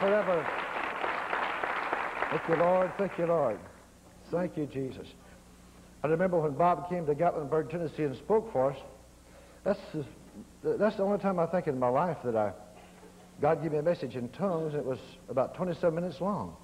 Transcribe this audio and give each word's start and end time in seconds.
forever. 0.00 0.46
Thank 2.30 2.48
you, 2.48 2.56
Lord. 2.56 2.92
Thank 2.98 3.18
you, 3.18 3.26
Lord. 3.26 3.58
Thank 4.30 4.56
you, 4.56 4.66
Jesus. 4.66 5.06
I 6.02 6.06
remember 6.06 6.38
when 6.38 6.52
Bob 6.52 6.88
came 6.88 7.06
to 7.06 7.14
Gatlinburg, 7.14 7.70
Tennessee 7.70 8.04
and 8.04 8.16
spoke 8.16 8.50
for 8.52 8.72
us. 8.72 8.78
That's 9.64 9.80
the, 9.92 10.76
that's 10.78 10.96
the 10.96 11.02
only 11.02 11.18
time 11.18 11.38
I 11.38 11.46
think 11.46 11.66
in 11.66 11.78
my 11.78 11.88
life 11.88 12.16
that 12.24 12.34
I 12.34 12.52
God 13.40 13.62
gave 13.62 13.72
me 13.72 13.78
a 13.78 13.82
message 13.82 14.16
in 14.16 14.28
tongues. 14.30 14.74
It 14.74 14.84
was 14.84 14.98
about 15.28 15.54
27 15.54 15.94
minutes 15.94 16.20
long. 16.20 16.56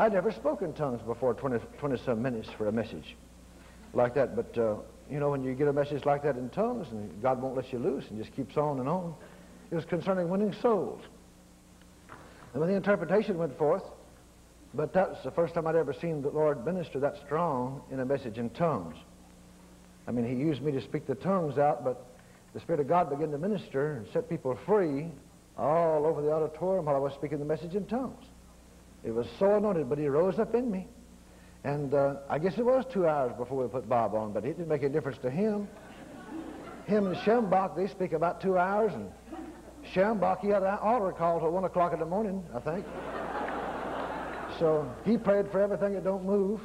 I'd 0.00 0.12
never 0.12 0.32
spoken 0.32 0.72
tongues 0.72 1.00
before 1.02 1.34
20, 1.34 1.58
27 1.78 2.20
minutes 2.20 2.48
for 2.56 2.68
a 2.68 2.72
message 2.72 3.16
like 3.94 4.14
that. 4.14 4.34
But, 4.34 4.58
uh, 4.58 4.76
you 5.10 5.20
know, 5.20 5.30
when 5.30 5.42
you 5.42 5.54
get 5.54 5.68
a 5.68 5.72
message 5.72 6.04
like 6.04 6.22
that 6.24 6.36
in 6.36 6.50
tongues 6.50 6.88
and 6.90 7.22
God 7.22 7.40
won't 7.40 7.56
let 7.56 7.72
you 7.72 7.78
loose 7.78 8.04
and 8.10 8.18
just 8.18 8.34
keeps 8.34 8.56
on 8.56 8.80
and 8.80 8.88
on, 8.88 9.14
it 9.70 9.74
was 9.74 9.84
concerning 9.84 10.28
winning 10.28 10.52
souls. 10.52 11.02
And 12.52 12.60
when 12.60 12.70
the 12.70 12.76
interpretation 12.76 13.38
went 13.38 13.56
forth, 13.58 13.82
but 14.74 14.92
that's 14.92 15.22
the 15.24 15.30
first 15.30 15.54
time 15.54 15.66
I'd 15.66 15.76
ever 15.76 15.92
seen 15.92 16.22
the 16.22 16.30
Lord 16.30 16.64
minister 16.64 17.00
that 17.00 17.16
strong 17.24 17.82
in 17.90 18.00
a 18.00 18.04
message 18.04 18.38
in 18.38 18.50
tongues. 18.50 18.96
I 20.06 20.10
mean, 20.10 20.26
he 20.26 20.34
used 20.34 20.62
me 20.62 20.72
to 20.72 20.80
speak 20.80 21.06
the 21.06 21.14
tongues 21.14 21.58
out, 21.58 21.84
but 21.84 22.04
the 22.54 22.60
Spirit 22.60 22.80
of 22.80 22.88
God 22.88 23.10
began 23.10 23.30
to 23.30 23.38
minister 23.38 23.92
and 23.92 24.06
set 24.12 24.28
people 24.28 24.58
free 24.66 25.06
all 25.56 26.06
over 26.06 26.22
the 26.22 26.32
auditorium 26.32 26.86
while 26.86 26.96
I 26.96 26.98
was 26.98 27.12
speaking 27.14 27.38
the 27.38 27.44
message 27.44 27.74
in 27.74 27.84
tongues. 27.86 28.24
It 29.04 29.14
was 29.14 29.26
so 29.38 29.56
anointed, 29.56 29.88
but 29.88 29.98
he 29.98 30.06
rose 30.08 30.38
up 30.38 30.54
in 30.54 30.70
me. 30.70 30.86
And 31.64 31.92
uh, 31.92 32.16
I 32.28 32.38
guess 32.38 32.56
it 32.56 32.64
was 32.64 32.84
two 32.92 33.06
hours 33.06 33.32
before 33.36 33.62
we 33.62 33.68
put 33.68 33.88
Bob 33.88 34.14
on, 34.14 34.32
but 34.32 34.44
it 34.44 34.56
didn't 34.56 34.68
make 34.68 34.82
any 34.82 34.92
difference 34.92 35.18
to 35.22 35.30
him. 35.30 35.68
Him 36.86 37.06
and 37.06 37.16
Schambach, 37.16 37.76
they 37.76 37.86
speak 37.88 38.12
about 38.12 38.40
two 38.40 38.56
hours, 38.56 38.92
and 38.94 39.10
Schambach, 39.94 40.40
he 40.40 40.48
had 40.48 40.62
an 40.62 40.78
altar 40.80 41.12
call 41.12 41.40
till 41.40 41.50
1 41.50 41.64
o'clock 41.64 41.92
in 41.92 41.98
the 41.98 42.06
morning, 42.06 42.44
I 42.54 42.60
think. 42.60 42.84
So 44.58 44.90
he 45.04 45.16
prayed 45.16 45.50
for 45.50 45.60
everything 45.60 45.94
that 45.94 46.04
don't 46.04 46.24
move. 46.24 46.60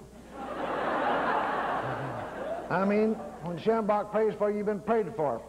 I 2.70 2.86
mean, 2.88 3.14
when 3.44 3.58
Schambach 3.60 4.12
prays 4.12 4.34
for 4.38 4.50
you, 4.50 4.58
you've 4.58 4.66
been 4.66 4.80
prayed 4.80 5.14
for. 5.16 5.42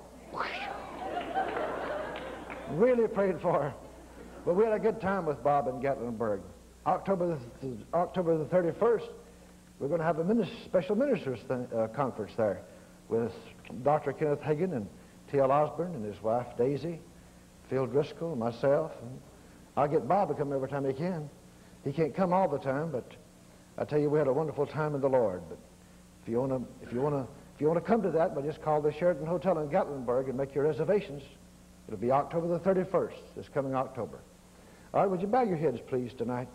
Really 2.72 3.08
prayed 3.08 3.41
for. 3.41 3.72
But 4.45 4.55
we 4.56 4.64
had 4.64 4.75
a 4.75 4.78
good 4.78 5.00
time 5.00 5.25
with 5.25 5.42
Bob 5.42 5.69
in 5.69 5.80
Gatlinburg. 5.80 6.42
October 6.86 7.39
the, 7.62 7.77
October 7.95 8.36
the 8.36 8.45
31st, 8.45 9.08
we're 9.78 9.89
going 9.89 10.00
to 10.00 10.06
have 10.06 10.19
a 10.19 10.47
special 10.67 10.97
ministers 10.97 11.39
th- 11.48 11.61
uh, 11.75 11.89
conference 11.89 12.33
there 12.36 12.62
with 13.08 13.33
Dr. 13.83 14.12
Kenneth 14.12 14.41
Hagin 14.41 14.72
and 14.72 14.86
T.L. 15.30 15.50
Osborn 15.50 15.95
and 15.95 16.05
his 16.05 16.22
wife 16.22 16.47
Daisy, 16.58 17.00
Phil 17.68 17.86
Driscoll, 17.86 18.36
myself. 18.36 18.92
I'll 19.76 19.88
get 19.88 20.06
Bob 20.06 20.28
to 20.28 20.34
come 20.34 20.52
every 20.52 20.68
time 20.68 20.84
he 20.84 20.92
can. 20.92 21.28
He 21.84 21.92
can't 21.92 22.14
come 22.14 22.32
all 22.32 22.48
the 22.48 22.58
time, 22.58 22.90
but 22.90 23.04
I 23.76 23.84
tell 23.84 23.98
you, 23.98 24.08
we 24.08 24.18
had 24.18 24.28
a 24.28 24.32
wonderful 24.32 24.66
time 24.66 24.94
in 24.94 25.00
the 25.00 25.08
Lord. 25.08 25.42
But 25.48 25.58
if 26.22 26.28
you 26.28 26.40
want 26.40 26.52
to, 26.52 26.86
if 26.86 26.92
you 26.92 27.00
want 27.00 27.14
to, 27.14 27.26
if 27.54 27.60
you 27.60 27.68
want 27.68 27.78
to 27.78 27.86
come 27.86 28.02
to 28.02 28.10
that, 28.10 28.34
well, 28.34 28.44
just 28.44 28.62
call 28.62 28.80
the 28.80 28.92
Sheraton 28.92 29.26
Hotel 29.26 29.58
in 29.58 29.68
Gatlinburg 29.68 30.28
and 30.28 30.36
make 30.36 30.54
your 30.54 30.64
reservations. 30.64 31.22
It'll 31.86 32.00
be 32.00 32.10
October 32.10 32.46
the 32.46 32.58
31st, 32.60 33.16
this 33.36 33.48
coming 33.52 33.74
October. 33.74 34.18
All 34.92 35.00
right, 35.00 35.10
would 35.10 35.20
you 35.20 35.26
bow 35.26 35.42
your 35.42 35.56
heads, 35.56 35.80
please, 35.86 36.12
tonight? 36.16 36.48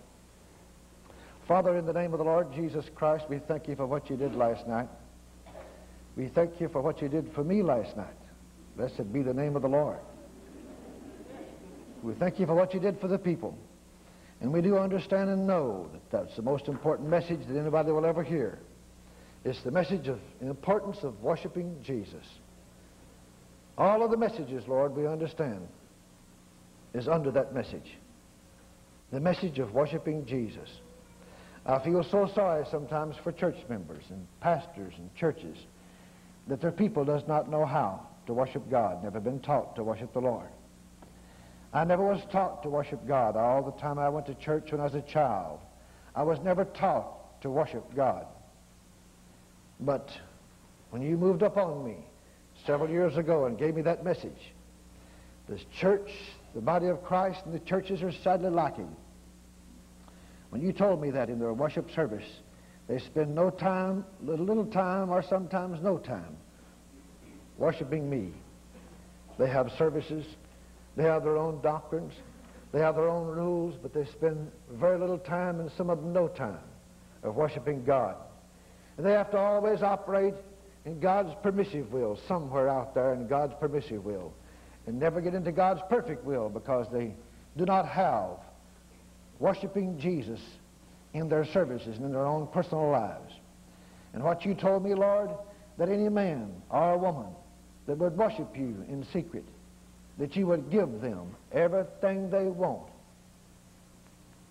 Father, 1.48 1.78
in 1.78 1.86
the 1.86 1.94
name 1.94 2.14
of 2.14 2.20
the 2.20 2.26
Lord 2.26 2.54
Jesus 2.54 2.86
Christ, 2.96 3.26
we 3.30 3.40
thank 3.40 3.68
you 3.68 3.76
for 3.76 3.86
what 3.86 4.10
you 4.10 4.16
did 4.16 4.36
last 4.36 4.68
night. 4.68 4.88
We 6.16 6.28
thank 6.28 6.60
you 6.60 6.70
for 6.70 6.82
what 6.82 7.02
you 7.02 7.10
did 7.10 7.32
for 7.34 7.44
me 7.44 7.62
last 7.62 7.96
night. 7.96 8.08
Blessed 8.76 9.12
be 9.12 9.22
the 9.22 9.34
name 9.34 9.56
of 9.56 9.62
the 9.62 9.68
Lord. 9.68 10.00
We 12.04 12.14
thank 12.14 12.40
you 12.40 12.46
for 12.46 12.56
what 12.56 12.74
you 12.74 12.80
did 12.80 13.00
for 13.00 13.08
the 13.08 13.18
people. 13.18 13.58
And 14.42 14.54
we 14.54 14.62
do 14.62 14.78
understand 14.78 15.30
and 15.30 15.46
know 15.46 15.90
that 15.92 16.12
that's 16.12 16.36
the 16.36 16.42
most 16.42 16.68
important 16.68 17.10
message 17.10 17.40
that 17.48 17.58
anybody 17.60 17.92
will 17.92 18.06
ever 18.06 18.24
hear. 18.24 18.60
It's 19.44 19.62
the 19.64 19.72
message 19.72 20.08
of 20.08 20.20
the 20.40 20.48
importance 20.48 20.98
of 21.04 21.22
worshiping 21.22 21.78
Jesus. 21.84 22.26
All 23.78 24.04
of 24.04 24.12
the 24.12 24.18
messages, 24.18 24.68
Lord, 24.68 24.96
we 24.96 25.08
understand 25.08 25.68
is 26.94 27.08
under 27.08 27.32
that 27.32 27.54
message. 27.54 27.98
The 29.12 29.20
message 29.20 29.60
of 29.60 29.74
worshiping 29.74 30.26
Jesus. 30.26 30.70
I 31.66 31.80
feel 31.80 32.04
so 32.04 32.30
sorry 32.34 32.66
sometimes 32.72 33.16
for 33.24 33.32
church 33.32 33.58
members 33.70 34.04
and 34.10 34.26
pastors 34.40 34.94
and 34.98 35.14
churches 35.16 35.58
that 36.48 36.62
their 36.62 36.72
people 36.72 37.06
does 37.06 37.24
not 37.28 37.50
know 37.50 37.66
how 37.66 38.08
to 38.26 38.34
worship 38.34 38.70
God, 38.70 39.04
never 39.04 39.20
been 39.20 39.40
taught 39.40 39.76
to 39.76 39.84
worship 39.84 40.14
the 40.14 40.20
Lord. 40.20 40.48
I 41.74 41.84
never 41.84 42.04
was 42.04 42.22
taught 42.32 42.64
to 42.64 42.70
worship 42.70 43.08
God 43.08 43.36
all 43.36 43.62
the 43.62 43.80
time 43.80 44.00
I 44.00 44.10
went 44.10 44.26
to 44.28 44.34
church 44.36 44.72
when 44.72 44.82
I 44.82 44.86
was 44.86 44.96
a 44.96 45.02
child. 45.02 45.60
I 46.16 46.24
was 46.24 46.40
never 46.40 46.66
taught 46.66 47.42
to 47.42 47.50
worship 47.50 47.96
God. 47.96 48.26
But 49.80 50.10
when 50.90 51.02
you 51.02 51.16
moved 51.16 51.44
up 51.44 51.58
on 51.58 51.86
me 51.86 51.98
several 52.66 52.90
years 52.90 53.18
ago 53.18 53.46
and 53.46 53.58
gave 53.58 53.76
me 53.76 53.84
that 53.84 54.04
message, 54.04 54.52
this 55.48 55.64
church, 55.80 56.12
the 56.56 56.62
body 56.62 56.88
of 56.88 57.04
Christ, 57.04 57.42
and 57.46 57.54
the 57.54 57.60
churches 57.60 58.02
are 58.02 58.12
sadly 58.12 58.50
lacking. 58.50 58.94
When 60.50 60.62
you 60.62 60.74
told 60.74 61.02
me 61.02 61.12
that 61.12 61.30
in 61.30 61.40
their 61.40 61.54
worship 61.54 61.92
service, 61.92 62.26
they 62.88 62.98
spend 62.98 63.36
no 63.36 63.52
time, 63.52 64.04
little 64.24 64.66
time, 64.66 65.12
or 65.12 65.22
sometimes 65.22 65.82
no 65.82 66.00
time 66.00 66.36
worshiping 67.60 68.10
me. 68.10 68.32
They 69.38 69.48
have 69.48 69.72
services 69.78 70.26
they 70.96 71.04
have 71.04 71.24
their 71.24 71.38
own 71.38 71.62
doctrines. 71.62 72.14
They 72.72 72.80
have 72.80 72.96
their 72.96 73.10
own 73.10 73.28
rules, 73.28 73.76
but 73.82 73.94
they 73.94 74.06
spend 74.06 74.52
very 74.74 74.98
little 74.98 75.18
time, 75.18 75.60
and 75.60 75.72
some 75.72 75.90
of 75.90 76.00
them 76.00 76.14
no 76.14 76.28
time, 76.28 76.60
of 77.24 77.36
worshiping 77.36 77.84
God. 77.84 78.16
And 78.98 79.06
they 79.06 79.14
have 79.14 79.32
to 79.32 79.38
always 79.38 79.82
operate 79.82 80.36
in 80.86 81.00
God's 81.00 81.34
permissive 81.42 81.92
will, 81.92 82.20
somewhere 82.28 82.70
out 82.70 82.94
there 82.94 83.14
in 83.14 83.28
God's 83.28 83.54
permissive 83.60 84.06
will, 84.06 84.34
and 84.86 85.00
never 85.00 85.22
get 85.22 85.34
into 85.34 85.52
God's 85.52 85.82
perfect 85.90 86.24
will 86.24 86.50
because 86.50 86.88
they 86.92 87.14
do 87.58 87.66
not 87.66 87.88
have 87.88 88.38
worshiping 89.40 90.00
Jesus 90.00 90.40
in 91.14 91.28
their 91.28 91.46
services 91.46 91.98
and 91.98 92.06
in 92.06 92.12
their 92.12 92.26
own 92.26 92.48
personal 92.48 92.90
lives. 92.90 93.34
And 94.14 94.24
what 94.24 94.46
you 94.46 94.54
told 94.54 94.84
me, 94.84 94.94
Lord, 94.94 95.30
that 95.78 95.90
any 95.90 96.10
man 96.10 96.52
or 96.70 96.98
woman 96.98 97.32
that 97.88 97.98
would 97.98 98.18
worship 98.18 98.56
you 98.56 98.86
in 98.88 99.06
secret 99.12 99.46
that 100.20 100.36
you 100.36 100.46
would 100.46 100.70
give 100.70 101.02
them 101.02 101.36
everything 101.52 102.30
they 102.30 102.44
want 102.44 102.84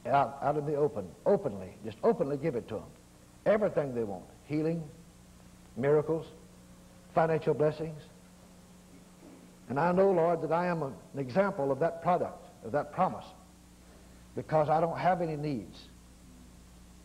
out, 0.06 0.38
out 0.42 0.56
in 0.56 0.66
the 0.66 0.74
open, 0.74 1.06
openly, 1.26 1.68
just 1.84 1.98
openly 2.02 2.36
give 2.36 2.54
it 2.56 2.66
to 2.68 2.74
them. 2.74 2.84
Everything 3.46 3.94
they 3.94 4.04
want. 4.04 4.24
Healing, 4.46 4.82
miracles, 5.76 6.26
financial 7.14 7.54
blessings. 7.54 8.00
And 9.68 9.78
I 9.78 9.92
know, 9.92 10.10
Lord, 10.10 10.42
that 10.42 10.52
I 10.52 10.66
am 10.66 10.82
an 10.82 10.94
example 11.16 11.70
of 11.70 11.78
that 11.80 12.02
product, 12.02 12.42
of 12.64 12.72
that 12.72 12.92
promise, 12.92 13.26
because 14.34 14.70
I 14.70 14.80
don't 14.80 14.98
have 14.98 15.20
any 15.20 15.36
needs. 15.36 15.76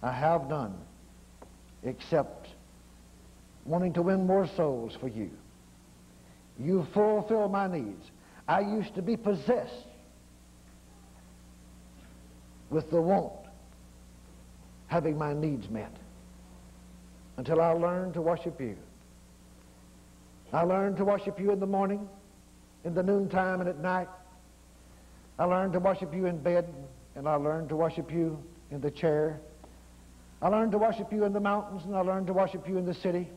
I 0.01 0.11
have 0.11 0.47
none 0.47 0.73
except 1.83 2.47
wanting 3.65 3.93
to 3.93 4.01
win 4.01 4.25
more 4.25 4.47
souls 4.55 4.95
for 4.99 5.09
you. 5.09 5.29
You 6.59 6.87
fulfill 6.93 7.49
my 7.49 7.67
needs. 7.67 8.05
I 8.47 8.59
used 8.59 8.95
to 8.95 9.01
be 9.01 9.15
possessed 9.15 9.87
with 12.69 12.89
the 12.89 13.01
want, 13.01 13.33
having 14.87 15.17
my 15.17 15.33
needs 15.33 15.69
met, 15.69 15.95
until 17.37 17.61
I 17.61 17.71
learned 17.71 18.15
to 18.15 18.21
worship 18.21 18.59
you. 18.59 18.75
I 20.51 20.63
learned 20.63 20.97
to 20.97 21.05
worship 21.05 21.39
you 21.39 21.51
in 21.51 21.59
the 21.59 21.67
morning, 21.67 22.07
in 22.83 22.93
the 22.93 23.03
noontime, 23.03 23.61
and 23.61 23.69
at 23.69 23.79
night. 23.79 24.07
I 25.39 25.45
learned 25.45 25.73
to 25.73 25.79
worship 25.79 26.13
you 26.13 26.25
in 26.25 26.37
bed, 26.37 26.67
and 27.15 27.27
I 27.27 27.35
learned 27.35 27.69
to 27.69 27.75
worship 27.75 28.11
you 28.11 28.43
in 28.71 28.81
the 28.81 28.91
chair. 28.91 29.39
I 30.41 30.49
learned 30.49 30.73
to 30.73 30.77
worship 30.77 31.13
you 31.13 31.23
in 31.23 31.33
the 31.33 31.39
mountains, 31.39 31.83
and 31.85 31.95
I 31.95 32.01
learned 32.01 32.27
to 32.27 32.33
worship 32.33 32.67
you 32.67 32.77
in 32.77 32.85
the 32.85 32.93
city. 32.93 33.29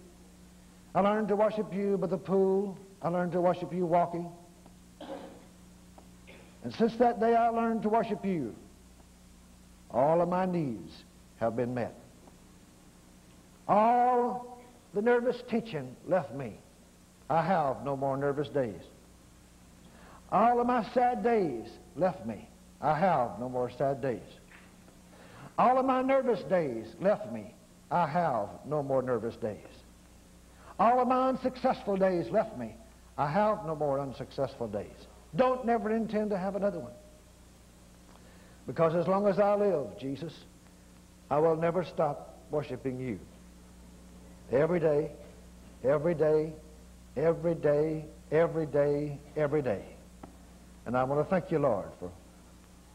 I 0.95 1.01
learned 1.01 1.29
to 1.29 1.37
worship 1.37 1.73
you 1.73 1.97
by 1.97 2.09
the 2.09 2.19
pool. 2.19 2.77
I 3.01 3.09
learned 3.09 3.33
to 3.33 3.41
worship 3.41 3.73
you 3.73 3.87
walking. 3.87 4.31
And 6.67 6.75
since 6.75 6.97
that 6.97 7.21
day 7.21 7.33
I 7.33 7.51
learned 7.51 7.83
to 7.83 7.89
worship 7.89 8.25
you, 8.25 8.53
all 9.93 10.21
of 10.21 10.29
my 10.29 10.47
needs 10.47 11.05
have 11.37 11.55
been 11.55 11.75
met. 11.75 11.95
All 13.69 14.59
the 14.93 15.01
nervous 15.01 15.41
tension 15.49 15.95
left 16.09 16.35
me. 16.35 16.55
I 17.31 17.41
have 17.47 17.85
no 17.85 17.97
more 17.97 18.17
nervous 18.17 18.49
days. 18.49 18.83
All 20.33 20.61
of 20.61 20.67
my 20.67 20.85
sad 20.93 21.23
days 21.23 21.69
left 21.95 22.27
me. 22.27 22.49
I 22.81 22.99
have 22.99 23.39
no 23.39 23.49
more 23.49 23.71
sad 23.79 24.03
days. 24.03 24.29
All 25.61 25.79
of 25.79 25.87
my 25.87 26.03
nervous 26.03 26.43
days 26.51 26.87
left 27.01 27.31
me. 27.33 27.55
I 27.93 28.09
have 28.09 28.49
no 28.65 28.83
more 28.83 29.03
nervous 29.03 29.37
days. 29.37 29.85
All 30.81 30.99
of 30.99 31.07
my 31.07 31.29
unsuccessful 31.29 31.97
days 31.97 32.29
left 32.33 32.59
me. 32.59 32.75
I 33.17 33.31
have 33.31 33.65
no 33.65 33.77
more 33.77 34.01
unsuccessful 34.01 34.67
days. 34.67 35.07
Don't 35.37 35.65
never 35.65 35.95
intend 35.95 36.31
to 36.31 36.39
have 36.39 36.57
another 36.57 36.79
one. 36.79 36.93
Because 38.67 38.95
as 38.95 39.07
long 39.07 39.27
as 39.29 39.39
I 39.39 39.55
live, 39.55 39.99
Jesus, 39.99 40.33
I 41.31 41.39
will 41.39 41.57
never 41.57 41.85
stop 41.85 42.39
worshiping 42.51 42.99
you. 42.99 43.19
Every 44.51 44.81
day, 44.81 45.11
every 45.85 46.15
day, 46.15 46.53
every 47.17 47.55
day, 47.55 48.05
every 48.31 48.67
day, 48.67 49.19
every 49.37 49.63
day. 49.63 49.85
And 50.85 50.97
I 50.97 51.05
want 51.05 51.25
to 51.25 51.31
thank 51.31 51.51
you, 51.51 51.59
Lord, 51.59 51.89
for 51.99 52.11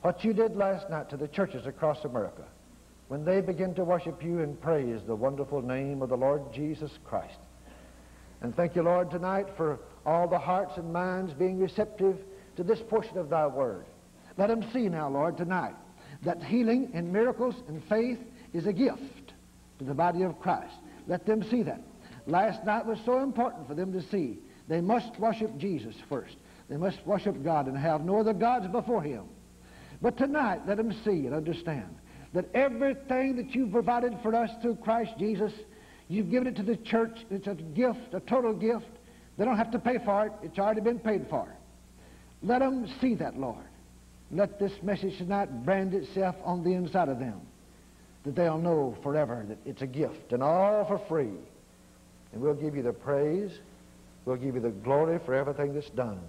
what 0.01 0.23
you 0.23 0.33
did 0.33 0.55
last 0.55 0.89
night 0.89 1.09
to 1.09 1.17
the 1.17 1.27
churches 1.27 1.65
across 1.65 2.03
America 2.05 2.43
when 3.09 3.25
they 3.25 3.41
begin 3.41 3.75
to 3.75 3.83
worship 3.83 4.23
you 4.23 4.39
and 4.39 4.59
praise 4.61 5.01
the 5.05 5.15
wonderful 5.15 5.61
name 5.61 6.01
of 6.01 6.09
the 6.09 6.17
Lord 6.17 6.41
Jesus 6.53 6.91
Christ. 7.03 7.38
And 8.41 8.55
thank 8.55 8.75
you, 8.75 8.83
Lord, 8.83 9.11
tonight 9.11 9.47
for 9.57 9.79
all 10.05 10.27
the 10.27 10.39
hearts 10.39 10.77
and 10.77 10.91
minds 10.91 11.33
being 11.33 11.59
receptive 11.59 12.17
to 12.56 12.63
this 12.63 12.80
portion 12.89 13.18
of 13.18 13.30
thy 13.30 13.48
word. 13.48 13.86
Let 14.38 14.48
them 14.48 14.63
see 14.71 14.89
now, 14.89 15.09
Lord, 15.09 15.38
tonight, 15.38 15.75
that 16.24 16.44
healing 16.44 16.92
and 16.94 17.12
miracles 17.12 17.56
and 17.68 17.83
faith 17.86 18.19
is 18.53 18.65
a 18.65 18.74
gift 18.74 19.33
to 19.80 19.86
the 19.86 19.94
body 19.94 20.24
of 20.24 20.39
Christ. 20.39 20.74
Let 21.07 21.25
them 21.25 21.44
see 21.50 21.63
that. 21.63 21.81
Last 22.27 22.63
night 22.65 22.86
was 22.86 23.00
so 23.06 23.19
important 23.19 23.68
for 23.68 23.74
them 23.74 23.92
to 23.94 24.01
see. 24.01 24.38
They 24.68 24.81
must 24.81 25.19
worship 25.19 25.57
Jesus 25.57 25.95
first. 26.07 26.36
They 26.69 26.77
must 26.77 27.06
worship 27.06 27.44
God 27.44 27.68
and 27.68 27.77
have 27.77 28.06
no 28.06 28.19
other 28.19 28.33
gods 28.33 28.68
before 28.68 29.01
him. 29.01 29.24
But 30.01 30.18
tonight, 30.18 30.62
let 30.68 30.77
them 30.77 30.94
see 31.03 31.25
and 31.25 31.33
understand 31.33 31.95
that 32.33 32.45
everything 32.53 33.36
that 33.36 33.53
you've 33.53 33.71
provided 33.71 34.18
for 34.24 34.33
us 34.33 34.50
through 34.62 34.75
Christ 34.77 35.12
Jesus, 35.19 35.51
you've 36.07 36.31
given 36.31 36.48
it 36.48 36.56
to 36.56 36.63
the 36.63 36.77
church. 36.77 37.25
It's 37.30 37.48
a 37.48 37.56
gift, 37.56 38.13
a 38.13 38.19
total 38.21 38.53
gift. 38.53 38.88
They 39.38 39.45
don't 39.45 39.57
have 39.57 39.71
to 39.71 39.80
pay 39.80 39.98
for 40.06 40.27
it. 40.27 40.31
It's 40.44 40.59
already 40.59 40.81
been 40.81 41.00
paid 41.00 41.27
for. 41.30 41.53
Let 42.43 42.59
them 42.59 42.88
see 42.99 43.15
that, 43.15 43.38
Lord. 43.38 43.65
Let 44.31 44.59
this 44.59 44.71
message 44.81 45.17
tonight 45.17 45.65
brand 45.65 45.93
itself 45.93 46.35
on 46.43 46.63
the 46.63 46.73
inside 46.73 47.09
of 47.09 47.19
them, 47.19 47.41
that 48.23 48.35
they'll 48.35 48.57
know 48.57 48.97
forever 49.03 49.45
that 49.47 49.57
it's 49.65 49.81
a 49.81 49.88
gift 49.88 50.31
and 50.31 50.41
all 50.41 50.85
for 50.85 50.99
free. 51.07 51.38
And 52.31 52.41
we'll 52.41 52.53
give 52.53 52.75
you 52.75 52.81
the 52.81 52.93
praise. 52.93 53.51
We'll 54.25 54.38
give 54.38 54.55
you 54.55 54.61
the 54.61 54.69
glory 54.69 55.19
for 55.25 55.33
everything 55.33 55.73
that's 55.73 55.89
done. 55.89 56.19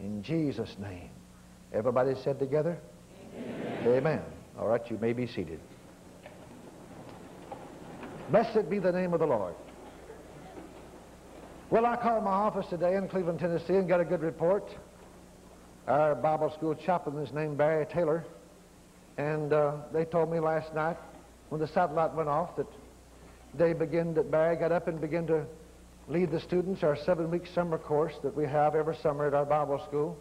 In 0.00 0.22
Jesus' 0.22 0.74
name. 0.80 1.10
Everybody 1.72 2.14
said 2.22 2.38
together? 2.38 2.76
Amen. 3.36 3.86
Amen. 3.86 4.22
All 4.58 4.66
right, 4.66 4.82
you 4.90 4.98
may 4.98 5.12
be 5.12 5.26
seated. 5.26 5.60
Blessed 8.30 8.68
be 8.68 8.78
the 8.78 8.92
name 8.92 9.12
of 9.12 9.20
the 9.20 9.26
Lord. 9.26 9.54
Well, 11.70 11.86
I 11.86 11.96
called 11.96 12.24
my 12.24 12.30
office 12.30 12.66
today 12.68 12.96
in 12.96 13.08
Cleveland, 13.08 13.38
Tennessee, 13.38 13.74
and 13.74 13.88
got 13.88 14.00
a 14.00 14.04
good 14.04 14.20
report. 14.20 14.64
Our 15.88 16.14
Bible 16.14 16.52
school 16.52 16.76
chaplain 16.76 17.18
is 17.18 17.32
named 17.32 17.58
Barry 17.58 17.86
Taylor, 17.86 18.24
and 19.18 19.52
uh, 19.52 19.72
they 19.92 20.04
told 20.04 20.30
me 20.30 20.38
last 20.38 20.72
night 20.74 20.96
when 21.48 21.60
the 21.60 21.66
satellite 21.66 22.14
went 22.14 22.28
off 22.28 22.54
that 22.56 22.68
they 23.54 23.72
began, 23.72 24.14
that 24.14 24.30
Barry 24.30 24.54
got 24.54 24.70
up 24.70 24.86
and 24.86 25.00
began 25.00 25.26
to 25.26 25.44
lead 26.06 26.30
the 26.30 26.38
students 26.38 26.84
our 26.84 26.94
seven-week 26.94 27.48
summer 27.52 27.78
course 27.78 28.14
that 28.22 28.36
we 28.36 28.44
have 28.44 28.76
every 28.76 28.94
summer 29.02 29.26
at 29.26 29.34
our 29.34 29.44
Bible 29.44 29.82
school, 29.88 30.16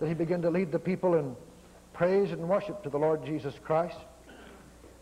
that 0.00 0.08
he 0.08 0.14
began 0.14 0.42
to 0.42 0.50
lead 0.50 0.72
the 0.72 0.78
people 0.78 1.14
in 1.14 1.36
praise 1.92 2.32
and 2.32 2.48
worship 2.48 2.82
to 2.82 2.90
the 2.90 2.98
Lord 2.98 3.24
Jesus 3.24 3.54
Christ. 3.62 3.96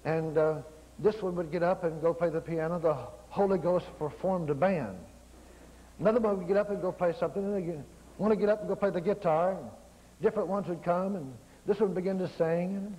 And 0.04 0.36
uh, 0.36 0.56
this 0.98 1.22
one 1.22 1.34
would 1.36 1.50
get 1.50 1.62
up 1.62 1.82
and 1.82 2.00
go 2.02 2.12
play 2.12 2.28
the 2.28 2.42
piano. 2.42 2.78
The 2.78 2.94
Holy 3.30 3.58
Ghost 3.58 3.86
performed 3.98 4.50
a 4.50 4.54
band. 4.54 4.98
Another 5.98 6.20
one 6.20 6.36
would 6.38 6.46
get 6.46 6.58
up 6.58 6.68
and 6.68 6.82
go 6.82 6.92
play 6.92 7.14
something, 7.18 7.42
and 7.42 7.54
they 7.54 7.78
want 8.18 8.32
to 8.32 8.38
get 8.38 8.50
up 8.50 8.60
and 8.60 8.68
go 8.68 8.76
play 8.76 8.90
the 8.90 9.00
guitar. 9.00 9.56
Different 10.24 10.48
ones 10.48 10.66
would 10.68 10.82
come, 10.82 11.16
and 11.16 11.34
this 11.66 11.78
one 11.78 11.92
begin 11.92 12.18
to 12.18 12.28
sing. 12.38 12.96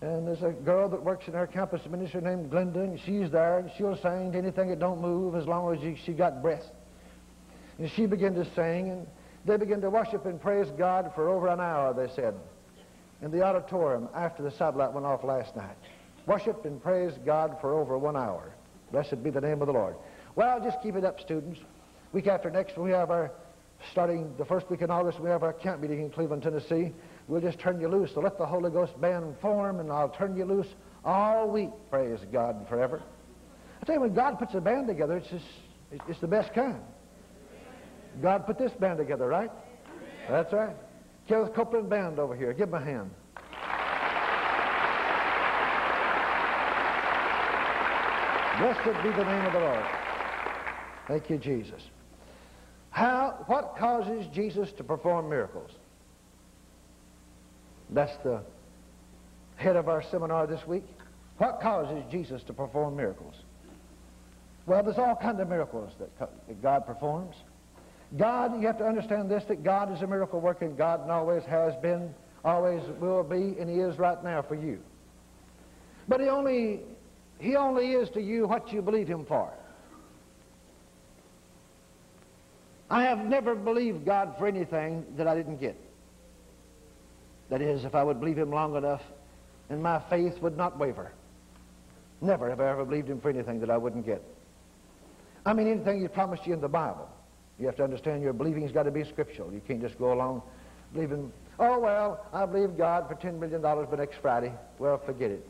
And, 0.00 0.10
and 0.12 0.28
there's 0.28 0.44
a 0.44 0.52
girl 0.52 0.88
that 0.90 1.02
works 1.02 1.26
in 1.26 1.34
our 1.34 1.48
campus 1.48 1.84
ministry 1.90 2.20
named 2.20 2.52
Glenda, 2.52 2.84
and 2.84 3.00
she's 3.00 3.32
there, 3.32 3.58
and 3.58 3.70
she'll 3.76 3.96
sing 3.96 4.30
to 4.30 4.38
anything 4.38 4.68
that 4.68 4.78
don't 4.78 5.00
move 5.00 5.34
as 5.34 5.44
long 5.44 5.74
as 5.74 5.80
she, 5.82 6.00
she 6.06 6.12
got 6.12 6.40
breath. 6.40 6.70
And 7.80 7.90
she 7.90 8.06
began 8.06 8.34
to 8.34 8.44
sing, 8.54 8.90
and 8.90 9.08
they 9.44 9.56
began 9.56 9.80
to 9.80 9.90
worship 9.90 10.24
and 10.24 10.40
praise 10.40 10.68
God 10.78 11.10
for 11.16 11.28
over 11.28 11.48
an 11.48 11.58
hour, 11.58 11.92
they 11.94 12.12
said, 12.14 12.34
in 13.22 13.32
the 13.32 13.42
auditorium 13.42 14.08
after 14.14 14.44
the 14.44 14.52
satellite 14.52 14.92
went 14.92 15.04
off 15.04 15.24
last 15.24 15.56
night. 15.56 15.76
Worshiped 16.26 16.64
and 16.64 16.80
praised 16.80 17.26
God 17.26 17.56
for 17.60 17.74
over 17.74 17.98
one 17.98 18.16
hour. 18.16 18.54
Blessed 18.92 19.20
be 19.24 19.30
the 19.30 19.40
name 19.40 19.62
of 19.62 19.66
the 19.66 19.72
Lord. 19.72 19.96
Well, 20.36 20.60
just 20.62 20.80
keep 20.80 20.94
it 20.94 21.04
up, 21.04 21.18
students. 21.18 21.58
Week 22.12 22.28
after 22.28 22.50
next, 22.50 22.78
we 22.78 22.92
have 22.92 23.10
our, 23.10 23.32
starting 23.90 24.34
the 24.38 24.44
first 24.44 24.70
week 24.70 24.82
in 24.82 24.90
August, 24.90 25.20
we 25.20 25.28
have 25.28 25.42
our 25.42 25.52
camp 25.52 25.80
meeting 25.80 26.00
in 26.00 26.10
Cleveland, 26.10 26.42
Tennessee. 26.42 26.92
We'll 27.28 27.40
just 27.40 27.58
turn 27.58 27.80
you 27.80 27.88
loose. 27.88 28.10
So 28.14 28.20
let 28.20 28.38
the 28.38 28.46
Holy 28.46 28.70
Ghost 28.70 28.98
band 29.00 29.34
form, 29.40 29.80
and 29.80 29.90
I'll 29.90 30.08
turn 30.08 30.36
you 30.36 30.44
loose 30.44 30.68
all 31.04 31.50
week. 31.50 31.70
Praise 31.90 32.20
God 32.32 32.66
forever. 32.68 33.02
I 33.80 33.84
tell 33.84 33.96
you, 33.96 34.00
when 34.00 34.14
God 34.14 34.38
puts 34.38 34.54
a 34.54 34.60
band 34.60 34.86
together, 34.86 35.16
it's 35.16 35.28
just, 35.28 35.44
it's 36.08 36.20
the 36.20 36.28
best 36.28 36.54
kind. 36.54 36.80
God 38.20 38.46
put 38.46 38.58
this 38.58 38.72
band 38.72 38.98
together, 38.98 39.26
right? 39.26 39.50
That's 40.28 40.52
right. 40.52 40.76
Kenneth 41.28 41.54
Copeland 41.54 41.88
Band 41.88 42.18
over 42.18 42.36
here. 42.36 42.52
Give 42.52 42.70
them 42.70 42.80
a 42.80 42.84
hand. 42.84 43.10
Blessed 48.58 49.02
be 49.02 49.10
the 49.10 49.24
name 49.24 49.46
of 49.46 49.52
the 49.52 49.58
Lord. 49.60 49.84
Thank 51.08 51.30
you, 51.30 51.38
Jesus. 51.38 51.82
How, 52.92 53.42
what 53.46 53.76
causes 53.78 54.26
Jesus 54.34 54.70
to 54.72 54.84
perform 54.84 55.28
miracles? 55.30 55.70
That's 57.90 58.16
the 58.22 58.42
head 59.56 59.76
of 59.76 59.88
our 59.88 60.02
seminar 60.02 60.46
this 60.46 60.64
week. 60.66 60.84
What 61.38 61.60
causes 61.60 62.04
Jesus 62.10 62.42
to 62.44 62.52
perform 62.52 62.96
miracles? 62.96 63.34
Well, 64.66 64.82
there's 64.82 64.98
all 64.98 65.16
kinds 65.16 65.40
of 65.40 65.48
miracles 65.48 65.92
that, 65.98 66.16
that 66.18 66.62
God 66.62 66.86
performs. 66.86 67.34
God, 68.18 68.60
you 68.60 68.66
have 68.66 68.78
to 68.78 68.86
understand 68.86 69.30
this, 69.30 69.42
that 69.48 69.64
God 69.64 69.90
is 69.94 70.02
a 70.02 70.06
miracle 70.06 70.40
working 70.40 70.76
God 70.76 71.00
and 71.00 71.10
always 71.10 71.42
has 71.44 71.74
been, 71.76 72.14
always 72.44 72.82
will 73.00 73.22
be, 73.22 73.56
and 73.58 73.70
He 73.70 73.76
is 73.76 73.98
right 73.98 74.22
now 74.22 74.42
for 74.42 74.54
you. 74.54 74.80
But 76.08 76.20
He 76.20 76.28
only, 76.28 76.80
He 77.38 77.56
only 77.56 77.92
is 77.92 78.10
to 78.10 78.20
you 78.20 78.46
what 78.46 78.70
you 78.70 78.82
believe 78.82 79.08
Him 79.08 79.24
for. 79.24 79.50
I 82.92 83.04
have 83.04 83.24
never 83.24 83.54
believed 83.54 84.04
God 84.04 84.34
for 84.38 84.46
anything 84.46 85.06
that 85.16 85.26
I 85.26 85.34
didn't 85.34 85.56
get. 85.56 85.76
That 87.48 87.62
is, 87.62 87.86
if 87.86 87.94
I 87.94 88.04
would 88.04 88.20
believe 88.20 88.36
Him 88.36 88.50
long 88.50 88.76
enough, 88.76 89.00
and 89.70 89.82
my 89.82 89.98
faith 90.10 90.38
would 90.42 90.58
not 90.58 90.78
waver. 90.78 91.10
Never 92.20 92.50
have 92.50 92.60
I 92.60 92.68
ever 92.68 92.84
believed 92.84 93.08
Him 93.08 93.18
for 93.18 93.30
anything 93.30 93.60
that 93.60 93.70
I 93.70 93.78
wouldn't 93.78 94.04
get. 94.04 94.22
I 95.46 95.54
mean, 95.54 95.68
anything 95.68 96.02
He 96.02 96.08
promised 96.08 96.46
you 96.46 96.52
in 96.52 96.60
the 96.60 96.68
Bible. 96.68 97.08
You 97.58 97.64
have 97.64 97.76
to 97.76 97.84
understand 97.84 98.22
your 98.22 98.34
believing's 98.34 98.72
got 98.72 98.82
to 98.82 98.90
be 98.90 99.04
scriptural. 99.04 99.50
You 99.50 99.62
can't 99.66 99.80
just 99.80 99.98
go 99.98 100.12
along 100.12 100.42
believing, 100.92 101.32
oh, 101.58 101.78
well, 101.78 102.26
I 102.34 102.44
believe 102.44 102.76
God 102.76 103.08
for 103.08 103.14
$10 103.14 103.38
million 103.38 103.62
by 103.62 103.96
next 103.96 104.18
Friday. 104.20 104.52
Well, 104.78 104.98
forget 104.98 105.30
it. 105.30 105.48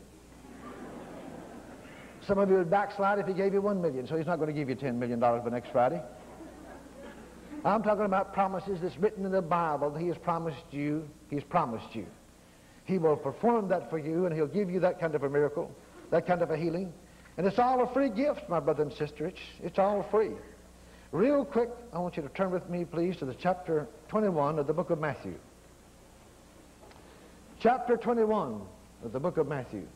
Some 2.25 2.37
of 2.37 2.49
you 2.49 2.55
would 2.55 2.69
backslide 2.69 3.19
if 3.19 3.27
he 3.27 3.33
gave 3.33 3.53
you 3.53 3.61
1 3.61 3.81
million, 3.81 4.07
so 4.07 4.15
he's 4.15 4.27
not 4.27 4.37
going 4.37 4.47
to 4.47 4.53
give 4.53 4.69
you 4.69 4.77
$10 4.77 4.95
million 4.95 5.19
by 5.19 5.41
next 5.51 5.71
Friday. 5.73 6.01
I'm 7.65 7.81
talking 7.81 8.05
about 8.05 8.33
promises 8.33 8.79
that's 8.81 8.97
written 8.97 9.25
in 9.25 9.31
the 9.31 9.41
Bible 9.41 9.89
that 9.91 9.99
he 9.99 10.07
has 10.07 10.17
promised 10.17 10.65
you. 10.71 11.07
He's 11.29 11.43
promised 11.43 11.95
you. 11.95 12.05
He 12.85 12.97
will 12.97 13.15
perform 13.15 13.69
that 13.69 13.89
for 13.89 13.97
you, 13.97 14.25
and 14.25 14.35
he'll 14.35 14.47
give 14.47 14.69
you 14.69 14.81
that 14.81 14.99
kind 14.99 15.15
of 15.15 15.23
a 15.23 15.29
miracle, 15.29 15.71
that 16.09 16.27
kind 16.27 16.41
of 16.41 16.51
a 16.51 16.57
healing. 16.57 16.91
And 17.37 17.47
it's 17.47 17.59
all 17.59 17.81
a 17.81 17.93
free 17.93 18.09
gift, 18.09 18.49
my 18.49 18.59
brother 18.59 18.83
and 18.83 18.91
sister. 18.93 19.27
It's, 19.27 19.39
it's 19.61 19.79
all 19.79 20.03
free. 20.11 20.31
Real 21.13 21.45
quick, 21.45 21.69
I 21.93 21.99
want 21.99 22.17
you 22.17 22.23
to 22.23 22.29
turn 22.29 22.51
with 22.51 22.69
me, 22.69 22.83
please, 22.83 23.15
to 23.17 23.25
the 23.25 23.35
chapter 23.35 23.87
21 24.09 24.59
of 24.59 24.67
the 24.67 24.73
book 24.73 24.89
of 24.89 24.99
Matthew. 24.99 25.35
Chapter 27.59 27.95
21 27.95 28.61
of 29.05 29.13
the 29.13 29.19
book 29.19 29.37
of 29.37 29.47
Matthew. 29.47 29.87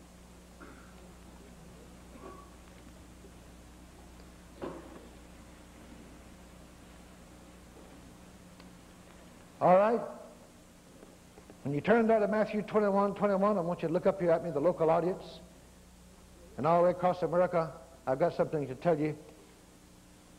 All 9.68 9.76
right? 9.76 10.00
When 11.64 11.74
you 11.74 11.82
turn 11.82 12.08
there 12.08 12.22
to 12.22 12.28
Matthew 12.30 12.62
21, 12.62 13.16
21, 13.16 13.58
I 13.58 13.60
want 13.60 13.82
you 13.82 13.90
to 13.90 13.94
look 13.94 14.06
up 14.06 14.22
here 14.22 14.32
at 14.32 14.42
me, 14.42 14.50
the 14.50 14.62
local 14.62 14.90
audience. 14.90 15.26
And 16.56 16.66
all 16.66 16.78
the 16.78 16.86
way 16.86 16.92
across 16.92 17.22
America, 17.22 17.74
I've 18.08 18.18
got 18.18 18.34
something 18.38 18.66
to 18.66 18.76
tell 18.76 18.98
you 18.98 19.14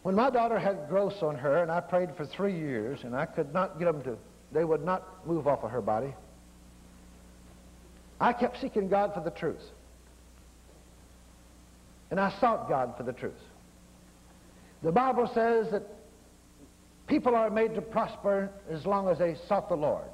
when 0.03 0.15
my 0.15 0.31
daughter 0.31 0.59
had 0.59 0.89
growths 0.89 1.23
on 1.23 1.37
her, 1.37 1.59
and 1.59 1.71
I 1.71 1.81
prayed 1.81 2.17
for 2.17 2.25
three 2.25 2.57
years, 2.59 3.01
and 3.03 3.15
I 3.15 3.27
could 3.27 3.53
not 3.53 3.79
get 3.79 3.85
them 3.85 4.03
to, 4.05 4.17
they 4.51 4.65
would 4.65 4.83
not 4.83 5.27
move 5.27 5.47
off 5.47 5.63
of 5.63 5.73
her 5.73 5.83
body, 5.83 6.15
I 8.19 8.33
kept 8.33 8.63
seeking 8.63 8.89
God 8.89 9.13
for 9.13 9.21
the 9.21 9.31
truth. 9.31 9.61
And 12.11 12.19
I 12.19 12.33
sought 12.41 12.67
God 12.67 12.95
for 12.97 13.03
the 13.03 13.13
truth. 13.13 13.35
The 14.83 14.91
Bible 14.91 15.31
says 15.35 15.71
that 15.73 15.83
People 17.09 17.35
are 17.35 17.51
made 17.51 17.75
to 17.75 17.83
prosper 17.83 18.51
as 18.71 18.87
long 18.87 19.09
as 19.09 19.19
they 19.19 19.35
sought 19.49 19.69
the 19.69 19.77
Lord. 19.77 20.05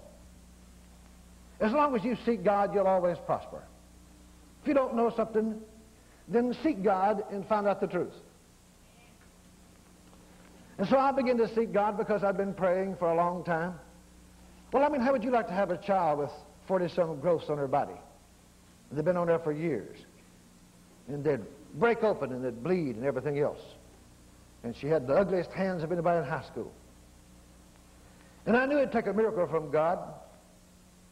As 1.60 1.72
long 1.72 1.94
as 1.96 2.04
you 2.04 2.16
seek 2.24 2.44
God, 2.44 2.72
you'll 2.72 2.86
always 2.86 3.18
prosper. 3.26 3.62
If 4.62 4.68
you 4.68 4.74
don't 4.74 4.94
know 4.94 5.12
something, 5.14 5.60
then 6.28 6.56
seek 6.62 6.82
God 6.82 7.24
and 7.30 7.46
find 7.46 7.66
out 7.66 7.80
the 7.80 7.86
truth. 7.86 8.14
And 10.78 10.88
so 10.88 10.96
I 10.96 11.12
began 11.12 11.36
to 11.38 11.52
seek 11.54 11.72
God 11.72 11.98
because 11.98 12.24
I've 12.24 12.36
been 12.36 12.54
praying 12.54 12.96
for 12.96 13.10
a 13.10 13.14
long 13.16 13.44
time. 13.44 13.74
Well, 14.72 14.82
I 14.82 14.88
mean, 14.88 15.00
how 15.00 15.12
would 15.12 15.22
you 15.22 15.30
like 15.30 15.46
to 15.48 15.52
have 15.52 15.70
a 15.70 15.76
child 15.76 16.20
with 16.20 16.30
40-some 16.68 17.20
growths 17.20 17.48
on 17.48 17.58
her 17.58 17.68
body? 17.68 17.94
They've 18.90 19.04
been 19.04 19.16
on 19.16 19.26
there 19.26 19.38
for 19.38 19.52
years. 19.52 19.96
And 21.08 21.22
they'd 21.22 21.42
break 21.74 22.02
open 22.02 22.32
and 22.32 22.44
they'd 22.44 22.62
bleed 22.62 22.96
and 22.96 23.04
everything 23.04 23.38
else. 23.38 23.60
And 24.62 24.74
she 24.76 24.86
had 24.86 25.06
the 25.06 25.14
ugliest 25.14 25.50
hands 25.50 25.82
of 25.82 25.92
anybody 25.92 26.18
in 26.18 26.24
high 26.24 26.44
school. 26.44 26.72
And 28.46 28.56
I 28.56 28.66
knew 28.66 28.76
it'd 28.76 28.92
take 28.92 29.06
a 29.06 29.12
miracle 29.12 29.46
from 29.46 29.70
God, 29.70 29.98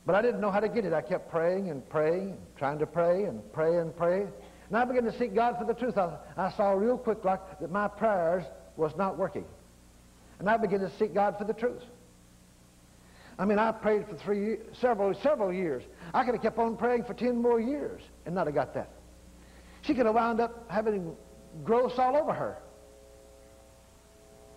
but 0.04 0.14
I 0.14 0.22
didn't 0.22 0.40
know 0.40 0.50
how 0.50 0.60
to 0.60 0.68
get 0.68 0.84
it. 0.84 0.92
I 0.92 1.00
kept 1.00 1.30
praying 1.30 1.70
and 1.70 1.88
praying, 1.88 2.36
trying 2.56 2.78
to 2.78 2.86
pray 2.86 3.24
and 3.24 3.40
pray 3.52 3.78
and 3.78 3.96
pray. 3.96 4.26
And 4.68 4.76
I 4.76 4.84
began 4.84 5.04
to 5.04 5.18
seek 5.18 5.34
God 5.34 5.56
for 5.58 5.64
the 5.64 5.74
truth. 5.74 5.96
I, 5.96 6.16
I 6.36 6.50
saw 6.52 6.72
real 6.72 6.98
quick 6.98 7.24
like 7.24 7.60
that 7.60 7.70
my 7.70 7.88
prayers 7.88 8.44
was 8.76 8.92
not 8.96 9.18
working. 9.18 9.44
And 10.38 10.48
I 10.48 10.56
began 10.56 10.80
to 10.80 10.90
seek 10.98 11.14
God 11.14 11.36
for 11.38 11.44
the 11.44 11.52
truth. 11.52 11.82
I 13.38 13.44
mean, 13.44 13.58
I 13.58 13.72
prayed 13.72 14.06
for 14.06 14.14
three, 14.16 14.58
several, 14.80 15.14
several 15.14 15.52
years. 15.52 15.82
I 16.12 16.24
could 16.24 16.34
have 16.34 16.42
kept 16.42 16.58
on 16.58 16.76
praying 16.76 17.04
for 17.04 17.14
10 17.14 17.40
more 17.40 17.60
years 17.60 18.02
and 18.26 18.34
not 18.34 18.46
have 18.46 18.54
got 18.54 18.74
that. 18.74 18.90
She 19.82 19.94
could 19.94 20.06
have 20.06 20.14
wound 20.14 20.40
up 20.40 20.70
having 20.70 21.16
growths 21.64 21.98
all 21.98 22.16
over 22.16 22.32
her. 22.32 22.58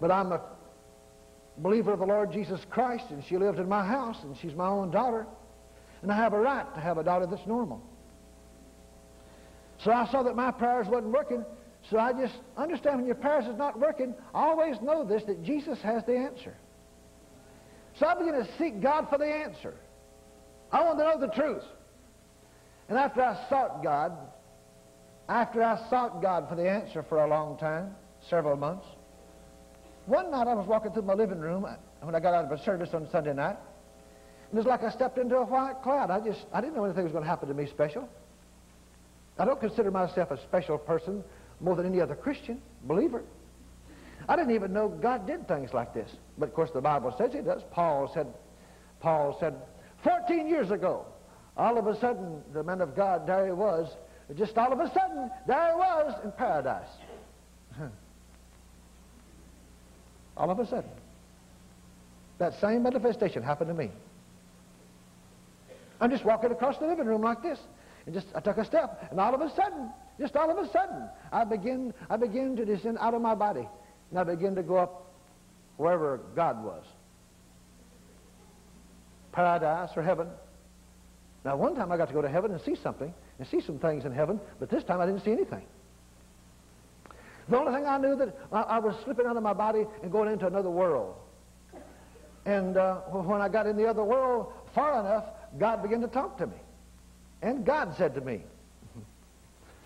But 0.02 0.12
I'm 0.12 0.32
a 0.32 0.42
believer 1.58 1.94
of 1.94 2.00
the 2.00 2.06
Lord 2.06 2.32
Jesus 2.32 2.60
Christ, 2.70 3.06
and 3.10 3.24
she 3.24 3.38
lived 3.38 3.60
in 3.60 3.70
my 3.70 3.86
house, 3.86 4.18
and 4.24 4.36
she's 4.38 4.54
my 4.54 4.68
own 4.68 4.92
daughter. 4.92 5.26
And 6.02 6.12
I 6.12 6.16
have 6.16 6.34
a 6.34 6.40
right 6.40 6.74
to 6.76 6.80
have 6.80 6.98
a 6.98 7.04
daughter 7.04 7.26
that's 7.26 7.46
normal. 7.48 7.82
So 9.84 9.92
I 9.92 10.06
saw 10.08 10.24
that 10.24 10.36
my 10.36 10.52
prayers 10.52 10.88
wasn't 10.88 11.14
working, 11.14 11.46
so 11.90 12.00
I 12.00 12.14
just 12.14 12.36
understand 12.58 12.98
when 12.98 13.06
your 13.06 13.16
prayers 13.16 13.46
is 13.46 13.58
not 13.58 13.80
working, 13.80 14.16
always 14.34 14.82
know 14.82 15.04
this, 15.04 15.24
that 15.24 15.44
Jesus 15.44 15.80
has 15.82 16.04
the 16.06 16.18
answer. 16.18 16.56
So 18.00 18.06
I 18.06 18.16
began 18.16 18.34
to 18.34 18.48
seek 18.58 18.82
God 18.82 19.08
for 19.10 19.18
the 19.18 19.26
answer. 19.26 19.74
I 20.72 20.84
wanted 20.84 21.04
to 21.04 21.10
know 21.10 21.20
the 21.20 21.34
truth. 21.34 21.64
And 22.90 22.98
after 22.98 23.22
I 23.22 23.48
sought 23.50 23.84
God, 23.84 24.12
after 25.30 25.64
I 25.64 25.90
sought 25.90 26.22
God 26.22 26.50
for 26.50 26.56
the 26.56 26.70
answer 26.70 27.04
for 27.04 27.24
a 27.24 27.28
long 27.28 27.58
time, 27.58 27.96
several 28.30 28.58
months, 28.58 28.86
one 30.06 30.32
night 30.32 30.48
I 30.48 30.54
was 30.54 30.68
walking 30.68 30.92
through 30.92 31.04
my 31.04 31.14
living 31.14 31.40
room 31.40 31.66
uh, 31.66 31.76
when 32.02 32.16
I 32.16 32.20
got 32.20 32.34
out 32.34 32.46
of 32.46 32.52
a 32.52 32.64
service 32.64 32.94
on 32.94 33.08
Sunday 33.12 33.34
night. 33.34 33.58
And 34.50 34.54
it 34.54 34.58
was 34.58 34.66
like 34.66 34.84
I 34.84 34.92
stepped 34.92 35.18
into 35.18 35.38
a 35.38 35.46
white 35.46 35.82
cloud. 35.84 36.12
I 36.12 36.20
just, 36.20 36.46
I 36.54 36.62
didn't 36.62 36.76
know 36.76 36.86
anything 36.86 37.04
was 37.04 37.12
going 37.12 37.24
to 37.24 37.30
happen 37.30 37.48
to 37.48 37.54
me 37.54 37.66
special. 37.68 38.08
I 39.38 39.46
don't 39.46 39.60
consider 39.60 39.92
myself 39.92 40.32
a 40.32 40.38
special 40.44 40.78
person 40.78 41.24
more 41.60 41.76
than 41.76 41.86
any 41.86 42.00
other 42.00 42.16
Christian, 42.16 42.62
believer. 42.84 43.24
I 44.30 44.36
didn't 44.36 44.56
even 44.56 44.74
know 44.74 44.88
God 44.88 45.28
did 45.28 45.48
things 45.48 45.74
like 45.74 45.94
this. 45.94 46.10
But 46.38 46.50
of 46.50 46.56
course 46.56 46.72
the 46.72 46.82
Bible 46.82 47.14
says 47.18 47.34
he 47.34 47.42
does. 47.42 47.62
Paul 47.72 48.12
said, 48.14 48.28
Paul 49.00 49.38
said, 49.40 49.56
14 50.04 50.48
years 50.48 50.72
ago, 50.72 51.06
all 51.58 51.78
of 51.78 51.88
a 51.88 52.00
sudden 52.00 52.42
the 52.54 52.64
man 52.64 52.82
of 52.82 52.96
God, 52.96 53.28
there 53.28 53.46
he 53.46 53.52
was, 53.52 53.92
just 54.36 54.58
all 54.58 54.72
of 54.72 54.80
a 54.80 54.92
sudden, 54.94 55.30
there 55.48 55.72
he 55.72 55.76
was 55.76 56.14
in 56.24 56.32
paradise. 56.32 56.90
All 60.38 60.50
of 60.50 60.60
a 60.60 60.68
sudden. 60.68 60.90
That 62.38 62.60
same 62.60 62.84
manifestation 62.84 63.44
happened 63.44 63.70
to 63.70 63.74
me. 63.74 63.92
I'm 66.02 66.12
just 66.12 66.26
walking 66.26 66.52
across 66.52 66.78
the 66.78 66.88
living 66.88 67.06
room 67.06 67.22
like 67.22 67.42
this. 67.42 67.60
And 68.06 68.14
just 68.14 68.28
I 68.36 68.40
took 68.40 68.58
a 68.58 68.66
step, 68.66 69.08
and 69.10 69.20
all 69.20 69.34
of 69.34 69.42
a 69.42 69.50
sudden, 69.56 69.90
just 70.20 70.36
all 70.36 70.50
of 70.52 70.58
a 70.58 70.72
sudden, 70.72 71.10
I 71.32 71.44
begin 71.44 71.94
I 72.10 72.18
begin 72.18 72.56
to 72.58 72.66
descend 72.66 72.98
out 73.00 73.14
of 73.14 73.22
my 73.22 73.34
body. 73.34 73.68
And 74.12 74.20
I 74.20 74.24
begin 74.24 74.56
to 74.56 74.64
go 74.64 74.78
up 74.78 75.12
wherever 75.78 76.20
God 76.36 76.64
was. 76.64 76.84
Paradise 79.32 79.90
or 79.96 80.04
heaven. 80.04 80.28
Now 81.44 81.58
one 81.58 81.76
time 81.76 81.92
I 81.92 81.98
got 81.98 82.08
to 82.10 82.14
go 82.14 82.22
to 82.22 82.30
heaven 82.30 82.52
and 82.52 82.62
see 82.62 82.76
something, 82.76 83.14
and 83.40 83.48
see 83.48 83.62
some 83.62 83.80
things 83.80 84.06
in 84.06 84.12
heaven, 84.12 84.40
but 84.60 84.70
this 84.70 84.84
time 84.84 85.02
I 85.02 85.06
didn't 85.06 85.24
see 85.24 85.32
anything. 85.32 85.64
The 87.48 87.60
only 87.60 87.74
thing 87.74 87.86
I 87.86 87.98
knew 87.98 88.16
that 88.16 88.36
I, 88.52 88.62
I 88.62 88.80
was 88.80 88.96
slipping 89.04 89.26
out 89.26 89.38
of 89.38 89.44
my 89.44 89.54
body 89.54 89.86
and 90.02 90.12
going 90.12 90.32
into 90.32 90.48
another 90.48 90.70
world. 90.70 91.16
And 92.46 92.78
uh, 92.78 92.98
when 93.12 93.42
I 93.42 93.50
got 93.50 93.68
in 93.68 93.76
the 93.76 93.86
other 93.88 94.04
world 94.04 94.54
far 94.74 95.00
enough, 95.00 95.26
God 95.58 95.82
began 95.82 96.02
to 96.02 96.08
talk 96.08 96.38
to 96.40 96.48
me. 96.48 96.58
And 97.42 97.66
God 97.66 97.96
said 97.98 98.16
to 98.16 98.22
me, 98.22 98.42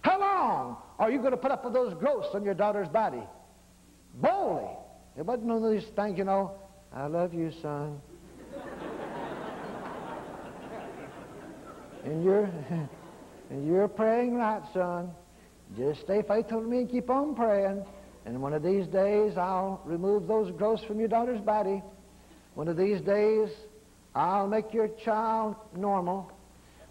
How 0.01 0.19
long 0.19 0.77
are 0.97 1.11
you 1.11 1.19
going 1.19 1.31
to 1.31 1.37
put 1.37 1.51
up 1.51 1.63
with 1.63 1.73
those 1.73 1.93
growths 1.93 2.29
on 2.33 2.43
your 2.43 2.53
daughter's 2.53 2.87
body? 2.87 3.23
Boldly. 4.15 4.69
It 5.17 5.25
wasn't 5.25 5.47
one 5.47 5.63
of 5.63 5.71
these 5.71 5.85
things, 5.95 6.17
you 6.17 6.23
know, 6.23 6.51
I 6.93 7.07
love 7.07 7.33
you, 7.33 7.51
son. 7.61 8.01
and 12.03 12.23
you're 12.23 12.49
and 13.49 13.67
you're 13.67 13.87
praying 13.87 14.35
right, 14.35 14.61
son. 14.73 15.11
Just 15.77 16.01
stay 16.01 16.21
faithful 16.21 16.61
to 16.61 16.67
me 16.67 16.79
and 16.79 16.89
keep 16.89 17.09
on 17.09 17.35
praying. 17.35 17.83
And 18.25 18.41
one 18.41 18.53
of 18.53 18.63
these 18.63 18.87
days, 18.87 19.37
I'll 19.37 19.81
remove 19.85 20.27
those 20.27 20.51
growths 20.51 20.83
from 20.83 20.99
your 20.99 21.07
daughter's 21.07 21.41
body. 21.41 21.81
One 22.55 22.67
of 22.67 22.77
these 22.77 23.01
days, 23.01 23.49
I'll 24.15 24.47
make 24.47 24.73
your 24.73 24.87
child 25.03 25.55
normal. 25.75 26.31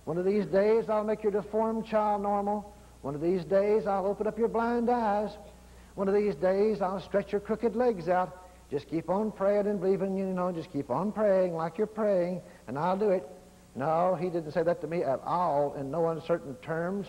One 0.04 0.16
of 0.16 0.24
these 0.24 0.46
days, 0.46 0.88
I'll 0.88 1.04
make 1.04 1.22
your 1.22 1.32
deformed 1.32 1.86
child 1.86 2.22
normal. 2.22 2.74
One 3.02 3.14
of 3.14 3.20
these 3.20 3.44
days, 3.44 3.86
I'll 3.86 4.06
open 4.06 4.26
up 4.26 4.38
your 4.38 4.48
blind 4.48 4.88
eyes. 4.88 5.30
One 5.94 6.08
of 6.08 6.14
these 6.14 6.34
days, 6.36 6.80
I'll 6.80 7.00
stretch 7.00 7.32
your 7.32 7.40
crooked 7.40 7.76
legs 7.76 8.08
out. 8.08 8.46
Just 8.70 8.88
keep 8.88 9.08
on 9.10 9.32
praying 9.32 9.66
and 9.66 9.80
believing, 9.80 10.16
you 10.16 10.26
know, 10.26 10.52
just 10.52 10.72
keep 10.72 10.90
on 10.90 11.10
praying 11.10 11.54
like 11.54 11.78
you're 11.78 11.86
praying, 11.86 12.40
and 12.66 12.78
I'll 12.78 12.98
do 12.98 13.10
it. 13.10 13.26
No, 13.74 14.14
he 14.14 14.28
didn't 14.28 14.52
say 14.52 14.62
that 14.62 14.80
to 14.82 14.86
me 14.86 15.02
at 15.02 15.20
all 15.24 15.74
in 15.74 15.90
no 15.90 16.08
uncertain 16.08 16.54
terms. 16.56 17.06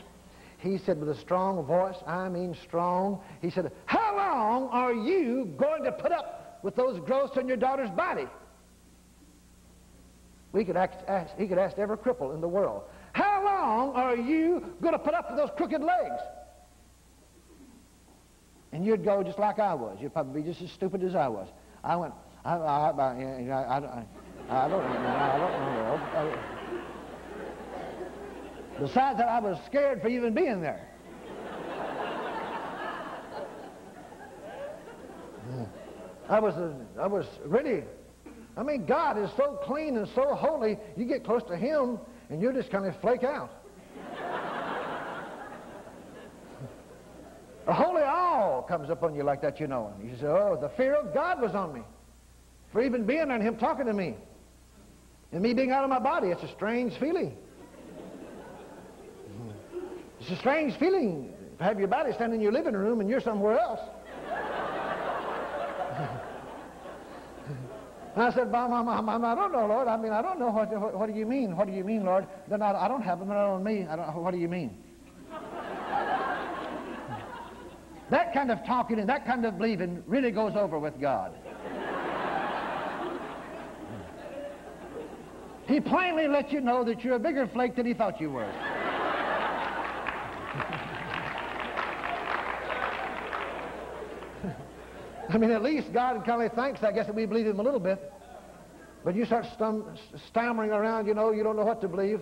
He 0.60 0.78
said 0.78 1.00
with 1.00 1.10
a 1.10 1.16
strong 1.16 1.66
voice, 1.66 1.96
I 2.06 2.28
mean 2.28 2.54
strong, 2.64 3.22
he 3.42 3.50
said, 3.50 3.72
How 3.86 4.16
long 4.18 4.68
are 4.70 4.94
you 4.94 5.46
going 5.58 5.84
to 5.86 5.92
put 5.92 6.12
up 6.12 6.60
with 6.64 6.76
those 6.76 7.00
growths 7.00 7.38
on 7.38 7.48
your 7.48 7.56
daughter's 7.56 7.90
body? 7.92 8.28
We 10.52 10.66
could 10.66 10.76
ask, 10.76 10.94
ask, 11.08 11.34
he 11.38 11.48
could 11.48 11.58
ask 11.58 11.78
every 11.78 11.98
cripple 11.98 12.34
in 12.36 12.42
the 12.42 12.48
world, 12.48 12.84
How 13.14 13.42
long 13.44 13.96
are 13.96 14.18
you 14.18 14.76
going 14.82 14.92
to 14.92 15.00
put 15.00 15.14
up 15.14 15.32
with 15.32 15.40
those 15.40 15.50
crooked 15.56 15.82
legs? 15.82 16.22
And 18.74 18.86
you'd 18.86 19.06
go 19.06 19.24
just 19.24 19.40
like 19.40 19.60
I 19.60 19.74
was. 19.74 19.98
You'd 20.02 20.14
probably 20.14 20.42
be 20.42 20.48
just 20.50 20.62
as 20.62 20.72
stupid 20.72 21.04
as 21.04 21.16
I 21.16 21.30
was. 21.30 21.48
I 21.86 21.96
went, 21.96 22.14
I, 22.44 22.56
I, 22.56 22.90
I, 22.90 22.92
I, 22.92 23.56
I, 23.56 24.06
I 24.50 24.68
don't, 24.68 24.84
know. 24.84 25.08
I 25.08 25.38
don't 25.38 26.32
know. 26.32 26.59
Besides 28.80 29.20
that, 29.20 29.28
I 29.28 29.40
was 29.40 29.58
scared 29.66 30.02
for 30.02 30.08
even 30.08 30.34
being 30.34 30.62
there. 30.62 30.88
I 36.30 36.40
was, 36.40 36.54
uh, 36.56 36.72
I 37.00 37.08
was 37.08 37.26
really, 37.44 37.84
I 38.56 38.62
mean, 38.62 38.86
God 38.86 39.18
is 39.18 39.32
so 39.36 39.60
clean 39.64 39.98
and 39.98 40.08
so 40.14 40.36
holy, 40.36 40.78
you 40.96 41.06
get 41.06 41.24
close 41.24 41.42
to 41.44 41.58
Him 41.58 41.98
and 42.30 42.40
you 42.42 42.54
just 42.54 42.70
kind 42.70 42.86
of 42.86 42.96
flake 43.02 43.24
out. 43.24 43.52
A 47.68 47.74
holy 47.74 48.02
awe 48.02 48.62
comes 48.64 48.90
upon 48.90 49.16
you 49.16 49.24
like 49.24 49.42
that, 49.42 49.60
you 49.60 49.68
know. 49.68 49.94
And 50.00 50.10
you 50.10 50.16
say, 50.18 50.26
oh, 50.28 50.58
the 50.60 50.70
fear 50.70 50.96
of 50.96 51.14
God 51.14 51.42
was 51.42 51.54
on 51.54 51.74
me. 51.74 51.82
For 52.72 52.82
even 52.82 53.06
being 53.06 53.28
there 53.28 53.36
and 53.36 53.44
Him 53.44 53.58
talking 53.58 53.86
to 53.86 53.94
me. 53.94 54.16
And 55.32 55.42
me 55.42 55.54
being 55.54 55.72
out 55.72 55.84
of 55.84 55.90
my 55.90 56.00
body, 56.00 56.30
it's 56.30 56.44
a 56.44 56.48
strange 56.50 56.94
feeling. 57.00 57.36
It's 60.30 60.38
a 60.38 60.42
strange 60.42 60.76
feeling 60.78 61.34
to 61.58 61.64
have 61.64 61.80
your 61.80 61.88
body 61.88 62.12
standing 62.14 62.40
in 62.40 62.44
your 62.44 62.52
living 62.52 62.76
room 62.76 63.00
and 63.02 63.10
you're 63.10 63.20
somewhere 63.20 63.58
else. 63.58 63.80
I 68.16 68.32
said, 68.32 68.52
Mom, 68.52 68.70
Mom, 68.70 69.06
Mom, 69.06 69.26
I 69.26 69.34
don't 69.34 69.52
know, 69.52 69.66
Lord. 69.66 69.88
I 69.88 69.98
mean, 69.98 70.12
I 70.12 70.22
don't 70.22 70.38
know. 70.38 70.52
What, 70.52 70.70
what, 70.80 71.00
what 71.00 71.12
do 71.12 71.18
you 71.18 71.26
mean? 71.26 71.58
What 71.58 71.66
do 71.66 71.74
you 71.74 71.84
mean, 71.84 72.06
Lord? 72.06 72.28
Then 72.48 72.62
I, 72.62 72.86
I 72.86 72.88
don't 72.88 73.02
have 73.02 73.18
them 73.18 73.32
on 73.32 73.64
me. 73.64 73.88
I 73.90 73.96
don't, 73.96 74.16
what 74.18 74.32
do 74.32 74.38
you 74.38 74.48
mean? 74.48 74.78
that 78.12 78.32
kind 78.32 78.52
of 78.52 78.64
talking 78.68 79.00
and 79.00 79.10
that 79.10 79.26
kind 79.26 79.44
of 79.48 79.58
believing 79.58 80.04
really 80.06 80.30
goes 80.30 80.56
over 80.56 80.78
with 80.78 81.02
God. 81.02 81.34
he 85.66 85.80
plainly 85.80 86.28
let 86.28 86.52
you 86.52 86.62
know 86.62 86.84
that 86.84 87.04
you're 87.04 87.16
a 87.16 87.20
bigger 87.20 87.48
flake 87.48 87.76
than 87.76 87.88
he 87.88 87.96
thought 87.96 88.22
you 88.22 88.30
were. 88.30 88.79
I 95.30 95.38
mean, 95.38 95.52
at 95.52 95.62
least 95.62 95.94
God 95.94 96.26
kind 96.26 96.42
of 96.42 96.52
thanks, 96.54 96.82
I 96.82 96.92
guess, 96.92 97.06
that 97.06 97.16
we 97.16 97.28
believe 97.28 97.46
him 97.46 97.60
a 97.60 97.64
little 97.64 97.80
bit. 97.80 98.12
But 99.06 99.16
you 99.16 99.26
start 99.26 99.46
stum- 99.58 99.98
stammering 100.28 100.72
around, 100.72 101.06
you 101.08 101.14
know, 101.14 101.32
you 101.32 101.44
don't 101.44 101.56
know 101.56 101.64
what 101.64 101.82
to 101.82 101.88
believe. 101.88 102.20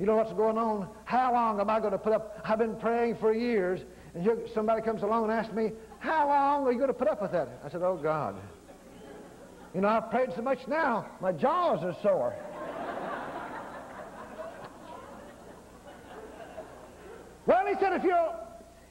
You 0.00 0.06
know 0.06 0.16
what's 0.16 0.32
going 0.32 0.58
on. 0.58 0.88
How 1.04 1.32
long 1.32 1.60
am 1.60 1.70
I 1.70 1.78
going 1.78 1.92
to 1.92 1.98
put 1.98 2.12
up? 2.12 2.40
I've 2.44 2.58
been 2.58 2.76
praying 2.76 3.16
for 3.16 3.32
years. 3.32 3.80
And 4.14 4.28
somebody 4.54 4.82
comes 4.82 5.02
along 5.02 5.24
and 5.24 5.32
asks 5.32 5.54
me, 5.54 5.72
how 6.00 6.26
long 6.28 6.66
are 6.66 6.72
you 6.72 6.78
going 6.78 6.88
to 6.88 6.94
put 6.94 7.08
up 7.08 7.22
with 7.22 7.32
that? 7.32 7.48
I 7.64 7.70
said, 7.70 7.82
oh, 7.82 7.96
God. 7.96 8.36
You 9.74 9.80
know, 9.80 9.88
I've 9.88 10.10
prayed 10.10 10.30
so 10.34 10.42
much 10.42 10.58
now, 10.66 11.06
my 11.20 11.30
jaws 11.30 11.84
are 11.84 11.96
sore. 12.02 12.34
well, 17.46 17.66
he 17.66 17.74
said, 17.78 17.92
if 17.92 18.02
you'll, 18.02 18.34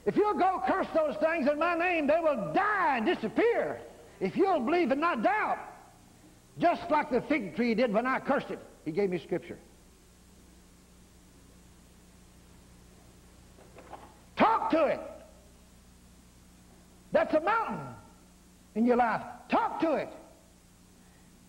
if 0.08 0.16
you'll 0.16 0.34
go 0.34 0.64
curse 0.66 0.88
those 0.96 1.18
things 1.18 1.48
in 1.48 1.60
my 1.60 1.76
name, 1.76 2.08
they 2.08 2.20
will 2.20 2.54
die 2.54 2.98
and 2.98 3.06
disappear. 3.06 3.82
If 4.22 4.38
you'll 4.38 4.62
believe 4.62 4.90
and 4.92 5.02
not 5.02 5.22
doubt. 5.22 5.60
Just 6.58 6.90
like 6.90 7.12
the 7.12 7.22
fig 7.22 7.56
tree 7.56 7.76
did 7.76 7.94
when 7.94 8.08
I 8.08 8.20
cursed 8.20 8.50
it. 8.50 8.60
He 8.86 8.92
gave 8.92 9.10
me 9.10 9.20
scripture. 9.20 9.60
Talk 14.38 14.72
to 14.72 14.86
it. 14.86 15.02
That's 17.12 17.34
a 17.34 17.42
mountain 17.42 17.80
in 18.76 18.86
your 18.86 18.96
life. 18.96 19.22
Talk 19.50 19.82
to 19.82 19.94
it. 19.94 20.10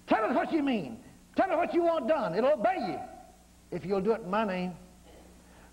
Tell 0.09 0.29
it 0.29 0.35
what 0.35 0.53
you 0.53 0.65
mean. 0.65 0.99
Tell 1.37 1.51
it 1.51 1.57
what 1.57 1.73
you 1.73 1.85
want 1.85 2.09
done. 2.09 2.35
It'll 2.35 2.53
obey 2.53 2.77
you 2.89 2.99
if 3.71 3.87
you'll 3.87 4.01
do 4.01 4.13
it 4.13 4.23
in 4.23 4.31
my 4.31 4.45
name. 4.45 4.73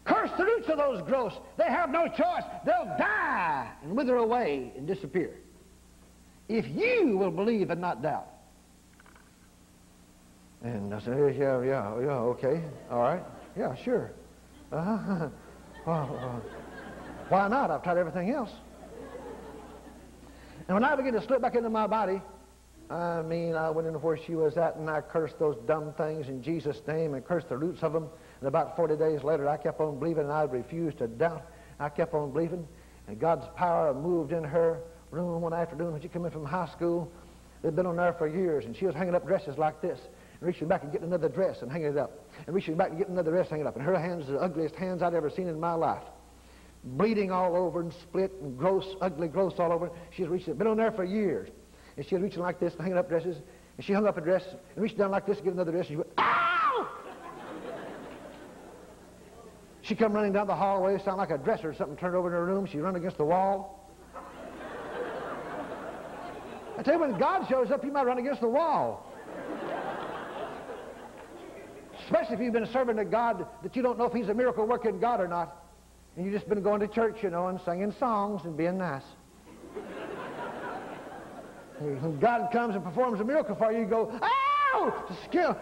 Curse 0.05 0.29
the 0.38 0.45
roots 0.45 0.69
of 0.69 0.77
those 0.77 1.01
growths. 1.01 1.35
They 1.57 1.65
have 1.65 1.89
no 1.89 2.07
choice. 2.07 2.43
They'll 2.65 2.95
die 2.97 3.69
and 3.83 3.97
wither 3.97 4.15
away 4.17 4.71
and 4.77 4.88
disappear. 4.88 5.31
If 6.47 6.67
you 6.69 7.17
will 7.17 7.31
believe 7.31 7.71
and 7.71 7.81
not 7.81 8.03
doubt. 8.03 8.27
And 10.63 10.93
I 10.93 11.00
said, 11.00 11.35
yeah, 11.38 11.62
yeah, 11.62 12.00
yeah, 12.00 12.17
okay, 12.33 12.62
all 12.89 13.01
right, 13.01 13.24
yeah, 13.57 13.75
sure. 13.75 14.12
Uh-huh. 14.71 15.29
Well, 15.85 16.19
uh, 16.19 16.39
why 17.29 17.47
not? 17.47 17.69
I've 17.69 17.83
tried 17.83 18.00
everything 18.00 18.31
else. 18.31 18.50
And 20.67 20.74
when 20.74 20.83
I 20.83 20.95
began 20.95 21.13
to 21.13 21.21
slip 21.21 21.43
back 21.43 21.53
into 21.53 21.69
my 21.69 21.85
body, 21.85 22.19
I 22.89 23.21
mean, 23.21 23.53
I 23.53 23.69
went 23.69 23.88
into 23.88 24.00
where 24.00 24.17
she 24.17 24.33
was 24.33 24.57
at 24.57 24.77
and 24.77 24.89
I 24.89 25.01
cursed 25.01 25.38
those 25.38 25.57
dumb 25.67 25.93
things 25.93 26.27
in 26.27 26.41
Jesus' 26.41 26.81
name 26.88 27.13
and 27.13 27.24
cursed 27.24 27.50
the 27.50 27.57
roots 27.57 27.83
of 27.83 27.93
them. 27.93 28.09
And 28.39 28.48
about 28.48 28.75
40 28.75 28.96
days 28.98 29.24
later, 29.24 29.48
I 29.48 29.58
kept 29.58 29.80
on 29.80 30.00
believing 30.00 30.24
and 30.24 30.32
I 30.32 30.44
refused 30.44 30.98
to 31.00 31.08
doubt. 31.08 31.44
I 31.80 31.89
kept 31.89 32.13
on 32.13 32.32
believing. 32.32 32.68
And 33.08 33.20
God's 33.20 33.46
power 33.56 33.94
moved 33.94 34.32
in 34.32 34.44
her 34.44 34.82
room 35.12 35.42
one 35.42 35.54
afternoon 35.54 35.94
when 35.94 36.01
she 36.01 36.08
came 36.08 36.25
in 36.25 36.32
from 36.32 36.46
high 36.46 36.68
school. 36.68 37.12
They'd 37.62 37.75
been 37.75 37.86
on 37.86 37.96
there 37.96 38.13
for 38.13 38.27
years, 38.27 38.65
and 38.65 38.75
she 38.75 38.86
was 38.86 38.94
hanging 38.94 39.15
up 39.15 39.25
dresses 39.25 39.58
like 39.58 39.82
this 39.82 40.00
and 40.39 40.48
reaching 40.48 40.68
back 40.68 40.84
and 40.84 40.92
getting 40.92 41.08
another 41.08 41.30
dress 41.30 41.62
and 41.62 41.72
hanging 41.72 41.88
it 41.88 41.98
up, 41.98 42.27
and 42.46 42.56
reaching 42.56 42.75
back 42.75 42.89
and 42.89 42.98
getting 42.98 43.13
another 43.13 43.32
dress 43.32 43.50
hanging 43.50 43.65
up. 43.65 43.75
And 43.75 43.84
her 43.84 43.98
hands 43.98 44.30
are 44.30 44.34
the 44.34 44.39
ugliest 44.39 44.75
hands 44.75 45.01
I'd 45.01 45.13
ever 45.13 45.30
seen 45.30 45.48
in 45.48 45.60
my 45.60 45.74
life. 45.74 46.04
Bleeding 46.84 47.32
all 47.32 47.56
over 47.56 47.82
and 47.82 47.92
split 47.92 48.32
and 48.42 48.58
gross, 48.58 48.86
ugly 49.01 49.27
growths 49.27 49.60
all 49.60 49.72
over. 49.72 49.89
She's 50.12 50.27
reaching, 50.27 50.54
been 50.56 50.68
on 50.68 50.77
there 50.77 50.92
for 50.92 51.04
years. 51.04 51.50
And 51.98 52.06
she 52.06 52.15
was 52.15 52.24
reaching 52.24 52.42
like 52.42 52.60
this 52.60 52.74
and 52.74 52.82
hanging 52.82 52.98
up 52.98 53.10
dresses. 53.10 53.38
And 53.77 53.86
she 53.86 53.94
hung 53.94 54.06
up 54.06 54.18
a 54.18 54.22
dress 54.22 54.44
and 54.75 54.84
reached 54.84 54.98
down 54.98 55.10
like 55.12 55.25
this 55.25 55.38
to 55.38 55.44
get 55.44 55.54
another 55.54 55.72
dress. 55.72 55.88
And 55.88 55.94
she 55.94 55.96
went, 55.96 56.10
ow! 56.18 56.54
She 59.86 59.93
come 59.93 60.13
running 60.13 60.34
down 60.34 60.48
the 60.48 60.56
hallway, 60.56 60.98
sound 61.04 61.17
like 61.17 61.30
a 61.30 61.38
dresser 61.38 61.69
or 61.69 61.74
something 61.76 61.95
turned 61.95 62.15
over 62.15 62.28
in 62.28 62.34
her 62.34 62.45
room. 62.45 62.65
She 62.65 62.80
run 62.80 62.95
against 62.95 63.17
the 63.17 63.26
wall. 63.26 63.93
I 66.78 66.84
tell 66.84 66.95
you, 66.95 67.00
when 67.00 67.17
God 67.19 67.48
shows 67.48 67.69
up, 67.71 67.86
you 67.86 67.91
might 67.91 68.06
run 68.06 68.17
against 68.17 68.41
the 68.41 68.50
wall. 68.50 69.13
Especially 72.04 72.36
if 72.36 72.41
you've 72.41 72.54
been 72.54 72.67
serving 72.67 73.00
a 73.00 73.06
God 73.06 73.45
that 73.63 73.76
you 73.76 73.82
don't 73.82 73.98
know 73.98 74.06
if 74.06 74.13
he's 74.13 74.28
a 74.28 74.34
miracle 74.34 74.65
working 74.65 75.00
God 75.00 75.21
or 75.21 75.28
not. 75.28 75.63
And 76.15 76.26
you've 76.26 76.34
just 76.34 76.50
been 76.50 76.63
going 76.63 76.80
to 76.80 76.88
church, 76.88 77.17
you 77.21 77.30
know, 77.30 77.48
and 77.48 77.60
singing 77.62 77.93
songs 78.00 78.41
and 78.45 78.58
being 78.58 78.78
nice. 78.78 79.04
when 81.80 82.19
God 82.19 82.50
comes 82.52 82.74
and 82.76 82.84
performs 82.84 83.19
a 83.19 83.24
miracle 83.24 83.56
for 83.56 83.71
you, 83.71 83.82
you 83.82 83.86
go, 83.86 84.19
ow! 84.21 85.15
Skill. 85.26 85.58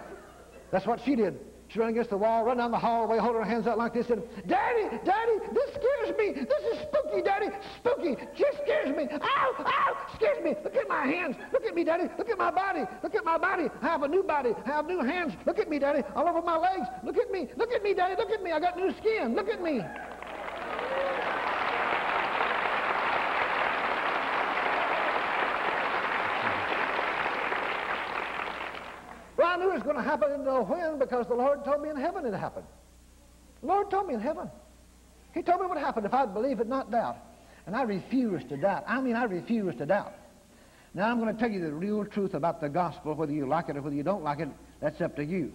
That's 0.72 0.86
what 0.86 1.02
she 1.04 1.16
did. 1.16 1.40
She 1.74 1.80
ran 1.80 1.90
against 1.90 2.12
the 2.12 2.18
wall, 2.18 2.44
run 2.44 2.58
down 2.58 2.70
the 2.70 2.78
hallway, 2.78 3.18
holding 3.18 3.42
her 3.42 3.48
hands 3.48 3.66
out 3.66 3.80
like 3.80 3.96
this, 3.96 4.12
and 4.12 4.22
Daddy, 4.46 4.84
Daddy, 5.04 5.40
this 5.54 5.70
scares 5.74 6.16
me. 6.20 6.34
This 6.34 6.64
is 6.72 6.86
spooky, 6.88 7.24
Daddy. 7.24 7.48
Spooky. 7.80 8.16
Just 8.36 8.60
scares 8.62 8.96
me. 8.96 9.08
Ow, 9.12 9.56
ow, 9.58 9.98
scares 10.16 10.44
me. 10.44 10.54
Look 10.64 10.76
at 10.76 10.88
my 10.88 11.08
hands. 11.08 11.36
Look 11.52 11.66
at 11.66 11.74
me, 11.74 11.84
Daddy. 11.84 12.04
Look 12.20 12.30
at 12.30 12.38
my 12.38 12.52
body. 12.52 12.84
Look 13.02 13.16
at 13.16 13.26
my 13.26 13.40
body. 13.40 13.70
I 13.82 13.86
have 13.88 14.04
a 14.04 14.08
new 14.08 14.22
body. 14.22 14.52
I 14.66 14.70
have 14.70 14.86
new 14.86 15.00
hands. 15.00 15.34
Look 15.48 15.58
at 15.58 15.68
me, 15.68 15.80
Daddy. 15.80 16.04
All 16.16 16.28
over 16.28 16.44
my 16.44 16.58
legs. 16.58 16.86
Look 17.04 17.18
at 17.18 17.32
me. 17.32 17.50
Look 17.58 17.72
at 17.72 17.82
me, 17.82 17.96
Daddy. 17.96 18.16
Look 18.18 18.30
at 18.30 18.44
me. 18.44 18.52
I 18.52 18.60
got 18.60 18.78
new 18.78 18.94
skin. 19.00 19.34
Look 19.36 19.50
at 19.50 19.64
me. 19.64 19.82
I 29.54 29.58
knew 29.58 29.70
it 29.70 29.76
was 29.76 29.84
going 29.84 29.98
to 29.98 30.02
happen 30.02 30.32
in 30.32 30.44
the 30.44 30.63
when 30.63 30.98
because 30.98 31.28
the 31.28 31.36
Lord 31.36 31.63
told 31.63 31.84
me 31.84 31.89
in 31.89 31.96
heaven 31.96 32.26
it 32.26 32.34
happened. 32.34 32.66
The 33.62 33.68
Lord 33.68 33.92
told 33.92 34.08
me 34.08 34.16
in 34.16 34.20
heaven. 34.20 34.50
He 35.36 35.44
told 35.44 35.62
me 35.62 35.68
what 35.68 35.78
happened 35.78 36.08
if 36.08 36.13
I'd 36.13 36.34
believe 36.34 36.60
it, 36.60 36.68
not 36.68 36.89
doubt. 36.89 37.18
And 37.68 37.76
I 37.76 37.84
refuse 37.84 38.44
to 38.50 38.58
doubt. 38.58 38.84
I 38.88 39.00
mean, 39.00 39.16
I 39.16 39.26
refuse 39.26 39.76
to 39.76 39.86
doubt. 39.86 40.13
Now, 40.96 41.10
I'm 41.10 41.20
going 41.20 41.32
to 41.34 41.39
tell 41.39 41.52
you 41.52 41.62
the 41.62 41.72
real 41.72 42.04
truth 42.04 42.34
about 42.34 42.62
the 42.62 42.70
gospel, 42.70 43.13
whether 43.13 43.32
you 43.32 43.46
like 43.46 43.70
it 43.70 43.78
or 43.78 43.82
whether 43.84 43.96
you 43.96 44.02
don't 44.02 44.24
like 44.24 44.39
it, 44.39 44.50
that's 44.82 45.00
up 45.02 45.16
to 45.18 45.26
you. 45.26 45.54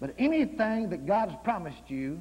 But 0.00 0.14
anything 0.18 0.90
that 0.90 1.06
God's 1.06 1.34
promised 1.44 1.88
you 1.88 2.20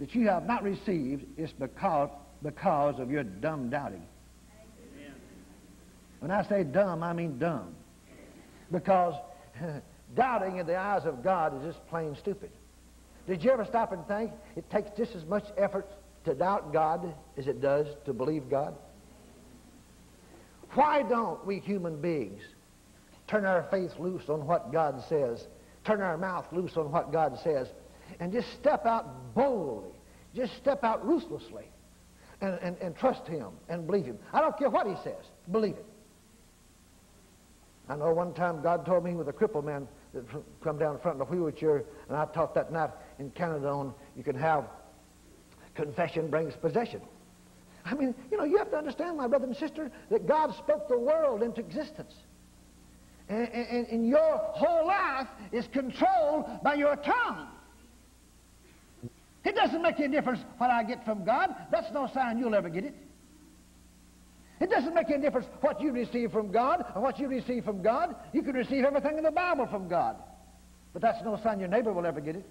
that 0.00 0.14
you 0.14 0.26
have 0.28 0.46
not 0.46 0.62
received 0.62 1.38
is 1.38 1.52
because, 1.52 2.08
because 2.42 2.98
of 2.98 3.10
your 3.10 3.24
dumb 3.24 3.68
doubting. 3.68 4.06
When 6.20 6.30
I 6.30 6.48
say 6.48 6.64
dumb, 6.64 7.02
I 7.02 7.12
mean 7.12 7.38
dumb. 7.38 7.74
Because 8.70 9.14
Doubting 10.14 10.58
in 10.58 10.66
the 10.66 10.76
eyes 10.76 11.04
of 11.04 11.22
God 11.22 11.56
is 11.58 11.74
just 11.74 11.86
plain 11.88 12.16
stupid. 12.16 12.50
Did 13.26 13.42
you 13.42 13.50
ever 13.50 13.64
stop 13.64 13.92
and 13.92 14.06
think 14.06 14.32
it 14.56 14.68
takes 14.70 14.90
just 14.96 15.14
as 15.14 15.24
much 15.24 15.44
effort 15.56 15.88
to 16.24 16.34
doubt 16.34 16.72
God 16.72 17.14
as 17.36 17.46
it 17.46 17.60
does 17.60 17.86
to 18.04 18.12
believe 18.12 18.50
God? 18.50 18.74
Why 20.74 21.02
don't 21.02 21.44
we 21.46 21.60
human 21.60 22.00
beings 22.00 22.42
turn 23.28 23.44
our 23.44 23.66
faith 23.70 23.92
loose 23.98 24.28
on 24.28 24.46
what 24.46 24.72
God 24.72 25.02
says, 25.08 25.46
turn 25.84 26.00
our 26.00 26.18
mouth 26.18 26.46
loose 26.52 26.76
on 26.76 26.90
what 26.90 27.12
God 27.12 27.38
says, 27.42 27.68
and 28.20 28.32
just 28.32 28.52
step 28.54 28.84
out 28.86 29.34
boldly, 29.34 29.90
just 30.34 30.54
step 30.56 30.84
out 30.84 31.06
ruthlessly, 31.06 31.64
and, 32.40 32.58
and, 32.60 32.76
and 32.78 32.96
trust 32.96 33.26
Him 33.26 33.48
and 33.68 33.86
believe 33.86 34.06
Him? 34.06 34.18
I 34.32 34.40
don't 34.40 34.56
care 34.58 34.70
what 34.70 34.86
He 34.86 34.96
says, 35.04 35.24
believe 35.50 35.76
it. 35.76 35.86
I 37.88 37.96
know 37.96 38.12
one 38.12 38.32
time 38.32 38.62
God 38.62 38.86
told 38.86 39.04
me 39.04 39.14
with 39.14 39.28
a 39.28 39.32
crippled 39.32 39.64
man 39.64 39.86
come 40.62 40.78
down 40.78 40.94
in 40.94 41.00
front 41.00 41.16
in 41.16 41.22
a 41.22 41.24
wheelchair, 41.24 41.84
and 42.08 42.16
I 42.16 42.26
taught 42.26 42.54
that 42.54 42.72
night 42.72 42.90
in 43.18 43.30
Canada 43.30 43.68
on 43.68 43.94
you 44.16 44.22
can 44.22 44.36
have 44.36 44.64
confession 45.74 46.28
brings 46.28 46.54
possession. 46.54 47.00
I 47.84 47.94
mean, 47.94 48.14
you 48.30 48.36
know, 48.36 48.44
you 48.44 48.58
have 48.58 48.70
to 48.70 48.76
understand, 48.76 49.16
my 49.16 49.26
brother 49.26 49.46
and 49.46 49.56
sister, 49.56 49.90
that 50.10 50.26
God 50.26 50.54
spoke 50.56 50.88
the 50.88 50.98
world 50.98 51.42
into 51.42 51.60
existence. 51.60 52.14
And, 53.28 53.48
and, 53.48 53.86
and 53.88 54.08
your 54.08 54.38
whole 54.38 54.86
life 54.86 55.28
is 55.50 55.66
controlled 55.68 56.46
by 56.62 56.74
your 56.74 56.96
tongue. 56.96 57.48
It 59.44 59.56
doesn't 59.56 59.82
make 59.82 59.98
any 59.98 60.14
difference 60.14 60.40
what 60.58 60.70
I 60.70 60.84
get 60.84 61.04
from 61.04 61.24
God. 61.24 61.54
That's 61.70 61.90
no 61.92 62.08
sign 62.12 62.38
you'll 62.38 62.54
ever 62.54 62.68
get 62.68 62.84
it. 62.84 62.94
It 64.62 64.70
doesn't 64.70 64.94
make 64.94 65.10
any 65.10 65.20
difference 65.20 65.48
what 65.60 65.80
you 65.80 65.90
receive 65.90 66.30
from 66.30 66.52
God 66.52 66.84
or 66.94 67.02
what 67.02 67.18
you 67.18 67.26
receive 67.26 67.64
from 67.64 67.82
God. 67.82 68.14
You 68.32 68.42
can 68.42 68.54
receive 68.54 68.84
everything 68.84 69.18
in 69.18 69.24
the 69.24 69.32
Bible 69.32 69.66
from 69.66 69.88
God. 69.88 70.14
But 70.92 71.02
that's 71.02 71.20
no 71.24 71.36
sign 71.42 71.58
your 71.58 71.68
neighbor 71.68 71.92
will 71.92 72.06
ever 72.06 72.20
get 72.20 72.36
it. 72.36 72.48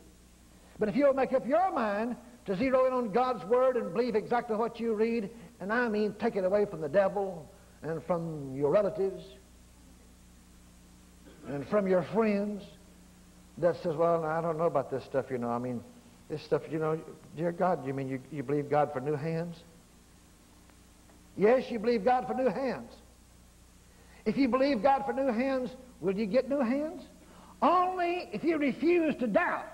But 0.78 0.90
if 0.90 0.96
you'll 0.98 1.14
make 1.14 1.32
up 1.32 1.48
your 1.48 1.72
mind 1.72 2.18
to 2.48 2.58
zero 2.58 2.86
in 2.86 2.92
on 2.92 3.14
God's 3.14 3.46
Word 3.46 3.78
and 3.78 3.94
believe 3.94 4.16
exactly 4.16 4.58
what 4.58 4.78
you 4.78 4.94
read, 4.94 5.30
and 5.62 5.72
I 5.72 5.88
mean 5.88 6.14
take 6.20 6.36
it 6.36 6.44
away 6.44 6.66
from 6.66 6.82
the 6.82 6.90
devil 6.90 7.50
and 7.82 8.04
from 8.04 8.54
your 8.58 8.72
relatives 8.72 9.24
and 11.48 11.66
from 11.70 11.88
your 11.88 12.04
friends 12.14 12.62
that 13.60 13.78
says, 13.84 13.96
well, 13.96 14.26
I 14.26 14.42
don't 14.42 14.58
know 14.58 14.66
about 14.66 14.92
this 14.92 15.06
stuff, 15.06 15.28
you 15.32 15.38
know. 15.38 15.50
I 15.50 15.60
mean, 15.60 15.82
this 16.30 16.44
stuff, 16.44 16.64
you 16.70 16.80
know, 16.80 17.00
dear 17.38 17.54
God, 17.54 17.88
you 17.88 17.94
mean 17.94 18.10
you, 18.10 18.20
you 18.32 18.44
believe 18.44 18.70
God 18.70 18.92
for 18.92 19.00
new 19.00 19.16
hands? 19.16 19.56
Yes, 21.42 21.64
you 21.72 21.80
believe 21.80 22.06
God 22.06 22.28
for 22.28 22.36
new 22.36 22.50
hands. 22.50 22.92
If 24.26 24.38
you 24.38 24.48
believe 24.48 24.84
God 24.84 25.02
for 25.08 25.12
new 25.12 25.34
hands, 25.34 25.72
will 26.00 26.16
you 26.16 26.28
get 26.28 26.48
new 26.48 26.60
hands? 26.60 27.02
Only 27.64 28.30
if 28.32 28.44
you 28.44 28.60
refuse 28.60 29.16
to 29.16 29.26
doubt. 29.26 29.66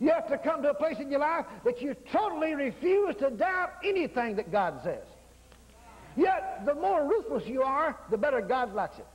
You 0.00 0.10
have 0.10 0.26
to 0.26 0.38
come 0.38 0.60
to 0.62 0.70
a 0.70 0.74
place 0.74 0.96
in 0.98 1.08
your 1.08 1.20
life 1.20 1.46
that 1.64 1.80
you 1.80 1.94
totally 2.10 2.56
refuse 2.56 3.14
to 3.20 3.30
doubt 3.30 3.74
anything 3.84 4.34
that 4.34 4.50
God 4.50 4.80
says. 4.82 5.04
Yet, 6.16 6.66
the 6.66 6.74
more 6.74 7.06
ruthless 7.06 7.46
you 7.46 7.62
are, 7.62 7.96
the 8.10 8.18
better 8.18 8.40
God 8.40 8.74
likes 8.74 8.98
it. 8.98 9.06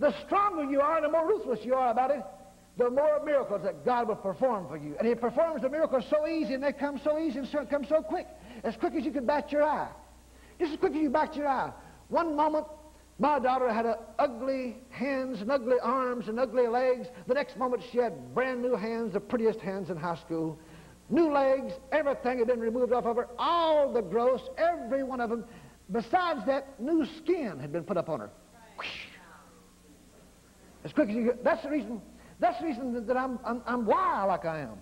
The 0.00 0.14
stronger 0.26 0.64
you 0.64 0.82
are, 0.82 0.96
and 0.96 1.06
the 1.06 1.10
more 1.10 1.26
ruthless 1.26 1.60
you 1.64 1.76
are 1.76 1.90
about 1.90 2.10
it, 2.10 2.22
the 2.76 2.90
more 2.90 3.24
miracles 3.24 3.62
that 3.64 3.86
God 3.86 4.08
will 4.08 4.16
perform 4.16 4.68
for 4.68 4.76
you. 4.76 4.96
And 4.98 5.08
He 5.08 5.14
performs 5.14 5.62
the 5.62 5.70
miracles 5.70 6.04
so 6.10 6.26
easy, 6.26 6.52
and 6.52 6.62
they 6.62 6.74
come 6.74 7.00
so 7.02 7.18
easy 7.18 7.38
and 7.38 7.48
so, 7.48 7.64
come 7.64 7.86
so 7.86 8.02
quick. 8.02 8.26
As 8.64 8.76
quick 8.76 8.94
as 8.94 9.04
you 9.04 9.10
could 9.10 9.26
bat 9.26 9.50
your 9.50 9.64
eye. 9.64 9.90
Just 10.58 10.72
as 10.72 10.78
quick 10.78 10.92
as 10.92 10.98
you 10.98 11.10
bat 11.10 11.34
your 11.34 11.48
eye. 11.48 11.72
One 12.08 12.36
moment, 12.36 12.66
my 13.18 13.38
daughter 13.38 13.72
had 13.72 13.86
ugly 14.18 14.76
hands 14.90 15.40
and 15.40 15.50
ugly 15.50 15.76
arms 15.82 16.28
and 16.28 16.38
ugly 16.38 16.68
legs. 16.68 17.08
The 17.26 17.34
next 17.34 17.56
moment, 17.56 17.82
she 17.90 17.98
had 17.98 18.34
brand 18.34 18.62
new 18.62 18.74
hands, 18.74 19.14
the 19.14 19.20
prettiest 19.20 19.60
hands 19.60 19.90
in 19.90 19.96
high 19.96 20.16
school. 20.16 20.58
New 21.10 21.30
legs, 21.32 21.72
everything 21.90 22.38
had 22.38 22.46
been 22.46 22.60
removed 22.60 22.92
off 22.92 23.04
of 23.04 23.16
her. 23.16 23.28
All 23.38 23.92
the 23.92 24.02
growths, 24.02 24.48
every 24.56 25.02
one 25.02 25.20
of 25.20 25.30
them. 25.30 25.44
Besides 25.90 26.40
that, 26.46 26.80
new 26.80 27.06
skin 27.18 27.58
had 27.58 27.72
been 27.72 27.84
put 27.84 27.96
up 27.96 28.08
on 28.08 28.20
her. 28.20 28.30
As 30.84 30.92
quick 30.92 31.08
as 31.10 31.14
you 31.14 31.24
get. 31.24 31.44
That's 31.44 31.62
the 31.62 31.70
reason. 31.70 32.00
That's 32.40 32.58
the 32.60 32.66
reason 32.66 33.06
that 33.06 33.16
I'm, 33.16 33.38
I'm, 33.44 33.62
I'm 33.66 33.86
wild 33.86 34.28
like 34.28 34.44
I 34.44 34.60
am. 34.60 34.78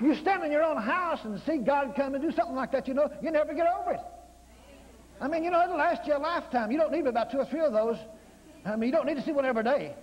You 0.00 0.14
stand 0.14 0.44
in 0.44 0.52
your 0.52 0.62
own 0.62 0.80
house 0.80 1.20
and 1.24 1.40
see 1.44 1.58
God 1.58 1.94
come 1.96 2.14
and 2.14 2.22
do 2.22 2.30
something 2.30 2.54
like 2.54 2.70
that, 2.72 2.86
you 2.86 2.94
know, 2.94 3.10
you 3.20 3.30
never 3.30 3.52
get 3.52 3.66
over 3.66 3.92
it. 3.92 4.00
I 5.20 5.26
mean, 5.26 5.42
you 5.42 5.50
know, 5.50 5.62
it'll 5.62 5.76
last 5.76 6.06
you 6.06 6.16
a 6.16 6.18
lifetime. 6.18 6.70
You 6.70 6.78
don't 6.78 6.92
need 6.92 7.06
about 7.06 7.32
two 7.32 7.38
or 7.38 7.44
three 7.46 7.60
of 7.60 7.72
those. 7.72 7.96
I 8.64 8.76
mean, 8.76 8.90
you 8.90 8.92
don't 8.92 9.06
need 9.06 9.16
to 9.16 9.24
see 9.24 9.32
one 9.32 9.44
every 9.44 9.64
day. 9.64 9.94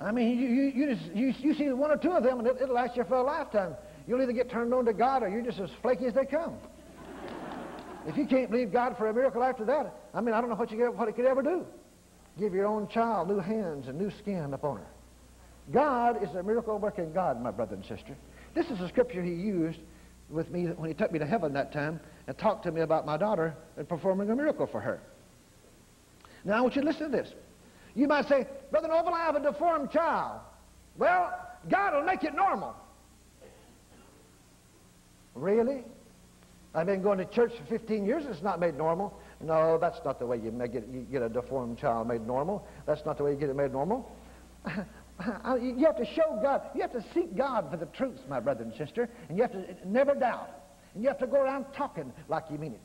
I 0.00 0.12
mean, 0.12 0.38
you, 0.38 0.48
you, 0.48 0.62
you, 0.74 0.94
just, 0.94 1.14
you, 1.14 1.34
you 1.38 1.54
see 1.54 1.68
one 1.70 1.90
or 1.90 1.96
two 1.96 2.12
of 2.12 2.22
them, 2.22 2.38
and 2.38 2.48
it, 2.48 2.60
will 2.60 2.74
last 2.74 2.96
you 2.96 3.04
for 3.04 3.16
a 3.16 3.22
lifetime. 3.22 3.74
You'll 4.06 4.22
either 4.22 4.32
get 4.32 4.50
turned 4.50 4.72
on 4.72 4.84
to 4.86 4.92
God, 4.92 5.22
or 5.22 5.28
you're 5.28 5.42
just 5.42 5.58
as 5.58 5.70
flaky 5.82 6.06
as 6.06 6.14
they 6.14 6.24
come. 6.24 6.54
if 8.06 8.16
you 8.16 8.26
can't 8.26 8.50
believe 8.50 8.72
God 8.72 8.96
for 8.96 9.08
a 9.08 9.14
miracle 9.14 9.42
after 9.42 9.64
that, 9.64 9.94
I 10.14 10.20
mean, 10.20 10.34
I 10.34 10.40
don't 10.40 10.48
know 10.50 10.56
what, 10.56 10.70
you, 10.70 10.90
what 10.92 11.08
it 11.08 11.16
could 11.16 11.26
ever 11.26 11.42
do. 11.42 11.66
Give 12.38 12.52
your 12.54 12.66
own 12.66 12.88
child 12.88 13.28
new 13.28 13.38
hands 13.38 13.88
and 13.88 13.98
new 13.98 14.10
skin 14.18 14.52
upon 14.52 14.78
her. 14.78 14.86
God 15.72 16.22
is 16.22 16.34
a 16.34 16.42
miracle-working 16.42 17.12
God, 17.12 17.42
my 17.42 17.50
brother 17.50 17.74
and 17.74 17.84
sister. 17.84 18.16
This 18.56 18.70
is 18.70 18.80
a 18.80 18.88
scripture 18.88 19.22
he 19.22 19.34
used 19.34 19.78
with 20.30 20.50
me 20.50 20.64
when 20.64 20.88
he 20.88 20.94
took 20.94 21.12
me 21.12 21.18
to 21.18 21.26
heaven 21.26 21.52
that 21.52 21.74
time 21.74 22.00
and 22.26 22.36
talked 22.38 22.62
to 22.64 22.72
me 22.72 22.80
about 22.80 23.04
my 23.04 23.18
daughter 23.18 23.54
and 23.76 23.86
performing 23.86 24.30
a 24.30 24.34
miracle 24.34 24.66
for 24.66 24.80
her. 24.80 24.98
Now, 26.42 26.54
I 26.54 26.60
want 26.62 26.74
you 26.74 26.80
to 26.80 26.88
listen 26.88 27.10
to 27.10 27.16
this. 27.16 27.34
You 27.94 28.08
might 28.08 28.26
say, 28.26 28.46
Brother 28.70 28.88
Norvel, 28.88 29.12
I 29.12 29.26
have 29.26 29.36
a 29.36 29.42
deformed 29.42 29.90
child. 29.90 30.40
Well, 30.96 31.38
God 31.68 31.96
will 31.96 32.04
make 32.04 32.24
it 32.24 32.34
normal. 32.34 32.74
Really? 35.34 35.84
I've 36.74 36.86
been 36.86 37.02
going 37.02 37.18
to 37.18 37.26
church 37.26 37.52
for 37.58 37.64
15 37.66 38.06
years 38.06 38.24
and 38.24 38.32
it's 38.32 38.42
not 38.42 38.58
made 38.58 38.74
normal. 38.74 39.20
No, 39.42 39.76
that's 39.76 39.98
not 40.02 40.18
the 40.18 40.24
way 40.24 40.38
you, 40.38 40.50
make 40.50 40.74
it, 40.74 40.88
you 40.90 41.00
get 41.00 41.20
a 41.20 41.28
deformed 41.28 41.76
child 41.76 42.08
made 42.08 42.26
normal. 42.26 42.66
That's 42.86 43.04
not 43.04 43.18
the 43.18 43.24
way 43.24 43.32
you 43.32 43.36
get 43.36 43.50
it 43.50 43.56
made 43.56 43.72
normal. 43.72 44.10
you 45.60 45.84
have 45.86 45.96
to 45.96 46.06
show 46.14 46.38
God. 46.42 46.62
You 46.74 46.82
have 46.82 46.92
to 46.92 47.04
seek 47.14 47.36
God 47.36 47.70
for 47.70 47.76
the 47.76 47.86
truth, 47.86 48.20
my 48.28 48.40
brother 48.40 48.64
and 48.64 48.74
sister. 48.74 49.08
And 49.28 49.38
you 49.38 49.42
have 49.42 49.52
to 49.52 49.88
never 49.88 50.14
doubt. 50.14 50.50
And 50.94 51.02
you 51.02 51.08
have 51.08 51.18
to 51.18 51.26
go 51.26 51.40
around 51.40 51.66
talking 51.74 52.12
like 52.28 52.44
you 52.50 52.58
mean 52.58 52.72
it. 52.72 52.80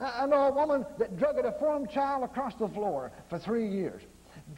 I 0.00 0.26
know 0.26 0.48
a 0.48 0.52
woman 0.52 0.86
that 0.98 1.18
drug 1.18 1.38
a 1.38 1.42
deformed 1.42 1.90
child 1.90 2.24
across 2.24 2.54
the 2.54 2.68
floor 2.68 3.12
for 3.28 3.38
three 3.38 3.68
years. 3.68 4.02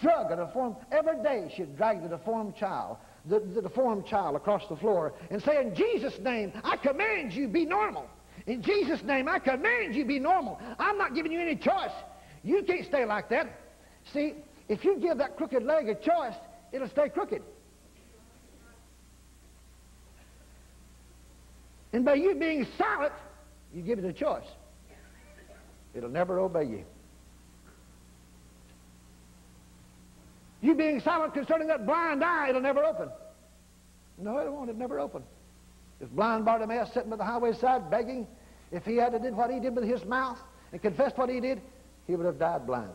Drug 0.00 0.30
a 0.30 0.36
deformed, 0.36 0.76
every 0.92 1.20
day 1.22 1.52
she'd 1.56 1.76
drag 1.76 2.02
the 2.02 2.08
deformed 2.08 2.54
child, 2.54 2.98
the, 3.26 3.40
the 3.40 3.60
deformed 3.60 4.06
child 4.06 4.36
across 4.36 4.66
the 4.68 4.76
floor 4.76 5.14
and 5.30 5.42
say, 5.42 5.60
in 5.60 5.74
Jesus' 5.74 6.18
name, 6.20 6.52
I 6.62 6.76
command 6.76 7.32
you 7.32 7.48
be 7.48 7.64
normal. 7.64 8.06
In 8.46 8.62
Jesus' 8.62 9.02
name, 9.02 9.28
I 9.28 9.38
command 9.38 9.94
you 9.94 10.04
be 10.04 10.18
normal. 10.18 10.60
I'm 10.78 10.98
not 10.98 11.14
giving 11.14 11.32
you 11.32 11.40
any 11.40 11.56
choice. 11.56 11.92
You 12.44 12.62
can't 12.62 12.86
stay 12.86 13.04
like 13.04 13.28
that. 13.30 13.48
See, 14.12 14.34
if 14.68 14.84
you 14.84 14.96
give 14.98 15.18
that 15.18 15.36
crooked 15.36 15.62
leg 15.62 15.88
a 15.88 15.94
choice, 15.94 16.34
it'll 16.72 16.88
stay 16.88 17.08
crooked. 17.08 17.42
And 21.92 22.04
by 22.04 22.14
you 22.14 22.35
being 22.35 22.66
silent, 22.78 23.12
you 23.74 23.82
give 23.82 23.98
it 23.98 24.04
a 24.04 24.12
choice. 24.12 24.46
It'll 25.94 26.08
never 26.08 26.38
obey 26.38 26.64
you. 26.64 26.85
You 30.62 30.74
being 30.74 31.00
silent 31.00 31.35
concerning 31.35 31.68
that 31.68 31.87
blind 31.87 32.24
eye, 32.24 32.48
it'll 32.48 32.61
never 32.61 32.85
open. 32.85 33.11
No, 34.16 34.38
it 34.38 34.50
won't. 34.50 34.70
It'll 34.70 34.78
never 34.78 35.00
open. 35.00 35.22
If 36.00 36.08
blind 36.11 36.44
Bartimaeus 36.44 36.92
sitting 36.94 37.11
by 37.11 37.16
the 37.16 37.24
highway 37.24 37.52
side 37.52 37.90
begging, 37.90 38.26
if 38.70 38.85
he 38.85 38.96
had 38.96 39.20
did 39.20 39.37
what 39.37 39.50
he 39.50 39.61
did 39.61 39.74
with 39.74 39.85
his 39.85 40.04
mouth 40.04 40.38
and 40.70 40.80
confessed 40.80 41.18
what 41.18 41.28
he 41.28 41.40
did, 41.40 41.61
he 42.06 42.16
would 42.16 42.26
have 42.26 42.38
died 42.38 42.66
blind. 42.66 42.92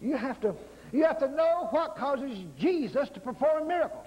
You 0.00 0.16
have 0.16 0.40
to, 0.42 0.54
you 0.92 1.04
have 1.04 1.18
to 1.20 1.28
know 1.28 1.68
what 1.70 1.96
causes 1.96 2.38
Jesus 2.58 3.08
to 3.10 3.20
perform 3.20 3.66
miracles. 3.66 4.06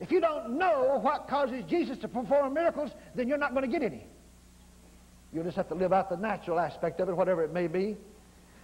If 0.00 0.12
you 0.12 0.20
don't 0.20 0.56
know 0.56 0.98
what 1.02 1.28
causes 1.28 1.64
Jesus 1.68 1.98
to 1.98 2.08
perform 2.08 2.54
miracles, 2.54 2.90
then 3.16 3.28
you're 3.28 3.38
not 3.38 3.52
going 3.52 3.68
to 3.68 3.70
get 3.70 3.82
any. 3.82 4.06
You'll 5.32 5.44
just 5.44 5.56
have 5.56 5.68
to 5.68 5.74
live 5.74 5.92
out 5.92 6.08
the 6.08 6.16
natural 6.16 6.60
aspect 6.60 7.00
of 7.00 7.08
it, 7.08 7.16
whatever 7.16 7.42
it 7.42 7.52
may 7.52 7.66
be, 7.66 7.96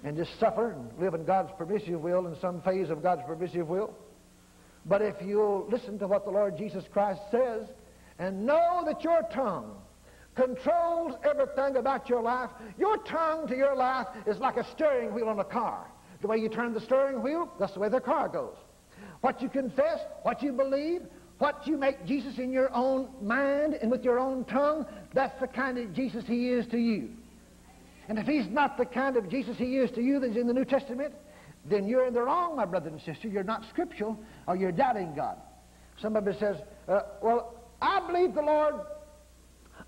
and 0.05 0.17
just 0.17 0.39
suffer 0.39 0.73
and 0.73 0.91
live 0.99 1.15
in 1.15 1.25
God's 1.25 1.51
permissive 1.59 2.01
will 2.01 2.27
in 2.27 2.37
some 2.41 2.63
phase 2.63 2.89
of 2.89 3.03
God's 3.03 3.23
permissive 3.27 3.69
will. 3.69 3.95
But 4.87 5.03
if 5.03 5.17
you'll 5.25 5.67
listen 5.69 5.99
to 5.99 6.07
what 6.07 6.25
the 6.25 6.31
Lord 6.31 6.57
Jesus 6.57 6.85
Christ 6.93 7.21
says 7.31 7.67
and 8.19 8.47
know 8.47 8.83
that 8.87 9.03
your 9.03 9.23
tongue 9.33 9.75
controls 10.37 11.15
everything 11.25 11.77
about 11.77 12.09
your 12.09 12.23
life, 12.23 12.51
your 12.79 12.99
tongue 12.99 13.47
to 13.49 13.57
your 13.57 13.75
life 13.75 14.07
is 14.27 14.39
like 14.39 14.57
a 14.57 14.71
steering 14.73 15.15
wheel 15.15 15.29
on 15.29 15.41
a 15.41 15.45
car. 15.45 15.87
The 16.25 16.29
way 16.29 16.39
you 16.39 16.49
turn 16.49 16.73
the 16.73 16.81
steering 16.81 17.23
wheel, 17.23 17.53
that's 17.61 17.75
the 17.75 17.81
way 17.81 17.91
the 17.91 18.01
car 18.01 18.31
goes. 18.31 18.57
What 19.21 19.43
you 19.43 19.51
confess, 19.51 20.01
what 20.23 20.43
you 20.43 20.53
believe, 20.53 21.03
what 21.37 21.67
you 21.67 21.77
make 21.77 22.07
Jesus 22.07 22.39
in 22.39 22.51
your 22.51 22.73
own 22.73 23.11
mind 23.21 23.75
and 23.75 23.91
with 23.91 24.03
your 24.03 24.19
own 24.19 24.47
tongue, 24.47 24.87
that's 25.13 25.39
the 25.39 25.47
kind 25.47 25.77
of 25.77 25.93
Jesus 25.93 26.25
he 26.27 26.49
is 26.49 26.67
to 26.69 26.79
you. 26.79 27.11
And 28.09 28.19
if 28.19 28.27
he's 28.27 28.49
not 28.49 28.79
the 28.79 28.87
kind 28.87 29.19
of 29.19 29.29
Jesus 29.29 29.59
he 29.59 29.77
is 29.77 29.91
to 29.91 30.01
you 30.01 30.19
that's 30.19 30.35
in 30.35 30.47
the 30.47 30.55
New 30.55 30.65
Testament, 30.65 31.13
then 31.67 31.87
you're 31.87 32.07
in 32.07 32.15
the 32.15 32.23
wrong, 32.23 32.57
my 32.57 32.65
brother 32.65 32.89
and 32.89 33.03
sister. 33.03 33.29
You're 33.29 33.45
not 33.45 33.67
scriptural 33.69 34.19
or 34.49 34.57
you're 34.57 34.73
doubting 34.73 35.15
God. 35.15 35.37
Somebody 36.01 36.39
says, 36.39 36.57
uh, 36.89 37.01
well, 37.21 37.53
I 37.83 38.01
believe 38.07 38.33
the 38.33 38.41
Lord. 38.41 38.77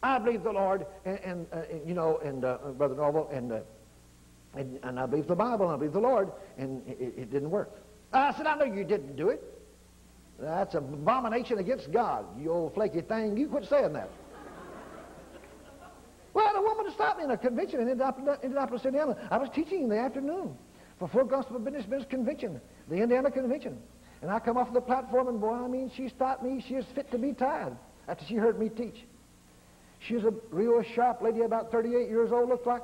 I 0.02 0.18
believe 0.18 0.42
the 0.42 0.52
Lord, 0.52 0.84
and, 1.06 1.18
and 1.20 1.46
uh, 1.50 1.62
you 1.86 1.94
know, 1.94 2.18
and 2.18 2.44
uh, 2.44 2.58
Brother 2.76 2.94
Norvel, 2.94 3.34
and, 3.34 3.52
uh, 3.52 3.60
and, 4.56 4.78
and 4.82 4.98
I 4.98 5.06
believe 5.06 5.26
the 5.26 5.34
Bible, 5.34 5.66
and 5.66 5.74
I 5.74 5.76
believe 5.76 5.92
the 5.92 6.00
Lord, 6.00 6.30
and 6.58 6.86
it, 6.86 7.14
it 7.16 7.30
didn't 7.30 7.50
work. 7.50 7.70
I 8.12 8.32
said, 8.36 8.46
I 8.46 8.56
know 8.56 8.64
you 8.64 8.84
didn't 8.84 9.16
do 9.16 9.28
it. 9.28 9.42
That's 10.38 10.74
an 10.74 10.84
abomination 10.92 11.58
against 11.58 11.90
God, 11.92 12.26
you 12.38 12.52
old 12.52 12.74
flaky 12.74 13.00
thing. 13.00 13.36
You 13.36 13.48
quit 13.48 13.66
saying 13.68 13.92
that. 13.94 14.10
well, 16.34 16.52
the 16.54 16.60
woman 16.60 16.92
stopped 16.92 17.18
me 17.18 17.24
in 17.24 17.30
a 17.30 17.38
convention 17.38 17.80
in 17.80 17.88
Indianapolis, 17.88 18.84
Indiana. 18.84 19.16
I 19.30 19.38
was 19.38 19.48
teaching 19.54 19.84
in 19.84 19.88
the 19.88 19.98
afternoon 19.98 20.56
for 20.98 21.08
Full 21.08 21.24
Gospel 21.24 21.58
Business 21.58 21.84
Business 21.84 22.08
Convention, 22.08 22.60
the 22.88 22.96
Indiana 22.96 23.30
Convention. 23.30 23.78
And 24.22 24.30
I 24.30 24.38
come 24.38 24.56
off 24.56 24.72
the 24.72 24.80
platform, 24.80 25.28
and 25.28 25.40
boy, 25.40 25.52
I 25.52 25.68
mean, 25.68 25.90
she 25.94 26.08
stopped 26.08 26.42
me. 26.42 26.64
She 26.66 26.74
was 26.74 26.84
fit 26.94 27.10
to 27.10 27.18
be 27.18 27.32
tied 27.32 27.76
after 28.08 28.24
she 28.24 28.34
heard 28.34 28.58
me 28.58 28.68
teach. 28.68 29.04
She 30.00 30.16
a 30.16 30.32
real 30.50 30.82
sharp 30.94 31.22
lady, 31.22 31.40
about 31.40 31.72
38 31.72 32.08
years 32.08 32.30
old, 32.30 32.48
looked 32.48 32.66
like. 32.66 32.82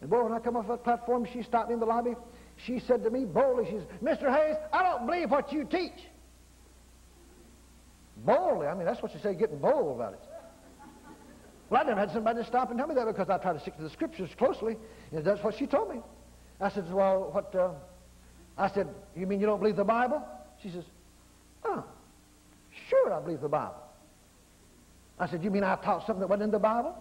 And 0.00 0.10
boy, 0.10 0.22
when 0.22 0.32
I 0.32 0.38
come 0.38 0.56
off 0.56 0.68
that 0.68 0.84
platform, 0.84 1.26
she 1.32 1.42
stopped 1.42 1.68
me 1.68 1.74
in 1.74 1.80
the 1.80 1.86
lobby. 1.86 2.14
She 2.56 2.78
said 2.80 3.02
to 3.04 3.10
me 3.10 3.24
boldly, 3.24 3.66
she 3.66 3.72
says, 3.72 3.86
Mr. 4.02 4.32
Hayes, 4.32 4.56
I 4.72 4.82
don't 4.82 5.06
believe 5.06 5.30
what 5.30 5.52
you 5.52 5.64
teach. 5.64 5.92
Boldly. 8.18 8.66
I 8.66 8.74
mean, 8.74 8.84
that's 8.84 9.02
what 9.02 9.12
you 9.12 9.20
say, 9.20 9.34
getting 9.34 9.58
bold 9.58 9.96
about 9.96 10.14
it. 10.14 10.20
Well, 11.70 11.82
I 11.82 11.84
never 11.84 12.00
had 12.00 12.12
somebody 12.12 12.44
stop 12.44 12.70
and 12.70 12.78
tell 12.78 12.86
me 12.86 12.94
that 12.94 13.06
because 13.06 13.28
I 13.28 13.38
try 13.38 13.52
to 13.52 13.60
stick 13.60 13.76
to 13.76 13.82
the 13.82 13.90
scriptures 13.90 14.30
closely. 14.36 14.76
And 15.12 15.24
that's 15.24 15.42
what 15.42 15.56
she 15.56 15.66
told 15.66 15.92
me. 15.92 16.00
I 16.60 16.68
said, 16.68 16.92
well, 16.92 17.30
what, 17.32 17.54
uh, 17.54 17.70
I 18.56 18.68
said, 18.68 18.88
you 19.16 19.26
mean 19.26 19.40
you 19.40 19.46
don't 19.46 19.58
believe 19.58 19.76
the 19.76 19.84
Bible? 19.84 20.22
She 20.62 20.70
says, 20.70 20.84
oh, 21.64 21.84
sure 22.88 23.12
I 23.12 23.20
believe 23.20 23.40
the 23.40 23.48
Bible. 23.48 23.82
I 25.18 25.28
said, 25.28 25.42
you 25.42 25.50
mean 25.50 25.64
I 25.64 25.76
taught 25.76 26.06
something 26.06 26.20
that 26.20 26.28
wasn't 26.28 26.44
in 26.44 26.50
the 26.50 26.58
Bible? 26.58 26.96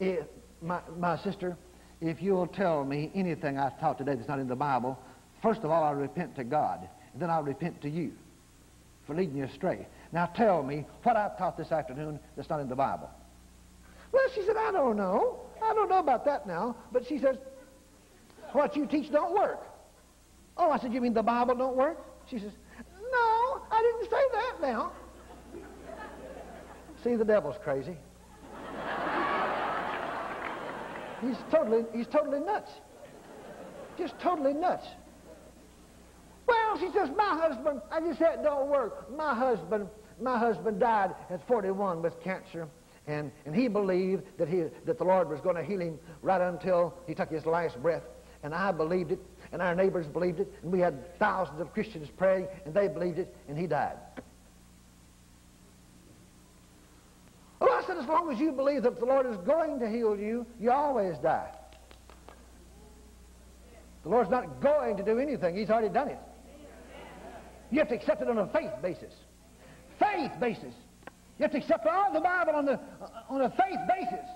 If, 0.00 0.26
my, 0.60 0.80
my 0.98 1.16
sister, 1.18 1.56
if 2.00 2.22
you'll 2.22 2.46
tell 2.46 2.84
me 2.84 3.10
anything 3.14 3.58
I've 3.58 3.78
taught 3.80 3.98
today 3.98 4.14
that's 4.14 4.28
not 4.28 4.38
in 4.38 4.48
the 4.48 4.56
Bible, 4.56 4.98
first 5.42 5.60
of 5.62 5.70
all, 5.70 5.82
I'll 5.82 5.94
repent 5.94 6.36
to 6.36 6.44
God. 6.44 6.88
And 7.12 7.22
then 7.22 7.30
I'll 7.30 7.42
repent 7.42 7.80
to 7.82 7.90
you 7.90 8.12
for 9.06 9.14
leading 9.14 9.36
you 9.36 9.44
astray. 9.44 9.86
Now 10.12 10.26
tell 10.26 10.62
me 10.62 10.86
what 11.02 11.16
I've 11.16 11.36
taught 11.38 11.56
this 11.56 11.72
afternoon 11.72 12.20
that's 12.36 12.48
not 12.48 12.60
in 12.60 12.68
the 12.68 12.76
Bible. 12.76 13.10
Well, 14.12 14.24
she 14.34 14.42
said, 14.44 14.56
I 14.56 14.70
don't 14.70 14.96
know. 14.96 15.40
I 15.62 15.74
don't 15.74 15.88
know 15.88 15.98
about 15.98 16.24
that 16.26 16.46
now. 16.46 16.76
But 16.92 17.06
she 17.06 17.18
says, 17.18 17.36
what 18.52 18.76
you 18.76 18.86
teach 18.86 19.10
don't 19.10 19.34
work. 19.34 19.60
Oh, 20.56 20.70
I 20.70 20.78
said, 20.78 20.92
you 20.92 21.00
mean 21.00 21.14
the 21.14 21.22
Bible 21.22 21.54
don't 21.54 21.76
work? 21.76 21.98
She 22.30 22.38
says, 22.38 22.52
No, 23.10 23.62
I 23.70 23.82
didn't 23.82 24.10
say 24.10 24.24
that 24.32 24.60
now. 24.60 24.92
See, 27.04 27.16
the 27.16 27.24
devil's 27.24 27.56
crazy. 27.62 27.96
He's 31.20 31.36
totally, 31.50 31.84
he's 31.92 32.06
totally 32.06 32.40
nuts. 32.40 32.70
Just 33.96 34.18
totally 34.20 34.54
nuts. 34.54 34.86
Well, 36.46 36.78
she 36.78 36.90
says, 36.92 37.10
my 37.16 37.38
husband, 37.40 37.82
I 37.90 38.00
just 38.00 38.18
said 38.18 38.38
it 38.38 38.42
don't 38.42 38.68
work. 38.68 39.14
My 39.14 39.34
husband, 39.34 39.88
my 40.20 40.38
husband 40.38 40.80
died 40.80 41.14
at 41.30 41.46
41 41.46 42.00
with 42.02 42.20
cancer. 42.22 42.68
And, 43.06 43.32
and 43.46 43.54
he 43.54 43.68
believed 43.68 44.24
that, 44.38 44.48
he, 44.48 44.64
that 44.84 44.98
the 44.98 45.04
Lord 45.04 45.28
was 45.28 45.40
going 45.40 45.56
to 45.56 45.64
heal 45.64 45.80
him 45.80 45.98
right 46.22 46.40
until 46.40 46.94
he 47.06 47.14
took 47.14 47.30
his 47.30 47.46
last 47.46 47.80
breath. 47.82 48.02
And 48.42 48.54
I 48.54 48.70
believed 48.70 49.12
it, 49.12 49.18
and 49.50 49.60
our 49.60 49.74
neighbors 49.74 50.06
believed 50.06 50.40
it, 50.40 50.52
and 50.62 50.70
we 50.70 50.78
had 50.78 51.18
thousands 51.18 51.60
of 51.60 51.72
Christians 51.72 52.08
praying, 52.16 52.46
and 52.64 52.72
they 52.72 52.86
believed 52.86 53.18
it, 53.18 53.34
and 53.48 53.58
he 53.58 53.66
died. 53.66 53.96
Well, 57.60 57.72
I 57.72 57.82
said, 57.86 57.97
as 57.97 57.97
long 58.08 58.32
as 58.32 58.38
you 58.38 58.52
believe 58.52 58.82
that 58.82 58.98
the 58.98 59.04
Lord 59.04 59.26
is 59.26 59.36
going 59.38 59.78
to 59.80 59.88
heal 59.88 60.16
you, 60.16 60.46
you 60.60 60.70
always 60.70 61.16
die. 61.18 61.50
The 64.02 64.08
Lord's 64.08 64.30
not 64.30 64.60
going 64.60 64.96
to 64.96 65.02
do 65.02 65.18
anything. 65.18 65.56
He's 65.56 65.70
already 65.70 65.92
done 65.92 66.08
it. 66.08 66.18
You 67.70 67.78
have 67.80 67.88
to 67.88 67.94
accept 67.94 68.22
it 68.22 68.28
on 68.28 68.38
a 68.38 68.46
faith 68.48 68.70
basis. 68.80 69.12
Faith 69.98 70.32
basis. 70.40 70.74
You 71.38 71.42
have 71.42 71.52
to 71.52 71.58
accept 71.58 71.86
all 71.86 72.12
the 72.12 72.20
Bible 72.20 72.54
on, 72.54 72.64
the, 72.64 72.72
uh, 72.72 73.08
on 73.28 73.42
a 73.42 73.50
faith 73.50 73.78
basis. 73.88 74.26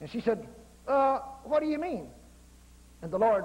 And 0.00 0.10
she 0.10 0.20
said, 0.20 0.46
uh, 0.88 1.20
what 1.44 1.62
do 1.62 1.68
you 1.68 1.78
mean? 1.78 2.08
And 3.02 3.10
the 3.10 3.18
Lord, 3.18 3.44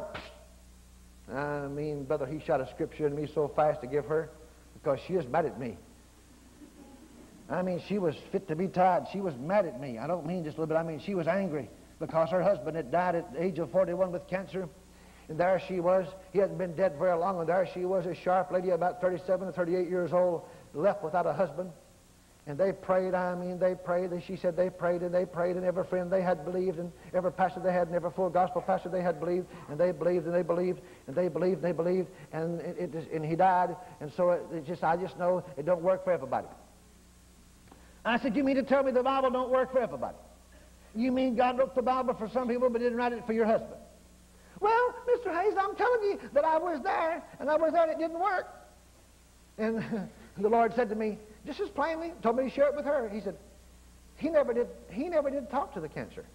I 1.31 1.67
mean, 1.67 2.03
brother, 2.05 2.25
he 2.25 2.39
shot 2.39 2.59
a 2.59 2.69
scripture 2.69 3.07
in 3.07 3.15
me 3.15 3.29
so 3.33 3.51
fast 3.55 3.81
to 3.81 3.87
give 3.87 4.05
her 4.05 4.29
because 4.73 4.99
she 5.07 5.13
is 5.13 5.25
mad 5.27 5.45
at 5.45 5.59
me. 5.59 5.77
I 7.49 7.63
mean, 7.63 7.81
she 7.87 7.97
was 7.97 8.15
fit 8.31 8.47
to 8.49 8.55
be 8.55 8.67
tied. 8.67 9.07
She 9.11 9.21
was 9.21 9.35
mad 9.37 9.65
at 9.65 9.81
me. 9.81 9.97
I 9.97 10.05
don't 10.07 10.25
mean 10.25 10.43
just 10.43 10.57
a 10.57 10.61
little 10.61 10.75
bit. 10.75 10.79
I 10.79 10.83
mean, 10.83 10.99
she 10.99 11.15
was 11.15 11.27
angry 11.27 11.69
because 11.99 12.29
her 12.29 12.43
husband 12.43 12.77
had 12.77 12.91
died 12.91 13.15
at 13.15 13.33
the 13.33 13.43
age 13.43 13.57
of 13.59 13.71
41 13.71 14.11
with 14.11 14.27
cancer. 14.27 14.69
And 15.29 15.39
there 15.39 15.61
she 15.67 15.79
was. 15.79 16.07
He 16.31 16.39
hadn't 16.39 16.57
been 16.57 16.75
dead 16.75 16.95
very 16.97 17.17
long, 17.17 17.39
and 17.39 17.47
there 17.47 17.67
she 17.73 17.85
was, 17.85 18.05
a 18.05 18.15
sharp 18.15 18.51
lady, 18.51 18.69
about 18.71 19.01
37 19.01 19.47
or 19.47 19.51
38 19.51 19.87
years 19.87 20.11
old, 20.11 20.43
left 20.73 21.03
without 21.03 21.27
a 21.27 21.33
husband. 21.33 21.71
And 22.47 22.57
they 22.57 22.71
prayed, 22.71 23.13
I 23.13 23.35
mean, 23.35 23.59
they 23.59 23.75
prayed. 23.75 24.09
And 24.09 24.23
she 24.23 24.35
said 24.35 24.57
they 24.57 24.71
prayed 24.71 25.01
and 25.01 25.13
they 25.13 25.25
prayed, 25.25 25.55
and 25.55 25.63
every 25.63 25.83
friend 25.83 26.11
they 26.11 26.23
had 26.23 26.45
believed, 26.45 26.79
and 26.79 26.91
every 27.13 27.31
pastor 27.31 27.59
they 27.59 27.71
had, 27.71 27.87
and 27.87 27.95
every 27.95 28.09
full 28.09 28.29
gospel 28.29 28.61
pastor 28.61 28.89
they 28.89 29.03
had 29.03 29.19
believed, 29.19 29.45
and 29.69 29.79
they 29.79 29.91
believed 29.91 30.25
and 30.25 30.33
they 30.33 30.41
believed, 30.41 30.81
and 31.05 31.15
they 31.15 31.27
believed 31.27 31.57
and 31.57 31.63
they 31.63 31.71
believed, 31.73 32.07
and, 32.31 32.59
it, 32.61 32.95
it, 32.95 33.11
and 33.11 33.23
he 33.23 33.35
died. 33.35 33.75
And 34.01 34.11
so 34.17 34.31
it, 34.31 34.41
it 34.51 34.65
just, 34.65 34.83
I 34.83 34.97
just 34.97 35.17
know 35.19 35.43
it 35.57 35.65
don't 35.67 35.83
work 35.83 36.03
for 36.03 36.11
everybody. 36.11 36.47
I 38.09 38.19
said, 38.19 38.35
you 38.35 38.43
mean 38.43 38.55
to 38.55 38.63
tell 38.63 38.83
me 38.83 38.91
the 38.91 39.03
Bible 39.03 39.29
don't 39.29 39.49
work 39.49 39.71
for 39.71 39.79
everybody? 39.79 40.17
You 40.95 41.11
mean 41.11 41.35
God 41.35 41.57
wrote 41.57 41.75
the 41.75 41.81
Bible 41.81 42.13
for 42.15 42.27
some 42.29 42.47
people 42.47 42.69
but 42.69 42.79
didn't 42.79 42.97
write 42.97 43.13
it 43.13 43.25
for 43.25 43.33
your 43.33 43.45
husband? 43.45 43.79
Well, 44.59 44.95
Mr. 45.07 45.33
Hayes, 45.33 45.53
I'm 45.57 45.75
telling 45.75 46.01
you 46.03 46.19
that 46.33 46.43
I 46.43 46.57
was 46.57 46.81
there, 46.83 47.23
and 47.39 47.49
I 47.49 47.55
was 47.55 47.71
there 47.71 47.83
and 47.83 47.91
it 47.91 47.99
didn't 47.99 48.19
work. 48.19 48.47
And 49.57 50.09
the 50.37 50.49
Lord 50.49 50.73
said 50.75 50.89
to 50.89 50.95
me, 50.95 51.17
just 51.45 51.59
as 51.59 51.69
plainly, 51.69 52.11
told 52.21 52.37
me 52.37 52.43
to 52.43 52.49
share 52.49 52.67
it 52.67 52.75
with 52.75 52.85
her. 52.85 53.09
He 53.09 53.21
said, 53.21 53.37
he 54.17 54.29
never 54.29 54.53
did, 54.53 54.67
he 54.91 55.07
never 55.07 55.29
did 55.29 55.49
talk 55.49 55.73
to 55.75 55.79
the 55.79 55.87
cancer. 55.87 56.25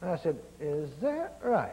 And 0.00 0.10
I 0.10 0.16
said, 0.16 0.38
is 0.60 0.90
that 1.02 1.38
right? 1.42 1.72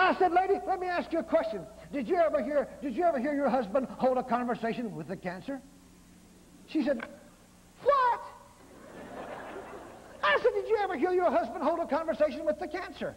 I 0.00 0.14
said, 0.18 0.32
lady, 0.32 0.54
let 0.66 0.80
me 0.80 0.86
ask 0.86 1.12
you 1.12 1.18
a 1.18 1.22
question. 1.22 1.60
Did 1.92 2.08
you 2.08 2.16
ever 2.16 2.42
hear, 2.42 2.66
did 2.80 2.96
you 2.96 3.04
ever 3.04 3.18
hear 3.18 3.34
your 3.34 3.50
husband 3.50 3.86
hold 3.98 4.16
a 4.16 4.22
conversation 4.22 4.94
with 4.94 5.08
the 5.08 5.16
cancer? 5.16 5.60
She 6.68 6.82
said, 6.82 7.06
what? 7.82 8.20
I 10.22 10.38
said, 10.42 10.52
did 10.54 10.68
you 10.68 10.78
ever 10.82 10.96
hear 10.96 11.10
your 11.10 11.30
husband 11.30 11.62
hold 11.62 11.80
a 11.80 11.86
conversation 11.86 12.46
with 12.46 12.58
the 12.58 12.66
cancer? 12.66 13.14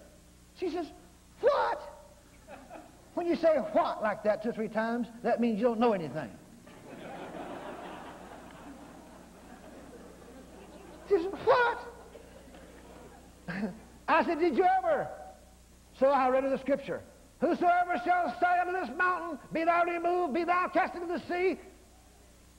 She 0.59 0.69
says, 0.71 0.87
what? 1.39 1.79
When 3.13 3.27
you 3.27 3.37
say 3.37 3.55
what 3.71 4.03
like 4.03 4.21
that 4.23 4.43
two 4.43 4.49
or 4.49 4.53
three 4.53 4.67
times, 4.67 5.07
that 5.23 5.39
means 5.39 5.59
you 5.59 5.65
don't 5.65 5.79
know 5.79 5.93
anything. 5.93 6.29
She 11.07 11.15
says, 11.15 11.27
what? 11.45 11.79
I 14.09 14.25
said, 14.25 14.39
did 14.39 14.57
you 14.57 14.65
ever? 14.79 15.07
So 15.99 16.07
I 16.07 16.29
read 16.29 16.43
in 16.43 16.51
the 16.51 16.59
scripture, 16.59 17.01
whosoever 17.39 18.01
shall 18.03 18.35
say 18.39 18.59
unto 18.59 18.73
this 18.73 18.89
mountain, 18.97 19.39
be 19.51 19.63
thou 19.63 19.83
removed, 19.83 20.33
be 20.33 20.43
thou 20.43 20.67
cast 20.67 20.95
into 20.95 21.07
the 21.07 21.19
sea. 21.27 21.59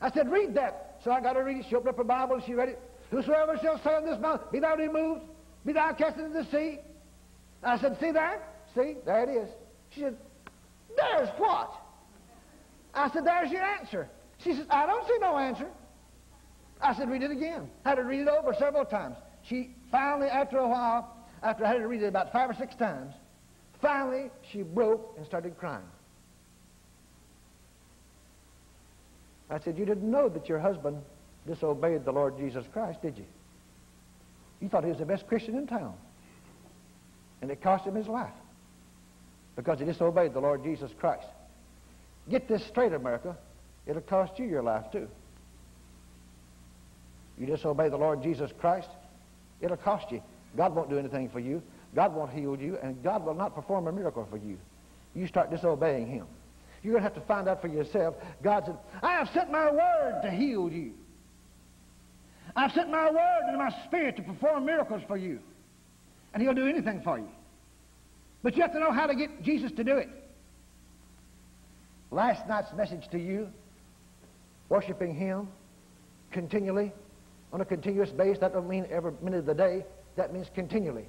I 0.01 0.11
said, 0.11 0.31
read 0.31 0.55
that. 0.55 1.01
So 1.03 1.11
I 1.11 1.20
got 1.20 1.37
her 1.37 1.44
read 1.44 1.59
it. 1.59 1.66
She 1.68 1.75
opened 1.75 1.90
up 1.90 1.97
her 1.97 2.05
Bible 2.05 2.37
and 2.37 2.44
she 2.44 2.55
read 2.55 2.68
it. 2.68 2.81
Whosoever 3.11 3.59
shall 3.59 3.79
say 3.83 3.94
unto 3.94 4.11
this 4.11 4.20
mountain, 4.20 4.47
be 4.53 4.61
thou 4.61 4.77
removed, 4.77 5.23
be 5.64 5.73
thou 5.73 5.92
cast 5.92 6.18
into 6.18 6.31
the 6.31 6.44
sea. 6.51 6.79
I 7.62 7.79
said, 7.79 7.99
see 8.01 8.11
that? 8.12 8.55
See? 8.75 8.97
There 9.05 9.23
it 9.23 9.29
is. 9.31 9.49
She 9.90 10.01
said, 10.01 10.16
there's 10.97 11.29
what? 11.38 11.73
I 12.92 13.11
said, 13.11 13.27
there's 13.27 13.51
your 13.51 13.62
answer. 13.62 14.09
She 14.38 14.55
said, 14.55 14.66
I 14.70 14.87
don't 14.87 15.07
see 15.07 15.18
no 15.20 15.38
answer. 15.38 15.68
I 16.81 16.94
said, 16.94 17.09
read 17.09 17.23
it 17.23 17.31
again. 17.31 17.70
I 17.85 17.90
had 17.90 17.94
to 17.97 18.05
read 18.05 18.20
it 18.20 18.29
over 18.29 18.55
several 18.55 18.85
times. 18.85 19.16
She 19.42 19.70
finally, 19.90 20.29
after 20.29 20.59
a 20.59 20.68
while, 20.68 21.16
after 21.42 21.64
I 21.64 21.68
had 21.68 21.79
to 21.79 21.88
read 21.88 22.03
it 22.03 22.07
about 22.07 22.33
five 22.33 22.51
or 22.51 22.55
six 22.55 22.75
times, 22.75 23.14
finally 23.85 24.31
she 24.51 24.62
broke 24.62 25.14
and 25.16 25.27
started 25.27 25.57
crying. 25.59 25.85
I 29.51 29.59
said, 29.61 29.79
you 29.79 29.85
didn't 29.85 30.11
know 30.11 30.29
that 30.31 30.49
your 30.49 30.59
husband 30.59 31.03
disobeyed 31.47 32.05
the 32.07 32.12
Lord 32.12 32.38
Jesus 32.38 32.64
Christ, 32.73 33.03
did 33.03 33.18
you? 33.18 33.27
You 34.61 34.68
thought 34.70 34.85
he 34.85 34.90
was 34.90 34.99
the 34.99 35.05
best 35.05 35.27
Christian 35.27 35.57
in 35.57 35.66
town. 35.66 35.92
And 37.42 37.51
it 37.51 37.61
cost 37.61 37.85
him 37.85 37.94
his 37.94 38.09
life 38.09 38.33
because 39.55 39.79
he 39.79 39.85
disobeyed 39.85 40.33
the 40.33 40.40
Lord 40.40 40.64
Jesus 40.64 40.90
Christ. 40.99 41.27
Get 42.31 42.49
this 42.49 42.64
straight, 42.64 42.94
America. 42.94 43.37
It'll 43.87 44.01
cost 44.01 44.38
you 44.38 44.47
your 44.47 44.62
life, 44.62 44.90
too. 44.90 45.09
You 47.38 47.47
disobey 47.47 47.90
the 47.90 47.99
Lord 47.99 48.23
Jesus 48.23 48.51
Christ, 48.59 48.88
it'll 49.61 49.77
cost 49.77 50.11
you. 50.11 50.23
God 50.57 50.75
won't 50.75 50.88
do 50.88 50.99
anything 50.99 51.29
for 51.29 51.40
you. 51.40 51.62
God 51.94 52.14
won't 52.14 52.33
heal 52.33 52.57
you, 52.57 52.78
and 52.83 53.02
God 53.02 53.24
will 53.24 53.35
not 53.35 53.54
perform 53.54 53.87
a 53.87 53.92
miracle 53.92 54.26
for 54.30 54.37
you. 54.37 54.59
You 55.14 55.26
start 55.26 55.50
disobeying 55.50 56.09
him. 56.09 56.26
You're 56.83 56.92
going 56.92 57.02
to 57.02 57.09
have 57.09 57.14
to 57.14 57.26
find 57.26 57.48
out 57.48 57.62
for 57.62 57.68
yourself. 57.68 58.16
God 58.42 58.64
said, 58.66 58.76
I 59.02 59.12
have 59.12 59.30
sent 59.33 59.50
my 59.50 59.70
word 59.70 60.20
to 60.22 60.30
heal 60.30 60.70
you. 60.70 60.92
I've 62.57 62.72
sent 62.72 62.90
my 62.90 63.11
word 63.11 63.42
and 63.48 63.57
my 63.57 63.72
spirit 63.87 64.16
to 64.16 64.22
perform 64.22 64.66
miracles 64.66 65.02
for 65.07 65.16
you. 65.16 65.40
And 66.33 66.42
he'll 66.42 66.54
do 66.54 66.66
anything 66.66 67.00
for 67.02 67.18
you. 67.18 67.28
But 68.42 68.57
you 68.57 68.62
have 68.62 68.72
to 68.72 68.80
know 68.80 68.92
how 68.92 69.07
to 69.07 69.14
get 69.14 69.42
Jesus 69.42 69.72
to 69.72 69.85
do 69.85 69.96
it. 69.96 70.09
Last 72.11 72.46
night's 72.46 72.72
message 72.74 73.09
to 73.12 73.18
you, 73.18 73.48
worshiping 74.68 75.14
him 75.14 75.48
continually, 76.30 76.92
on 77.52 77.61
a 77.61 77.64
continuous 77.64 78.11
basis, 78.11 78.40
that 78.40 78.52
doesn't 78.52 78.68
mean 78.68 78.87
every 78.90 79.12
minute 79.22 79.38
of 79.38 79.46
the 79.46 79.54
day. 79.54 79.85
That 80.16 80.35
means 80.35 80.48
continually. 80.54 81.07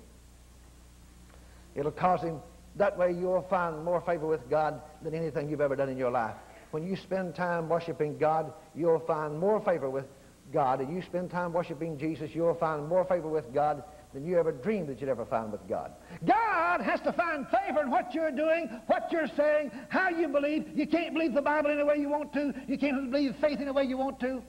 It'll 1.76 1.92
cause 1.92 2.22
him, 2.22 2.40
that 2.78 2.98
way 2.98 3.12
you'll 3.12 3.46
find 3.50 3.84
more 3.84 4.02
favor 4.02 4.28
with 4.28 4.50
God 4.50 4.82
than 5.02 5.14
anything 5.14 5.50
you've 5.50 5.62
ever 5.62 5.76
done 5.76 5.90
in 5.90 5.98
your 5.98 6.12
life. 6.12 6.36
When 6.72 6.86
you 6.86 6.96
spend 6.96 7.36
time 7.36 7.70
worshiping 7.70 8.18
God, 8.18 8.52
you'll 8.74 9.00
find 9.00 9.40
more 9.40 9.62
favor 9.62 9.90
with 9.90 10.06
God. 10.52 10.82
And 10.82 10.94
you 10.94 11.02
spend 11.02 11.32
time 11.32 11.54
worshiping 11.54 11.98
Jesus, 11.98 12.32
you'll 12.34 12.54
find 12.56 12.88
more 12.88 13.06
favor 13.06 13.30
with 13.30 13.54
God 13.54 13.84
than 14.14 14.26
you 14.26 14.40
ever 14.40 14.52
dreamed 14.52 14.88
that 14.88 15.02
you'd 15.02 15.10
ever 15.10 15.26
find 15.26 15.52
with 15.52 15.68
God. 15.68 15.92
God 16.26 16.82
has 16.82 17.02
to 17.02 17.12
find 17.12 17.46
favor 17.48 17.82
in 17.82 17.92
what 17.92 18.14
you're 18.14 18.32
doing, 18.32 18.70
what 18.88 19.12
you're 19.12 19.28
saying, 19.36 19.72
how 19.90 20.10
you 20.10 20.28
believe. 20.28 20.70
You 20.74 20.88
can't 20.88 21.14
believe 21.14 21.34
the 21.34 21.42
Bible 21.42 21.70
in 21.70 21.80
any 21.80 21.88
way 21.88 21.98
you 21.98 22.10
want 22.10 22.32
to. 22.34 22.54
You 22.68 22.78
can't 22.78 23.12
believe 23.12 23.36
faith 23.42 23.58
in 23.58 23.64
any 23.64 23.72
way 23.72 23.84
you 23.84 23.98
want 23.98 24.20
to. 24.22 24.42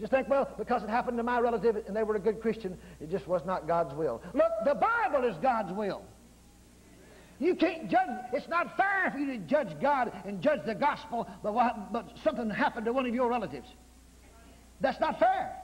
Just 0.00 0.10
think, 0.10 0.28
well, 0.28 0.52
because 0.58 0.82
it 0.82 0.90
happened 0.90 1.16
to 1.18 1.22
my 1.22 1.38
relative 1.38 1.76
and 1.86 1.94
they 1.94 2.02
were 2.02 2.16
a 2.16 2.20
good 2.20 2.40
Christian, 2.40 2.76
it 3.00 3.10
just 3.10 3.28
was 3.28 3.44
not 3.44 3.68
God's 3.68 3.94
will. 3.94 4.20
Look, 4.32 4.50
the 4.64 4.74
Bible 4.74 5.24
is 5.24 5.36
God's 5.36 5.72
will. 5.72 6.02
You 7.38 7.54
can't 7.54 7.90
judge. 7.90 8.08
It's 8.32 8.48
not 8.48 8.76
fair 8.76 9.10
for 9.10 9.18
you 9.18 9.26
to 9.26 9.38
judge 9.38 9.80
God 9.80 10.12
and 10.24 10.40
judge 10.40 10.60
the 10.64 10.74
gospel, 10.74 11.28
but, 11.42 11.52
what, 11.52 11.92
but 11.92 12.08
something 12.22 12.48
happened 12.48 12.86
to 12.86 12.92
one 12.92 13.06
of 13.06 13.14
your 13.14 13.28
relatives. 13.28 13.68
That's 14.80 15.00
not 15.00 15.18
fair. 15.18 15.56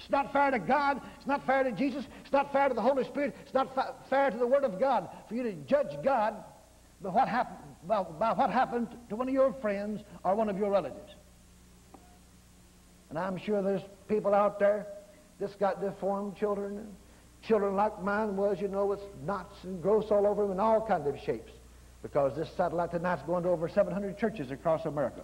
It's 0.00 0.10
not 0.10 0.32
fair 0.32 0.50
to 0.50 0.58
God. 0.58 1.00
It's 1.18 1.26
not 1.26 1.46
fair 1.46 1.62
to 1.62 1.72
Jesus. 1.72 2.04
It's 2.22 2.32
not 2.32 2.52
fair 2.52 2.68
to 2.68 2.74
the 2.74 2.82
Holy 2.82 3.04
Spirit. 3.04 3.36
It's 3.44 3.54
not 3.54 3.72
fa 3.74 3.94
fair 4.10 4.30
to 4.30 4.36
the 4.36 4.46
Word 4.46 4.64
of 4.64 4.80
God 4.80 5.08
for 5.28 5.34
you 5.34 5.44
to 5.44 5.52
judge 5.52 5.92
God 6.02 6.42
by 7.00 7.10
what, 7.10 7.28
by, 7.86 8.02
by 8.02 8.32
what 8.32 8.50
happened 8.50 8.88
to 9.08 9.16
one 9.16 9.28
of 9.28 9.34
your 9.34 9.52
friends 9.54 10.02
or 10.24 10.34
one 10.34 10.48
of 10.48 10.58
your 10.58 10.70
relatives. 10.70 11.12
And 13.10 13.18
I'm 13.18 13.38
sure 13.38 13.62
there's 13.62 13.82
people 14.08 14.34
out 14.34 14.58
there 14.58 14.86
that's 15.38 15.54
got 15.56 15.80
deformed 15.80 16.36
children 16.36 16.88
Children 17.46 17.74
like 17.74 18.02
mine 18.02 18.36
was, 18.36 18.60
you 18.60 18.68
know, 18.68 18.86
with 18.86 19.00
knots 19.24 19.54
and 19.64 19.82
growths 19.82 20.10
all 20.10 20.26
over 20.26 20.42
them 20.42 20.52
in 20.52 20.60
all 20.60 20.80
kinds 20.86 21.06
of 21.06 21.18
shapes. 21.24 21.52
Because 22.02 22.36
this 22.36 22.48
satellite 22.56 22.90
tonight's 22.90 23.22
going 23.22 23.42
to 23.44 23.48
over 23.48 23.68
700 23.68 24.18
churches 24.18 24.50
across 24.50 24.84
America. 24.86 25.22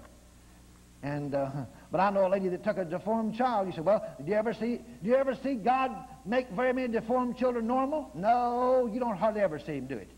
And 1.03 1.35
uh, 1.35 1.51
but 1.93 2.01
I 2.01 2.11
know 2.11 2.27
a 2.27 2.29
lady 2.29 2.49
that 2.49 2.65
took 2.65 2.79
a 2.79 2.85
deformed 2.85 3.37
child. 3.37 3.69
You 3.69 3.73
said, 3.73 3.85
well, 3.85 4.05
did 4.19 4.29
you 4.29 4.35
ever 4.35 4.53
see? 4.53 4.81
Do 5.03 5.09
you 5.09 5.17
ever 5.17 5.37
see 5.43 5.55
God 5.55 5.93
make 6.25 6.51
very 6.51 6.73
many 6.73 6.89
deformed 6.89 7.37
children 7.37 7.67
normal? 7.67 8.11
No, 8.15 8.91
you 8.93 9.01
don't 9.01 9.17
hardly 9.17 9.41
ever 9.41 9.59
see 9.59 9.77
Him 9.77 9.87
do 9.87 9.97
it. 9.97 10.11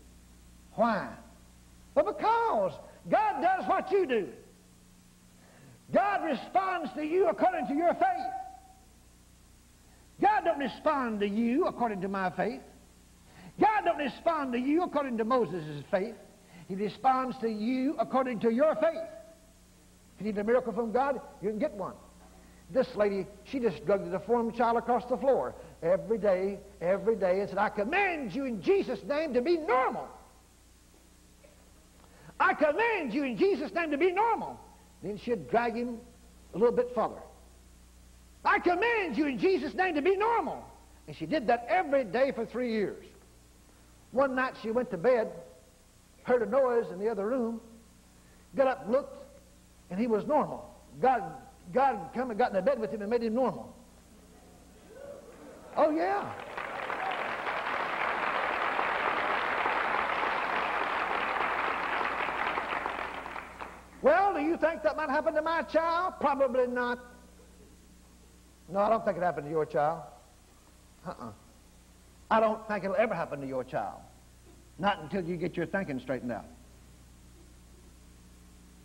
Why? 0.73 1.09
Well, 1.93 2.05
because 2.05 2.73
God 3.09 3.41
does 3.41 3.67
what 3.67 3.91
you 3.91 4.05
do. 4.05 4.27
God 5.93 6.23
responds 6.23 6.91
to 6.93 7.03
you 7.03 7.27
according 7.27 7.67
to 7.67 7.73
your 7.73 7.93
faith. 7.93 8.25
God 10.21 10.41
don't 10.45 10.59
respond 10.59 11.19
to 11.21 11.27
you 11.27 11.65
according 11.65 12.01
to 12.01 12.07
my 12.07 12.29
faith. 12.29 12.61
God 13.59 13.81
don't 13.85 13.97
respond 13.97 14.53
to 14.53 14.59
you 14.59 14.83
according 14.83 15.17
to 15.17 15.25
Moses' 15.25 15.83
faith. 15.89 16.15
He 16.67 16.75
responds 16.75 17.37
to 17.39 17.49
you 17.49 17.95
according 17.99 18.39
to 18.41 18.51
your 18.51 18.75
faith. 18.75 19.01
If 20.19 20.25
you 20.25 20.31
need 20.31 20.37
a 20.37 20.43
miracle 20.43 20.73
from 20.73 20.91
God, 20.91 21.19
you 21.41 21.49
can 21.49 21.59
get 21.59 21.73
one. 21.73 21.93
This 22.69 22.87
lady, 22.95 23.27
she 23.43 23.59
just 23.59 23.85
drugged 23.85 24.05
the 24.05 24.17
deformed 24.17 24.55
child 24.55 24.77
across 24.77 25.03
the 25.09 25.17
floor 25.17 25.55
every 25.83 26.17
day, 26.17 26.59
every 26.79 27.15
day, 27.15 27.41
and 27.41 27.49
said, 27.49 27.57
I 27.57 27.69
command 27.69 28.33
you 28.33 28.45
in 28.45 28.61
Jesus' 28.61 28.99
name 29.07 29.33
to 29.33 29.41
be 29.41 29.57
normal. 29.57 30.07
I 32.39 32.53
command 32.53 33.13
you 33.13 33.23
in 33.23 33.37
Jesus' 33.37 33.73
name 33.73 33.91
to 33.91 33.97
be 33.97 34.11
normal. 34.11 34.59
Then 35.03 35.19
she'd 35.23 35.49
drag 35.49 35.75
him 35.75 35.97
a 36.53 36.57
little 36.57 36.75
bit 36.75 36.91
further. 36.95 37.21
I 38.43 38.59
command 38.59 39.17
you 39.17 39.27
in 39.27 39.37
Jesus' 39.37 39.73
name 39.73 39.95
to 39.95 40.01
be 40.01 40.15
normal. 40.15 40.65
And 41.07 41.15
she 41.15 41.25
did 41.25 41.47
that 41.47 41.65
every 41.69 42.03
day 42.03 42.31
for 42.31 42.45
three 42.45 42.71
years. 42.71 43.05
One 44.11 44.35
night 44.35 44.53
she 44.61 44.71
went 44.71 44.91
to 44.91 44.97
bed, 44.97 45.31
heard 46.23 46.41
a 46.41 46.45
noise 46.45 46.91
in 46.91 46.99
the 46.99 47.09
other 47.09 47.25
room, 47.25 47.61
got 48.55 48.67
up, 48.67 48.85
looked, 48.89 49.23
and 49.89 49.99
he 49.99 50.07
was 50.07 50.25
normal. 50.25 50.73
God, 51.01 51.23
God 51.73 52.09
come 52.13 52.29
and 52.29 52.39
got 52.39 52.49
in 52.49 52.55
the 52.55 52.61
bed 52.61 52.79
with 52.79 52.91
him 52.91 53.01
and 53.01 53.09
made 53.09 53.23
him 53.23 53.33
normal. 53.33 53.73
Oh, 55.77 55.89
yeah. 55.91 56.29
Well, 64.01 64.33
do 64.33 64.41
you 64.41 64.57
think 64.57 64.81
that 64.83 64.97
might 64.97 65.09
happen 65.09 65.35
to 65.35 65.41
my 65.41 65.61
child? 65.61 66.15
Probably 66.19 66.67
not. 66.67 66.99
No, 68.71 68.79
I 68.79 68.89
don't 68.89 69.03
think 69.03 69.17
it 69.17 69.23
happened 69.23 69.45
to 69.45 69.51
your 69.51 69.65
child. 69.65 70.01
Uh-uh. 71.05 71.31
I 72.29 72.39
don't 72.39 72.65
think 72.67 72.85
it'll 72.85 72.95
ever 72.95 73.13
happen 73.13 73.41
to 73.41 73.47
your 73.47 73.63
child. 73.63 73.99
Not 74.79 75.01
until 75.01 75.23
you 75.23 75.35
get 75.35 75.57
your 75.57 75.65
thinking 75.65 75.99
straightened 75.99 76.31
out. 76.31 76.45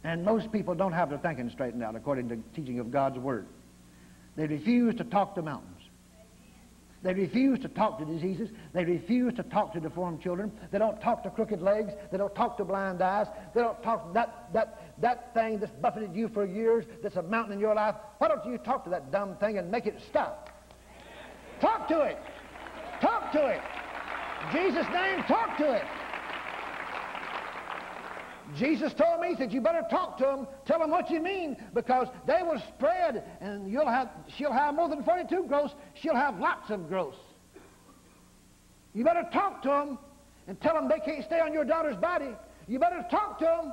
And 0.02 0.24
most 0.24 0.50
people 0.50 0.74
don't 0.74 0.92
have 0.92 1.08
their 1.08 1.18
thinking 1.18 1.50
straightened 1.50 1.82
out 1.82 1.94
according 1.94 2.28
to 2.30 2.36
teaching 2.54 2.80
of 2.80 2.90
God's 2.90 3.18
Word. 3.18 3.46
They 4.36 4.46
refuse 4.46 4.94
to 4.96 5.04
talk 5.04 5.34
to 5.36 5.42
mountains. 5.42 5.72
They 7.02 7.14
refuse 7.14 7.60
to 7.60 7.68
talk 7.68 7.98
to 8.00 8.04
diseases. 8.04 8.50
They 8.72 8.84
refuse 8.84 9.34
to 9.34 9.44
talk 9.44 9.72
to 9.74 9.80
deformed 9.80 10.22
children. 10.22 10.50
They 10.72 10.78
don't 10.78 11.00
talk 11.00 11.22
to 11.22 11.30
crooked 11.30 11.62
legs. 11.62 11.92
They 12.10 12.18
don't 12.18 12.34
talk 12.34 12.56
to 12.56 12.64
blind 12.64 13.00
eyes. 13.00 13.28
They 13.54 13.60
don't 13.60 13.80
talk 13.82 14.12
that, 14.14 14.48
that, 14.52 14.85
that 14.98 15.34
thing 15.34 15.58
that's 15.58 15.72
buffeted 15.72 16.14
you 16.14 16.28
for 16.28 16.44
years, 16.44 16.84
that's 17.02 17.16
a 17.16 17.22
mountain 17.22 17.54
in 17.54 17.60
your 17.60 17.74
life. 17.74 17.94
Why 18.18 18.28
don't 18.28 18.44
you 18.46 18.58
talk 18.58 18.84
to 18.84 18.90
that 18.90 19.10
dumb 19.10 19.36
thing 19.36 19.58
and 19.58 19.70
make 19.70 19.86
it 19.86 20.00
stop? 20.08 20.50
Talk 21.60 21.88
to 21.88 22.02
it. 22.02 22.18
Talk 23.00 23.32
to 23.32 23.46
it. 23.46 23.60
Jesus' 24.52 24.86
name, 24.92 25.22
talk 25.24 25.56
to 25.58 25.72
it. 25.72 25.84
Jesus 28.54 28.94
told 28.94 29.20
me, 29.20 29.30
he 29.30 29.36
said, 29.36 29.52
you 29.52 29.60
better 29.60 29.84
talk 29.90 30.16
to 30.18 30.24
them, 30.24 30.46
tell 30.66 30.78
them 30.78 30.90
what 30.90 31.10
you 31.10 31.20
mean, 31.20 31.56
because 31.74 32.06
they 32.26 32.42
will 32.42 32.62
spread, 32.68 33.24
and 33.40 33.70
you'll 33.70 33.88
have, 33.88 34.08
she'll 34.28 34.52
have 34.52 34.74
more 34.74 34.88
than 34.88 35.02
42 35.02 35.46
growths, 35.48 35.74
she'll 35.94 36.14
have 36.14 36.38
lots 36.38 36.70
of 36.70 36.88
growths. 36.88 37.18
You 38.94 39.04
better 39.04 39.28
talk 39.32 39.62
to 39.62 39.68
them 39.68 39.98
and 40.46 40.60
tell 40.60 40.74
them 40.74 40.88
they 40.88 41.00
can't 41.00 41.24
stay 41.24 41.40
on 41.40 41.52
your 41.52 41.64
daughter's 41.64 41.96
body. 41.96 42.30
You 42.68 42.78
better 42.78 43.04
talk 43.10 43.38
to 43.40 43.44
them. 43.44 43.72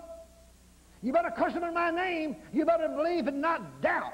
You 1.04 1.12
better 1.12 1.32
curse 1.32 1.54
them 1.54 1.66
in 1.66 1.74
my 1.74 1.92
name. 1.92 2.38
You 2.54 2.66
better 2.66 2.88
believe 2.88 3.28
and 3.28 3.42
not 3.42 3.82
doubt. 3.82 4.14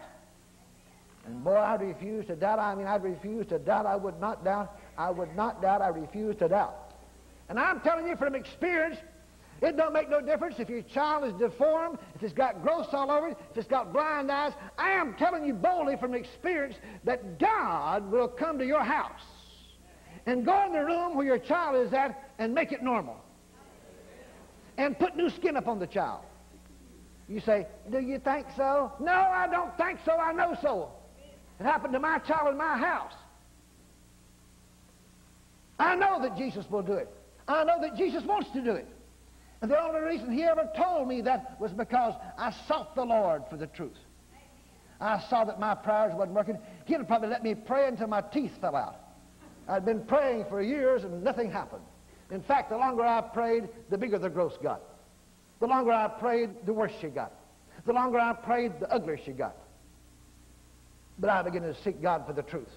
And 1.26 1.44
boy, 1.44 1.54
I 1.54 1.76
refuse 1.76 2.26
to 2.26 2.36
doubt. 2.36 2.58
I 2.58 2.74
mean, 2.74 2.88
I 2.88 2.96
refuse 2.96 3.46
to 3.48 3.60
doubt. 3.60 3.86
I 3.86 3.96
would 3.96 4.20
not 4.20 4.44
doubt. 4.44 4.80
I 4.98 5.12
would 5.12 5.36
not 5.36 5.62
doubt. 5.62 5.84
I 5.84 5.90
refuse 5.90 6.36
to 6.38 6.48
doubt. 6.50 6.96
And 7.48 7.60
I'm 7.60 7.80
telling 7.82 8.08
you 8.08 8.16
from 8.16 8.34
experience, 8.34 8.98
it 9.62 9.78
don't 9.78 9.94
make 9.94 10.10
no 10.10 10.22
difference 10.22 10.56
if 10.58 10.70
your 10.70 10.82
child 10.82 11.26
is 11.26 11.34
deformed, 11.34 12.00
if 12.16 12.24
it's 12.24 12.34
got 12.34 12.64
growths 12.64 12.94
all 12.94 13.12
over 13.12 13.30
it, 13.30 13.38
if 13.52 13.58
it's 13.58 13.68
got 13.68 13.94
blind 13.94 14.32
eyes. 14.32 14.54
I 14.78 14.92
am 14.92 15.14
telling 15.16 15.46
you 15.46 15.54
boldly 15.54 15.98
from 15.98 16.16
experience 16.16 16.76
that 17.04 17.38
God 17.40 18.10
will 18.10 18.28
come 18.28 18.58
to 18.58 18.66
your 18.66 18.84
house 18.84 19.22
and 20.26 20.46
go 20.46 20.66
in 20.66 20.74
the 20.74 20.84
room 20.84 21.16
where 21.16 21.26
your 21.26 21.38
child 21.38 21.86
is 21.86 21.94
at 21.94 22.32
and 22.40 22.54
make 22.54 22.72
it 22.72 22.82
normal. 22.82 23.18
And 24.78 24.98
put 24.98 25.18
new 25.18 25.30
skin 25.30 25.58
upon 25.58 25.80
the 25.80 25.88
child. 25.88 26.22
You 27.30 27.40
say, 27.40 27.68
do 27.92 28.00
you 28.00 28.18
think 28.18 28.48
so? 28.58 28.92
No, 29.00 29.14
I 29.14 29.48
don't 29.50 29.76
think 29.78 30.00
so. 30.04 30.14
I 30.14 30.34
know 30.34 30.58
so. 30.64 30.92
It 31.60 31.64
happened 31.64 31.94
to 31.94 32.00
my 32.00 32.18
child 32.20 32.50
in 32.50 32.58
my 32.58 32.76
house. 32.76 33.14
I 35.78 35.96
know 35.96 36.20
that 36.24 36.36
Jesus 36.36 36.66
will 36.70 36.82
do 36.82 36.94
it. 36.94 37.08
I 37.48 37.64
know 37.64 37.80
that 37.82 37.96
Jesus 37.96 38.24
wants 38.24 38.50
to 38.52 38.62
do 38.62 38.72
it. 38.72 38.88
And 39.62 39.70
the 39.70 39.80
only 39.80 40.02
reason 40.02 40.32
he 40.32 40.44
ever 40.44 40.70
told 40.76 41.08
me 41.08 41.22
that 41.22 41.60
was 41.60 41.72
because 41.72 42.16
I 42.38 42.54
sought 42.68 42.96
the 42.96 43.06
Lord 43.06 43.44
for 43.50 43.58
the 43.58 43.68
truth. 43.68 43.98
I 45.00 45.20
saw 45.30 45.46
that 45.46 45.60
my 45.60 45.76
prayers 45.76 46.14
wasn't 46.16 46.36
working. 46.36 46.58
He'd 46.86 47.08
probably 47.08 47.30
let 47.30 47.44
me 47.44 47.54
pray 47.54 47.88
until 47.88 48.08
my 48.08 48.22
teeth 48.22 48.52
fell 48.60 48.76
out. 48.76 48.96
I'd 49.68 49.86
been 49.86 50.04
praying 50.06 50.46
for 50.50 50.62
years 50.62 51.04
and 51.04 51.24
nothing 51.24 51.52
happened. 51.52 51.84
In 52.32 52.42
fact, 52.42 52.70
the 52.72 52.78
longer 52.78 53.04
I 53.04 53.22
prayed, 53.22 53.70
the 53.90 53.98
bigger 53.98 54.18
the 54.18 54.30
growth 54.30 54.62
got. 54.64 54.82
The 55.60 55.68
longer 55.68 55.92
I 55.92 56.08
prayed, 56.08 56.50
the 56.66 56.74
worse 56.74 56.92
she 57.02 57.08
got. 57.08 57.34
The 57.86 57.94
longer 57.94 58.20
I 58.20 58.34
prayed, 58.34 58.80
the 58.80 58.92
uglier 58.92 59.18
she 59.24 59.32
got. 59.32 59.56
But 61.18 61.30
I 61.30 61.42
began 61.42 61.64
to 61.64 61.76
seek 61.84 62.02
God 62.02 62.26
for 62.26 62.34
the 62.34 62.44
truth. 62.44 62.70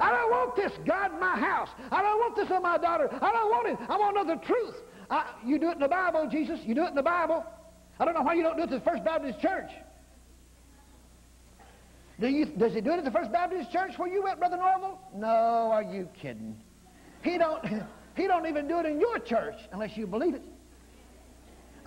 I 0.00 0.10
don't 0.10 0.30
want 0.30 0.56
this 0.56 0.72
God 0.84 1.12
in 1.12 1.20
my 1.20 1.38
house. 1.38 1.68
I 1.92 2.02
don't 2.02 2.18
want 2.18 2.34
this 2.34 2.50
on 2.50 2.62
my 2.62 2.78
daughter. 2.78 3.08
I 3.22 3.30
don't 3.32 3.50
want 3.50 3.68
it. 3.68 3.78
I 3.88 3.96
want 3.96 4.16
to 4.16 4.24
know 4.24 4.34
the 4.34 4.44
truth. 4.44 4.74
I, 5.10 5.30
you 5.44 5.58
do 5.58 5.68
it 5.68 5.74
in 5.74 5.78
the 5.78 5.88
Bible, 5.88 6.28
Jesus. 6.30 6.58
You 6.64 6.74
do 6.74 6.84
it 6.84 6.88
in 6.88 6.94
the 6.94 7.02
Bible. 7.02 7.44
I 8.00 8.04
don't 8.04 8.14
know 8.14 8.22
why 8.22 8.34
you 8.34 8.42
don't 8.42 8.56
do 8.56 8.64
it 8.64 8.70
to 8.70 8.78
the 8.78 8.84
First 8.84 9.04
Baptist 9.04 9.40
Church. 9.40 9.70
Do 12.20 12.28
you, 12.28 12.46
does 12.46 12.72
he 12.74 12.80
do 12.80 12.92
it 12.92 12.98
at 12.98 13.04
the 13.04 13.10
First 13.10 13.30
Baptist 13.32 13.70
Church 13.70 13.92
where 13.96 14.08
you 14.08 14.22
went, 14.22 14.38
Brother 14.38 14.56
Norvel? 14.56 14.98
No, 15.14 15.26
are 15.26 15.82
you 15.82 16.08
kidding? 16.20 16.56
He 17.22 17.38
don't, 17.38 17.64
he 18.16 18.26
don't 18.26 18.46
even 18.46 18.66
do 18.66 18.78
it 18.78 18.86
in 18.86 19.00
your 19.00 19.18
church 19.18 19.56
unless 19.72 19.96
you 19.96 20.06
believe 20.06 20.34
it. 20.34 20.42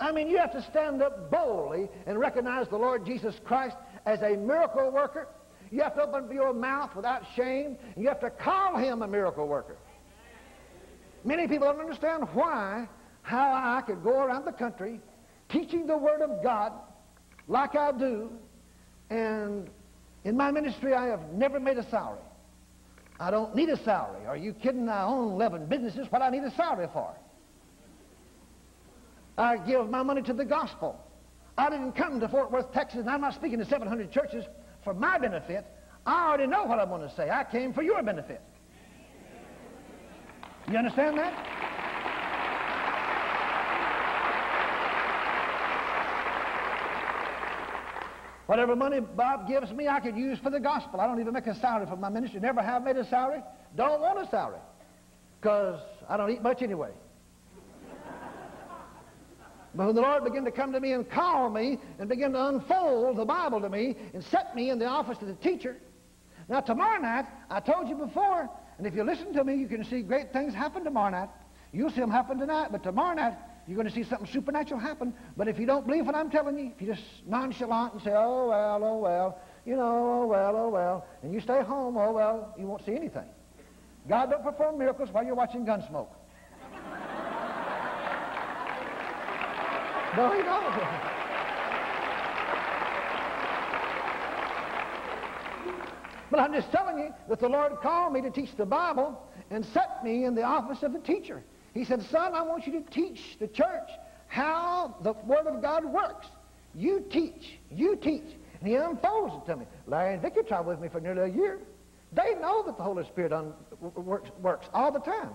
I 0.00 0.12
mean, 0.12 0.28
you 0.28 0.38
have 0.38 0.52
to 0.52 0.62
stand 0.62 1.02
up 1.02 1.30
boldly 1.30 1.88
and 2.06 2.18
recognize 2.18 2.68
the 2.68 2.76
Lord 2.76 3.04
Jesus 3.04 3.34
Christ 3.44 3.76
as 4.06 4.22
a 4.22 4.36
miracle 4.36 4.90
worker. 4.90 5.28
You 5.70 5.82
have 5.82 5.94
to 5.96 6.02
open 6.02 6.30
your 6.32 6.54
mouth 6.54 6.94
without 6.94 7.22
shame, 7.34 7.76
and 7.94 8.02
you 8.02 8.08
have 8.08 8.20
to 8.20 8.30
call 8.30 8.76
him 8.76 9.02
a 9.02 9.08
miracle 9.08 9.46
worker. 9.46 9.76
Many 11.24 11.48
people 11.48 11.66
don't 11.66 11.80
understand 11.80 12.28
why 12.32 12.88
how 13.22 13.52
I 13.52 13.82
could 13.82 14.02
go 14.02 14.22
around 14.22 14.46
the 14.46 14.52
country 14.52 15.00
teaching 15.50 15.86
the 15.86 15.96
Word 15.96 16.22
of 16.22 16.42
God 16.42 16.72
like 17.46 17.76
I 17.76 17.92
do, 17.92 18.30
and 19.10 19.68
in 20.24 20.36
my 20.36 20.50
ministry 20.50 20.94
I 20.94 21.06
have 21.06 21.32
never 21.32 21.58
made 21.58 21.76
a 21.78 21.88
salary. 21.90 22.20
I 23.20 23.30
don't 23.30 23.54
need 23.54 23.68
a 23.68 23.82
salary. 23.84 24.26
Are 24.26 24.36
you 24.36 24.52
kidding? 24.52 24.88
I 24.88 25.04
own 25.04 25.32
11 25.32 25.66
businesses. 25.66 26.06
What 26.10 26.22
I 26.22 26.30
need 26.30 26.44
a 26.44 26.54
salary 26.54 26.88
for? 26.92 27.14
I 29.38 29.56
give 29.56 29.88
my 29.88 30.02
money 30.02 30.22
to 30.22 30.32
the 30.32 30.44
gospel. 30.44 31.00
I 31.56 31.70
didn't 31.70 31.92
come 31.92 32.18
to 32.20 32.28
Fort 32.28 32.50
Worth, 32.50 32.72
Texas, 32.72 33.00
and 33.00 33.10
I'm 33.10 33.20
not 33.20 33.34
speaking 33.34 33.58
to 33.58 33.64
700 33.64 34.10
churches 34.10 34.44
for 34.82 34.94
my 34.94 35.16
benefit. 35.18 35.64
I 36.04 36.28
already 36.28 36.46
know 36.46 36.64
what 36.64 36.78
I'm 36.80 36.88
going 36.88 37.08
to 37.08 37.14
say. 37.14 37.30
I 37.30 37.44
came 37.44 37.72
for 37.72 37.82
your 37.82 38.02
benefit. 38.02 38.40
You 40.68 40.76
understand 40.76 41.18
that? 41.18 41.32
Whatever 48.46 48.74
money 48.74 49.00
Bob 49.00 49.46
gives 49.46 49.70
me, 49.72 49.88
I 49.88 50.00
could 50.00 50.16
use 50.16 50.38
for 50.38 50.50
the 50.50 50.58
gospel. 50.58 51.00
I 51.00 51.06
don't 51.06 51.20
even 51.20 51.34
make 51.34 51.46
a 51.46 51.54
salary 51.54 51.86
for 51.86 51.96
my 51.96 52.08
ministry. 52.08 52.40
Never 52.40 52.62
have 52.62 52.82
made 52.82 52.96
a 52.96 53.04
salary. 53.08 53.42
Don't 53.76 54.00
want 54.00 54.18
a 54.18 54.28
salary. 54.30 54.60
Because 55.40 55.80
I 56.08 56.16
don't 56.16 56.30
eat 56.30 56.42
much 56.42 56.62
anyway. 56.62 56.90
But 59.78 59.86
when 59.86 59.94
the 59.94 60.02
Lord 60.02 60.24
began 60.24 60.44
to 60.44 60.50
come 60.50 60.72
to 60.72 60.80
me 60.80 60.90
and 60.90 61.08
call 61.08 61.50
me 61.50 61.78
and 62.00 62.08
begin 62.08 62.32
to 62.32 62.48
unfold 62.48 63.16
the 63.16 63.24
Bible 63.24 63.60
to 63.60 63.68
me 63.68 63.94
and 64.12 64.24
set 64.24 64.56
me 64.56 64.70
in 64.70 64.80
the 64.80 64.86
office 64.86 65.18
of 65.22 65.28
the 65.28 65.34
teacher. 65.34 65.76
Now, 66.48 66.58
tomorrow 66.58 67.00
night, 67.00 67.26
I 67.48 67.60
told 67.60 67.88
you 67.88 67.94
before, 67.94 68.50
And 68.78 68.88
if 68.88 68.94
you 68.96 69.04
listen 69.04 69.32
to 69.34 69.44
me, 69.44 69.54
you 69.54 69.68
can 69.68 69.84
see 69.84 70.00
great 70.00 70.32
things 70.32 70.52
happen 70.52 70.82
tomorrow 70.82 71.10
night. 71.10 71.28
You'll 71.72 71.90
see 71.90 72.00
them 72.00 72.10
happen 72.10 72.38
tonight, 72.38 72.72
but 72.72 72.82
tomorrow 72.82 73.14
night, 73.14 73.34
you're 73.68 73.76
going 73.76 73.86
to 73.86 73.94
see 73.94 74.02
something 74.02 74.26
supernatural 74.26 74.80
happen. 74.80 75.14
But 75.36 75.46
if 75.46 75.60
you 75.60 75.66
don't 75.66 75.86
believe 75.86 76.06
what 76.06 76.16
I'm 76.16 76.28
telling 76.28 76.58
you, 76.58 76.72
if 76.74 76.82
you're 76.82 76.96
just 76.96 77.06
nonchalant 77.24 77.92
and 77.92 78.02
say, 78.02 78.14
oh, 78.16 78.48
well, 78.48 78.80
oh, 78.82 78.98
well, 78.98 79.38
you 79.64 79.76
know, 79.76 80.22
oh, 80.22 80.26
well, 80.26 80.56
oh, 80.56 80.68
well, 80.70 81.06
and 81.22 81.32
you 81.32 81.40
stay 81.40 81.62
home, 81.62 81.96
oh, 81.96 82.10
well, 82.10 82.52
you 82.58 82.66
won't 82.66 82.84
see 82.84 82.96
anything. 82.96 83.28
God 84.08 84.30
don't 84.30 84.42
perform 84.42 84.76
miracles 84.76 85.10
while 85.12 85.24
you're 85.24 85.36
watching 85.36 85.64
Gunsmoke. 85.64 86.08
No, 90.18 90.32
he 90.32 90.42
don't. 90.42 90.74
But 96.30 96.40
I'm 96.40 96.52
just 96.52 96.70
telling 96.72 96.98
you 96.98 97.14
that 97.28 97.38
the 97.38 97.48
Lord 97.48 97.76
called 97.80 98.12
me 98.12 98.20
to 98.22 98.30
teach 98.30 98.54
the 98.56 98.66
Bible 98.66 99.22
and 99.50 99.64
set 99.64 100.04
me 100.04 100.24
in 100.24 100.34
the 100.34 100.42
office 100.42 100.82
of 100.82 100.94
a 100.94 100.98
teacher. 100.98 101.42
He 101.72 101.84
said, 101.84 102.02
son, 102.02 102.34
I 102.34 102.42
want 102.42 102.66
you 102.66 102.72
to 102.72 102.90
teach 102.90 103.38
the 103.38 103.46
church 103.46 103.90
how 104.26 104.96
the 105.02 105.12
Word 105.24 105.46
of 105.46 105.62
God 105.62 105.84
works. 105.84 106.26
You 106.74 107.04
teach. 107.10 107.58
You 107.70 107.96
teach. 107.96 108.36
And 108.60 108.68
he 108.68 108.74
unfolds 108.74 109.34
it 109.36 109.50
to 109.50 109.56
me. 109.56 109.66
Larry 109.86 110.14
and 110.14 110.22
Vicky 110.22 110.42
traveled 110.42 110.76
with 110.76 110.80
me 110.80 110.88
for 110.88 111.00
nearly 111.00 111.30
a 111.30 111.34
year. 111.34 111.60
They 112.12 112.34
know 112.34 112.62
that 112.64 112.76
the 112.76 112.82
Holy 112.82 113.04
Spirit 113.04 113.32
works, 113.80 114.30
works 114.42 114.68
all 114.74 114.90
the 114.90 115.00
time. 115.00 115.30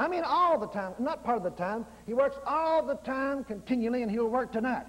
I 0.00 0.08
mean 0.08 0.22
all 0.24 0.58
the 0.58 0.66
time, 0.68 0.94
not 0.98 1.22
part 1.24 1.36
of 1.36 1.42
the 1.42 1.50
time. 1.50 1.84
He 2.06 2.14
works 2.14 2.36
all 2.46 2.82
the 2.82 2.94
time 2.94 3.44
continually, 3.44 4.02
and 4.02 4.10
he'll 4.10 4.28
work 4.28 4.50
tonight. 4.50 4.86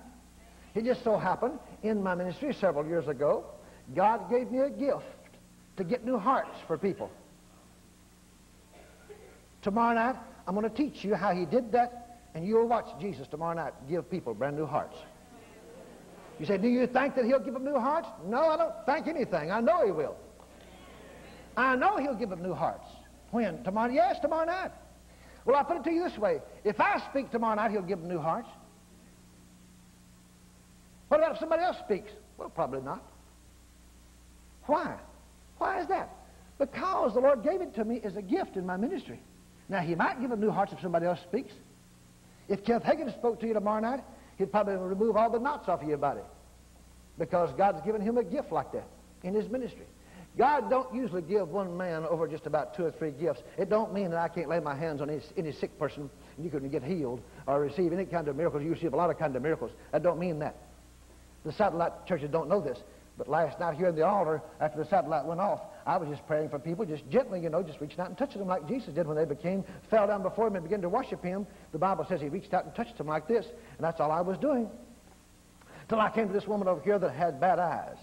It 0.74 0.86
just 0.86 1.04
so 1.04 1.18
happened 1.18 1.60
in 1.84 2.02
my 2.02 2.16
ministry 2.16 2.54
several 2.54 2.88
years 2.88 3.10
ago, 3.10 3.44
God 3.94 4.30
gave 4.30 4.50
me 4.52 4.60
a 4.60 4.70
gift 4.70 5.04
to 5.76 5.84
get 5.84 6.06
new 6.06 6.18
hearts 6.18 6.58
for 6.66 6.78
people. 6.78 7.12
Tomorrow 9.62 9.96
night, 9.96 10.16
I'm 10.48 10.56
going 10.56 10.70
to 10.70 10.74
teach 10.74 11.04
you 11.04 11.14
how 11.14 11.34
he 11.34 11.44
did 11.44 11.74
that, 11.74 12.22
and 12.34 12.48
you'll 12.48 12.68
watch 12.68 12.88
Jesus 13.02 13.28
tomorrow 13.28 13.54
night 13.54 13.74
give 13.90 14.10
people 14.10 14.34
brand 14.34 14.56
new 14.56 14.66
hearts. 14.66 14.96
You 16.40 16.46
say, 16.46 16.58
do 16.58 16.70
you 16.70 16.88
think 16.88 17.16
that 17.16 17.26
he'll 17.26 17.42
give 17.42 17.54
them 17.54 17.66
new 17.66 17.78
hearts? 17.78 18.08
No, 18.26 18.46
I 18.46 18.56
don't 18.56 18.74
think 18.86 19.08
anything. 19.08 19.52
I 19.52 19.60
know 19.60 19.86
he 19.86 19.92
will. 19.92 20.16
I 21.58 21.76
know 21.76 21.98
he'll 21.98 22.16
give 22.16 22.30
them 22.30 22.42
new 22.42 22.54
hearts. 22.54 22.88
When? 23.32 23.62
Tomorrow? 23.66 23.92
Yes, 23.92 24.18
tomorrow 24.22 24.46
night. 24.46 24.72
Well, 25.46 25.56
I'll 25.56 25.64
put 25.64 25.78
it 25.78 25.84
to 25.86 25.92
you 25.92 26.04
this 26.08 26.18
way. 26.18 26.40
If 26.64 26.80
I 26.80 27.02
speak 27.10 27.32
tomorrow 27.32 27.56
night, 27.56 27.72
he'll 27.72 27.82
give 27.82 28.00
them 28.00 28.10
new 28.10 28.20
hearts. 28.20 28.48
What 31.08 31.20
about 31.20 31.34
if 31.34 31.40
somebody 31.40 31.64
else 31.64 31.78
speaks? 31.84 32.12
Well, 32.38 32.50
probably 32.50 32.82
not. 32.82 33.04
Why? 34.66 34.96
Why 35.58 35.82
is 35.82 35.88
that? 35.88 36.10
Because 36.58 37.14
the 37.14 37.20
Lord 37.20 37.44
gave 37.44 37.62
it 37.62 37.76
to 37.76 37.84
me 37.84 38.02
as 38.04 38.16
a 38.16 38.22
gift 38.22 38.56
in 38.56 38.66
my 38.66 38.78
ministry. 38.78 39.20
Now, 39.68 39.80
he 39.80 39.96
might 39.96 40.22
give 40.22 40.30
them 40.30 40.40
new 40.40 40.52
hearts 40.52 40.74
if 40.74 40.80
somebody 40.82 41.06
else 41.06 41.20
speaks. 41.22 41.54
If 42.48 42.64
Kenneth 42.64 42.84
Hagin 42.84 43.12
spoke 43.18 43.40
to 43.40 43.48
you 43.48 43.54
tomorrow 43.54 43.80
night, 43.80 44.04
he'd 44.38 44.52
probably 44.52 44.76
remove 44.76 45.18
all 45.18 45.30
the 45.30 45.40
knots 45.40 45.68
off 45.70 45.82
of 45.82 45.88
your 45.88 45.98
body. 45.98 46.22
Because 47.18 47.50
God's 47.58 47.82
given 47.86 48.02
him 48.02 48.18
a 48.18 48.24
gift 48.24 48.52
like 48.52 48.72
that 48.74 48.88
in 49.24 49.34
his 49.34 49.50
ministry. 49.50 49.86
God 50.38 50.70
don't 50.70 50.94
usually 50.96 51.22
give 51.22 51.50
one 51.50 51.76
man 51.76 52.06
over 52.06 52.28
just 52.28 52.46
about 52.46 52.76
two 52.76 52.86
or 52.86 52.92
three 52.92 53.12
gifts. 53.12 53.42
It 53.58 53.70
don't 53.70 53.94
mean 53.94 54.12
that 54.12 54.20
I 54.20 54.30
can't 54.30 54.48
lay 54.48 54.60
my 54.60 54.76
hands 54.76 55.02
on 55.02 55.10
any, 55.10 55.22
any 55.36 55.52
sick 55.52 55.78
person 55.78 56.10
and 56.38 56.46
you 56.46 56.50
can 56.50 56.68
get 56.70 56.84
healed 56.84 57.22
or 57.48 57.60
receive 57.60 57.92
any 57.92 58.06
kind 58.06 58.28
of 58.28 58.36
miracles. 58.38 58.64
You 58.64 58.72
receive 58.72 58.94
a 58.94 58.96
lot 58.96 59.10
of 59.10 59.20
kind 59.20 59.36
of 59.36 59.42
miracles. 59.42 59.72
That 59.92 60.04
don't 60.04 60.20
mean 60.20 60.40
that. 60.40 60.56
The 61.44 61.52
satellite 61.52 62.06
churches 62.08 62.30
don't 62.32 62.48
know 62.48 62.62
this. 62.62 62.78
But 63.18 63.28
last 63.28 63.60
night 63.60 63.76
here 63.76 63.88
in 63.88 63.96
the 63.96 64.06
altar, 64.06 64.42
after 64.62 64.82
the 64.82 64.90
satellite 64.90 65.26
went 65.26 65.42
off, 65.42 65.60
I 65.86 65.98
was 65.98 66.08
just 66.08 66.26
praying 66.28 66.50
for 66.50 66.60
people, 66.60 66.86
just 66.86 67.08
gently, 67.10 67.42
you 67.42 67.50
know, 67.50 67.62
just 67.62 67.82
reaching 67.82 68.00
out 68.00 68.08
and 68.08 68.18
touching 68.18 68.40
them 68.40 68.48
like 68.48 68.68
Jesus 68.68 68.94
did 68.94 69.06
when 69.06 69.18
they 69.18 69.26
became, 69.26 69.64
fell 69.90 70.08
down 70.08 70.24
before 70.24 70.48
him 70.48 70.56
and 70.56 70.64
began 70.64 70.82
to 70.82 70.90
worship 70.90 71.24
him. 71.24 71.46
The 71.72 71.78
Bible 71.78 72.06
says 72.08 72.22
he 72.22 72.30
reached 72.30 72.54
out 72.54 72.66
and 72.66 72.74
touched 72.74 72.98
them 72.98 73.08
like 73.08 73.28
this, 73.28 73.46
and 73.46 73.80
that's 73.86 74.00
all 74.00 74.12
I 74.12 74.22
was 74.22 74.38
doing. 74.38 74.70
Till 75.90 76.00
I 76.00 76.10
came 76.10 76.28
to 76.28 76.34
this 76.34 76.48
woman 76.48 76.68
over 76.68 76.82
here 76.82 76.98
that 76.98 77.12
had 77.12 77.42
bad 77.42 77.60
eyes. 77.60 77.98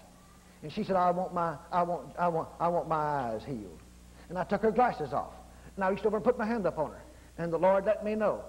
And 0.61 0.71
she 0.71 0.83
said, 0.83 0.95
I 0.95 1.11
want 1.11 1.33
my, 1.33 1.55
I 1.71 1.83
want, 1.83 2.15
I 2.17 2.27
want, 2.27 2.49
I 2.59 2.67
want 2.67 2.87
my 2.87 2.95
eyes 2.95 3.41
healed. 3.45 3.79
And 4.27 4.37
I 4.37 4.43
took 4.43 4.61
her 4.61 4.71
glasses 4.71 5.13
off. 5.13 5.33
And 5.75 5.85
I 5.85 5.89
reached 5.89 6.05
over 6.05 6.17
and 6.17 6.23
put 6.23 6.37
my 6.37 6.45
hand 6.45 6.67
up 6.67 6.77
on 6.77 6.91
her. 6.91 7.01
And 7.37 7.53
the 7.53 7.57
Lord 7.57 7.85
let 7.85 8.03
me 8.03 8.15
know. 8.15 8.43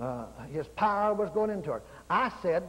Uh, 0.00 0.26
his 0.52 0.66
power 0.76 1.14
was 1.14 1.30
going 1.30 1.50
into 1.50 1.72
her. 1.72 1.82
I 2.08 2.32
said, 2.42 2.62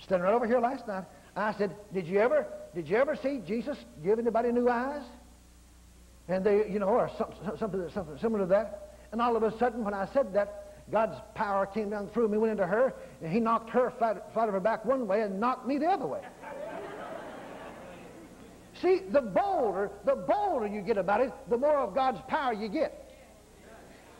standing 0.00 0.24
right 0.24 0.34
over 0.34 0.46
here 0.46 0.60
last 0.60 0.86
night, 0.86 1.04
I 1.36 1.52
said, 1.54 1.74
did 1.92 2.06
you 2.06 2.20
ever, 2.20 2.46
did 2.74 2.88
you 2.88 2.96
ever 2.96 3.16
see 3.16 3.40
Jesus 3.46 3.76
give 4.04 4.18
anybody 4.18 4.52
new 4.52 4.68
eyes? 4.68 5.02
And 6.28 6.44
they, 6.44 6.68
you 6.70 6.78
know, 6.78 6.88
or 6.88 7.10
something, 7.18 7.58
something, 7.58 7.90
something 7.92 8.18
similar 8.18 8.44
to 8.44 8.48
that. 8.50 8.96
And 9.12 9.20
all 9.20 9.36
of 9.36 9.42
a 9.42 9.56
sudden, 9.58 9.84
when 9.84 9.94
I 9.94 10.06
said 10.12 10.32
that, 10.34 10.60
God's 10.90 11.16
power 11.34 11.66
came 11.66 11.90
down 11.90 12.08
through 12.08 12.28
me, 12.28 12.38
went 12.38 12.52
into 12.52 12.66
her, 12.66 12.94
and 13.22 13.32
he 13.32 13.40
knocked 13.40 13.70
her 13.70 13.92
flat, 13.98 14.32
flat 14.34 14.48
of 14.48 14.54
her 14.54 14.60
back 14.60 14.84
one 14.84 15.06
way 15.06 15.22
and 15.22 15.40
knocked 15.40 15.66
me 15.66 15.78
the 15.78 15.86
other 15.86 16.06
way. 16.06 16.20
See, 18.84 19.00
the 19.10 19.22
bolder, 19.22 19.90
the 20.04 20.14
bolder 20.14 20.66
you 20.66 20.82
get 20.82 20.98
about 20.98 21.22
it, 21.22 21.32
the 21.48 21.56
more 21.56 21.78
of 21.78 21.94
God's 21.94 22.20
power 22.28 22.52
you 22.52 22.68
get. 22.68 23.10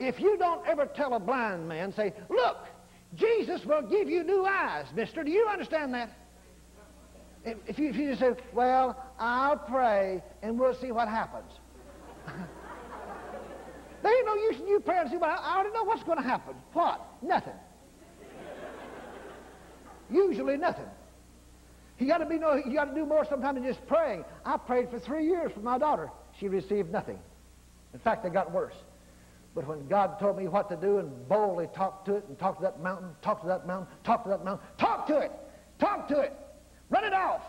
If 0.01 0.19
you 0.19 0.39
don't 0.39 0.67
ever 0.67 0.87
tell 0.87 1.13
a 1.13 1.21
blind 1.21 1.69
man, 1.69 1.93
say, 1.93 2.15
look, 2.31 2.57
Jesus 3.15 3.63
will 3.67 3.83
give 3.83 4.09
you 4.09 4.25
new 4.25 4.47
eyes, 4.47 4.87
mister. 4.95 5.23
Do 5.23 5.31
you 5.31 5.47
understand 5.47 5.93
that? 5.93 6.17
If 7.45 7.79
you, 7.79 7.91
if 7.91 7.97
you 7.97 8.09
just 8.09 8.21
say, 8.21 8.35
well, 8.55 9.05
I'll 9.19 9.59
pray 9.59 10.23
and 10.43 10.59
we'll 10.59 10.75
see 10.75 10.93
what 10.93 11.09
happens. 11.09 11.53
there 14.03 14.17
ain't 14.17 14.27
no 14.27 14.35
use 14.35 14.61
in 14.61 14.67
you 14.67 14.81
praying 14.81 15.03
and 15.03 15.11
see, 15.11 15.19
well, 15.19 15.39
I 15.39 15.57
already 15.57 15.75
know 15.75 15.85
what's 15.85 16.05
going 16.05 16.17
to 16.17 16.25
happen. 16.25 16.55
What? 16.73 17.07
Nothing. 17.23 17.53
Usually 20.11 20.57
nothing. 20.57 20.89
You 22.05 22.11
got 22.11 22.19
to 22.19 22.27
be 22.27 22.37
no, 22.39 22.53
you 22.57 22.75
got 22.75 22.85
to 22.85 22.95
do 22.95 23.07
more 23.07 23.25
sometimes 23.25 23.55
than 23.55 23.65
just 23.65 23.87
praying. 23.87 24.27
I 24.45 24.59
prayed 24.59 24.91
for 24.91 24.99
three 24.99 25.25
years 25.25 25.51
for 25.53 25.61
my 25.61 25.79
daughter. 25.79 26.11
She 26.39 26.49
received 26.49 26.93
nothing. 26.93 27.19
In 27.95 27.99
fact, 27.99 28.27
it 28.27 28.35
got 28.35 28.53
worse. 28.53 28.75
But 29.55 29.67
when 29.67 29.89
God 29.89 30.21
told 30.21 30.37
me 30.37 30.47
what 30.47 30.69
to 30.69 30.77
do 30.77 30.99
and 30.99 31.29
boldly 31.31 31.67
talked 31.75 32.05
to 32.05 32.17
it 32.17 32.27
and 32.29 32.39
talked 32.39 32.59
to 32.59 32.65
that 32.65 32.79
mountain, 32.83 33.09
talked 33.23 33.41
to 33.45 33.49
that 33.49 33.67
mountain, 33.67 33.89
talked 34.05 34.25
to 34.25 34.29
that 34.29 34.45
mountain, 34.45 34.67
talk 34.77 35.07
to 35.07 35.17
it, 35.17 35.33
talk 35.79 36.07
to 36.09 36.21
it, 36.21 36.35
run 36.91 37.05
it 37.05 37.15
off, 37.15 37.41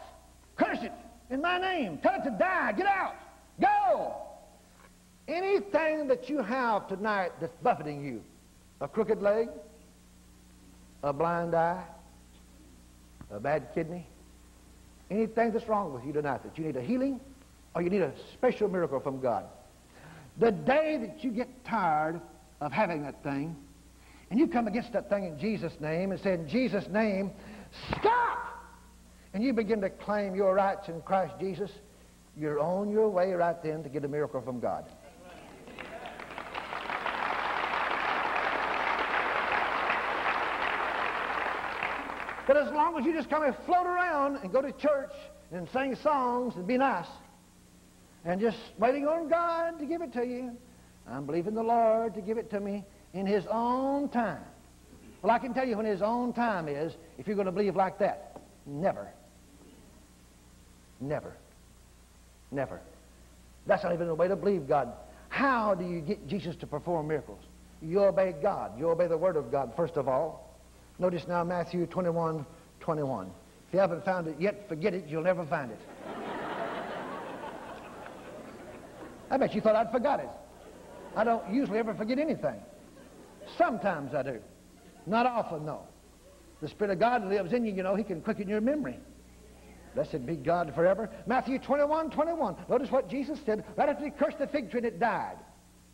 curse 0.55 0.77
it 0.81 0.93
in 1.29 1.41
my 1.41 1.59
name, 1.59 1.97
tell 1.97 2.17
it 2.17 2.23
to 2.23 2.31
die, 2.31 2.71
get 2.77 2.87
out, 2.87 3.15
go. 3.59 4.15
Anything 5.27 6.07
that 6.07 6.29
you 6.29 6.41
have 6.41 6.87
tonight 6.87 7.33
that's 7.41 7.57
buffeting 7.61 8.05
you, 8.05 8.23
a 8.79 8.87
crooked 8.87 9.21
leg, 9.21 9.49
a 11.03 11.11
blind 11.11 11.53
eye, 11.53 11.83
a 13.29 13.37
bad 13.37 13.73
kidney, 13.73 14.07
anything 15.09 15.51
that's 15.51 15.67
wrong 15.67 15.93
with 15.93 16.03
you 16.05 16.13
tonight 16.13 16.43
that 16.43 16.57
you 16.57 16.65
need 16.65 16.75
a 16.75 16.81
healing 16.81 17.19
or 17.73 17.81
you 17.81 17.89
need 17.89 18.01
a 18.01 18.13
special 18.33 18.67
miracle 18.67 18.99
from 18.99 19.19
God. 19.19 19.45
The 20.37 20.51
day 20.51 20.97
that 20.97 21.23
you 21.23 21.31
get 21.31 21.63
tired 21.65 22.19
of 22.61 22.71
having 22.71 23.03
that 23.03 23.23
thing, 23.23 23.55
and 24.29 24.39
you 24.39 24.47
come 24.47 24.67
against 24.67 24.93
that 24.93 25.09
thing 25.09 25.25
in 25.25 25.39
Jesus' 25.39 25.73
name 25.79 26.11
and 26.11 26.19
say, 26.19 26.33
in 26.33 26.47
Jesus' 26.47 26.87
name, 26.89 27.31
stop! 27.91 28.39
And 29.33 29.43
you 29.43 29.53
begin 29.53 29.81
to 29.81 29.89
claim 29.89 30.35
your 30.35 30.55
rights 30.55 30.87
in 30.87 31.01
Christ 31.01 31.35
Jesus, 31.39 31.69
you're 32.37 32.59
on 32.59 32.89
your 32.89 33.09
way 33.09 33.33
right 33.33 33.61
then 33.61 33.83
to 33.83 33.89
get 33.89 34.03
a 34.03 34.07
miracle 34.07 34.41
from 34.41 34.59
God. 34.59 34.85
But 42.47 42.57
as 42.57 42.71
long 42.71 42.97
as 42.97 43.05
you 43.05 43.13
just 43.13 43.29
kind 43.29 43.43
of 43.43 43.55
float 43.65 43.85
around 43.85 44.37
and 44.37 44.51
go 44.51 44.61
to 44.61 44.71
church 44.71 45.13
and 45.51 45.67
sing 45.69 45.95
songs 45.95 46.55
and 46.55 46.67
be 46.67 46.77
nice, 46.77 47.07
and 48.23 48.39
just 48.41 48.57
waiting 48.77 49.07
on 49.07 49.29
God 49.29 49.79
to 49.79 49.85
give 49.85 50.01
it 50.01 50.13
to 50.13 50.25
you, 50.25 50.55
I'm 51.07 51.25
believing 51.25 51.53
the 51.53 51.63
Lord 51.63 52.13
to 52.15 52.21
give 52.21 52.37
it 52.37 52.49
to 52.51 52.59
me 52.59 52.83
in 53.13 53.25
His 53.25 53.45
own 53.49 54.09
time. 54.09 54.43
Well, 55.21 55.31
I 55.31 55.39
can 55.39 55.53
tell 55.53 55.67
you 55.67 55.77
when 55.77 55.85
His 55.85 56.01
own 56.01 56.33
time 56.33 56.67
is, 56.67 56.93
if 57.17 57.27
you're 57.27 57.35
going 57.35 57.45
to 57.47 57.51
believe 57.51 57.75
like 57.75 57.99
that. 57.99 58.41
Never. 58.65 59.07
Never. 60.99 61.33
Never. 62.51 62.79
That's 63.67 63.83
not 63.83 63.93
even 63.93 64.07
the 64.07 64.15
way 64.15 64.27
to 64.27 64.35
believe 64.35 64.67
God. 64.67 64.93
How 65.29 65.75
do 65.75 65.85
you 65.85 65.99
get 65.99 66.27
Jesus 66.27 66.55
to 66.57 66.67
perform 66.67 67.07
miracles? 67.07 67.43
You 67.81 68.03
obey 68.03 68.33
God. 68.41 68.77
You 68.77 68.89
obey 68.89 69.07
the 69.07 69.17
Word 69.17 69.35
of 69.35 69.51
God, 69.51 69.73
first 69.75 69.97
of 69.97 70.07
all. 70.07 70.44
Notice 70.97 71.27
now 71.27 71.43
Matthew 71.43 71.85
21, 71.85 72.45
21. 72.79 73.31
If 73.67 73.73
you 73.73 73.79
haven't 73.79 74.05
found 74.05 74.27
it 74.27 74.35
yet, 74.39 74.67
forget 74.69 74.93
it. 74.93 75.05
You'll 75.07 75.23
never 75.23 75.45
find 75.45 75.71
it. 75.71 75.79
I 79.29 79.37
bet 79.37 79.53
you 79.53 79.61
thought 79.61 79.75
I'd 79.75 79.91
forgot 79.91 80.19
it. 80.19 80.29
I 81.15 81.23
don't 81.23 81.53
usually 81.53 81.79
ever 81.79 81.93
forget 81.93 82.19
anything. 82.19 82.61
Sometimes 83.57 84.13
I 84.13 84.23
do. 84.23 84.39
Not 85.05 85.25
often, 85.25 85.65
though. 85.65 85.83
The 86.61 86.67
Spirit 86.67 86.91
of 86.91 86.99
God 86.99 87.25
lives 87.25 87.53
in 87.53 87.65
you, 87.65 87.73
you 87.73 87.83
know. 87.83 87.95
He 87.95 88.03
can 88.03 88.21
quicken 88.21 88.47
your 88.47 88.61
memory. 88.61 88.99
Blessed 89.93 90.25
be 90.25 90.35
God 90.35 90.73
forever. 90.75 91.09
Matthew 91.25 91.57
21, 91.59 92.11
21. 92.11 92.55
Notice 92.69 92.91
what 92.91 93.09
Jesus 93.09 93.39
said 93.45 93.63
right 93.77 93.89
after 93.89 94.03
he 94.03 94.11
cursed 94.11 94.39
the 94.39 94.47
fig 94.47 94.69
tree 94.69 94.79
and 94.79 94.87
it 94.87 94.99
died. 94.99 95.37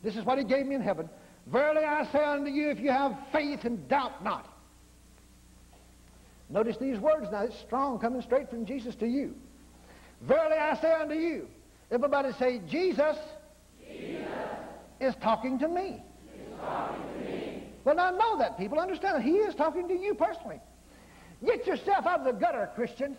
This 0.02 0.16
is 0.16 0.24
what 0.24 0.38
he 0.38 0.44
gave 0.44 0.66
me 0.66 0.74
in 0.74 0.82
heaven. 0.82 1.08
Verily 1.46 1.84
I 1.84 2.04
say 2.10 2.22
unto 2.22 2.50
you, 2.50 2.70
if 2.70 2.80
you 2.80 2.90
have 2.90 3.16
faith 3.30 3.64
and 3.64 3.88
doubt 3.88 4.24
not. 4.24 4.51
Notice 6.52 6.76
these 6.76 6.98
words 6.98 7.28
now. 7.32 7.44
It's 7.44 7.58
strong 7.60 7.98
coming 7.98 8.20
straight 8.20 8.50
from 8.50 8.66
Jesus 8.66 8.94
to 8.96 9.06
you. 9.06 9.34
Verily 10.20 10.56
I 10.56 10.78
say 10.80 10.92
unto 10.92 11.14
you. 11.14 11.48
Everybody 11.90 12.32
say, 12.38 12.60
Jesus, 12.68 13.16
Jesus 13.88 14.28
is 15.00 15.14
talking 15.22 15.58
to 15.58 15.68
me. 15.68 16.02
Well, 17.84 17.96
now 17.96 18.10
know 18.10 18.38
that, 18.38 18.58
people. 18.58 18.78
Understand 18.78 19.16
that 19.16 19.22
He 19.22 19.32
is 19.32 19.54
talking 19.54 19.88
to 19.88 19.94
you 19.94 20.14
personally. 20.14 20.60
Get 21.44 21.66
yourself 21.66 22.06
out 22.06 22.20
of 22.20 22.26
the 22.26 22.32
gutter, 22.32 22.70
Christian. 22.74 23.16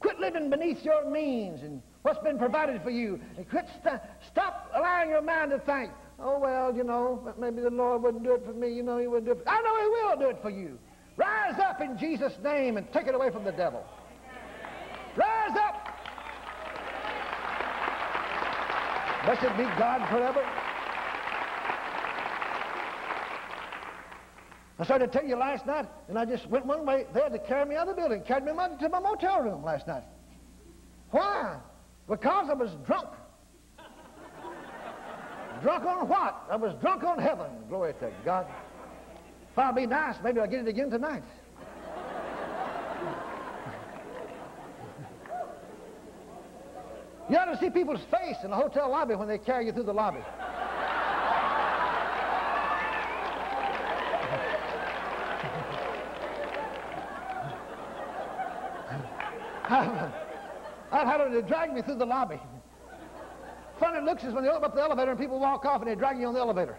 Quit 0.00 0.18
living 0.18 0.50
beneath 0.50 0.84
your 0.84 1.08
means 1.08 1.62
and 1.62 1.80
what's 2.02 2.18
been 2.24 2.38
provided 2.38 2.82
for 2.82 2.90
you. 2.90 3.20
And 3.36 3.48
quit 3.48 3.66
st- 3.84 4.00
stop 4.30 4.70
allowing 4.74 5.10
your 5.10 5.22
mind 5.22 5.50
to 5.50 5.58
think, 5.60 5.92
oh, 6.18 6.38
well, 6.38 6.74
you 6.74 6.82
know, 6.82 7.32
maybe 7.38 7.60
the 7.60 7.70
Lord 7.70 8.02
wouldn't 8.02 8.24
do 8.24 8.34
it 8.34 8.44
for 8.44 8.52
me. 8.54 8.72
You 8.72 8.82
know, 8.82 8.98
He 8.98 9.06
wouldn't 9.06 9.26
do 9.26 9.32
it. 9.32 9.44
For... 9.44 9.48
I 9.48 9.60
know 9.62 9.80
He 9.80 9.88
will 9.88 10.16
do 10.18 10.36
it 10.36 10.42
for 10.42 10.50
you. 10.50 10.78
Rise 11.16 11.58
up 11.58 11.80
in 11.80 11.96
Jesus' 11.96 12.34
name 12.42 12.76
and 12.76 12.90
take 12.92 13.06
it 13.06 13.14
away 13.14 13.30
from 13.30 13.44
the 13.44 13.52
devil. 13.52 13.84
Rise 15.16 15.56
up. 15.56 15.86
Blessed 19.24 19.56
be 19.56 19.64
God 19.78 20.08
forever. 20.08 20.46
I 24.78 24.84
started 24.84 25.10
to 25.10 25.18
tell 25.18 25.26
you 25.26 25.36
last 25.36 25.64
night, 25.64 25.86
and 26.08 26.18
I 26.18 26.26
just 26.26 26.46
went 26.48 26.66
one 26.66 26.84
way. 26.84 27.06
They 27.14 27.20
had 27.20 27.32
to 27.32 27.38
carry 27.38 27.66
me 27.66 27.76
out 27.76 27.88
of 27.88 27.96
the 27.96 28.00
building, 28.00 28.22
carried 28.22 28.44
me 28.44 28.52
to 28.52 28.88
my 28.90 29.00
motel 29.00 29.42
room 29.42 29.64
last 29.64 29.86
night. 29.86 30.04
Why? 31.10 31.56
Because 32.08 32.50
I 32.50 32.54
was 32.54 32.70
drunk. 32.86 33.08
drunk 35.62 35.84
on 35.84 36.08
what? 36.08 36.44
I 36.50 36.56
was 36.56 36.74
drunk 36.80 37.04
on 37.04 37.18
heaven. 37.18 37.46
Glory 37.68 37.94
to 38.00 38.12
God. 38.24 38.46
If 39.56 39.60
I'll 39.60 39.72
be 39.72 39.86
nice, 39.86 40.16
maybe 40.22 40.38
I'll 40.38 40.46
get 40.46 40.60
it 40.60 40.68
again 40.68 40.90
tonight. 40.90 41.22
you 47.30 47.36
ought 47.38 47.46
to 47.46 47.58
see 47.58 47.70
people's 47.70 48.02
face 48.10 48.36
in 48.44 48.50
the 48.50 48.56
hotel 48.56 48.90
lobby 48.90 49.14
when 49.14 49.28
they 49.28 49.38
carry 49.38 49.64
you 49.64 49.72
through 49.72 49.84
the 49.84 49.94
lobby. 49.94 50.20
I've, 59.64 60.12
I've 60.92 61.06
had 61.06 61.20
them 61.20 61.32
to 61.32 61.40
drag 61.40 61.72
me 61.72 61.80
through 61.80 61.96
the 61.96 62.04
lobby. 62.04 62.38
Funny 63.80 64.04
looks 64.04 64.22
is 64.22 64.34
when 64.34 64.44
they 64.44 64.50
open 64.50 64.64
up 64.64 64.74
the 64.74 64.82
elevator 64.82 65.12
and 65.12 65.18
people 65.18 65.40
walk 65.40 65.64
off 65.64 65.80
and 65.80 65.90
they 65.90 65.94
drag 65.94 66.18
you 66.18 66.26
on 66.26 66.34
the 66.34 66.40
elevator. 66.40 66.76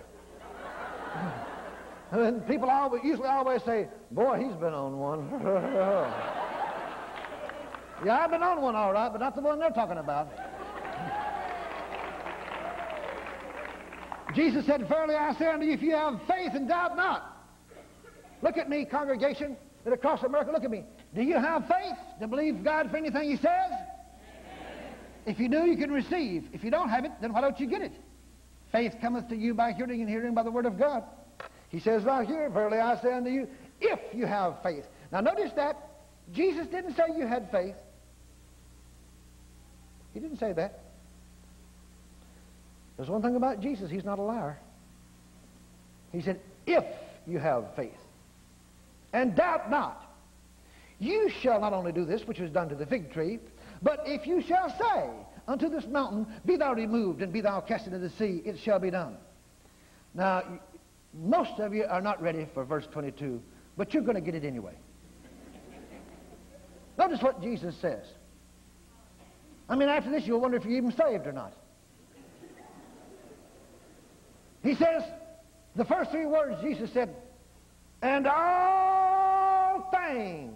And 2.11 2.47
people 2.47 2.69
always, 2.69 3.03
usually 3.03 3.27
always 3.27 3.61
say, 3.63 3.87
boy, 4.11 4.37
he's 4.37 4.55
been 4.55 4.73
on 4.73 4.97
one. 4.97 5.29
yeah, 8.05 8.19
I've 8.21 8.31
been 8.31 8.43
on 8.43 8.61
one 8.61 8.75
all 8.75 8.93
right, 8.93 9.11
but 9.11 9.19
not 9.19 9.35
the 9.35 9.41
one 9.41 9.59
they're 9.59 9.71
talking 9.71 9.97
about. 9.97 10.29
Jesus 14.33 14.65
said, 14.65 14.87
Verily 14.87 15.15
I 15.15 15.33
say 15.33 15.47
unto 15.47 15.65
you, 15.65 15.73
if 15.73 15.81
you 15.81 15.91
have 15.91 16.21
faith 16.27 16.51
and 16.53 16.67
doubt 16.67 16.95
not. 16.95 17.33
Look 18.41 18.57
at 18.57 18.69
me, 18.69 18.85
congregation, 18.85 19.57
and 19.83 19.93
across 19.93 20.21
America, 20.23 20.51
look 20.51 20.63
at 20.63 20.71
me. 20.71 20.83
Do 21.15 21.23
you 21.23 21.35
have 21.35 21.67
faith 21.67 21.97
to 22.19 22.27
believe 22.27 22.63
God 22.63 22.91
for 22.91 22.97
anything 22.97 23.29
He 23.31 23.37
says? 23.37 23.71
If 25.25 25.39
you 25.39 25.49
do, 25.49 25.65
you 25.65 25.75
can 25.75 25.91
receive. 25.91 26.47
If 26.53 26.63
you 26.63 26.71
don't 26.71 26.89
have 26.89 27.03
it, 27.03 27.11
then 27.19 27.33
why 27.33 27.41
don't 27.41 27.59
you 27.59 27.67
get 27.67 27.81
it? 27.81 27.93
Faith 28.71 28.95
cometh 29.01 29.27
to 29.29 29.35
you 29.35 29.53
by 29.53 29.73
hearing, 29.73 30.01
and 30.01 30.09
hearing 30.09 30.33
by 30.33 30.43
the 30.43 30.51
word 30.51 30.65
of 30.65 30.77
God. 30.77 31.03
He 31.69 31.79
says 31.79 32.03
right 32.03 32.27
here, 32.27 32.49
Verily 32.49 32.79
I 32.79 32.99
say 33.01 33.13
unto 33.13 33.29
you, 33.29 33.47
if 33.81 33.99
you 34.13 34.25
have 34.25 34.61
faith. 34.63 34.85
Now 35.11 35.21
notice 35.21 35.51
that 35.55 35.77
Jesus 36.33 36.67
didn't 36.67 36.95
say 36.95 37.03
you 37.15 37.27
had 37.27 37.51
faith. 37.51 37.75
He 40.13 40.19
didn't 40.19 40.39
say 40.39 40.53
that. 40.53 40.79
There's 42.95 43.09
one 43.09 43.21
thing 43.21 43.35
about 43.35 43.61
Jesus, 43.61 43.91
he's 43.91 44.03
not 44.03 44.17
a 44.17 44.23
liar. 44.23 44.57
He 46.11 46.21
said, 46.21 46.39
if 46.65 46.83
you 47.27 47.37
have 47.37 47.75
faith, 47.75 47.91
and 49.13 49.35
doubt 49.35 49.69
not, 49.69 50.03
you 50.99 51.29
shall 51.41 51.61
not 51.61 51.73
only 51.73 51.91
do 51.91 52.05
this, 52.05 52.25
which 52.25 52.39
was 52.39 52.49
done 52.49 52.69
to 52.69 52.75
the 52.75 52.85
fig 52.85 53.11
tree, 53.11 53.39
but 53.83 54.01
if 54.05 54.25
you 54.25 54.41
shall 54.41 54.69
say 54.69 55.09
unto 55.47 55.69
this 55.69 55.85
mountain, 55.85 56.25
Be 56.45 56.55
thou 56.55 56.73
removed, 56.73 57.21
and 57.21 57.31
be 57.31 57.41
thou 57.41 57.61
cast 57.61 57.85
into 57.85 57.99
the 57.99 58.09
sea, 58.09 58.41
it 58.43 58.57
shall 58.57 58.79
be 58.79 58.89
done. 58.89 59.15
Now, 60.15 60.43
most 61.21 61.59
of 61.59 61.73
you 61.73 61.85
are 61.85 62.01
not 62.01 62.21
ready 62.21 62.47
for 62.53 62.63
verse 62.63 62.87
22, 62.91 63.41
but 63.75 63.93
you're 63.93 64.03
going 64.03 64.15
to 64.15 64.21
get 64.21 64.35
it 64.35 64.45
anyway. 64.45 64.73
Notice 66.97 67.21
what 67.21 67.41
Jesus 67.41 67.75
says. 67.77 68.05
I 69.69 69.75
mean, 69.75 69.89
after 69.89 70.09
this, 70.09 70.25
you'll 70.25 70.39
wonder 70.39 70.57
if 70.57 70.65
you're 70.65 70.77
even 70.77 70.91
saved 70.91 71.27
or 71.27 71.31
not. 71.31 71.53
He 74.63 74.75
says, 74.75 75.03
the 75.75 75.85
first 75.85 76.11
three 76.11 76.25
words 76.25 76.59
Jesus 76.61 76.91
said, 76.91 77.15
and 78.01 78.27
all 78.27 79.89
things 79.91 80.53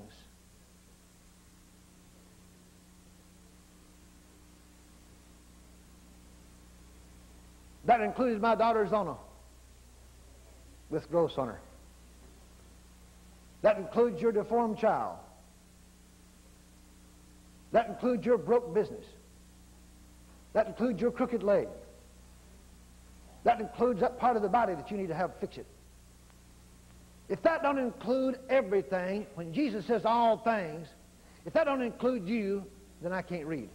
That 7.86 8.02
included 8.02 8.42
my 8.42 8.56
daughter 8.56 8.88
Zona 8.88 9.16
with 10.92 11.10
growths 11.10 11.38
on 11.38 11.48
her. 11.48 11.60
That 13.62 13.78
includes 13.78 14.22
your 14.22 14.32
deformed 14.32 14.78
child. 14.78 15.18
That 17.72 17.88
includes 17.88 18.26
your 18.26 18.38
broke 18.38 18.74
business. 18.74 19.06
That 20.54 20.68
includes 20.68 21.02
your 21.02 21.12
crooked 21.12 21.42
leg. 21.42 21.68
That 23.44 23.60
includes 23.60 24.02
that 24.02 24.20
part 24.20 24.36
of 24.36 24.44
the 24.44 24.50
body 24.50 24.76
that 24.76 24.92
you 24.92 24.98
need 24.98 25.08
to 25.08 25.16
have 25.16 25.32
fix 25.40 25.58
it. 25.58 25.66
If 27.30 27.42
that 27.44 27.64
don't 27.64 27.78
include 27.78 28.40
everything, 28.50 29.26
when 29.36 29.54
Jesus 29.54 29.86
says 29.86 30.04
all 30.04 30.38
things, 30.38 30.88
if 31.46 31.54
that 31.54 31.64
don't 31.64 31.82
include 31.82 32.28
you, 32.28 32.66
then 33.02 33.14
I 33.14 33.22
can't 33.22 33.46
read. 33.46 33.70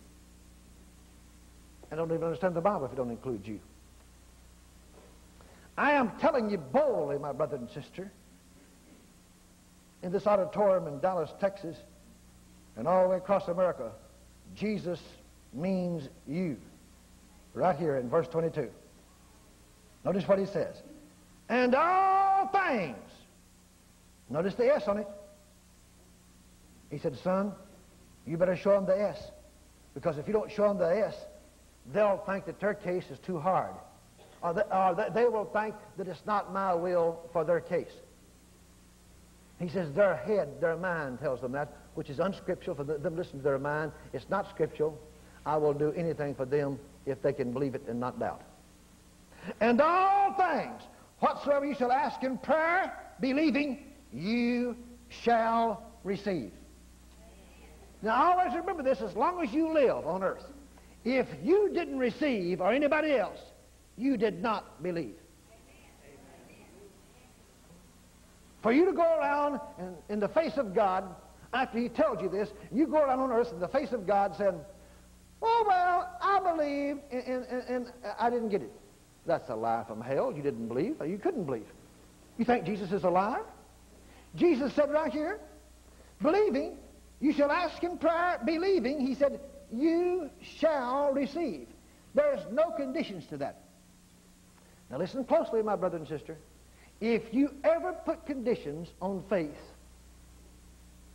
I 1.90 1.96
don't 1.96 2.10
even 2.10 2.22
understand 2.22 2.54
the 2.54 2.60
Bible 2.60 2.84
if 2.84 2.92
it 2.92 2.96
don't 2.96 3.10
include 3.10 3.46
you. 3.46 3.60
I 5.78 5.92
am 5.92 6.12
telling 6.18 6.50
you 6.50 6.58
boldly, 6.58 7.18
my 7.18 7.32
brother 7.32 7.56
and 7.56 7.68
sister, 7.70 8.10
in 10.02 10.10
this 10.12 10.26
auditorium 10.26 10.86
in 10.86 11.00
Dallas, 11.00 11.30
Texas, 11.40 11.76
and 12.76 12.86
all 12.86 13.02
the 13.02 13.08
way 13.10 13.16
across 13.16 13.48
America, 13.48 13.90
Jesus 14.54 15.00
means 15.52 16.08
you. 16.26 16.56
Right 17.54 17.76
here 17.76 17.96
in 17.96 18.08
verse 18.08 18.28
22. 18.28 18.70
Notice 20.04 20.28
what 20.28 20.38
he 20.38 20.46
says. 20.46 20.76
And 21.48 21.74
all 21.74 22.48
things. 22.48 22.96
Notice 24.28 24.54
the 24.54 24.74
S 24.74 24.88
on 24.88 24.98
it. 24.98 25.08
He 26.90 26.98
said, 26.98 27.16
son, 27.22 27.52
you 28.26 28.36
better 28.36 28.56
show 28.56 28.72
them 28.72 28.86
the 28.86 29.00
S. 29.00 29.30
Because 29.94 30.18
if 30.18 30.26
you 30.26 30.32
don't 30.32 30.50
show 30.50 30.68
them 30.68 30.78
the 30.78 31.06
S, 31.06 31.14
they'll 31.92 32.22
think 32.26 32.46
that 32.46 32.60
their 32.60 32.74
case 32.74 33.04
is 33.10 33.18
too 33.20 33.38
hard 33.38 33.72
or, 34.46 34.54
they, 34.54 34.62
or 34.62 35.10
they 35.14 35.24
will 35.24 35.46
think 35.46 35.74
that 35.96 36.06
it's 36.08 36.24
not 36.26 36.52
my 36.52 36.74
will 36.74 37.20
for 37.32 37.44
their 37.44 37.60
case. 37.60 37.92
He 39.58 39.68
says 39.68 39.92
their 39.92 40.16
head, 40.16 40.60
their 40.60 40.76
mind 40.76 41.18
tells 41.20 41.40
them 41.40 41.52
that, 41.52 41.72
which 41.94 42.10
is 42.10 42.18
unscriptural 42.18 42.76
for 42.76 42.84
them 42.84 43.02
to 43.02 43.10
listen 43.10 43.38
to 43.38 43.42
their 43.42 43.58
mind. 43.58 43.92
It's 44.12 44.28
not 44.28 44.48
scriptural. 44.50 44.98
I 45.46 45.56
will 45.56 45.72
do 45.72 45.92
anything 45.92 46.34
for 46.34 46.44
them 46.44 46.78
if 47.06 47.22
they 47.22 47.32
can 47.32 47.52
believe 47.52 47.74
it 47.74 47.82
and 47.88 47.98
not 47.98 48.18
doubt. 48.20 48.42
And 49.60 49.80
all 49.80 50.34
things, 50.34 50.82
whatsoever 51.20 51.64
you 51.64 51.74
shall 51.74 51.92
ask 51.92 52.22
in 52.22 52.36
prayer, 52.38 52.92
believing, 53.20 53.92
you 54.12 54.76
shall 55.08 55.82
receive. 56.04 56.50
Now 58.02 58.32
always 58.32 58.54
remember 58.54 58.82
this 58.82 59.00
as 59.00 59.14
long 59.16 59.42
as 59.42 59.52
you 59.52 59.72
live 59.72 60.06
on 60.06 60.22
earth. 60.22 60.44
If 61.04 61.28
you 61.42 61.70
didn't 61.72 61.98
receive, 61.98 62.60
or 62.60 62.72
anybody 62.72 63.12
else, 63.12 63.38
you 63.96 64.16
did 64.16 64.42
not 64.42 64.82
believe. 64.82 65.14
For 68.62 68.72
you 68.72 68.84
to 68.86 68.92
go 68.92 69.18
around 69.18 69.60
in, 69.78 69.94
in, 70.08 70.20
the 70.20 70.28
face 70.28 70.56
of 70.56 70.74
God, 70.74 71.04
after 71.52 71.78
he 71.78 71.88
tells 71.88 72.20
you 72.20 72.28
this, 72.28 72.48
you 72.72 72.86
go 72.86 73.00
around 73.00 73.20
on 73.20 73.30
earth 73.30 73.52
in 73.52 73.60
the 73.60 73.68
face 73.68 73.92
of 73.92 74.06
God 74.06 74.34
saying, 74.36 74.58
Oh, 75.40 75.64
well, 75.68 76.18
I 76.20 76.40
believe, 76.40 76.98
and, 77.12 77.44
and, 77.44 77.62
and 77.68 77.86
uh, 78.04 78.14
I 78.18 78.30
didn't 78.30 78.48
get 78.48 78.62
it. 78.62 78.72
That's 79.26 79.48
a 79.50 79.54
lie 79.54 79.84
from 79.86 80.00
hell. 80.00 80.32
You 80.34 80.42
didn't 80.42 80.66
believe, 80.66 80.96
or 80.98 81.06
you 81.06 81.18
couldn't 81.18 81.44
believe. 81.44 81.66
You 82.38 82.44
think 82.44 82.64
Jesus 82.64 82.90
is 82.90 83.04
a 83.04 83.10
liar? 83.10 83.44
Jesus 84.34 84.72
said 84.72 84.90
right 84.90 85.12
here, 85.12 85.38
believing, 86.22 86.78
You 87.20 87.32
shall 87.32 87.50
ask 87.50 87.82
in 87.84 87.98
prayer, 87.98 88.40
believing, 88.44 89.00
he 89.00 89.14
said, 89.14 89.40
you 89.72 90.30
shall 90.40 91.12
receive. 91.12 91.68
There's 92.14 92.40
no 92.50 92.70
conditions 92.70 93.26
to 93.26 93.36
that. 93.38 93.65
Now 94.90 94.98
listen 94.98 95.24
closely, 95.24 95.62
my 95.62 95.76
brother 95.76 95.96
and 95.96 96.06
sister. 96.06 96.36
If 97.00 97.34
you 97.34 97.52
ever 97.64 97.92
put 97.92 98.24
conditions 98.26 98.88
on 99.02 99.22
faith, 99.28 99.58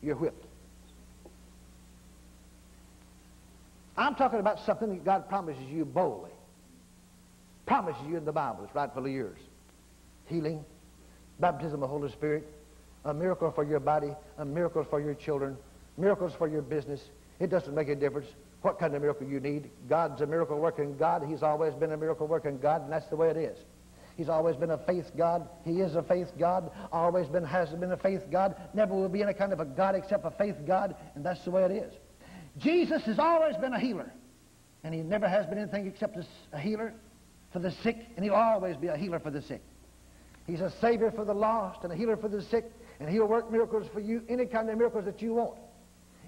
you're 0.02 0.16
whipped. 0.16 0.46
I'm 3.98 4.16
talking 4.16 4.40
about 4.40 4.60
something 4.66 4.90
that 4.90 5.04
God 5.04 5.30
promises 5.30 5.64
you 5.70 5.86
boldly. 5.86 6.32
Promises 7.66 8.02
you 8.08 8.18
in 8.18 8.26
the 8.26 8.32
Bible. 8.32 8.64
It's 8.64 8.76
rightfully 8.76 9.14
yours. 9.14 9.38
Healing, 10.26 10.64
baptism 11.40 11.76
of 11.76 11.82
the 11.82 11.88
Holy 11.88 12.12
Spirit, 12.12 12.48
a 13.06 13.14
miracle 13.14 13.52
for 13.52 13.64
your 13.64 13.80
body, 13.80 14.14
a 14.38 14.46
miracle 14.46 14.84
for 14.84 15.02
your 15.02 15.14
children, 15.14 15.58
miracles 15.98 16.34
for 16.38 16.48
your 16.48 16.62
business. 16.62 17.02
It 17.40 17.50
doesn't 17.50 17.74
make 17.74 17.90
a 17.90 17.96
difference 17.96 18.28
what 18.62 18.80
kind 18.80 18.96
of 18.96 19.02
miracle 19.02 19.28
you 19.28 19.40
need. 19.40 19.70
God's 19.90 20.22
a 20.22 20.28
miracle 20.28 20.60
working 20.60 20.96
God. 20.98 21.24
He's 21.28 21.44
always 21.44 21.74
been 21.74 21.92
a 21.92 21.98
miracle 21.98 22.28
working 22.28 22.60
God, 22.60 22.84
and 22.84 22.92
that's 22.92 23.08
the 23.08 23.16
way 23.16 23.30
it 23.30 23.38
is. 23.38 23.58
He's 24.16 24.30
always 24.30 24.56
been 24.56 24.72
a 24.72 24.78
faith 24.78 25.12
God. 25.18 25.48
He 25.64 25.80
is 25.82 25.96
a 25.96 26.04
faith 26.04 26.28
God. 26.38 26.72
Always 26.92 27.28
been, 27.28 27.44
has 27.44 27.70
been 27.70 27.92
a 27.92 27.98
faith 27.98 28.22
God. 28.32 28.56
Never 28.74 28.94
will 28.94 29.10
be 29.10 29.24
any 29.24 29.34
kind 29.34 29.54
of 29.54 29.60
a 29.60 29.66
God 29.66 29.96
except 29.96 30.26
a 30.26 30.32
faith 30.32 30.58
God, 30.68 30.96
and 31.16 31.26
that's 31.26 31.44
the 31.44 31.52
way 31.52 31.64
it 31.64 31.72
is. 31.72 31.94
Jesus 32.58 33.02
has 33.04 33.18
always 33.18 33.56
been 33.58 33.74
a 33.74 33.80
healer, 33.80 34.12
and 34.84 34.94
he 34.94 35.02
never 35.02 35.28
has 35.28 35.46
been 35.48 35.58
anything 35.58 35.88
except 35.88 36.18
a 36.52 36.60
healer 36.60 36.94
for 37.52 37.60
the 37.60 37.72
sick, 37.84 37.98
and 38.16 38.24
he'll 38.24 38.36
always 38.36 38.78
be 38.78 38.88
a 38.88 38.98
healer 38.98 39.20
for 39.20 39.32
the 39.32 39.42
sick. 39.42 39.62
He's 40.46 40.62
a 40.62 40.72
savior 40.82 41.12
for 41.12 41.26
the 41.26 41.34
lost 41.34 41.84
and 41.84 41.94
a 41.94 41.96
healer 41.96 42.18
for 42.18 42.28
the 42.28 42.42
sick, 42.42 42.72
and 43.00 43.10
he'll 43.10 43.28
work 43.28 43.52
miracles 43.52 43.88
for 43.94 44.00
you, 44.00 44.24
any 44.30 44.46
kind 44.46 44.70
of 44.70 44.78
miracles 44.78 45.06
that 45.06 45.22
you 45.22 45.34
want. 45.34 45.58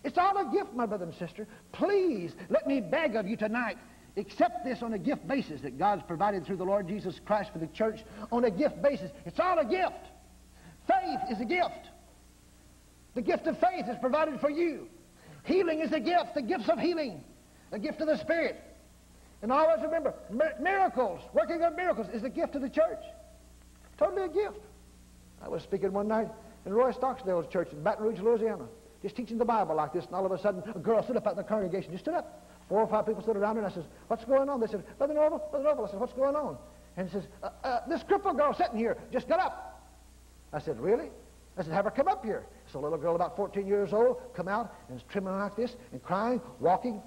It's 0.04 0.18
all 0.18 0.38
a 0.38 0.52
gift, 0.52 0.74
my 0.74 0.86
brother 0.86 1.06
and 1.06 1.16
sister. 1.16 1.48
Please 1.72 2.34
let 2.50 2.68
me 2.68 2.82
beg 2.82 3.16
of 3.16 3.28
you 3.28 3.38
tonight. 3.38 3.78
Accept 4.16 4.64
this 4.64 4.84
on 4.84 4.94
a 4.94 5.00
gift 5.00 5.28
basis 5.28 5.62
that 5.62 5.80
God's 5.80 6.04
provided 6.04 6.46
through 6.46 6.58
the 6.58 6.66
Lord 6.66 6.88
Jesus 6.88 7.20
Christ 7.26 7.52
for 7.52 7.60
the 7.60 7.68
church 7.68 8.02
on 8.32 8.46
a 8.46 8.52
gift 8.52 8.82
basis. 8.82 9.12
It's 9.26 9.40
all 9.40 9.58
a 9.58 9.66
gift. 9.66 10.06
Faith 10.88 11.20
is 11.32 11.40
a 11.40 11.46
gift. 11.46 11.90
The 13.16 13.22
gift 13.22 13.48
of 13.48 13.58
faith 13.60 13.88
is 13.88 13.98
provided 14.00 14.40
for 14.40 14.50
you. 14.50 14.88
Healing 15.46 15.82
is 15.82 15.92
a 15.92 16.00
gift, 16.00 16.36
the 16.36 16.42
gifts 16.42 16.70
of 16.70 16.80
healing, 16.80 17.24
the 17.72 17.80
gift 17.80 18.02
of 18.02 18.08
the 18.08 18.18
Spirit. 18.18 18.62
And 19.42 19.52
always 19.52 19.82
remember, 19.82 20.14
miracles, 20.60 21.22
working 21.34 21.62
of 21.64 21.76
miracles 21.76 22.08
is 22.14 22.24
a 22.24 22.30
gift 22.30 22.54
to 22.54 22.60
the 22.60 22.70
church. 22.70 23.04
Totally 23.98 24.24
a 24.24 24.30
gift. 24.30 24.60
I 25.42 25.50
was 25.50 25.64
speaking 25.64 25.92
one 25.92 26.08
night 26.08 26.30
in 26.66 26.74
Roy 26.74 26.92
Stockstill's 26.92 27.52
church 27.52 27.72
in 27.72 27.84
Baton 27.84 28.06
Rouge, 28.06 28.20
Louisiana, 28.20 28.66
just 29.04 29.16
teaching 29.16 29.38
the 29.38 29.46
Bible 29.46 29.76
like 29.76 29.94
this, 29.94 30.06
and 30.06 30.16
all 30.16 30.26
of 30.26 30.32
a 30.32 30.40
sudden 30.40 30.64
a 30.74 30.80
girl 30.80 31.04
stood 31.04 31.18
up 31.18 31.28
out 31.28 31.34
in 31.34 31.38
the 31.38 31.44
congregation, 31.44 31.92
just 31.92 32.06
stood 32.06 32.16
up. 32.16 32.50
Four 32.70 32.80
or 32.80 32.88
five 32.88 33.06
people 33.06 33.22
stood 33.22 33.36
around 33.36 33.58
her, 33.58 33.62
and 33.62 33.72
I 33.72 33.76
said, 33.76 33.86
what's 34.08 34.24
going 34.24 34.50
on? 34.50 34.62
They 34.62 34.68
said, 34.68 34.84
Brother 34.98 35.14
Norvel, 35.14 35.52
Brother 35.52 35.70
Norvel. 35.70 35.88
I 35.88 35.92
said, 35.92 36.00
what's 36.00 36.14
going 36.14 36.36
on? 36.36 36.58
And 36.96 37.10
he 37.10 37.14
says, 37.14 37.28
uh, 37.44 37.50
uh, 37.64 37.80
this 37.88 38.02
crippled 38.04 38.38
girl 38.38 38.54
sitting 38.54 38.78
here 38.78 38.98
just 39.12 39.28
got 39.28 39.40
up. 39.40 39.92
I 40.54 40.60
said, 40.60 40.80
really? 40.80 41.10
I 41.58 41.64
said, 41.64 41.74
have 41.74 41.86
her 41.86 41.92
come 41.92 42.08
up 42.08 42.24
here. 42.24 42.46
So 42.72 42.80
a 42.80 42.82
little 42.82 42.98
girl 42.98 43.16
about 43.16 43.36
14 43.36 43.68
years 43.68 43.94
old 43.94 44.22
come 44.34 44.48
out 44.48 44.74
and 44.88 44.98
is 44.98 45.04
trimming 45.10 45.38
like 45.38 45.56
this 45.56 45.76
and 45.92 46.02
crying, 46.02 46.42
walking 46.60 47.02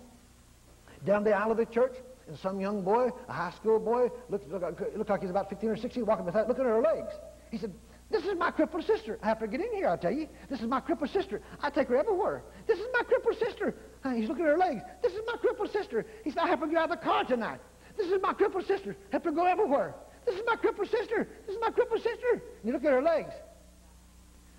down 1.05 1.25
the 1.25 1.33
aisle 1.33 1.53
of 1.53 1.57
the 1.57 1.67
church. 1.67 1.95
And 2.29 2.37
some 2.39 2.61
young 2.61 2.83
boy, 2.83 3.11
a 3.29 3.33
high 3.33 3.53
school 3.53 3.79
boy, 3.79 4.11
looked, 4.29 4.51
looked, 4.51 4.97
looked 4.97 5.11
like 5.11 5.21
he's 5.21 5.31
about 5.31 5.49
15 5.49 5.71
or 5.71 5.77
16, 5.77 6.05
walking 6.05 6.27
beside, 6.27 6.49
looking 6.49 6.65
at 6.65 6.71
her 6.71 6.83
legs. 6.83 7.15
He 7.51 7.59
said, 7.59 7.73
this 8.11 8.25
is 8.25 8.39
my 8.39 8.51
crippled 8.51 8.85
sister. 8.85 9.19
I 9.23 9.27
have 9.27 9.41
to 9.41 9.49
get 9.49 9.61
in 9.61 9.73
here, 9.75 9.89
I'll 9.89 9.99
tell 9.99 10.13
you. 10.13 10.29
This 10.49 10.61
is 10.61 10.67
my 10.67 10.81
crippled 10.81 11.11
sister. 11.11 11.43
I 11.61 11.71
take 11.71 11.89
her 11.89 11.97
everywhere. 11.97 12.43
This 12.67 12.79
is 12.79 12.87
my 12.93 13.03
crippled 13.03 13.39
sister. 13.39 13.75
Uh, 14.05 14.11
he's 14.11 14.29
looking 14.29 14.45
at 14.45 14.53
her 14.53 14.59
legs. 14.59 14.83
This 15.03 15.13
is 15.13 15.21
my 15.27 15.35
crippled 15.35 15.73
sister. 15.73 16.07
He 16.23 16.31
said, 16.31 16.39
I 16.41 16.47
have 16.47 16.61
to 16.61 16.67
get 16.69 16.77
out 16.77 16.91
of 16.91 17.01
the 17.01 17.05
car 17.05 17.25
tonight. 17.25 17.61
This 17.97 18.09
is 18.11 18.23
my 18.23 18.33
crippled 18.33 18.67
sister. 18.67 18.97
I 19.11 19.17
have 19.17 19.25
to 19.25 19.33
go 19.33 19.45
everywhere. 19.45 19.95
This 20.25 20.37
is 20.37 20.43
my 20.47 20.55
crippled 20.55 20.89
sister. 20.89 21.29
This 21.47 21.57
is 21.57 21.61
my 21.61 21.71
crippled 21.71 22.03
sister. 22.03 22.33
And 22.33 22.41
you 22.65 22.73
look 22.73 22.85
at 22.85 22.93
her 22.93 23.03
legs. 23.03 23.33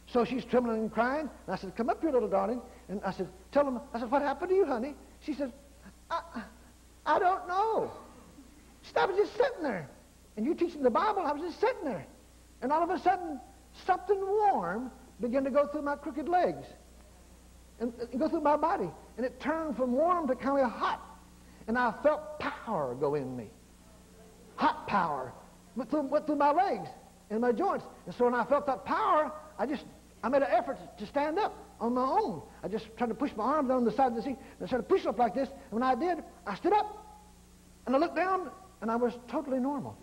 So 0.08 0.26
she's 0.26 0.43
trembling 0.43 0.82
and 0.82 0.91
crying. 0.91 1.30
And 1.45 1.54
I 1.54 1.56
said, 1.56 1.76
come 1.76 1.89
up 1.89 2.02
here, 2.02 2.12
little 2.12 2.30
darling. 2.30 2.62
And 2.89 3.02
I 3.06 3.12
said, 3.12 3.30
tell 3.52 3.66
him. 3.66 3.80
I 3.93 4.00
said, 4.00 4.12
what 4.12 4.22
happened 4.22 4.50
to 4.50 4.56
you, 4.56 4.66
honey? 4.66 4.95
She 5.22 5.34
said, 5.34 5.54
I, 6.12 6.43
I 7.06 7.20
don't 7.20 7.48
know. 7.48 7.91
She 8.82 8.93
said, 8.93 9.04
I 9.04 9.06
was 9.06 9.18
just 9.18 9.34
sitting 9.38 9.64
there. 9.64 9.89
And 10.36 10.45
you 10.45 10.54
teaching 10.54 10.84
the 10.84 10.89
Bible, 10.89 11.22
I 11.22 11.32
was 11.32 11.41
just 11.41 11.60
sitting 11.60 11.84
there. 11.84 12.06
And 12.62 12.72
all 12.72 12.84
of 12.84 12.89
a 12.89 12.99
sudden, 12.99 13.39
something 13.86 14.20
warm 14.20 14.91
began 15.22 15.43
to 15.43 15.49
go 15.49 15.68
through 15.68 15.84
my 15.84 15.95
crooked 15.95 16.28
legs 16.28 16.66
and, 17.80 17.93
and 18.12 18.20
go 18.20 18.28
through 18.28 18.41
my 18.41 18.58
body. 18.58 18.89
And 19.18 19.26
it 19.26 19.39
turned 19.39 19.78
from 19.78 19.93
warm 19.93 20.28
to 20.28 20.36
kind 20.36 20.64
of 20.64 20.72
hot. 20.72 21.01
And 21.68 21.78
I 21.78 21.93
felt 22.03 22.39
power 22.39 22.95
go 22.95 23.16
in 23.16 23.36
me. 23.36 23.49
Hot 24.55 24.88
power. 24.88 25.34
Went 25.76 25.89
through, 25.89 26.03
went 26.03 26.26
through 26.26 26.38
my 26.38 26.51
legs 26.51 26.89
and 27.30 27.41
my 27.41 27.51
joints. 27.51 27.86
And 28.05 28.16
so 28.16 28.26
when 28.26 28.34
I 28.34 28.45
felt 28.45 28.66
that 28.68 28.86
power, 28.86 29.32
I 29.60 29.66
just 29.66 29.84
I 30.24 30.30
made 30.30 30.41
an 30.41 30.49
effort 30.51 30.78
to 30.97 31.05
stand 31.05 31.38
up 31.38 31.55
on 31.80 31.93
my 31.93 32.03
own. 32.03 32.41
I 32.64 32.68
just 32.68 32.86
tried 32.97 33.08
to 33.08 33.16
push 33.16 33.32
my 33.36 33.43
arms 33.43 33.70
down 33.70 33.86
the 33.86 33.91
side 33.91 34.08
of 34.08 34.16
the 34.16 34.22
seat 34.24 34.38
and 34.38 34.64
I 34.64 34.66
started 34.66 34.89
pushing 34.89 35.08
up 35.08 35.20
like 35.20 35.36
this. 35.36 35.49
And 35.49 35.80
when 35.80 35.84
I 35.84 35.95
did, 35.95 36.24
I 36.45 36.55
stood 36.55 36.74
up. 36.74 37.03
And 37.86 37.95
I 37.95 37.99
looked 37.99 38.16
down 38.16 38.49
and 38.82 38.89
I 38.89 38.95
was 38.95 39.14
totally 39.28 39.60
normal. 39.60 39.97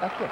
That's 0.00 0.20
it. 0.20 0.30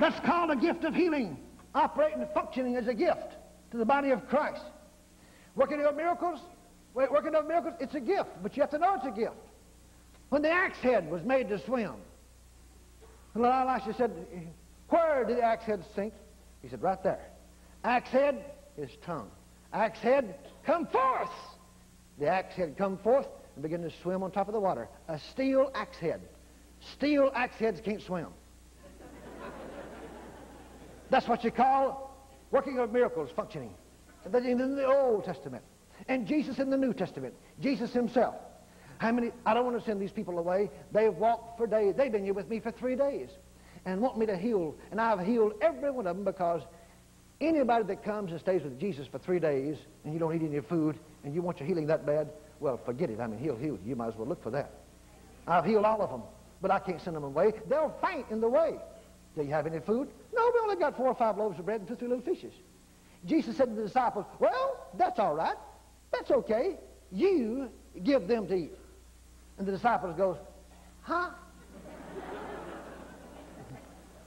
That's 0.00 0.18
called 0.20 0.50
a 0.50 0.56
gift 0.56 0.84
of 0.84 0.94
healing, 0.94 1.36
operating 1.74 2.22
and 2.22 2.30
functioning 2.32 2.76
as 2.76 2.88
a 2.88 2.94
gift 2.94 3.36
to 3.72 3.76
the 3.76 3.84
body 3.84 4.10
of 4.10 4.26
Christ. 4.28 4.62
Working 5.54 5.84
of 5.84 5.94
miracles, 5.94 6.40
working 6.94 7.34
of 7.34 7.46
miracles, 7.46 7.74
it's 7.80 7.94
a 7.94 8.00
gift, 8.00 8.30
but 8.42 8.56
you 8.56 8.62
have 8.62 8.70
to 8.70 8.78
know 8.78 8.94
it's 8.94 9.04
a 9.04 9.10
gift. 9.10 9.34
When 10.30 10.40
the 10.40 10.50
axe 10.50 10.78
head 10.78 11.10
was 11.10 11.22
made 11.22 11.50
to 11.50 11.58
swim, 11.58 11.96
and 13.34 13.44
Elisha 13.44 13.92
said, 13.94 14.12
where 14.88 15.24
did 15.24 15.36
the 15.36 15.42
axe 15.42 15.64
head 15.64 15.84
sink? 15.94 16.14
He 16.62 16.68
said, 16.68 16.82
right 16.82 17.02
there. 17.02 17.28
Axe 17.84 18.08
head, 18.08 18.44
his 18.76 18.90
tongue. 19.04 19.30
Axe 19.72 19.98
head, 19.98 20.34
come 20.64 20.86
forth. 20.86 21.30
The 22.20 22.28
axe 22.28 22.54
head 22.54 22.76
come 22.76 22.98
forth 22.98 23.26
and 23.54 23.62
begin 23.62 23.82
to 23.82 23.90
swim 24.02 24.22
on 24.22 24.30
top 24.30 24.46
of 24.46 24.52
the 24.52 24.60
water. 24.60 24.88
A 25.08 25.18
steel 25.18 25.70
axe 25.74 25.96
head. 25.96 26.20
Steel 26.92 27.32
axe 27.34 27.56
heads 27.56 27.80
can't 27.80 28.02
swim. 28.02 28.28
That's 31.08 31.26
what 31.26 31.42
you 31.42 31.50
call 31.50 32.14
working 32.50 32.78
of 32.78 32.92
miracles 32.92 33.30
functioning. 33.34 33.74
In 34.32 34.76
the 34.76 34.86
Old 34.86 35.24
Testament. 35.24 35.64
And 36.08 36.26
Jesus 36.26 36.58
in 36.58 36.70
the 36.70 36.76
New 36.76 36.92
Testament. 36.92 37.34
Jesus 37.58 37.92
himself. 37.92 38.36
How 38.98 39.12
many, 39.12 39.32
I 39.46 39.54
don't 39.54 39.64
want 39.64 39.78
to 39.78 39.84
send 39.84 40.00
these 40.00 40.12
people 40.12 40.38
away. 40.38 40.70
They've 40.92 41.14
walked 41.14 41.56
for 41.56 41.66
days. 41.66 41.94
They've 41.96 42.12
been 42.12 42.24
here 42.24 42.34
with 42.34 42.50
me 42.50 42.60
for 42.60 42.70
three 42.70 42.96
days 42.96 43.30
and 43.86 44.02
want 44.02 44.18
me 44.18 44.26
to 44.26 44.36
heal. 44.36 44.74
And 44.90 45.00
I've 45.00 45.20
healed 45.20 45.54
every 45.62 45.90
one 45.90 46.06
of 46.06 46.16
them 46.16 46.24
because 46.24 46.60
anybody 47.40 47.84
that 47.84 48.04
comes 48.04 48.30
and 48.30 48.40
stays 48.40 48.62
with 48.62 48.78
Jesus 48.78 49.06
for 49.06 49.18
three 49.18 49.38
days 49.38 49.76
and 50.04 50.12
you 50.12 50.18
don't 50.18 50.34
eat 50.34 50.46
any 50.46 50.60
food 50.60 50.98
and 51.24 51.34
you 51.34 51.42
want 51.42 51.58
your 51.58 51.66
healing 51.66 51.86
that 51.86 52.06
bad, 52.06 52.28
well, 52.60 52.78
forget 52.84 53.10
it. 53.10 53.20
I 53.20 53.26
mean, 53.26 53.38
he'll 53.38 53.56
heal 53.56 53.78
you. 53.82 53.90
You 53.90 53.96
might 53.96 54.08
as 54.08 54.16
well 54.16 54.26
look 54.26 54.42
for 54.42 54.50
that. 54.50 54.70
I've 55.46 55.64
healed 55.64 55.84
all 55.84 56.02
of 56.02 56.10
them, 56.10 56.22
but 56.60 56.70
I 56.70 56.78
can't 56.78 57.00
send 57.00 57.16
them 57.16 57.24
away. 57.24 57.52
They'll 57.68 57.94
faint 58.02 58.26
in 58.30 58.40
the 58.40 58.48
way. 58.48 58.76
Do 59.36 59.42
you 59.42 59.50
have 59.50 59.66
any 59.66 59.80
food? 59.80 60.08
No, 60.34 60.50
we 60.52 60.60
only 60.60 60.76
got 60.76 60.96
four 60.96 61.06
or 61.06 61.14
five 61.14 61.38
loaves 61.38 61.58
of 61.58 61.64
bread 61.64 61.80
and 61.80 61.88
two, 61.88 61.96
three 61.96 62.08
little 62.08 62.24
fishes. 62.24 62.52
Jesus 63.26 63.56
said 63.56 63.68
to 63.68 63.74
the 63.74 63.82
disciples, 63.82 64.26
well, 64.38 64.88
that's 64.98 65.18
all 65.18 65.34
right. 65.34 65.56
That's 66.12 66.30
okay. 66.30 66.76
You 67.12 67.70
give 68.02 68.28
them 68.28 68.46
to 68.48 68.54
eat. 68.54 68.72
And 69.58 69.66
the 69.66 69.72
disciples 69.72 70.16
goes, 70.16 70.36
huh? 71.02 71.30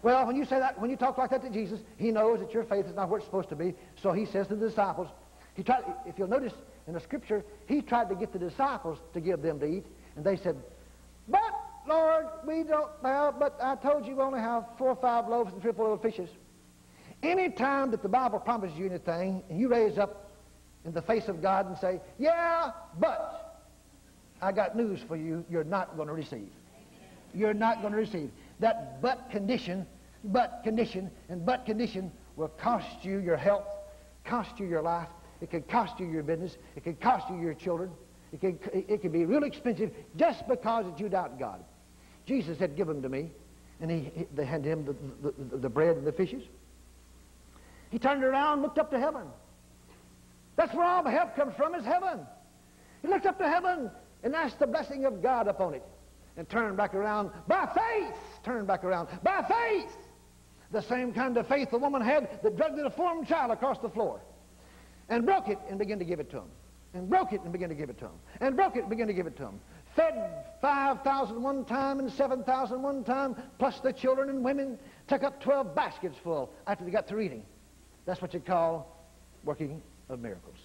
Well, 0.04 0.28
when 0.28 0.36
you 0.36 0.46
say 0.46 0.60
that, 0.60 0.80
when 0.80 0.90
you 0.90 0.98
talk 0.98 1.18
like 1.18 1.32
that 1.32 1.42
to 1.44 1.50
Jesus, 1.50 1.80
he 1.98 2.12
knows 2.12 2.40
that 2.40 2.54
your 2.54 2.66
faith 2.66 2.86
is 2.86 2.96
not 2.96 3.10
where 3.10 3.20
it's 3.20 3.26
supposed 3.26 3.50
to 3.50 3.56
be. 3.56 3.74
So 4.02 4.12
he 4.12 4.26
says 4.26 4.48
to 4.48 4.56
the 4.56 4.68
disciples, 4.68 5.08
he 5.56 5.64
tried, 5.64 5.84
if 6.06 6.20
you'll 6.20 6.28
notice 6.28 6.54
in 6.88 6.94
the 6.94 7.00
scripture, 7.00 7.44
he 7.68 7.82
tried 7.82 8.10
to 8.10 8.16
get 8.16 8.34
the 8.34 8.40
disciples 8.40 9.00
to 9.14 9.22
give 9.22 9.42
them 9.42 9.60
to 9.62 9.66
eat. 9.66 9.86
And 10.16 10.26
they 10.26 10.36
said, 10.36 10.58
but, 11.28 11.40
Lord, 11.88 12.26
we 12.46 12.64
don't, 12.64 12.90
well, 13.02 13.34
but 13.38 13.58
I 13.64 13.76
told 13.76 14.06
you 14.06 14.16
we 14.16 14.22
only 14.22 14.40
have 14.40 14.66
four 14.78 14.90
or 14.90 14.96
five 14.96 15.28
loaves 15.30 15.54
and 15.54 15.62
three 15.62 15.72
or 15.72 15.74
four 15.74 15.86
little 15.86 16.04
fishes. 16.04 16.30
Any 17.22 17.50
time 17.50 17.92
that 17.92 18.04
the 18.04 18.10
Bible 18.10 18.40
promises 18.40 18.78
you 18.78 18.88
anything, 18.88 19.44
and 19.50 19.58
you 19.58 19.70
raise 19.70 19.98
up 19.98 20.32
in 20.84 20.92
the 20.92 21.02
face 21.02 21.30
of 21.30 21.42
God 21.42 21.68
and 21.68 21.78
say, 21.78 22.02
yeah, 22.20 22.72
but, 23.00 23.62
I 24.42 24.52
got 24.52 24.76
news 24.76 25.00
for 25.08 25.16
you. 25.16 25.46
You're 25.50 25.64
not 25.64 25.96
going 25.96 26.10
to 26.10 26.14
receive. 26.14 26.50
You're 27.34 27.54
not 27.54 27.82
going 27.82 27.94
to 27.94 28.00
receive. 28.00 28.30
That 28.64 29.02
but 29.02 29.30
condition, 29.30 29.86
but 30.24 30.62
condition, 30.64 31.12
and 31.28 31.46
but 31.46 31.66
condition 31.66 32.10
will 32.38 32.48
cost 32.48 33.04
you 33.04 33.18
your 33.20 33.36
health, 33.36 33.68
cost 34.24 34.58
you 34.58 34.66
your 34.66 34.82
life. 34.82 35.10
It 35.42 35.52
could 35.52 35.68
cost 35.68 36.00
you 36.00 36.08
your 36.08 36.24
business. 36.24 36.56
It 36.78 36.86
could 36.86 37.02
cost 37.02 37.30
you 37.30 37.38
your 37.42 37.56
children. 37.56 37.92
It 38.32 38.40
could, 38.40 38.60
it 38.74 39.02
could 39.02 39.12
be 39.12 39.26
real 39.26 39.44
expensive 39.44 39.92
just 40.16 40.48
because 40.48 40.86
that 40.86 40.98
you 40.98 41.10
doubt 41.10 41.38
God. 41.38 41.62
Jesus 42.26 42.58
said, 42.58 42.78
give 42.78 42.88
them 42.88 43.02
to 43.02 43.10
me. 43.10 43.32
and 43.82 43.92
he, 43.92 44.12
he, 44.16 44.28
they 44.34 44.46
handed 44.46 44.72
him 44.72 44.86
the, 44.86 45.34
the, 45.52 45.58
the 45.58 45.70
bread 45.70 45.98
and 45.98 46.08
the 46.08 46.14
fishes. 46.14 46.44
He 47.90 48.00
turned 48.00 48.24
around, 48.24 48.62
looked 48.62 48.80
up 48.80 48.92
to 48.92 48.98
heaven. 48.98 49.28
That's 50.56 50.74
where 50.74 50.86
all 50.86 51.04
the 51.04 51.12
help 51.12 51.36
comes 51.36 51.54
from, 51.56 51.76
is 51.76 51.84
heaven. 51.84 52.22
He 53.02 53.10
looked 53.10 53.26
up 53.26 53.38
to 53.40 53.50
heaven 53.50 53.92
and 54.24 54.34
asked 54.34 54.60
the 54.60 54.68
blessing 54.68 55.04
of 55.04 55.22
God 55.22 55.50
upon 55.50 55.74
it 55.74 55.84
and 56.38 56.48
turned 56.48 56.78
back 56.78 56.94
around 56.94 57.30
by 57.46 57.66
faith. 57.76 58.33
Turned 58.44 58.68
back 58.68 58.84
around 58.84 59.08
by 59.24 59.44
faith. 59.44 59.96
The 60.72 60.82
same 60.82 61.14
kind 61.14 61.38
of 61.38 61.48
faith 61.48 61.70
the 61.72 61.78
woman 61.78 62.02
had 62.02 62.42
that 62.42 62.58
dragged 62.58 62.78
the 62.78 62.84
deformed 62.84 63.28
child 63.28 63.52
across 63.52 63.78
the 63.80 63.90
floor 63.90 64.20
and 65.10 65.26
broke 65.26 65.48
it 65.48 65.60
and 65.70 65.78
began 65.78 66.00
to 66.00 66.06
give 66.06 66.20
it 66.20 66.30
to 66.32 66.38
him. 66.38 66.50
And 66.96 67.10
broke 67.10 67.34
it 67.34 67.42
and 67.42 67.52
began 67.52 67.70
to 67.70 67.76
give 67.76 67.90
it 67.90 67.98
to 68.00 68.06
him. 68.06 68.12
And 68.40 68.56
broke 68.56 68.76
it 68.76 68.82
and 68.82 68.90
began 68.90 69.08
to 69.08 69.14
give 69.14 69.26
it 69.26 69.36
to 69.38 69.44
him. 69.44 69.60
Fed 69.96 70.14
5,000 70.62 71.42
one 71.42 71.66
time 71.66 72.00
and 72.00 72.12
7,000 72.12 72.82
one 72.82 73.04
time, 73.04 73.36
plus 73.60 73.80
the 73.80 73.94
children 73.94 74.30
and 74.30 74.44
women. 74.44 74.78
Took 75.08 75.24
up 75.24 75.42
12 75.42 75.76
baskets 75.76 76.18
full 76.24 76.52
after 76.68 76.84
they 76.86 76.92
got 76.92 77.08
through 77.08 77.22
eating. 77.22 77.44
That's 78.06 78.22
what 78.22 78.34
you 78.34 78.40
call 78.40 78.96
working 79.44 79.82
of 80.10 80.20
miracles. 80.20 80.58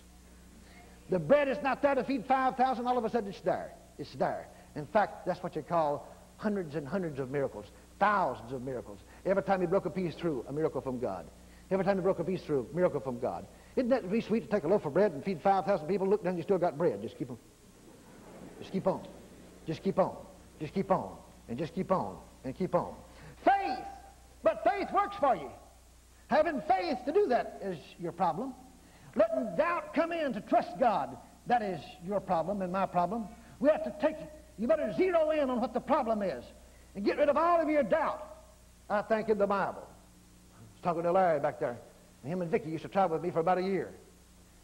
The 1.10 1.18
bread 1.18 1.48
is 1.48 1.58
not 1.62 1.80
there 1.80 1.94
to 1.94 2.04
feed 2.04 2.26
5,000. 2.26 2.86
All 2.86 2.98
of 2.98 3.04
a 3.04 3.10
sudden 3.10 3.30
it's 3.30 3.40
there. 3.40 3.72
It's 3.98 4.12
there. 4.14 4.48
In 4.76 4.86
fact, 4.86 5.26
that's 5.26 5.42
what 5.42 5.56
you 5.56 5.62
call 5.62 6.06
hundreds 6.38 6.74
and 6.74 6.88
hundreds 6.88 7.18
of 7.18 7.30
miracles. 7.30 7.66
Thousands 8.00 8.52
of 8.52 8.62
miracles. 8.62 9.00
Every 9.26 9.42
time 9.42 9.60
he 9.60 9.66
broke 9.66 9.84
a 9.84 9.90
piece 9.90 10.14
through, 10.14 10.46
a 10.48 10.52
miracle 10.52 10.80
from 10.80 10.98
God. 10.98 11.26
Every 11.70 11.84
time 11.84 11.98
he 11.98 12.02
broke 12.02 12.18
a 12.18 12.24
piece 12.24 12.40
through, 12.42 12.68
miracle 12.72 13.00
from 13.00 13.18
God. 13.18 13.46
Isn't 13.76 13.90
that 13.90 14.10
be 14.10 14.22
sweet 14.22 14.40
to 14.40 14.46
take 14.48 14.64
a 14.64 14.68
loaf 14.68 14.86
of 14.86 14.94
bread 14.94 15.12
and 15.12 15.22
feed 15.22 15.42
5,000 15.42 15.86
people? 15.86 16.08
Look 16.08 16.24
down, 16.24 16.36
you 16.36 16.42
still 16.42 16.58
got 16.58 16.78
bread. 16.78 17.02
Just 17.02 17.18
keep 17.18 17.30
on. 17.30 17.38
Just 18.60 18.72
keep 18.72 18.86
on. 18.86 19.06
Just 19.66 19.82
keep 19.82 19.98
on. 19.98 20.16
Just 20.58 20.72
keep 20.72 20.90
on. 20.90 21.16
And 21.48 21.58
just 21.58 21.74
keep 21.74 21.92
on. 21.92 22.16
And 22.44 22.56
keep 22.56 22.74
on. 22.74 22.94
Faith! 23.44 23.84
But 24.42 24.64
faith 24.64 24.88
works 24.94 25.16
for 25.20 25.36
you. 25.36 25.50
Having 26.28 26.62
faith 26.68 26.98
to 27.06 27.12
do 27.12 27.26
that 27.28 27.60
is 27.62 27.78
your 27.98 28.12
problem. 28.12 28.54
Letting 29.14 29.56
doubt 29.56 29.94
come 29.94 30.12
in 30.12 30.32
to 30.34 30.40
trust 30.40 30.70
God, 30.78 31.16
that 31.46 31.62
is 31.62 31.80
your 32.06 32.20
problem 32.20 32.62
and 32.62 32.72
my 32.72 32.86
problem. 32.86 33.26
We 33.60 33.68
have 33.70 33.82
to 33.84 33.94
take, 34.00 34.16
you 34.58 34.66
better 34.66 34.92
zero 34.96 35.30
in 35.30 35.50
on 35.50 35.60
what 35.60 35.72
the 35.72 35.80
problem 35.80 36.22
is 36.22 36.44
and 36.94 37.04
get 37.04 37.18
rid 37.18 37.28
of 37.28 37.36
all 37.36 37.60
of 37.60 37.68
your 37.68 37.82
doubt. 37.82 38.24
I 38.90 39.02
think 39.02 39.28
in 39.28 39.38
the 39.38 39.46
Bible. 39.46 39.86
I 39.86 40.60
was 40.60 40.82
talking 40.82 41.02
to 41.02 41.12
Larry 41.12 41.40
back 41.40 41.60
there. 41.60 41.78
And 42.22 42.32
him 42.32 42.42
and 42.42 42.50
Vicky 42.50 42.70
used 42.70 42.82
to 42.82 42.88
travel 42.88 43.16
with 43.16 43.22
me 43.22 43.30
for 43.30 43.40
about 43.40 43.58
a 43.58 43.62
year. 43.62 43.92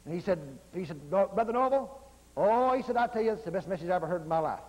And 0.05 0.15
he 0.15 0.21
said, 0.21 0.39
he 0.75 0.85
said, 0.85 1.11
Brother 1.11 1.53
Norvel, 1.53 1.89
oh, 2.37 2.77
he 2.77 2.83
said, 2.83 2.97
I 2.97 3.07
tell 3.07 3.23
you, 3.23 3.33
it's 3.33 3.45
the 3.45 3.51
best 3.51 3.69
message 3.69 3.89
I 3.89 3.95
ever 3.95 4.07
heard 4.07 4.23
in 4.23 4.29
my 4.29 4.39
life. 4.39 4.61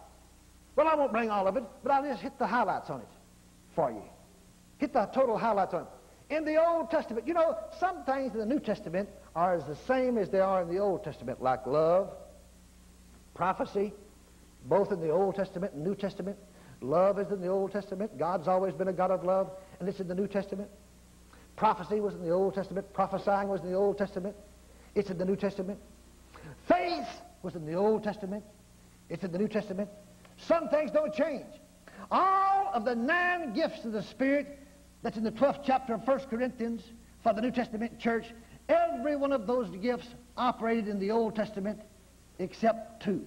Well, 0.75 0.87
I 0.87 0.95
won't 0.95 1.11
bring 1.11 1.29
all 1.29 1.47
of 1.47 1.57
it, 1.57 1.63
but 1.83 1.91
I'll 1.91 2.03
just 2.03 2.21
hit 2.21 2.37
the 2.37 2.47
highlights 2.47 2.89
on 2.89 3.01
it 3.01 3.07
for 3.75 3.91
you. 3.91 4.03
Hit 4.77 4.93
the 4.93 5.05
total 5.07 5.37
highlights 5.37 5.73
on 5.73 5.81
it. 5.81 6.35
In 6.35 6.43
the 6.43 6.63
Old 6.63 6.91
Testament, 6.91 7.27
you 7.27 7.33
know, 7.33 7.57
some 7.79 8.03
things 8.03 8.33
in 8.33 8.39
the 8.39 8.45
New 8.45 8.59
Testament 8.59 9.09
are 9.35 9.55
as 9.55 9.63
the 9.65 9.75
same 9.87 10.17
as 10.17 10.29
they 10.29 10.39
are 10.39 10.61
in 10.61 10.69
the 10.69 10.79
Old 10.79 11.03
Testament, 11.03 11.41
like 11.41 11.65
love, 11.65 12.09
prophecy, 13.35 13.93
both 14.65 14.91
in 14.91 14.99
the 14.99 15.09
Old 15.09 15.35
Testament 15.35 15.73
and 15.73 15.83
New 15.83 15.95
Testament. 15.95 16.37
Love 16.81 17.19
is 17.19 17.31
in 17.31 17.41
the 17.41 17.47
Old 17.47 17.71
Testament. 17.71 18.17
God's 18.17 18.47
always 18.47 18.73
been 18.73 18.87
a 18.87 18.93
God 18.93 19.11
of 19.11 19.23
love, 19.23 19.51
and 19.79 19.87
it's 19.87 19.99
in 19.99 20.07
the 20.07 20.15
New 20.15 20.27
Testament. 20.27 20.69
Prophecy 21.55 21.99
was 21.99 22.13
in 22.15 22.21
the 22.21 22.31
Old 22.31 22.53
Testament. 22.53 22.91
Prophesying 22.93 23.47
was 23.47 23.61
in 23.61 23.71
the 23.71 23.77
Old 23.77 23.97
Testament. 23.97 24.35
It's 24.93 25.09
in 25.09 25.17
the 25.17 25.25
New 25.25 25.35
Testament. 25.35 25.79
Faith 26.67 27.07
was 27.43 27.55
in 27.55 27.65
the 27.65 27.75
Old 27.75 28.03
Testament. 28.03 28.43
It's 29.09 29.23
in 29.23 29.31
the 29.31 29.37
New 29.37 29.47
Testament. 29.47 29.89
Some 30.37 30.67
things 30.69 30.91
don't 30.91 31.13
change. 31.13 31.45
All 32.11 32.71
of 32.73 32.85
the 32.85 32.95
nine 32.95 33.53
gifts 33.53 33.85
of 33.85 33.93
the 33.93 34.03
Spirit 34.03 34.59
that's 35.01 35.17
in 35.17 35.23
the 35.23 35.31
12th 35.31 35.61
chapter 35.63 35.93
of 35.93 36.07
1 36.07 36.19
Corinthians 36.29 36.83
for 37.23 37.33
the 37.33 37.41
New 37.41 37.51
Testament 37.51 37.99
church, 37.99 38.25
every 38.67 39.15
one 39.15 39.31
of 39.31 39.47
those 39.47 39.69
gifts 39.77 40.07
operated 40.37 40.87
in 40.87 40.99
the 40.99 41.11
Old 41.11 41.35
Testament 41.35 41.79
except 42.39 43.03
two, 43.03 43.25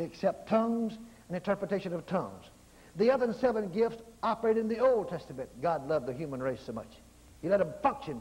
except 0.00 0.48
tongues 0.48 0.94
and 1.28 1.36
interpretation 1.36 1.92
of 1.92 2.06
tongues. 2.06 2.44
The 2.96 3.10
other 3.10 3.32
seven 3.32 3.68
gifts 3.68 4.02
operated 4.22 4.62
in 4.62 4.68
the 4.68 4.80
Old 4.80 5.08
Testament. 5.08 5.48
God 5.62 5.88
loved 5.88 6.06
the 6.06 6.12
human 6.12 6.42
race 6.42 6.60
so 6.64 6.72
much. 6.72 6.90
He 7.40 7.48
let 7.48 7.58
them 7.58 7.72
function 7.82 8.20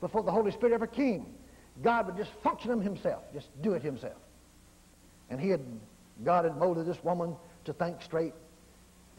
before 0.00 0.22
the 0.22 0.30
Holy 0.30 0.52
Spirit 0.52 0.72
ever 0.72 0.86
came. 0.86 1.26
God 1.82 2.06
would 2.06 2.16
just 2.16 2.30
function 2.42 2.70
them 2.70 2.80
himself, 2.80 3.22
just 3.32 3.48
do 3.62 3.72
it 3.72 3.82
himself. 3.82 4.14
And 5.30 5.40
he 5.40 5.48
had, 5.48 5.60
God 6.24 6.44
had 6.44 6.56
molded 6.56 6.86
this 6.86 7.02
woman 7.02 7.34
to 7.64 7.72
think 7.72 8.00
straight. 8.02 8.34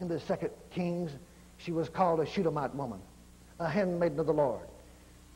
In 0.00 0.08
the 0.08 0.20
second 0.20 0.50
Kings, 0.70 1.10
she 1.58 1.72
was 1.72 1.88
called 1.88 2.20
a 2.20 2.26
Shunammite 2.26 2.74
woman, 2.74 3.00
a 3.60 3.68
handmaiden 3.68 4.18
of 4.20 4.26
the 4.26 4.32
Lord. 4.32 4.66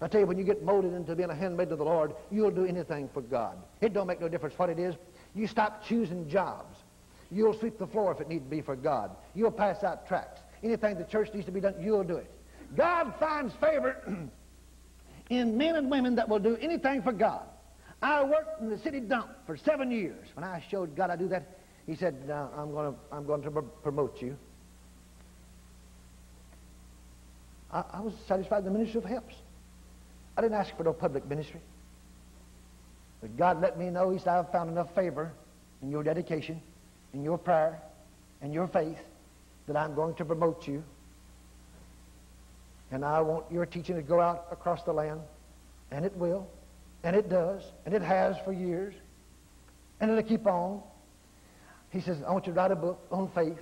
I 0.03 0.09
tell 0.09 0.21
you, 0.21 0.27
when 0.27 0.39
you 0.39 0.45
get 0.45 0.63
molded 0.63 0.95
into 0.95 1.15
being 1.15 1.29
a 1.29 1.35
handmaiden 1.35 1.73
of 1.73 1.79
the 1.79 1.85
Lord, 1.85 2.15
you'll 2.31 2.51
do 2.51 2.65
anything 2.65 3.09
for 3.13 3.21
God. 3.21 3.57
It 3.83 3.93
don't 3.93 4.07
make 4.07 4.21
no 4.21 4.29
difference 4.29 4.59
what 4.59 4.71
it 4.71 4.79
is. 4.79 4.95
You 5.35 5.47
stop 5.47 5.85
choosing 5.85 6.29
jobs. 6.29 6.77
You'll 7.31 7.55
sweep 7.55 7.79
the 7.79 7.87
floor 7.87 8.13
if 8.13 8.21
it 8.21 8.29
needs 8.29 8.45
to 8.45 8.51
be 8.51 8.61
for 8.61 8.75
God. 8.75 9.11
You'll 9.35 9.53
pass 9.53 9.85
out 9.85 10.09
tracts. 10.09 10.41
Anything 10.63 10.99
the 10.99 11.05
church 11.05 11.33
needs 11.33 11.47
to 11.47 11.53
be 11.53 11.61
done, 11.61 11.75
you'll 11.81 12.05
do 12.05 12.17
it. 12.17 12.31
God 12.77 13.15
finds 13.19 13.55
favor 13.55 13.97
in 15.31 15.57
men 15.57 15.77
and 15.77 15.91
women 15.91 16.17
that 16.17 16.29
will 16.29 16.39
do 16.39 16.57
anything 16.61 17.03
for 17.03 17.13
God. 17.13 17.43
I 18.03 18.25
worked 18.25 18.61
in 18.61 18.71
the 18.71 18.79
city 18.79 19.01
dump 19.01 19.31
for 19.47 19.57
seven 19.57 19.91
years. 19.91 20.27
When 20.35 20.45
I 20.45 20.63
showed 20.71 20.97
God 20.97 21.11
I 21.11 21.17
do 21.17 21.29
that, 21.29 21.59
he 21.87 21.95
said, 21.95 22.15
I'm 22.57 22.73
going 22.73 22.93
to, 22.93 22.99
I'm 23.13 23.27
going 23.27 23.43
to 23.43 23.51
promote 23.51 24.21
you. 24.23 24.37
I, 27.73 27.85
I 27.93 28.01
was 28.01 28.15
satisfied 28.27 28.59
in 28.59 28.65
the 28.65 28.71
ministry 28.71 28.99
of 28.99 29.05
helps. 29.05 29.35
I 30.37 30.41
didn't 30.41 30.57
ask 30.57 30.77
for 30.77 30.85
no 30.85 30.93
public 30.93 31.29
ministry. 31.29 31.61
But 33.21 33.37
God 33.37 33.61
let 33.61 33.79
me 33.79 33.91
know, 33.91 34.11
he 34.11 34.19
said, 34.19 34.29
I've 34.29 34.51
found 34.51 34.71
enough 34.71 34.95
favor 34.95 35.33
in 35.83 35.91
your 35.91 36.03
dedication, 36.03 36.61
in 37.13 37.23
your 37.23 37.39
prayer, 37.39 37.81
and 38.41 38.53
your 38.53 38.67
faith 38.67 38.99
that 39.67 39.77
I'm 39.77 39.95
going 39.95 40.15
to 40.15 40.25
promote 40.25 40.67
you 40.67 40.83
and 42.91 43.05
I 43.05 43.21
want 43.21 43.45
your 43.51 43.67
teaching 43.67 43.97
to 43.97 44.03
go 44.03 44.21
out 44.21 44.47
across 44.51 44.83
the 44.83 44.93
land. 44.93 45.21
And 45.91 46.05
it 46.05 46.17
will. 46.17 46.49
And 47.03 47.15
it 47.15 47.29
does. 47.29 47.63
And 47.87 47.95
it 47.95 48.03
has 48.03 48.37
for 48.45 48.53
years. 48.53 48.95
And 50.01 50.11
it'll 50.11 50.23
keep 50.23 50.47
on. 50.47 50.83
He 51.91 52.01
says, 52.01 52.19
I 52.27 52.33
want 52.33 52.47
you 52.47 52.53
to 52.53 52.59
write 52.59 52.73
a 52.73 52.77
book 52.77 53.01
on 53.11 53.29
faith 53.35 53.59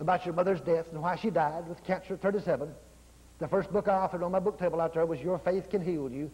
about 0.00 0.24
your 0.24 0.34
mother's 0.34 0.60
death 0.60 0.86
and 0.92 1.00
why 1.02 1.16
she 1.16 1.30
died 1.30 1.68
with 1.68 1.82
cancer 1.84 2.14
at 2.14 2.22
37. 2.22 2.68
The 3.38 3.48
first 3.48 3.72
book 3.72 3.88
I 3.88 3.94
offered 3.94 4.22
on 4.22 4.32
my 4.32 4.38
book 4.38 4.58
table 4.58 4.80
out 4.80 4.94
there 4.94 5.06
was 5.06 5.20
Your 5.20 5.38
Faith 5.38 5.68
Can 5.70 5.82
Heal 5.82 6.10
You. 6.10 6.30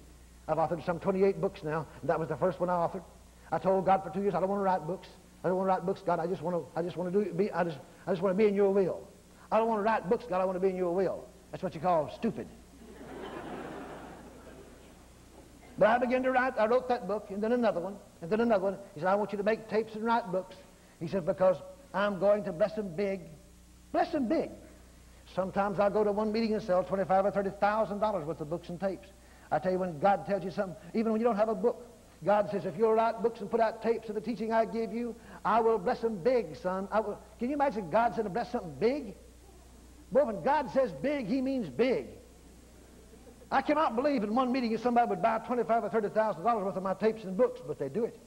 I've 0.49 0.57
authored 0.57 0.85
some 0.85 0.99
28 0.99 1.41
books 1.41 1.63
now, 1.63 1.87
and 2.01 2.09
that 2.09 2.19
was 2.19 2.29
the 2.29 2.37
first 2.37 2.59
one 2.59 2.71
I 2.71 2.73
authored. 2.73 3.05
I 3.53 3.59
told 3.59 3.85
God 3.85 4.03
for 4.03 4.11
two 4.11 4.23
years, 4.23 4.35
I 4.35 4.41
don't 4.41 4.49
want 4.49 4.61
to 4.61 4.65
write 4.65 4.87
books. 4.87 5.09
I 5.45 5.49
don't 5.49 5.59
want 5.59 5.69
to 5.69 5.75
write 5.75 5.87
books, 5.87 6.03
God. 6.05 6.19
I 6.19 6.27
just 6.27 6.43
want 6.43 6.57
to, 6.57 6.79
I 6.79 6.83
just 6.83 6.97
want 6.97 7.13
to 7.13 7.25
do, 7.25 7.33
be, 7.33 7.53
I 7.53 7.65
just, 7.65 7.79
I 8.07 8.13
just 8.13 8.23
want 8.23 8.37
to 8.37 8.43
be 8.43 8.49
in 8.49 8.55
your 8.55 8.73
will. 8.73 9.07
I 9.53 9.59
don't 9.59 9.69
want 9.69 9.81
to 9.81 9.85
write 9.85 10.09
books, 10.09 10.25
God. 10.29 10.41
I 10.41 10.45
want 10.45 10.57
to 10.57 10.61
be 10.61 10.71
in 10.71 10.77
your 10.77 10.95
will. 10.95 11.27
That's 11.51 11.63
what 11.63 11.75
you 11.75 11.81
call 11.81 12.11
stupid. 12.17 12.49
but 15.79 15.89
I 15.89 15.99
began 15.99 16.23
to 16.23 16.33
write. 16.33 16.55
I 16.59 16.67
wrote 16.67 16.89
that 16.89 17.07
book, 17.07 17.27
and 17.31 17.43
then 17.43 17.53
another 17.53 17.81
one, 17.81 17.97
and 18.23 18.31
then 18.31 18.41
another 18.41 18.65
one. 18.65 18.79
He 18.95 19.01
said, 19.01 19.09
I 19.09 19.15
want 19.15 19.33
you 19.33 19.39
to 19.39 19.45
make 19.45 19.69
tapes 19.69 19.95
and 19.95 20.05
write 20.05 20.31
books. 20.33 20.57
He 20.99 21.09
said, 21.09 21.25
because 21.25 21.57
I'm 21.93 22.19
going 22.19 22.45
to 22.45 22.53
bless 22.53 22.75
them 22.75 22.95
big. 22.97 23.21
Bless 23.93 24.11
them 24.13 24.29
big. 24.29 24.51
Sometimes 25.35 25.79
I'll 25.79 25.91
go 25.91 26.05
to 26.05 26.13
one 26.13 26.33
meeting 26.33 26.55
and 26.55 26.63
sell 26.63 26.83
twenty-five 26.83 27.27
or 27.27 27.31
thirty 27.31 27.51
thousand 27.61 28.01
dollars 28.01 28.27
worth 28.27 28.41
of 28.41 28.49
books 28.49 28.71
and 28.71 28.81
tapes. 28.81 29.09
I 29.51 29.59
tell 29.59 29.73
you, 29.73 29.79
when 29.79 29.99
God 29.99 30.27
tells 30.27 30.45
you 30.45 30.51
something, 30.51 30.77
even 30.95 31.13
when 31.13 31.21
you 31.21 31.27
don't 31.27 31.37
have 31.37 31.49
a 31.49 31.55
book, 31.55 31.87
God 32.25 32.49
says, 32.51 32.67
if 32.67 32.77
you'll 32.77 32.95
write 32.95 33.23
books 33.23 33.41
and 33.41 33.51
put 33.51 33.61
out 33.61 33.83
tapes 33.83 34.09
of 34.09 34.15
the 34.15 34.21
teaching 34.21 34.53
I 34.53 34.65
give 34.65 34.93
you, 34.93 35.15
I 35.45 35.61
will 35.61 35.79
bless 35.79 36.01
them 36.01 36.17
big, 36.17 36.57
son. 36.57 36.89
I 36.91 37.01
will. 37.01 37.19
Can 37.39 37.49
you 37.49 37.55
imagine 37.55 37.91
God 37.91 38.15
said 38.15 38.25
to 38.25 38.31
bless 38.31 38.51
something 38.51 38.75
big? 38.81 39.15
Boy, 40.11 40.25
when 40.25 40.43
God 40.43 40.71
says 40.73 40.91
big, 41.01 41.27
he 41.27 41.41
means 41.41 41.69
big. 41.69 42.07
I 43.51 43.63
cannot 43.63 43.97
believe 43.97 44.23
in 44.25 44.35
one 44.35 44.53
meeting 44.53 44.77
somebody 44.79 45.09
would 45.09 45.23
buy 45.23 45.39
twenty-five 45.39 45.85
or 45.85 45.89
thirty 45.89 46.09
thousand 46.09 46.43
dollars 46.43 46.65
worth 46.65 46.77
of 46.77 46.83
my 46.83 46.95
tapes 46.95 47.25
and 47.25 47.37
books, 47.37 47.61
but 47.67 47.79
they 47.79 47.89
do 47.89 48.05
it. 48.05 48.19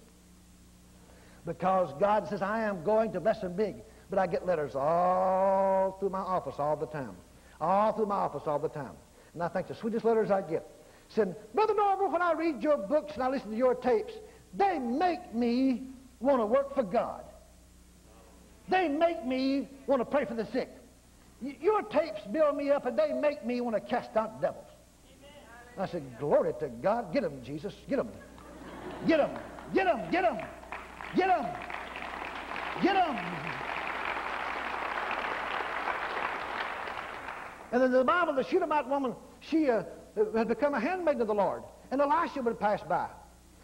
Because 1.46 1.94
God 2.00 2.28
says, 2.28 2.42
I 2.42 2.62
am 2.62 2.84
going 2.84 3.12
to 3.12 3.20
bless 3.20 3.42
them 3.42 3.54
big. 3.54 3.76
But 4.10 4.20
I 4.20 4.28
get 4.28 4.46
letters 4.46 4.76
all 4.76 5.98
through 6.00 6.10
my 6.10 6.20
office 6.20 6.56
all 6.60 6.76
the 6.76 6.88
time. 6.88 7.16
All 7.60 7.94
through 7.94 8.08
my 8.08 8.16
office 8.16 8.44
all 8.46 8.60
the 8.60 8.70
time. 8.70 8.92
And 9.34 9.42
I 9.42 9.48
think 9.48 9.68
the 9.68 9.76
sweetest 9.76 10.06
letters 10.06 10.32
I 10.32 10.42
get 10.42 10.68
said, 11.14 11.36
Brother 11.54 11.74
Norvel, 11.74 12.12
when 12.12 12.22
I 12.22 12.34
read 12.34 12.62
your 12.64 12.78
books 12.78 13.14
and 13.16 13.24
I 13.24 13.30
listen 13.30 13.52
to 13.52 13.58
your 13.58 13.76
tapes, 13.76 14.14
they 14.54 14.80
make 14.80 15.34
me 15.34 15.84
want 16.20 16.42
to 16.42 16.46
work 16.46 16.74
for 16.76 16.84
God. 16.84 17.24
They 18.70 18.88
make 18.88 19.26
me 19.26 19.68
want 19.88 20.02
to 20.02 20.06
pray 20.06 20.26
for 20.26 20.36
the 20.36 20.46
sick. 20.48 20.70
Your 21.42 21.82
tapes 21.84 22.22
build 22.32 22.56
me 22.56 22.70
up 22.70 22.86
and 22.86 22.98
they 22.98 23.12
make 23.14 23.46
me 23.46 23.62
want 23.62 23.76
to 23.76 23.82
cast 23.82 24.16
out 24.16 24.42
devils. 24.42 24.68
I 25.78 25.88
said, 25.88 26.04
glory 26.20 26.54
to 26.60 26.68
God. 26.68 27.12
Get 27.14 27.24
them, 27.24 27.42
Jesus. 27.44 27.74
Get 27.90 27.98
them. 27.98 28.10
Get 29.08 29.18
them. 29.18 29.32
Get 29.74 29.86
them. 29.86 30.12
Get 30.12 30.22
them. 30.22 30.38
Get 31.16 31.28
them. 31.28 31.46
Get 32.84 32.94
them. 32.94 33.18
And 37.72 37.82
then 37.82 37.92
the 37.92 38.04
Bible, 38.04 38.34
the 38.36 38.44
Shunammite 38.44 38.88
woman, 38.88 39.16
she 39.40 39.70
uh, 39.70 39.84
had 40.16 40.48
become 40.48 40.74
a 40.74 40.80
handmaiden 40.80 41.22
of 41.22 41.28
the 41.28 41.34
Lord. 41.34 41.64
And 41.92 42.02
Elisha 42.02 42.42
would 42.42 42.60
pass 42.60 42.82
by. 42.88 43.08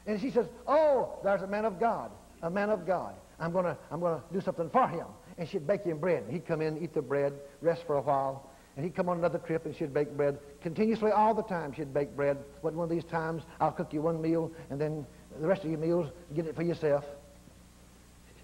And 0.05 0.19
she 0.19 0.31
says, 0.31 0.47
oh, 0.67 1.19
there's 1.23 1.41
a 1.41 1.47
man 1.47 1.65
of 1.65 1.79
God, 1.79 2.11
a 2.41 2.49
man 2.49 2.69
of 2.69 2.85
God. 2.85 3.15
I'm 3.39 3.51
going 3.51 3.65
to 3.65 3.77
I'm 3.91 3.99
gonna 3.99 4.23
do 4.33 4.41
something 4.41 4.69
for 4.69 4.87
him. 4.87 5.05
And 5.37 5.47
she'd 5.47 5.67
bake 5.67 5.83
him 5.83 5.99
bread. 5.99 6.23
He'd 6.29 6.47
come 6.47 6.61
in, 6.61 6.81
eat 6.81 6.93
the 6.93 7.01
bread, 7.01 7.33
rest 7.61 7.83
for 7.85 7.97
a 7.97 8.01
while. 8.01 8.49
And 8.75 8.85
he'd 8.85 8.95
come 8.95 9.09
on 9.09 9.17
another 9.17 9.39
trip 9.39 9.65
and 9.65 9.75
she'd 9.75 9.93
bake 9.93 10.15
bread. 10.15 10.39
Continuously 10.61 11.11
all 11.11 11.33
the 11.33 11.43
time 11.43 11.73
she'd 11.73 11.93
bake 11.93 12.15
bread. 12.15 12.37
What 12.61 12.73
one 12.73 12.83
of 12.83 12.89
these 12.89 13.03
times 13.03 13.43
I'll 13.59 13.71
cook 13.71 13.93
you 13.93 14.01
one 14.01 14.21
meal 14.21 14.51
and 14.69 14.79
then 14.79 15.05
the 15.39 15.47
rest 15.47 15.63
of 15.63 15.69
your 15.69 15.79
meals, 15.79 16.07
get 16.35 16.45
it 16.45 16.55
for 16.55 16.63
yourself. 16.63 17.03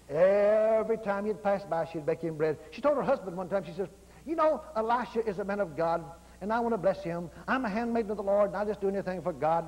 Every 0.08 0.98
time 0.98 1.26
you'd 1.26 1.42
pass 1.42 1.64
by, 1.64 1.88
she'd 1.92 2.04
bake 2.04 2.20
him 2.20 2.36
bread. 2.36 2.58
She 2.70 2.80
told 2.80 2.96
her 2.96 3.02
husband 3.02 3.36
one 3.36 3.48
time, 3.48 3.64
she 3.64 3.72
says, 3.72 3.88
you 4.26 4.36
know, 4.36 4.62
Elisha 4.76 5.26
is 5.26 5.38
a 5.38 5.44
man 5.44 5.60
of 5.60 5.76
God, 5.76 6.04
and 6.44 6.52
I 6.52 6.60
want 6.60 6.74
to 6.74 6.78
bless 6.78 7.02
him. 7.02 7.30
I'm 7.48 7.64
a 7.64 7.70
handmaiden 7.70 8.10
of 8.10 8.18
the 8.18 8.22
Lord, 8.22 8.48
and 8.48 8.56
I 8.56 8.66
just 8.66 8.82
do 8.82 8.88
anything 8.88 9.22
for 9.22 9.32
God. 9.32 9.64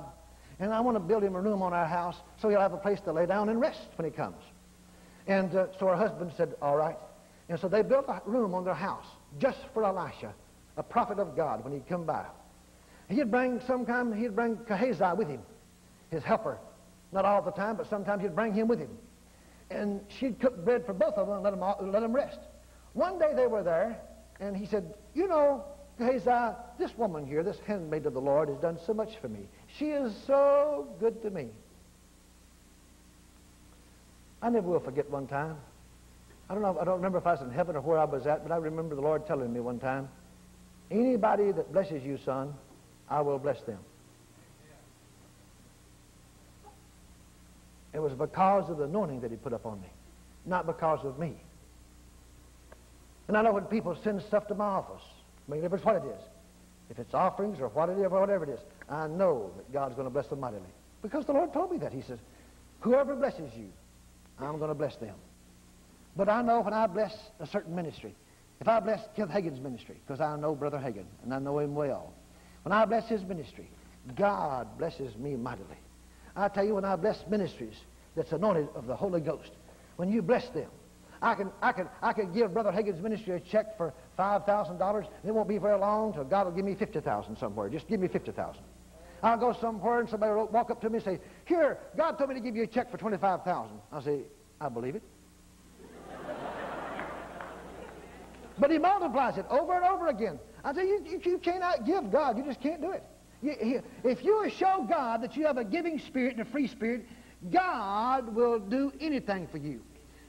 And 0.59 0.71
I 0.71 0.79
want 0.79 0.95
to 0.95 0.99
build 0.99 1.23
him 1.23 1.35
a 1.35 1.41
room 1.41 1.63
on 1.63 1.73
our 1.73 1.87
house 1.87 2.15
so 2.39 2.49
he'll 2.49 2.61
have 2.61 2.73
a 2.73 2.77
place 2.77 2.99
to 3.01 3.11
lay 3.11 3.25
down 3.25 3.49
and 3.49 3.59
rest 3.59 3.81
when 3.95 4.05
he 4.05 4.15
comes. 4.15 4.37
And 5.25 5.55
uh, 5.55 5.67
so 5.79 5.87
her 5.87 5.95
husband 5.95 6.31
said, 6.37 6.53
all 6.61 6.77
right. 6.77 6.97
And 7.49 7.59
so 7.59 7.67
they 7.67 7.81
built 7.81 8.05
a 8.07 8.21
room 8.27 8.53
on 8.53 8.63
their 8.63 8.75
house 8.75 9.07
just 9.39 9.57
for 9.73 9.83
Elisha, 9.85 10.35
a 10.77 10.83
prophet 10.83 11.17
of 11.17 11.35
God, 11.35 11.63
when 11.63 11.73
he'd 11.73 11.87
come 11.89 12.05
by. 12.05 12.25
He'd 13.09 13.31
bring, 13.31 13.59
sometimes 13.65 14.15
he'd 14.15 14.35
bring 14.35 14.59
Gehazi 14.67 15.17
with 15.17 15.29
him, 15.29 15.41
his 16.11 16.23
helper. 16.23 16.59
Not 17.11 17.25
all 17.25 17.41
the 17.41 17.51
time, 17.51 17.75
but 17.75 17.89
sometimes 17.89 18.21
he'd 18.21 18.35
bring 18.35 18.53
him 18.53 18.67
with 18.67 18.77
him. 18.77 18.95
And 19.71 20.01
she'd 20.19 20.39
cook 20.39 20.63
bread 20.63 20.85
for 20.85 20.93
both 20.93 21.15
of 21.15 21.25
them 21.25 21.37
and 21.37 21.43
let 21.43 21.51
them, 21.51 21.63
all, 21.63 21.79
let 21.81 22.01
them 22.01 22.13
rest. 22.13 22.39
One 22.93 23.17
day 23.17 23.33
they 23.35 23.47
were 23.47 23.63
there, 23.63 23.99
and 24.39 24.55
he 24.55 24.67
said, 24.67 24.93
you 25.15 25.27
know, 25.27 25.63
Gehazi, 25.97 26.55
this 26.77 26.95
woman 26.97 27.25
here, 27.25 27.43
this 27.43 27.57
handmaid 27.65 28.05
of 28.05 28.13
the 28.13 28.21
Lord, 28.21 28.49
has 28.49 28.57
done 28.59 28.77
so 28.85 28.93
much 28.93 29.17
for 29.19 29.27
me. 29.27 29.47
She 29.77 29.85
is 29.85 30.13
so 30.27 30.87
good 30.99 31.21
to 31.23 31.29
me. 31.29 31.47
I 34.41 34.49
never 34.49 34.67
will 34.67 34.79
forget 34.79 35.09
one 35.09 35.27
time. 35.27 35.57
I 36.49 36.53
don't 36.53 36.61
know, 36.61 36.77
I 36.79 36.85
don't 36.85 36.97
remember 36.97 37.17
if 37.17 37.25
I 37.25 37.33
was 37.33 37.41
in 37.41 37.51
heaven 37.51 37.75
or 37.75 37.81
where 37.81 37.97
I 37.97 38.05
was 38.05 38.27
at, 38.27 38.43
but 38.43 38.53
I 38.53 38.57
remember 38.57 38.95
the 38.95 39.01
Lord 39.01 39.25
telling 39.25 39.51
me 39.51 39.59
one 39.59 39.79
time, 39.79 40.07
anybody 40.91 41.51
that 41.51 41.73
blesses 41.73 42.03
you, 42.03 42.19
son, 42.23 42.53
I 43.09 43.21
will 43.21 43.39
bless 43.39 43.61
them. 43.61 43.79
It 47.93 47.99
was 47.99 48.13
because 48.13 48.69
of 48.69 48.77
the 48.77 48.83
anointing 48.83 49.21
that 49.21 49.31
he 49.31 49.37
put 49.37 49.53
upon 49.53 49.81
me, 49.81 49.89
not 50.45 50.67
because 50.67 51.03
of 51.03 51.17
me. 51.17 51.33
And 53.27 53.35
I 53.35 53.41
know 53.41 53.51
when 53.51 53.65
people 53.65 53.97
send 54.03 54.21
stuff 54.21 54.47
to 54.47 54.55
my 54.55 54.65
office, 54.65 55.03
Mean, 55.47 55.63
if 55.63 55.73
it's 55.73 55.83
what 55.83 55.95
it 55.95 56.03
is, 56.03 56.21
if 56.89 56.99
it's 56.99 57.13
offerings 57.13 57.59
or 57.59 57.67
what 57.69 57.89
it 57.89 57.97
is, 57.97 58.05
or 58.05 58.19
whatever 58.19 58.43
it 58.43 58.49
is, 58.49 58.59
I 58.89 59.07
know 59.07 59.51
that 59.55 59.71
God's 59.71 59.95
going 59.95 60.07
to 60.07 60.11
bless 60.11 60.27
them 60.27 60.39
mightily. 60.39 60.61
Because 61.01 61.25
the 61.25 61.33
Lord 61.33 61.53
told 61.53 61.71
me 61.71 61.77
that. 61.79 61.93
He 61.93 62.01
says, 62.01 62.19
whoever 62.79 63.15
blesses 63.15 63.51
you, 63.55 63.69
I'm 64.39 64.57
going 64.57 64.69
to 64.69 64.75
bless 64.75 64.95
them. 64.97 65.15
But 66.15 66.29
I 66.29 66.41
know 66.41 66.61
when 66.61 66.73
I 66.73 66.87
bless 66.87 67.15
a 67.39 67.47
certain 67.47 67.75
ministry, 67.75 68.15
if 68.59 68.67
I 68.67 68.79
bless 68.79 69.01
Kenneth 69.15 69.31
Hagin's 69.31 69.59
ministry, 69.59 69.95
because 70.05 70.19
I 70.19 70.35
know 70.35 70.55
Brother 70.55 70.79
Hagin, 70.79 71.05
and 71.23 71.33
I 71.33 71.39
know 71.39 71.59
him 71.59 71.75
well, 71.75 72.13
when 72.63 72.73
I 72.73 72.85
bless 72.85 73.07
his 73.07 73.23
ministry, 73.23 73.69
God 74.15 74.77
blesses 74.77 75.15
me 75.17 75.35
mightily. 75.35 75.77
I 76.35 76.47
tell 76.47 76.65
you, 76.65 76.75
when 76.75 76.85
I 76.85 76.95
bless 76.95 77.23
ministries 77.29 77.75
that's 78.15 78.31
anointed 78.31 78.69
of 78.75 78.87
the 78.87 78.95
Holy 78.95 79.21
Ghost, 79.21 79.51
when 79.97 80.11
you 80.11 80.21
bless 80.21 80.47
them, 80.49 80.69
I 81.21 81.35
can, 81.35 81.51
I 81.61 81.71
can, 81.71 81.87
I 82.01 82.13
can 82.13 82.31
give 82.33 82.53
Brother 82.53 82.71
Hagin's 82.71 83.01
ministry 83.01 83.35
a 83.35 83.39
check 83.39 83.77
for 83.77 83.93
$5,000. 84.17 85.07
It 85.25 85.31
won't 85.31 85.47
be 85.47 85.57
very 85.57 85.77
long 85.77 86.13
till 86.13 86.23
God 86.23 86.47
will 86.47 86.53
give 86.53 86.65
me 86.65 86.75
50000 86.75 87.37
somewhere. 87.37 87.69
Just 87.69 87.87
give 87.87 87.99
me 87.99 88.07
50000 88.07 88.61
I'll 89.23 89.37
go 89.37 89.53
somewhere 89.53 89.99
and 89.99 90.09
somebody 90.09 90.33
will 90.33 90.47
walk 90.47 90.69
up 90.69 90.81
to 90.81 90.89
me 90.89 90.97
and 90.97 91.05
say, 91.05 91.19
here, 91.45 91.79
God 91.95 92.17
told 92.17 92.29
me 92.29 92.35
to 92.35 92.41
give 92.41 92.55
you 92.55 92.63
a 92.63 92.67
check 92.67 92.91
for 92.91 92.97
25000 92.97 93.79
I'll 93.91 94.01
say, 94.01 94.21
I 94.61 94.69
believe 94.69 94.95
it. 94.95 95.03
but 98.59 98.71
he 98.71 98.77
multiplies 98.77 99.37
it 99.37 99.45
over 99.49 99.75
and 99.75 99.85
over 99.85 100.07
again. 100.07 100.39
I 100.63 100.73
say, 100.73 100.87
you, 100.87 101.03
you, 101.05 101.21
you 101.23 101.37
cannot 101.39 101.85
give 101.85 102.11
God. 102.11 102.37
You 102.37 102.43
just 102.43 102.61
can't 102.61 102.81
do 102.81 102.91
it. 102.91 103.03
You, 103.41 103.83
if 104.03 104.23
you 104.23 104.49
show 104.57 104.85
God 104.89 105.21
that 105.21 105.35
you 105.35 105.45
have 105.45 105.57
a 105.57 105.63
giving 105.63 105.99
spirit 105.99 106.37
and 106.37 106.41
a 106.41 106.49
free 106.49 106.67
spirit, 106.67 107.05
God 107.51 108.33
will 108.35 108.59
do 108.59 108.91
anything 108.99 109.47
for 109.47 109.57
you. 109.57 109.81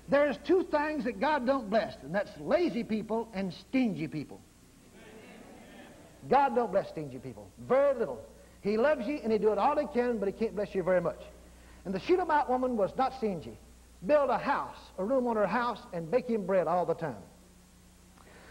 There's 0.08 0.36
two 0.46 0.66
things 0.70 1.04
that 1.04 1.20
God 1.20 1.46
don't 1.46 1.68
bless, 1.68 1.94
and 2.02 2.14
that's 2.14 2.30
lazy 2.40 2.82
people 2.82 3.28
and 3.34 3.52
stingy 3.52 4.08
people. 4.08 4.40
God 6.28 6.54
don't 6.54 6.72
bless 6.72 6.88
stingy 6.88 7.18
people. 7.18 7.48
Very 7.68 7.98
little. 7.98 8.20
He 8.62 8.76
loves 8.76 9.06
you, 9.06 9.20
and 9.22 9.30
he 9.30 9.38
do 9.38 9.52
it 9.52 9.58
all 9.58 9.76
he 9.78 9.86
can, 9.92 10.18
but 10.18 10.26
he 10.26 10.32
can't 10.32 10.54
bless 10.54 10.74
you 10.74 10.82
very 10.82 11.00
much. 11.00 11.20
And 11.84 11.94
the 11.94 12.00
Shunammite 12.00 12.48
woman 12.48 12.76
was 12.76 12.90
not 12.96 13.14
stingy. 13.18 13.58
Build 14.06 14.30
a 14.30 14.38
house, 14.38 14.76
a 14.98 15.04
room 15.04 15.26
on 15.26 15.36
her 15.36 15.46
house, 15.46 15.80
and 15.92 16.10
bake 16.10 16.28
him 16.28 16.46
bread 16.46 16.66
all 16.66 16.86
the 16.86 16.94
time. 16.94 17.16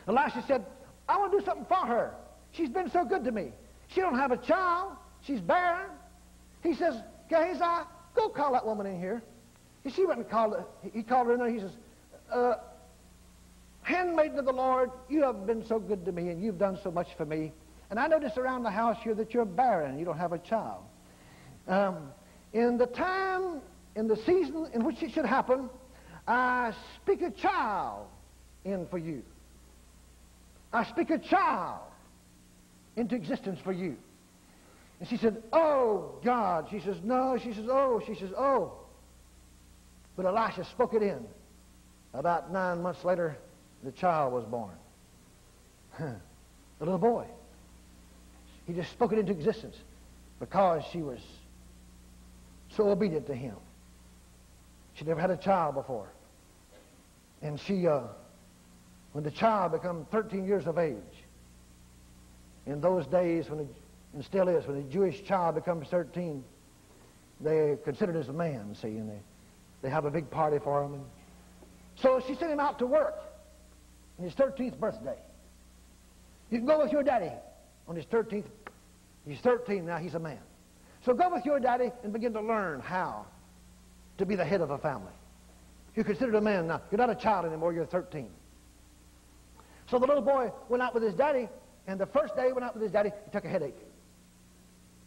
Elisha 0.07 0.43
said, 0.47 0.65
I 1.09 1.17
want 1.17 1.31
to 1.31 1.39
do 1.39 1.45
something 1.45 1.65
for 1.65 1.85
her. 1.85 2.13
She's 2.51 2.69
been 2.69 2.89
so 2.89 3.03
good 3.03 3.23
to 3.25 3.31
me. 3.31 3.51
She 3.87 4.01
don't 4.01 4.15
have 4.17 4.31
a 4.31 4.37
child. 4.37 4.93
She's 5.21 5.41
barren. 5.41 5.89
He 6.63 6.75
says, 6.75 6.95
Gehazi, 7.29 7.87
go 8.15 8.29
call 8.29 8.53
that 8.53 8.65
woman 8.65 8.85
in 8.85 8.99
here. 8.99 9.21
She 9.89 10.05
went 10.05 10.19
and 10.19 10.29
called, 10.29 10.55
he 10.93 11.03
called 11.03 11.27
her 11.27 11.33
in 11.33 11.39
there. 11.39 11.49
He 11.49 11.59
says, 11.59 11.71
uh, 12.31 12.55
handmaiden 13.81 14.37
of 14.39 14.45
the 14.45 14.53
Lord, 14.53 14.91
you 15.09 15.23
have 15.23 15.45
been 15.45 15.65
so 15.65 15.79
good 15.79 16.05
to 16.05 16.11
me 16.11 16.29
and 16.29 16.41
you've 16.43 16.59
done 16.59 16.77
so 16.83 16.91
much 16.91 17.07
for 17.15 17.25
me. 17.25 17.51
And 17.89 17.99
I 17.99 18.07
notice 18.07 18.37
around 18.37 18.63
the 18.63 18.71
house 18.71 18.97
here 19.01 19.15
that 19.15 19.33
you're 19.33 19.45
barren. 19.45 19.97
You 19.97 20.05
don't 20.05 20.17
have 20.17 20.33
a 20.33 20.39
child. 20.39 20.83
Um, 21.67 22.11
in 22.53 22.77
the 22.77 22.87
time, 22.87 23.61
in 23.95 24.07
the 24.07 24.17
season 24.17 24.69
in 24.73 24.83
which 24.83 25.01
it 25.01 25.11
should 25.11 25.25
happen, 25.25 25.69
I 26.27 26.73
speak 27.01 27.21
a 27.21 27.31
child 27.31 28.07
in 28.65 28.87
for 28.87 28.97
you. 28.97 29.23
I 30.73 30.83
speak 30.85 31.09
a 31.09 31.17
child 31.17 31.79
into 32.97 33.15
existence 33.15 33.59
for 33.63 33.71
you. 33.71 33.95
And 34.99 35.07
she 35.07 35.17
said, 35.17 35.41
Oh, 35.53 36.15
God. 36.23 36.67
She 36.69 36.79
says, 36.79 36.97
No. 37.03 37.37
She 37.41 37.53
says, 37.53 37.65
Oh. 37.69 38.01
She 38.05 38.15
says, 38.15 38.31
Oh. 38.37 38.73
But 40.17 40.25
Elisha 40.25 40.65
spoke 40.65 40.93
it 40.95 41.03
in. 41.03 41.25
About 42.13 42.51
nine 42.51 42.81
months 42.81 43.05
later, 43.05 43.37
the 43.83 43.91
child 43.91 44.33
was 44.33 44.43
born. 44.43 44.75
the 45.99 46.15
little 46.79 46.97
boy. 46.97 47.25
He 48.65 48.73
just 48.73 48.91
spoke 48.91 49.13
it 49.13 49.19
into 49.19 49.31
existence 49.31 49.77
because 50.39 50.83
she 50.91 51.01
was 51.01 51.19
so 52.75 52.89
obedient 52.89 53.27
to 53.27 53.35
him. 53.35 53.55
She 54.95 55.05
never 55.05 55.21
had 55.21 55.29
a 55.29 55.37
child 55.37 55.75
before. 55.75 56.09
And 57.43 57.59
she, 57.59 57.87
uh, 57.87 58.01
when 59.13 59.23
the 59.23 59.31
child 59.31 59.73
became 59.73 60.05
13 60.11 60.45
years 60.45 60.65
of 60.65 60.79
age, 60.79 60.97
in 62.65 62.81
those 62.81 63.05
days, 63.05 63.49
when 63.49 63.69
and 64.13 64.25
still 64.25 64.47
is, 64.47 64.65
when 64.65 64.77
a 64.77 64.83
Jewish 64.83 65.23
child 65.23 65.55
becomes 65.55 65.87
13, 65.89 66.43
they 67.39 67.77
considered 67.83 68.15
as 68.15 68.29
a 68.29 68.33
man, 68.33 68.73
see, 68.73 68.87
and 68.97 69.09
they 69.09 69.19
they 69.87 69.91
have 69.91 70.03
a 70.03 70.11
big 70.11 70.29
party 70.29 70.59
for 70.61 70.83
him. 70.83 70.95
And 70.95 71.05
so 71.95 72.21
she 72.27 72.35
sent 72.35 72.51
him 72.51 72.59
out 72.59 72.77
to 72.79 72.85
work 72.85 73.15
on 74.19 74.25
his 74.25 74.33
13th 74.33 74.77
birthday. 74.77 75.15
You 76.49 76.57
can 76.57 76.67
go 76.67 76.83
with 76.83 76.91
your 76.91 77.03
daddy 77.03 77.31
on 77.87 77.95
his 77.95 78.03
13th. 78.07 78.43
He's 79.25 79.39
13 79.39 79.85
now, 79.85 79.95
he's 79.95 80.13
a 80.13 80.19
man. 80.19 80.39
So 81.05 81.13
go 81.13 81.29
with 81.33 81.45
your 81.45 81.61
daddy 81.61 81.93
and 82.03 82.11
begin 82.11 82.33
to 82.33 82.41
learn 82.41 82.81
how 82.81 83.27
to 84.17 84.25
be 84.25 84.35
the 84.35 84.43
head 84.43 84.59
of 84.59 84.71
a 84.71 84.77
family. 84.77 85.13
You're 85.95 86.03
considered 86.03 86.35
a 86.35 86.41
man 86.41 86.67
now. 86.67 86.81
You're 86.91 86.97
not 86.97 87.09
a 87.09 87.15
child 87.15 87.45
anymore, 87.45 87.71
you're 87.71 87.85
13. 87.85 88.27
So 89.89 89.99
the 89.99 90.05
little 90.05 90.21
boy 90.21 90.51
went 90.67 90.83
out 90.83 90.95
with 90.95 91.03
his 91.03 91.13
daddy, 91.13 91.47
and 91.87 91.97
the 91.97 92.07
first 92.07 92.35
day 92.35 92.47
he 92.47 92.51
went 92.51 92.65
out 92.65 92.73
with 92.73 92.83
his 92.83 92.91
daddy, 92.91 93.11
he 93.23 93.31
took 93.31 93.45
a 93.45 93.49
headache. 93.49 93.79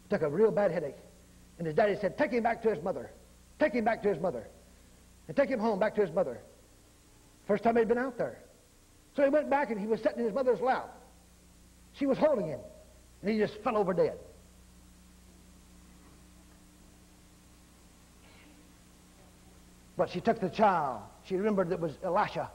He 0.04 0.08
took 0.08 0.22
a 0.22 0.30
real 0.30 0.50
bad 0.50 0.70
headache. 0.70 0.96
And 1.58 1.66
his 1.66 1.76
daddy 1.76 1.98
said, 2.00 2.16
take 2.16 2.30
him 2.30 2.42
back 2.42 2.62
to 2.62 2.74
his 2.74 2.82
mother. 2.82 3.10
Take 3.58 3.74
him 3.74 3.84
back 3.84 4.02
to 4.04 4.08
his 4.08 4.18
mother 4.18 4.46
and 5.30 5.36
take 5.36 5.48
him 5.48 5.60
home 5.60 5.78
back 5.78 5.94
to 5.94 6.00
his 6.00 6.12
mother. 6.12 6.40
First 7.46 7.62
time 7.62 7.76
he'd 7.76 7.86
been 7.86 7.98
out 7.98 8.18
there. 8.18 8.40
So 9.14 9.22
he 9.22 9.28
went 9.28 9.48
back 9.48 9.70
and 9.70 9.80
he 9.80 9.86
was 9.86 10.00
sitting 10.00 10.18
in 10.18 10.24
his 10.24 10.34
mother's 10.34 10.60
lap. 10.60 10.92
She 11.92 12.04
was 12.04 12.18
holding 12.18 12.48
him. 12.48 12.58
And 13.22 13.30
he 13.30 13.38
just 13.38 13.54
fell 13.62 13.76
over 13.76 13.94
dead. 13.94 14.18
But 19.96 20.10
she 20.10 20.20
took 20.20 20.40
the 20.40 20.48
child. 20.48 21.02
She 21.24 21.36
remembered 21.36 21.68
that 21.68 21.74
it 21.74 21.80
was 21.80 21.92
Elisha 22.02 22.50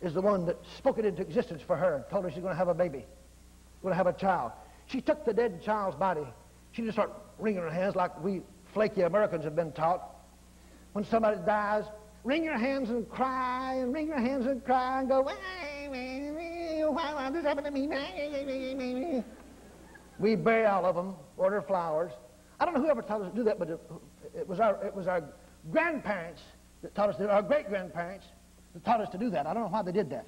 is 0.00 0.14
the 0.14 0.20
one 0.20 0.46
that 0.46 0.56
spoke 0.76 0.98
it 0.98 1.04
into 1.04 1.22
existence 1.22 1.62
for 1.66 1.74
her 1.74 1.96
and 1.96 2.04
told 2.10 2.22
her 2.22 2.30
she's 2.30 2.42
going 2.42 2.54
to 2.54 2.58
have 2.58 2.68
a 2.68 2.74
baby, 2.74 3.04
going 3.82 3.90
to 3.90 3.96
have 3.96 4.06
a 4.06 4.12
child. 4.12 4.52
She 4.86 5.00
took 5.00 5.24
the 5.24 5.32
dead 5.32 5.64
child's 5.64 5.96
body. 5.96 6.28
She 6.70 6.82
just 6.82 6.94
started 6.94 7.16
wringing 7.40 7.60
her 7.60 7.70
hands 7.70 7.96
like 7.96 8.22
we 8.22 8.42
flaky 8.72 9.00
Americans 9.00 9.42
have 9.42 9.56
been 9.56 9.72
taught 9.72 10.14
when 10.92 11.04
somebody 11.04 11.38
dies, 11.46 11.84
wring 12.24 12.44
your 12.44 12.58
hands 12.58 12.90
and 12.90 13.08
cry, 13.08 13.74
and 13.74 13.92
wring 13.92 14.08
your 14.08 14.18
hands 14.18 14.46
and 14.46 14.64
cry, 14.64 15.00
and 15.00 15.08
go, 15.08 15.22
know 15.22 16.90
why, 16.90 17.14
why 17.14 17.30
this 17.30 17.44
happened 17.44 17.66
to 17.66 17.72
me. 17.72 19.22
We 20.18 20.36
bury 20.36 20.66
all 20.66 20.84
of 20.84 20.96
them, 20.96 21.14
order 21.36 21.62
flowers. 21.62 22.12
I 22.58 22.64
don't 22.64 22.74
know 22.74 22.80
who 22.80 22.88
ever 22.88 23.02
taught 23.02 23.22
us 23.22 23.30
to 23.30 23.36
do 23.36 23.44
that, 23.44 23.58
but 23.58 23.70
it, 24.34 24.48
was, 24.48 24.58
our, 24.58 24.84
it 24.84 24.94
was 24.94 25.06
our 25.06 25.22
grandparents 25.70 26.42
that 26.82 26.94
taught 26.94 27.10
us, 27.10 27.16
to, 27.16 27.30
our 27.30 27.42
great-grandparents 27.42 28.26
that 28.74 28.84
taught 28.84 29.00
us 29.00 29.08
to 29.10 29.18
do 29.18 29.30
that. 29.30 29.46
I 29.46 29.54
don't 29.54 29.62
know 29.64 29.68
why 29.68 29.82
they 29.82 29.92
did 29.92 30.10
that. 30.10 30.26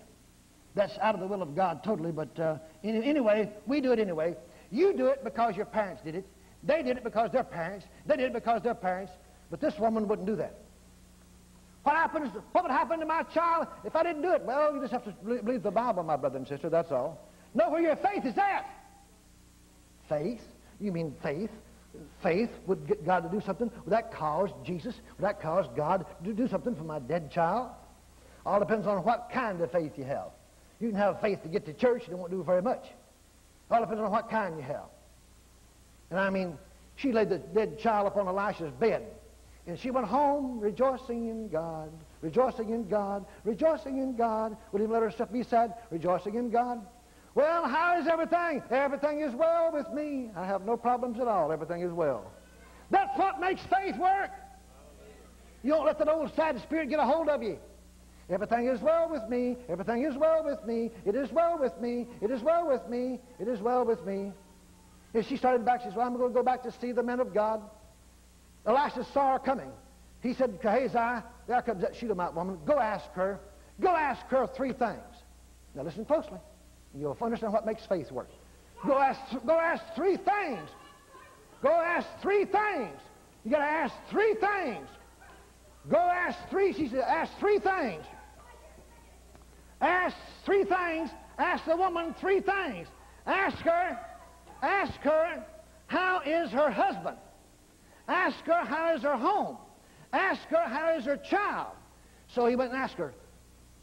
That's 0.75 0.97
out 0.99 1.15
of 1.15 1.21
the 1.21 1.27
will 1.27 1.43
of 1.43 1.57
God 1.57 1.83
totally, 1.83 2.13
but 2.13 2.39
uh, 2.39 2.59
anyway, 2.85 3.51
we 3.67 3.81
do 3.81 3.91
it 3.93 3.99
anyway. 3.99 4.37
You 4.71 4.97
do 4.97 5.07
it 5.07 5.25
because 5.25 5.57
your 5.57 5.67
parents 5.67 6.03
did 6.05 6.15
it. 6.15 6.27
They 6.63 6.83
did 6.83 6.97
it 6.97 7.03
because 7.03 7.33
their 7.33 7.43
parents. 7.43 7.87
They 8.07 8.17
did 8.17 8.27
it 8.27 8.33
because 8.33 8.63
their 8.63 8.75
parents. 8.75 9.11
But 9.51 9.61
this 9.61 9.79
woman 9.79 10.07
wouldn't 10.09 10.27
do 10.27 10.37
that. 10.37 10.55
What 11.83 11.97
happens? 11.97 12.31
What 12.53 12.65
would 12.65 12.71
happen 12.71 13.01
to 13.01 13.07
my 13.07 13.23
child 13.25 13.67
if 13.85 13.97
I 13.97 14.03
didn't 14.03 14.23
do 14.23 14.33
it? 14.33 14.43
Well, 14.43 14.75
you 14.75 14.81
just 14.81 14.93
have 14.93 15.05
to 15.05 15.13
believe 15.13 15.63
the 15.63 15.71
Bible, 15.71 16.03
my 16.03 16.17
brother 16.17 16.37
and 16.37 16.47
sister. 16.47 16.69
That's 16.69 16.93
all. 16.93 17.27
Know 17.55 17.71
where 17.71 17.81
your 17.81 17.97
faith 17.97 18.25
is 18.25 18.37
at. 18.37 18.67
Faith? 20.09 20.43
You 20.79 20.93
mean 20.93 21.15
faith? 21.23 21.51
Faith 22.23 22.51
would 22.67 22.87
get 22.87 23.05
God 23.05 23.21
to 23.21 23.29
do 23.29 23.45
something. 23.45 23.71
Would 23.85 23.93
that 23.93 24.13
cause 24.13 24.51
Jesus? 24.65 24.95
Would 25.19 25.25
that 25.25 25.41
cause 25.41 25.67
God 25.75 26.07
to 26.25 26.33
do 26.33 26.47
something 26.47 26.77
for 26.77 26.85
my 26.85 26.99
dead 26.99 27.31
child? 27.31 27.71
All 28.47 28.61
depends 28.61 28.87
on 28.87 28.99
what 29.05 29.31
kind 29.33 29.61
of 29.61 29.73
faith 29.73 29.93
you 29.97 30.05
have. 30.05 30.29
You 30.81 30.89
can 30.89 30.97
have 30.97 31.21
faith 31.21 31.43
to 31.43 31.49
get 31.49 31.67
to 31.67 31.73
church, 31.73 32.05
and 32.05 32.13
it 32.13 32.19
won't 32.19 32.31
do 32.31 32.43
very 32.43 32.63
much. 32.63 32.85
All 33.71 33.81
depends 33.81 34.01
on 34.01 34.11
what 34.11 34.31
kind 34.31 34.57
you 34.57 34.63
have. 34.63 34.89
And 36.11 36.19
I 36.19 36.31
mean, 36.31 36.57
she 36.97 37.13
laid 37.13 37.29
the 37.31 37.39
dead 37.39 37.79
child 37.79 38.07
upon 38.07 38.29
Elisha's 38.29 38.73
bed. 38.73 39.07
And 39.71 39.79
she 39.79 39.93
went 39.93 40.09
home 40.09 40.59
rejoicing 40.59 41.29
in 41.29 41.47
God, 41.47 41.93
rejoicing 42.23 42.71
in 42.71 42.89
God, 42.89 43.25
rejoicing 43.45 43.99
in 43.99 44.17
God. 44.17 44.57
Would 44.73 44.83
even 44.83 44.91
let 44.91 45.01
herself 45.01 45.33
be 45.33 45.45
sad, 45.45 45.75
rejoicing 45.93 46.35
in 46.35 46.51
God. 46.51 46.85
Well, 47.37 47.69
how 47.69 47.97
is 48.01 48.09
everything? 48.09 48.65
Everything 48.69 49.21
is 49.21 49.33
well 49.33 49.71
with 49.73 49.89
me. 49.93 50.33
I 50.35 50.45
have 50.45 50.63
no 50.63 50.77
problems 50.77 51.21
at 51.21 51.29
all. 51.29 51.53
Everything 51.53 51.83
is 51.83 51.93
well. 51.93 52.33
That's 52.91 53.17
what 53.17 53.41
makes 53.41 53.63
faith 53.73 53.97
work. 53.97 54.33
You 55.63 55.71
don't 55.71 55.87
let 55.87 56.01
that 56.01 56.09
old 56.09 56.35
sad 56.35 56.61
spirit 56.63 56.89
get 56.89 56.99
a 56.99 57.05
hold 57.05 57.29
of 57.29 57.41
you. 57.41 57.57
Everything 58.29 58.67
is 58.67 58.81
well 58.81 59.09
with 59.09 59.29
me. 59.29 59.57
Everything 59.69 60.03
is 60.03 60.17
well 60.17 60.43
with 60.45 60.67
me. 60.67 60.91
It 61.07 61.15
is 61.15 61.31
well 61.31 61.61
with 61.61 61.81
me. 61.81 62.09
It 62.21 62.33
is 62.33 62.43
well 62.43 62.67
with 62.67 62.89
me. 62.89 63.21
It 63.39 63.47
is 63.47 63.61
well 63.61 63.85
with 63.85 64.05
me. 64.05 64.33
And 65.15 65.25
she 65.25 65.37
started 65.37 65.65
back. 65.65 65.83
She 65.83 65.91
said, 65.91 65.97
well, 65.97 66.09
I'm 66.09 66.17
going 66.17 66.31
to 66.31 66.35
go 66.35 66.43
back 66.43 66.65
to 66.65 66.73
see 66.73 66.91
the 66.91 67.05
men 67.05 67.21
of 67.21 67.33
God. 67.33 67.63
Elisha 68.67 69.05
saw 69.13 69.35
her 69.35 69.39
coming. 69.39 69.71
He 70.23 70.35
said, 70.35 70.61
Gehazi, 70.61 71.25
there 71.47 71.63
comes 71.63 71.83
that 71.83 71.97
Shunammite 71.97 72.35
woman. 72.35 72.59
Go 72.67 72.79
ask 72.79 73.11
her. 73.13 73.41
Go 73.81 73.89
ask 73.89 74.21
her 74.27 74.47
three 74.47 74.73
things. 74.73 75.01
Now 75.75 75.83
listen 75.83 76.05
closely. 76.05 76.39
You'll 76.95 77.17
understand 77.21 77.53
what 77.53 77.65
makes 77.65 77.87
faith 77.87 78.11
work. 78.11 78.29
Go 78.87 78.99
ask, 78.99 79.21
go 79.47 79.59
ask 79.59 79.83
three 79.95 80.17
things. 80.17 80.69
Go 81.63 81.71
ask 81.71 82.07
three 82.23 82.45
things. 82.45 82.99
You 83.45 83.51
got 83.51 83.59
to 83.59 83.65
ask 83.65 83.95
three 84.11 84.35
things. 84.35 84.87
Go 85.89 85.99
ask 85.99 86.39
three. 86.51 86.73
She 86.73 86.89
said, 86.89 87.01
ask 87.01 87.33
three 87.39 87.59
things. 87.59 88.05
Ask 89.81 90.17
three 90.45 90.65
things. 90.65 91.11
Ask 91.39 91.65
the 91.65 91.77
woman 91.77 92.15
three 92.21 92.41
things. 92.41 92.87
Ask 93.27 93.59
her, 93.59 93.99
ask 94.63 94.93
her, 95.01 95.45
how 95.87 96.21
is 96.21 96.51
her 96.51 96.71
husband? 96.71 97.17
Ask 98.11 98.45
her, 98.45 98.65
how 98.65 98.95
is 98.95 99.03
her 99.03 99.17
home? 99.17 99.57
Ask 100.13 100.43
her, 100.49 100.69
how 100.69 100.95
is 100.97 101.05
her 101.05 101.17
child? 101.17 101.73
So 102.29 102.47
he 102.47 102.57
went 102.57 102.73
and 102.73 102.81
asked 102.81 102.97
her, 102.97 103.15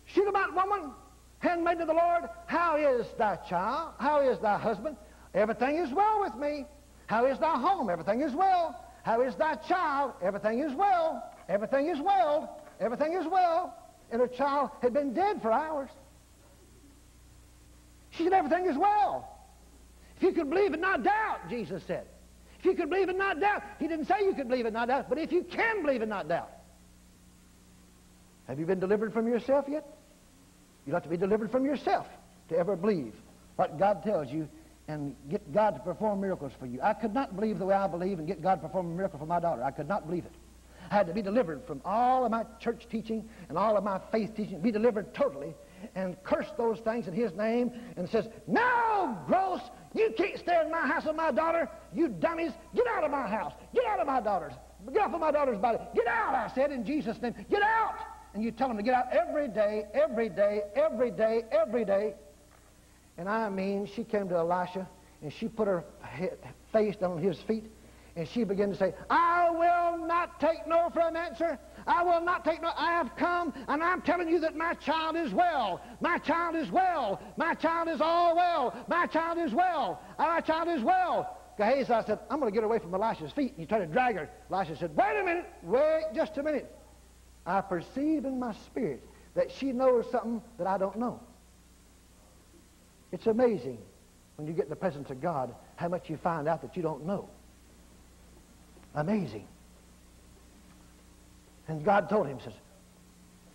Shunammite 0.06 0.54
woman, 0.54 0.92
handmaid 1.40 1.82
of 1.82 1.88
the 1.88 1.94
Lord, 1.94 2.24
how 2.46 2.78
is 2.78 3.08
thy 3.18 3.38
child? 3.50 3.94
How 3.98 4.22
is 4.22 4.38
thy 4.40 4.58
husband? 4.58 4.98
Everything 5.34 5.78
is 5.78 5.92
well 5.92 6.22
with 6.22 6.36
me. 6.36 6.66
How 7.08 7.26
is 7.26 7.40
thy 7.40 7.58
home? 7.58 7.90
Everything 7.90 8.22
is 8.22 8.34
well. 8.34 8.86
How 9.04 9.22
is 9.22 9.36
thy 9.36 9.56
child? 9.56 10.14
Everything 10.22 10.60
is 10.60 10.74
well. 10.74 11.24
Everything 11.50 11.88
is 11.88 12.00
well. 12.00 12.62
Everything 12.80 13.14
is 13.14 13.26
well 13.26 13.74
and 14.12 14.22
her 14.22 14.28
child 14.28 14.72
had 14.82 14.94
been 14.94 15.14
dead 15.14 15.42
for 15.42 15.52
hours. 15.52 15.90
She 18.12 18.24
said, 18.24 18.34
everything 18.34 18.66
is 18.66 18.78
well. 18.78 19.38
If 20.16 20.24
you 20.24 20.32
could 20.32 20.50
believe 20.50 20.74
and 20.74 20.82
not 20.82 21.04
doubt, 21.04 21.50
Jesus 21.50 21.84
said. 21.86 22.08
If 22.60 22.66
you 22.66 22.74
could 22.74 22.90
believe 22.90 23.10
and 23.10 23.18
not 23.18 23.40
doubt. 23.40 23.64
He 23.80 23.88
didn't 23.88 24.06
say 24.06 24.16
you 24.22 24.34
could 24.34 24.48
believe 24.48 24.66
and 24.66 24.74
not 24.74 24.88
doubt, 24.88 25.10
but 25.10 25.18
if 25.18 25.32
you 25.32 25.44
can 25.44 25.84
believe 25.84 26.02
and 26.02 26.10
not 26.10 26.28
doubt. 26.28 26.52
Have 28.48 28.60
you 28.60 28.66
been 28.66 28.80
delivered 28.80 29.14
from 29.14 29.28
yourself 29.28 29.66
yet? 29.68 29.86
You 30.86 30.94
have 30.94 31.04
to 31.04 31.10
be 31.10 31.18
delivered 31.18 31.52
from 31.52 31.66
yourself 31.66 32.08
to 32.50 32.58
ever 32.58 32.76
believe 32.76 33.14
what 33.58 33.78
God 33.78 34.04
tells 34.04 34.32
you 34.32 34.48
and 34.88 35.16
get 35.30 35.54
God 35.54 35.72
to 35.72 35.80
perform 35.82 36.22
miracles 36.22 36.54
for 36.58 36.66
you. 36.66 36.80
I 36.82 36.94
could 36.94 37.14
not 37.14 37.36
believe 37.36 37.60
the 37.60 37.66
way 37.66 37.76
I 37.76 37.88
believe 37.88 38.20
and 38.20 38.28
get 38.28 38.42
God 38.42 38.56
to 38.56 38.68
perform 38.68 38.92
a 38.92 38.96
miracle 38.96 39.20
for 39.20 39.26
my 39.26 39.40
daughter. 39.40 39.64
I 39.64 39.72
could 39.72 39.90
not 39.90 40.08
believe 40.08 40.26
it. 40.26 40.32
I 40.90 40.96
had 40.96 41.08
to 41.08 41.14
be 41.14 41.22
delivered 41.22 41.66
from 41.68 41.82
all 41.84 42.24
of 42.24 42.32
my 42.32 42.46
church 42.62 42.88
teaching 42.90 43.28
and 43.50 43.58
all 43.58 43.76
of 43.76 43.84
my 43.84 44.00
faith 44.12 44.34
teaching, 44.36 44.62
be 44.62 44.72
delivered 44.72 45.14
totally, 45.14 45.54
and 45.96 46.16
curse 46.24 46.48
those 46.58 46.80
things 46.80 47.08
in 47.08 47.14
his 47.14 47.34
name, 47.34 47.72
and 47.98 48.10
says, 48.10 48.28
No, 48.48 49.18
gross, 49.28 49.62
you 49.98 50.14
can't 50.18 50.38
stay 50.38 50.62
in 50.64 50.72
my 50.72 50.86
house 50.86 51.06
with 51.06 51.16
my 51.16 51.32
daughter. 51.32 51.70
You 51.94 52.10
dummies, 52.10 52.52
get 52.76 52.86
out 52.88 53.04
of 53.04 53.12
my 53.12 53.28
house. 53.28 53.54
Get 53.74 53.86
out 53.86 54.00
of 54.00 54.08
my 54.08 54.22
daughter's. 54.22 54.54
Get 54.94 55.02
off 55.02 55.14
of 55.14 55.20
my 55.20 55.32
daughter's 55.32 55.58
body. 55.58 55.80
Get 55.96 56.08
out, 56.08 56.36
I 56.36 56.52
said, 56.54 56.72
in 56.72 56.86
Jesus' 56.86 57.22
name. 57.22 57.34
Get 57.50 57.62
out! 57.62 57.96
And 58.34 58.44
you 58.44 58.52
tell 58.52 58.68
them 58.68 58.78
to 58.78 58.84
get 58.84 58.94
out 58.94 59.12
every 59.12 59.48
day, 59.48 59.86
every 59.94 60.30
day, 60.30 60.62
every 60.76 61.12
day, 61.12 61.44
every 61.52 61.86
day. 61.86 62.14
And 63.18 63.28
I 63.28 63.50
mean, 63.50 63.90
she 63.96 64.04
came 64.04 64.30
to 64.30 64.36
Elisha, 64.36 64.88
and 65.22 65.34
she 65.34 65.48
put 65.48 65.68
her 65.68 65.84
face 66.72 66.96
down 66.96 67.14
on 67.14 67.18
his 67.22 67.40
feet, 67.42 67.66
and 68.18 68.28
she 68.28 68.44
began 68.44 68.72
to 68.72 68.76
say, 68.76 68.96
I 69.12 69.52
will 69.52 70.06
not 70.06 70.40
take 70.40 70.66
no 70.68 70.90
for 70.90 71.02
an 71.02 71.16
answer. 71.16 71.60
I 71.86 72.04
will 72.04 72.20
not 72.20 72.44
take 72.44 72.64
no. 72.64 72.72
I 72.76 72.92
have 72.94 73.16
come 73.16 73.54
and 73.68 73.84
I'm 73.84 74.02
telling 74.02 74.28
you 74.28 74.40
that 74.40 74.56
my 74.56 74.74
child 74.74 75.16
is 75.16 75.32
well. 75.32 75.82
My 76.02 76.18
child 76.18 76.56
is 76.56 76.72
well. 76.72 77.22
My 77.38 77.54
child 77.54 77.88
is 77.88 78.02
all 78.02 78.36
well. 78.36 78.76
My 78.88 79.06
child 79.06 79.38
is 79.38 79.54
well. 79.54 80.02
My 80.18 80.42
child 80.42 80.68
is 80.68 80.82
well. 80.82 81.38
Gehazi 81.58 81.86
said, 81.86 82.20
I'm 82.32 82.40
going 82.40 82.52
to 82.52 82.56
get 82.56 82.64
away 82.64 82.80
from 82.80 82.94
Elisha's 82.96 83.32
feet. 83.32 83.52
And 83.52 83.60
he 83.60 83.66
tried 83.68 83.80
to 83.80 83.86
drag 83.86 84.16
her. 84.16 84.28
Elisha 84.52 84.76
said, 84.76 84.96
wait 84.96 85.20
a 85.22 85.24
minute. 85.24 85.46
Wait 85.62 86.06
just 86.16 86.38
a 86.38 86.44
minute. 86.44 86.76
I 87.46 87.62
perceive 87.62 88.26
in 88.26 88.40
my 88.40 88.54
spirit 88.66 89.08
that 89.36 89.52
she 89.52 89.72
knows 89.72 90.10
something 90.12 90.42
that 90.58 90.66
I 90.66 90.80
don't 90.80 90.98
know. 90.98 91.20
It's 93.12 93.28
amazing 93.28 93.78
when 94.38 94.48
you 94.48 94.54
get 94.54 94.66
in 94.66 94.70
the 94.72 94.76
presence 94.76 95.12
of 95.12 95.22
God 95.22 95.54
how 95.76 95.88
much 95.88 96.10
you 96.10 96.18
find 96.18 96.48
out 96.48 96.64
that 96.64 96.76
you 96.76 96.82
don't 96.82 97.06
know. 97.06 97.30
Amazing. 98.98 99.48
And 101.68 101.86
God 101.86 102.10
told 102.10 102.28
him, 102.28 102.40
says, 102.44 102.54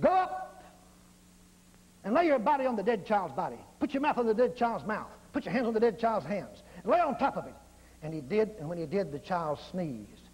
Go 0.00 0.08
up 0.08 0.62
and 2.04 2.14
lay 2.14 2.26
your 2.26 2.38
body 2.38 2.64
on 2.64 2.76
the 2.76 2.82
dead 2.82 3.04
child's 3.06 3.34
body. 3.34 3.58
Put 3.80 3.92
your 3.92 4.02
mouth 4.02 4.18
on 4.18 4.26
the 4.26 4.34
dead 4.34 4.56
child's 4.56 4.86
mouth. 4.86 5.08
Put 5.32 5.44
your 5.44 5.52
hands 5.52 5.66
on 5.66 5.74
the 5.74 5.80
dead 5.80 5.98
child's 5.98 6.26
hands. 6.26 6.62
And 6.82 6.92
lay 6.92 7.00
on 7.00 7.18
top 7.18 7.36
of 7.36 7.46
it. 7.46 7.54
And 8.02 8.14
he 8.14 8.20
did, 8.20 8.50
and 8.60 8.68
when 8.68 8.78
he 8.78 8.86
did, 8.86 9.10
the 9.10 9.18
child 9.18 9.58
sneezed. 9.72 10.28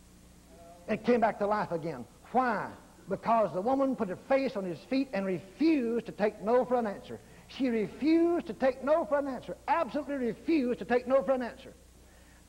It 0.88 1.04
came 1.04 1.20
back 1.20 1.38
to 1.38 1.46
life 1.46 1.72
again. 1.72 2.04
Why? 2.32 2.70
Because 3.08 3.52
the 3.54 3.62
woman 3.62 3.96
put 3.96 4.10
her 4.10 4.18
face 4.28 4.56
on 4.56 4.64
his 4.64 4.78
feet 4.90 5.08
and 5.14 5.24
refused 5.24 6.04
to 6.06 6.12
take 6.12 6.42
no 6.42 6.66
for 6.66 6.76
an 6.76 6.86
answer. 6.86 7.18
She 7.56 7.68
refused 7.68 8.46
to 8.48 8.52
take 8.52 8.84
no 8.84 9.06
for 9.06 9.18
an 9.18 9.26
answer. 9.26 9.56
Absolutely 9.68 10.16
refused 10.16 10.80
to 10.80 10.84
take 10.84 11.06
no 11.06 11.22
for 11.22 11.32
an 11.32 11.42
answer. 11.42 11.72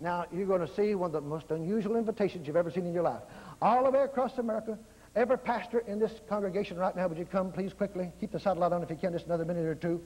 Now, 0.02 0.26
you're 0.32 0.46
going 0.46 0.66
to 0.66 0.74
see 0.76 0.96
one 0.96 1.08
of 1.08 1.14
the 1.14 1.22
most 1.22 1.52
unusual 1.52 1.98
invitations 1.98 2.48
you've 2.48 2.56
ever 2.56 2.72
seen 2.72 2.86
in 2.86 2.94
your 2.94 3.04
life. 3.04 3.22
All 3.62 3.84
the 3.84 3.92
way 3.92 4.04
across 4.04 4.38
America, 4.38 4.78
every 5.16 5.38
pastor 5.38 5.80
in 5.80 6.00
this 6.00 6.14
congregation 6.30 6.78
right 6.78 6.96
now, 6.96 7.08
would 7.08 7.18
you 7.18 7.26
come, 7.26 7.52
please, 7.52 7.74
quickly? 7.74 8.10
Keep 8.22 8.32
the 8.32 8.40
satellite 8.40 8.72
on 8.72 8.82
if 8.82 8.90
you 8.90 8.96
can, 8.96 9.12
just 9.12 9.26
another 9.26 9.44
minute 9.44 9.66
or 9.66 9.76
two. 9.76 10.02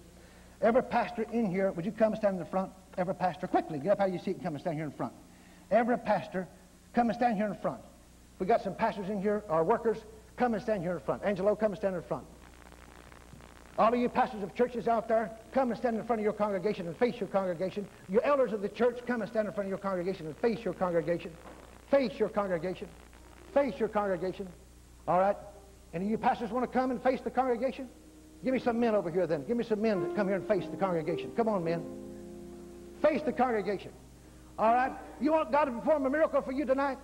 Every 0.62 0.82
pastor 0.82 1.24
in 1.32 1.46
here, 1.46 1.72
would 1.72 1.86
you 1.86 1.92
come 1.92 2.14
and 2.14 2.18
stand 2.18 2.36
in 2.36 2.40
the 2.40 2.50
front? 2.50 2.72
Every 2.98 3.14
pastor, 3.14 3.48
quickly, 3.48 3.78
get 3.80 3.92
up 3.92 4.00
out 4.00 4.08
of 4.08 4.14
your 4.14 4.24
seat 4.24 4.36
and 4.36 4.44
come 4.44 4.56
and 4.56 4.62
stand 4.62 4.78
here 4.78 4.86
in 4.86 4.92
front. 4.92 5.14
Every 5.70 5.98
pastor, 5.98 6.48
come 6.96 7.10
and 7.10 7.16
stand 7.16 7.38
here 7.38 7.48
in 7.48 7.56
front. 7.56 7.82
We 8.40 8.48
got 8.48 8.64
some 8.64 8.74
pastors 8.74 9.10
in 9.10 9.22
here, 9.22 9.44
our 9.48 9.64
workers, 9.64 9.98
come 10.38 10.54
and 10.54 10.64
stand 10.64 10.82
here 10.82 10.94
in 10.94 11.00
front. 11.02 11.24
Angelo, 11.24 11.56
come 11.56 11.72
and 11.74 11.78
stand 11.78 11.96
in 11.96 12.02
front. 12.02 12.26
All 13.78 13.92
of 13.92 14.00
you 14.00 14.08
pastors 14.08 14.44
of 14.44 14.54
churches 14.54 14.88
out 14.88 15.08
there, 15.08 15.32
come 15.52 15.72
and 15.72 15.80
stand 15.80 15.98
in 15.98 16.06
front 16.06 16.20
of 16.20 16.24
your 16.24 16.34
congregation 16.34 16.88
and 16.88 16.96
face 16.98 17.16
your 17.20 17.30
congregation. 17.30 17.88
Your 18.08 18.24
elders 18.24 18.54
of 18.54 18.62
the 18.62 18.70
church, 18.70 19.00
come 19.08 19.22
and 19.22 19.32
stand 19.32 19.48
in 19.48 19.54
front 19.54 19.66
of 19.66 19.70
your 19.70 19.80
congregation 19.80 20.28
and 20.28 20.38
face 20.38 20.60
your 20.64 20.76
congregation. 20.76 21.32
Face 21.90 22.12
your 22.20 22.30
congregation. 22.30 22.88
Face 23.54 23.74
your 23.80 23.90
congregation. 23.90 24.48
All 25.08 25.20
right? 25.20 25.38
And 25.94 26.08
you 26.08 26.18
pastors 26.18 26.52
want 26.52 26.72
to 26.72 26.80
come 26.80 26.92
and 26.92 27.02
face 27.02 27.22
the 27.24 27.32
congregation? 27.32 27.90
Give 28.44 28.54
me 28.54 28.60
some 28.60 28.80
men 28.80 28.94
over 28.94 29.10
here 29.10 29.26
then. 29.26 29.44
Give 29.46 29.58
me 29.58 29.64
some 29.64 29.82
men 29.82 30.04
that 30.04 30.16
come 30.16 30.28
here 30.28 30.36
and 30.36 30.48
face 30.48 30.66
the 30.70 30.78
congregation. 30.78 31.32
Come 31.36 31.48
on, 31.48 31.64
men. 31.64 31.84
Face 33.02 33.22
the 33.26 33.32
congregation. 33.32 33.92
All 34.60 34.74
right? 34.74 34.92
You 35.20 35.32
want 35.32 35.52
God 35.52 35.66
to 35.66 35.72
perform 35.72 36.06
a 36.06 36.10
miracle 36.12 36.42
for 36.44 36.52
you 36.52 36.66
tonight? 36.66 37.00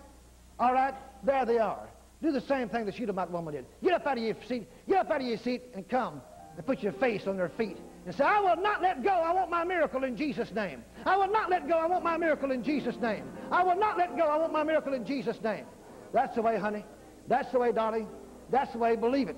All 0.60 0.74
right? 0.74 0.94
There 1.24 1.46
they 1.46 1.58
are. 1.58 1.90
Do 2.22 2.32
the 2.32 2.42
same 2.42 2.70
thing 2.70 2.86
the 2.86 2.92
Shunammite 2.92 3.32
woman 3.32 3.56
did. 3.56 3.66
Get 3.82 3.94
up 3.94 4.06
out 4.06 4.18
of 4.18 4.24
your 4.24 4.36
seat. 4.48 4.68
Get 4.88 5.00
up 5.00 5.10
out 5.10 5.22
of 5.22 5.28
your 5.28 5.38
seat 5.38 5.64
and 5.74 5.88
come 5.88 6.22
and 6.58 6.66
put 6.66 6.82
your 6.82 6.94
face 6.94 7.28
on 7.28 7.38
their 7.38 7.50
feet 7.50 7.78
and 8.06 8.16
say, 8.16 8.24
I 8.24 8.40
will 8.40 8.62
not 8.62 8.82
let 8.82 9.04
go. 9.04 9.10
I 9.10 9.34
want 9.34 9.50
my 9.50 9.64
miracle 9.64 10.04
in 10.04 10.16
Jesus' 10.16 10.52
name. 10.52 10.84
I 11.06 11.16
will 11.16 11.32
not 11.32 11.50
let 11.50 11.68
go. 11.68 11.78
I 11.78 11.86
want 11.86 12.04
my 12.04 12.18
miracle 12.18 12.52
in 12.52 12.64
Jesus' 12.64 12.96
name. 13.02 13.24
I 13.52 13.64
will 13.64 13.76
not 13.76 13.98
let 13.98 14.18
go. 14.18 14.24
I 14.24 14.38
want 14.38 14.54
my 14.54 14.64
miracle 14.64 14.94
in 14.94 15.06
Jesus' 15.06 15.42
name. 15.44 15.66
That's 16.14 16.36
the 16.36 16.42
way, 16.42 16.58
honey. 16.58 16.86
That's 17.28 17.52
the 17.52 17.60
way, 17.60 17.72
darling. 17.72 18.08
That's 18.50 18.72
the 18.74 18.80
way. 18.80 18.96
Believe 18.96 19.30
it. 19.30 19.38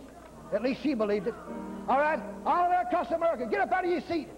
At 0.54 0.62
least 0.62 0.82
she 0.82 0.94
believed 0.94 1.28
it. 1.28 1.36
All 1.88 2.00
right? 2.00 2.20
All 2.46 2.66
the 2.66 2.70
way 2.70 2.82
across 2.86 3.12
America, 3.12 3.46
get 3.50 3.62
up 3.62 3.72
out 3.72 3.84
of 3.84 3.92
your 3.92 4.02
seat. 4.02 4.30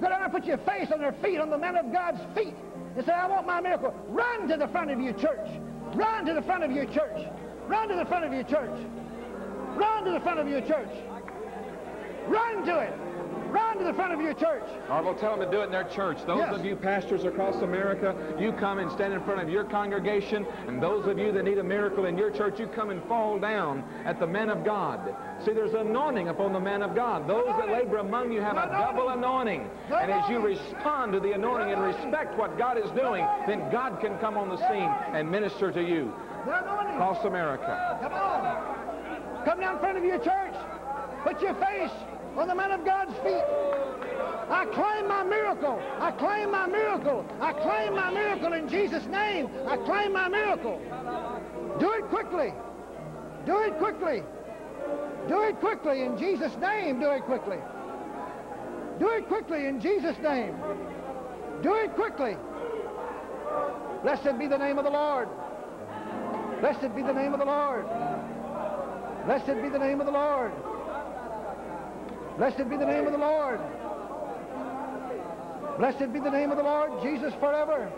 Go 0.00 0.08
down 0.08 0.22
and 0.22 0.32
put 0.32 0.44
your 0.44 0.58
face 0.58 0.90
on 0.92 1.00
their 1.00 1.12
feet, 1.12 1.38
on 1.38 1.50
the 1.50 1.58
man 1.58 1.76
of 1.76 1.92
God's 1.92 2.20
feet, 2.34 2.54
and 2.96 3.04
say, 3.04 3.12
I 3.12 3.26
want 3.26 3.46
my 3.46 3.60
miracle. 3.60 3.94
Run 4.08 4.48
to 4.48 4.56
the 4.56 4.68
front 4.68 4.90
of 4.90 5.00
your 5.00 5.12
church. 5.14 5.48
Run 5.94 6.24
to 6.26 6.34
the 6.34 6.42
front 6.42 6.64
of 6.64 6.70
your 6.70 6.86
church. 6.86 7.28
Run 7.66 7.88
to 7.88 7.96
the 7.96 8.04
front 8.06 8.24
of 8.24 8.32
your 8.32 8.44
church. 8.44 8.86
Run 9.76 10.04
to 10.04 10.12
the 10.12 10.20
front 10.20 10.40
of 10.40 10.48
your 10.48 10.60
church. 10.62 10.88
Run 12.28 12.64
to 12.66 12.78
it. 12.80 12.92
Run 13.52 13.76
to 13.76 13.84
the 13.84 13.92
front 13.92 14.14
of 14.14 14.20
your 14.22 14.32
church. 14.32 14.62
Or 14.88 15.02
we'll 15.02 15.14
tell 15.14 15.36
them 15.36 15.44
to 15.44 15.54
do 15.54 15.60
it 15.60 15.64
in 15.64 15.72
their 15.72 15.84
church. 15.84 16.24
Those 16.24 16.38
Yes. 16.38 16.54
of 16.54 16.64
you 16.64 16.74
pastors 16.74 17.24
across 17.24 17.56
America, 17.56 18.14
you 18.38 18.50
come 18.52 18.78
and 18.78 18.90
stand 18.90 19.12
in 19.12 19.20
front 19.24 19.42
of 19.42 19.50
your 19.50 19.64
congregation. 19.64 20.46
And 20.66 20.82
those 20.82 21.06
of 21.06 21.18
you 21.18 21.32
that 21.32 21.42
need 21.42 21.58
a 21.58 21.62
miracle 21.62 22.06
in 22.06 22.16
your 22.16 22.30
church, 22.30 22.58
you 22.58 22.66
come 22.66 22.88
and 22.88 23.02
fall 23.04 23.38
down 23.38 23.84
at 24.06 24.18
the 24.18 24.26
man 24.26 24.48
of 24.48 24.64
God. 24.64 25.14
See, 25.44 25.52
there's 25.52 25.74
anointing 25.74 26.28
upon 26.28 26.54
the 26.54 26.60
man 26.60 26.82
of 26.82 26.94
God. 26.94 27.28
Those 27.28 27.46
that 27.58 27.68
labor 27.68 27.98
among 27.98 28.32
you 28.32 28.40
have 28.40 28.56
a 28.56 28.68
double 28.70 29.10
anointing. 29.10 29.68
And 29.90 30.10
as 30.10 30.26
you 30.30 30.38
respond 30.38 31.12
to 31.12 31.20
the 31.20 31.32
anointing 31.32 31.74
and 31.74 31.82
respect 31.82 32.38
what 32.38 32.56
God 32.56 32.78
is 32.78 32.90
doing, 32.92 33.26
then 33.46 33.70
God 33.70 34.00
can 34.00 34.16
come 34.18 34.38
on 34.38 34.48
the 34.48 34.56
scene 34.68 34.88
and 35.12 35.30
minister 35.30 35.70
to 35.70 35.82
you 35.82 36.10
across 36.46 37.22
America. 37.26 37.98
Come 38.00 38.14
on. 38.14 38.78
Come 39.44 39.60
down 39.60 39.74
in 39.74 39.80
front 39.80 39.98
of 39.98 40.04
your 40.04 40.18
church. 40.18 40.51
Put 41.24 41.40
your 41.40 41.54
face 41.54 41.90
on 42.36 42.48
the 42.48 42.54
man 42.54 42.72
of 42.72 42.84
God's 42.84 43.14
feet. 43.18 43.44
I 44.50 44.66
claim 44.66 45.08
my 45.08 45.22
miracle. 45.22 45.80
I 45.98 46.10
claim 46.12 46.50
my 46.50 46.66
miracle. 46.66 47.24
I 47.40 47.52
claim 47.52 47.94
my 47.94 48.10
miracle 48.10 48.52
in 48.52 48.68
Jesus' 48.68 49.06
name. 49.06 49.48
I 49.66 49.76
claim 49.76 50.12
my 50.12 50.28
miracle. 50.28 50.80
Do 51.78 51.92
it 51.92 52.04
quickly. 52.06 52.52
Do 53.46 53.62
it 53.62 53.78
quickly. 53.78 54.22
Do 55.28 55.42
it 55.42 55.60
quickly 55.60 56.02
in 56.02 56.18
Jesus' 56.18 56.56
name. 56.56 57.00
Do 57.00 57.10
it 57.10 57.22
quickly. 57.22 57.58
Do 58.98 59.08
it 59.10 59.28
quickly 59.28 59.66
in 59.66 59.80
Jesus' 59.80 60.18
name. 60.18 60.54
Do 61.62 61.74
it 61.76 61.94
quickly. 61.94 62.36
Blessed 64.02 64.38
be 64.38 64.48
the 64.48 64.58
name 64.58 64.78
of 64.78 64.84
the 64.84 64.90
Lord. 64.90 65.28
Blessed 66.60 66.94
be 66.94 67.02
the 67.02 67.12
name 67.12 67.32
of 67.32 67.38
the 67.38 67.46
Lord. 67.46 67.86
Blessed 69.26 69.62
be 69.62 69.68
the 69.68 69.78
name 69.78 70.00
of 70.00 70.06
the 70.06 70.12
Lord. 70.12 70.52
Blessed 72.38 72.68
be 72.68 72.76
the 72.76 72.86
name 72.86 73.06
of 73.06 73.12
the 73.12 73.18
Lord. 73.18 73.60
Blessed 75.78 76.12
be 76.12 76.20
the 76.20 76.30
name 76.30 76.50
of 76.50 76.56
the 76.56 76.62
Lord, 76.62 77.02
Jesus 77.02 77.32
forever. 77.40 77.90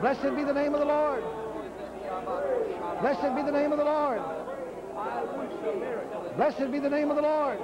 Blessed 0.00 0.36
be 0.36 0.44
the 0.44 0.52
name 0.52 0.74
of 0.74 0.80
the 0.80 0.86
Lord. 0.86 1.22
Blessed 3.00 3.34
be 3.34 3.42
the 3.42 3.50
name 3.52 3.72
of 3.72 3.78
the 3.78 3.84
Lord. 3.84 4.20
Blessed 6.36 6.70
be 6.72 6.78
the 6.78 6.90
name 6.90 7.10
of 7.10 7.16
the 7.16 7.22
Lord. 7.22 7.58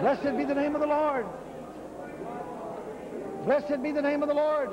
Blessed 0.00 0.36
be 0.36 0.44
the 0.44 0.54
name 0.54 0.74
of 0.74 0.80
the 0.80 0.86
Lord. 0.86 1.26
Blessed 3.44 3.82
be 3.82 3.92
the 3.92 4.02
name 4.02 4.22
of 4.22 4.28
the 4.28 4.34
Lord. 4.34 4.70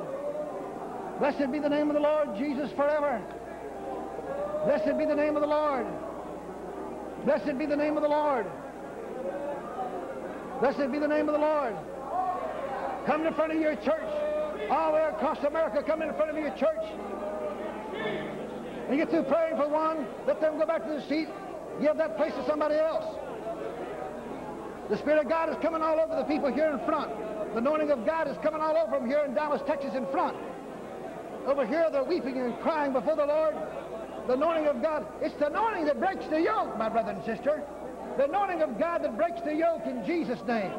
Blessed 1.20 1.52
be 1.52 1.60
the 1.60 1.70
name 1.70 1.90
of 1.90 1.96
the 1.96 2.02
Lord, 2.02 2.38
Jesus 2.38 2.72
forever. 2.72 3.22
Blessed 4.66 4.98
be 4.98 5.06
the 5.06 5.16
name 5.16 5.36
of 5.36 5.42
the 5.42 5.48
Lord. 5.48 5.86
Blessed 7.26 7.58
be 7.58 7.66
the 7.66 7.76
name 7.76 7.98
of 7.98 8.04
the 8.04 8.10
Lord. 8.10 8.46
Blessed 10.60 10.92
be 10.92 11.00
the 11.00 11.08
name 11.08 11.30
of 11.30 11.34
the 11.34 11.40
Lord. 11.40 11.76
Come 13.06 13.26
in 13.26 13.34
front 13.34 13.54
of 13.54 13.60
your 13.60 13.76
church. 13.78 14.04
All 14.70 14.92
the 14.92 14.98
way 14.98 15.10
across 15.10 15.44
America, 15.44 15.82
come 15.82 16.02
in 16.02 16.14
front 16.14 16.30
of 16.30 16.38
your 16.38 16.52
church. 16.58 16.86
And 17.96 18.98
you 18.98 19.06
get 19.06 19.10
through 19.10 19.24
praying 19.24 19.56
for 19.56 19.68
one, 19.68 20.06
let 20.28 20.42
them 20.42 20.58
go 20.58 20.66
back 20.66 20.84
to 20.84 20.90
the 20.90 21.08
seat, 21.08 21.28
give 21.82 21.98
that 21.98 22.18
place 22.18 22.34
to 22.34 22.46
somebody 22.46 22.76
else. 22.76 23.06
The 24.90 24.98
Spirit 24.98 25.24
of 25.24 25.30
God 25.30 25.50
is 25.50 25.56
coming 25.62 25.82
all 25.82 26.00
over 26.00 26.16
the 26.16 26.24
people 26.24 26.52
here 26.52 26.72
in 26.72 26.84
front. 26.86 27.12
The 27.54 27.60
anointing 27.60 27.92
of 27.92 28.06
God 28.06 28.28
is 28.28 28.38
coming 28.44 28.62
all 28.62 28.76
over 28.78 29.00
them 29.00 29.08
here 29.08 29.24
in 29.26 29.34
Dallas, 29.34 29.62
Texas 29.66 29.94
in 29.96 30.06
front. 30.08 30.36
Over 31.46 31.66
here, 31.66 31.90
they're 31.92 32.04
weeping 32.04 32.38
and 32.38 32.60
crying 32.60 32.94
before 32.94 33.16
the 33.16 33.26
Lord. 33.26 33.56
The 34.30 34.36
anointing 34.36 34.68
of 34.68 34.84
God. 34.84 35.08
It's 35.24 35.34
the 35.38 35.48
anointing 35.48 35.86
that 35.86 36.00
breaks 36.00 36.24
the 36.28 36.40
yoke, 36.40 36.78
my 36.78 36.88
brother 36.88 37.14
and 37.14 37.26
sister. 37.26 37.64
The 38.16 38.26
anointing 38.26 38.62
of 38.62 38.78
God 38.78 39.04
that 39.04 39.18
breaks 39.18 39.42
the 39.42 39.56
yoke 39.56 39.88
in 39.88 40.06
Jesus' 40.06 40.38
name. 40.46 40.72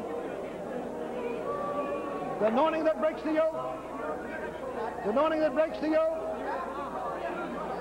The 2.39 2.47
anointing 2.47 2.85
that 2.85 3.01
breaks 3.01 3.21
the 3.23 3.33
yoke. 3.33 3.57
The 5.03 5.09
anointing 5.09 5.41
that 5.41 5.53
breaks 5.53 5.77
the 5.81 5.89
yoke. 5.89 6.37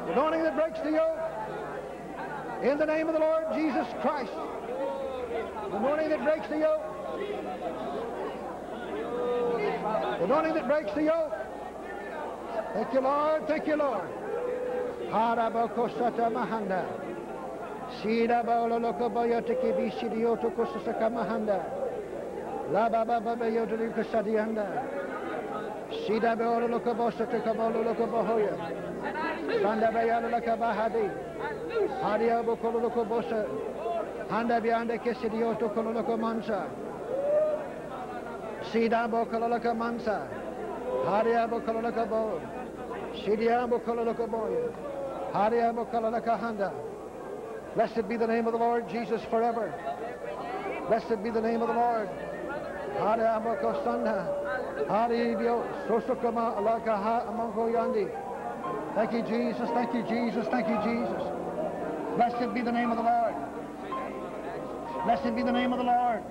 The 0.07 0.12
anointing 0.12 0.43
that 0.43 0.57
breaks 0.57 0.81
the 0.81 0.91
yoke. 0.91 1.21
In 2.64 2.77
the 2.77 2.87
name 2.87 3.07
of 3.07 3.14
the 3.14 3.21
Lord 3.21 3.45
Jesus 3.55 3.87
Christ. 4.03 4.33
The 5.71 5.77
anointing 5.77 6.09
that 6.09 6.25
breaks 6.25 6.49
the 6.49 6.59
yoke. 6.59 6.83
The 10.18 10.25
anointing 10.25 10.55
that 10.55 10.66
breaks 10.66 10.93
the 10.97 11.05
yoke. 11.05 11.33
Thank 12.75 12.93
you, 12.93 13.01
Lord. 13.03 13.47
Thank 13.47 13.68
you, 13.68 13.77
Lord. 13.77 14.20
Haraba 15.13 15.69
kosata 15.75 16.31
mahanda. 16.31 16.85
Sila 18.01 18.43
baolo 18.45 18.79
loko 18.79 19.09
boyote 19.11 19.55
ki 19.61 19.73
bisili 19.73 20.23
yoto 20.23 20.51
kosasaka 20.51 21.11
mahanda. 21.11 21.59
La 22.73 22.89
baba 22.89 23.21
baba 23.21 23.47
yoto 23.47 23.77
li 23.77 23.89
kosadianda. 23.91 24.67
Sida 26.07 26.37
baolo 26.37 26.69
loko 26.69 26.95
bosata 26.95 27.41
kabolo 27.43 27.83
loko 27.83 28.07
bohoya. 28.07 28.55
Sanda 29.63 29.91
bayalo 29.91 30.31
laka 30.31 30.57
bahadi. 30.57 31.07
Hariya 32.03 32.43
bokolo 32.47 32.79
loko 32.81 33.05
bosa. 33.05 33.47
Handa 34.31 34.61
bir 34.63 34.73
anda 34.73 34.97
kesili 34.99 35.41
yoto 35.41 35.69
kolo 35.75 35.91
loko 35.93 36.17
mansa. 36.17 36.69
Sida 38.71 39.09
bokolo 39.09 39.49
loko 39.49 39.75
mansa. 39.75 40.29
Hariya 41.07 41.49
bokolo 41.51 41.80
loko 41.83 42.07
bo. 42.07 42.41
Sidiya 43.25 43.67
bokolo 43.67 44.05
loko 44.05 44.26
boya. 44.30 44.89
Blessed 47.75 48.09
be 48.09 48.17
the 48.17 48.27
name 48.27 48.47
of 48.47 48.53
the 48.53 48.59
Lord 48.59 48.89
Jesus 48.89 49.23
forever. 49.31 49.73
Blessed 50.89 51.23
be 51.23 51.31
the 51.31 51.41
name 51.41 51.63
of 51.63 51.69
the 51.69 51.75
Lord. 51.75 52.09
Thank 58.95 59.13
you, 59.13 59.23
Jesus. 59.23 59.71
Thank 59.71 59.95
you, 59.95 60.03
Jesus. 60.03 60.47
Thank 60.49 60.69
you, 60.69 60.79
Jesus. 60.83 61.23
Blessed 62.17 62.53
be 62.53 62.61
the 62.63 62.73
name 62.73 62.91
of 62.91 62.97
the 62.97 63.05
Lord. 63.05 63.35
Blessed 65.05 65.35
be 65.37 65.43
the 65.43 65.53
name 65.53 65.73
of 65.73 65.79
the 65.79 65.85
Lord. 65.85 66.23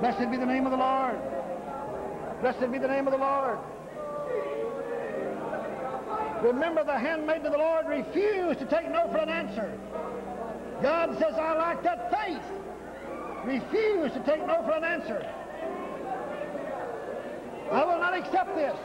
Blessed 0.00 0.30
be 0.30 0.36
the 0.36 0.46
name 0.46 0.66
of 0.66 0.70
the 0.70 0.78
Lord. 0.78 1.18
Blessed 2.40 2.70
be 2.70 2.78
the 2.78 2.86
name 2.86 3.06
of 3.08 3.12
the 3.12 3.18
Lord. 3.18 3.58
Remember 6.42 6.84
the 6.84 6.98
handmaid 6.98 7.44
of 7.44 7.52
the 7.52 7.58
Lord 7.58 7.86
refused 7.86 8.60
to 8.60 8.66
take 8.66 8.90
no 8.90 9.08
for 9.10 9.18
an 9.18 9.28
answer. 9.28 9.72
God 10.82 11.18
says, 11.18 11.34
I 11.34 11.54
like 11.54 11.82
that 11.82 12.10
faith. 12.10 12.42
Refuse 13.44 14.12
to 14.12 14.22
take 14.24 14.46
no 14.46 14.62
for 14.62 14.72
an 14.72 14.84
answer. 14.84 15.26
I 17.72 17.84
will 17.84 17.98
not 17.98 18.14
accept 18.14 18.54
this. 18.54 18.76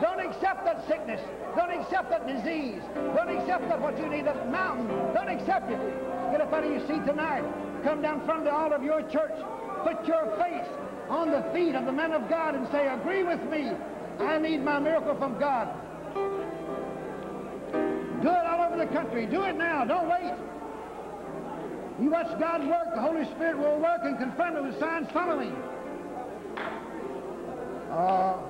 Don't 0.00 0.20
accept 0.20 0.64
that 0.64 0.86
sickness. 0.86 1.20
Don't 1.56 1.70
accept 1.70 2.10
that 2.10 2.26
disease. 2.26 2.80
Don't 2.94 3.28
accept 3.28 3.68
that 3.68 3.80
what 3.80 3.98
you 3.98 4.08
need, 4.08 4.26
that 4.26 4.50
mountain. 4.50 4.86
Don't 5.12 5.28
accept 5.28 5.70
it. 5.70 5.78
Get 6.30 6.40
up 6.40 6.52
out 6.52 6.64
of 6.64 6.70
your 6.70 6.86
seat 6.86 7.04
tonight. 7.04 7.44
Come 7.82 8.00
down 8.00 8.24
front 8.24 8.46
of 8.46 8.54
all 8.54 8.72
of 8.72 8.82
your 8.82 9.02
church. 9.02 9.34
Put 9.82 10.06
your 10.06 10.24
face 10.38 10.68
on 11.08 11.30
the 11.30 11.42
feet 11.52 11.74
of 11.74 11.84
the 11.84 11.92
men 11.92 12.12
of 12.12 12.28
God 12.30 12.54
and 12.54 12.66
say, 12.68 12.86
agree 12.86 13.24
with 13.24 13.42
me. 13.50 13.72
I 14.20 14.38
need 14.38 14.62
my 14.62 14.78
miracle 14.78 15.16
from 15.16 15.38
God. 15.38 15.68
The 18.80 18.86
country. 18.86 19.26
Do 19.26 19.42
it 19.42 19.56
now. 19.56 19.84
Don't 19.84 20.08
wait. 20.08 20.32
You 22.00 22.10
watch 22.10 22.38
God 22.40 22.66
work, 22.66 22.94
the 22.94 23.00
Holy 23.00 23.24
Spirit 23.26 23.58
will 23.58 23.78
work 23.78 24.00
and 24.04 24.16
confirm 24.18 24.56
it 24.56 24.62
with 24.62 24.80
signs 24.80 25.06
following. 25.12 25.54
Oh, 27.92 28.42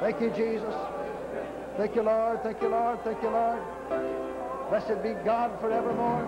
thank 0.00 0.20
you, 0.20 0.30
Jesus. 0.30 0.74
Thank 1.78 1.96
you, 1.96 2.02
Lord. 2.02 2.42
Thank 2.42 2.60
you, 2.60 2.68
Lord. 2.68 3.02
Thank 3.04 3.22
you, 3.22 3.30
Lord. 3.30 3.60
Blessed 4.68 5.02
be 5.02 5.14
God 5.24 5.58
forevermore. 5.60 6.24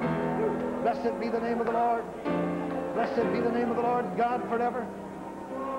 Blessed 0.82 1.20
be 1.20 1.28
the 1.28 1.40
name 1.40 1.60
of 1.60 1.66
the 1.66 1.72
Lord. 1.72 2.04
Blessed 2.94 3.32
be 3.32 3.40
the 3.40 3.52
name 3.52 3.68
of 3.68 3.76
the 3.76 3.82
Lord, 3.82 4.06
God 4.16 4.40
forever. 4.48 4.86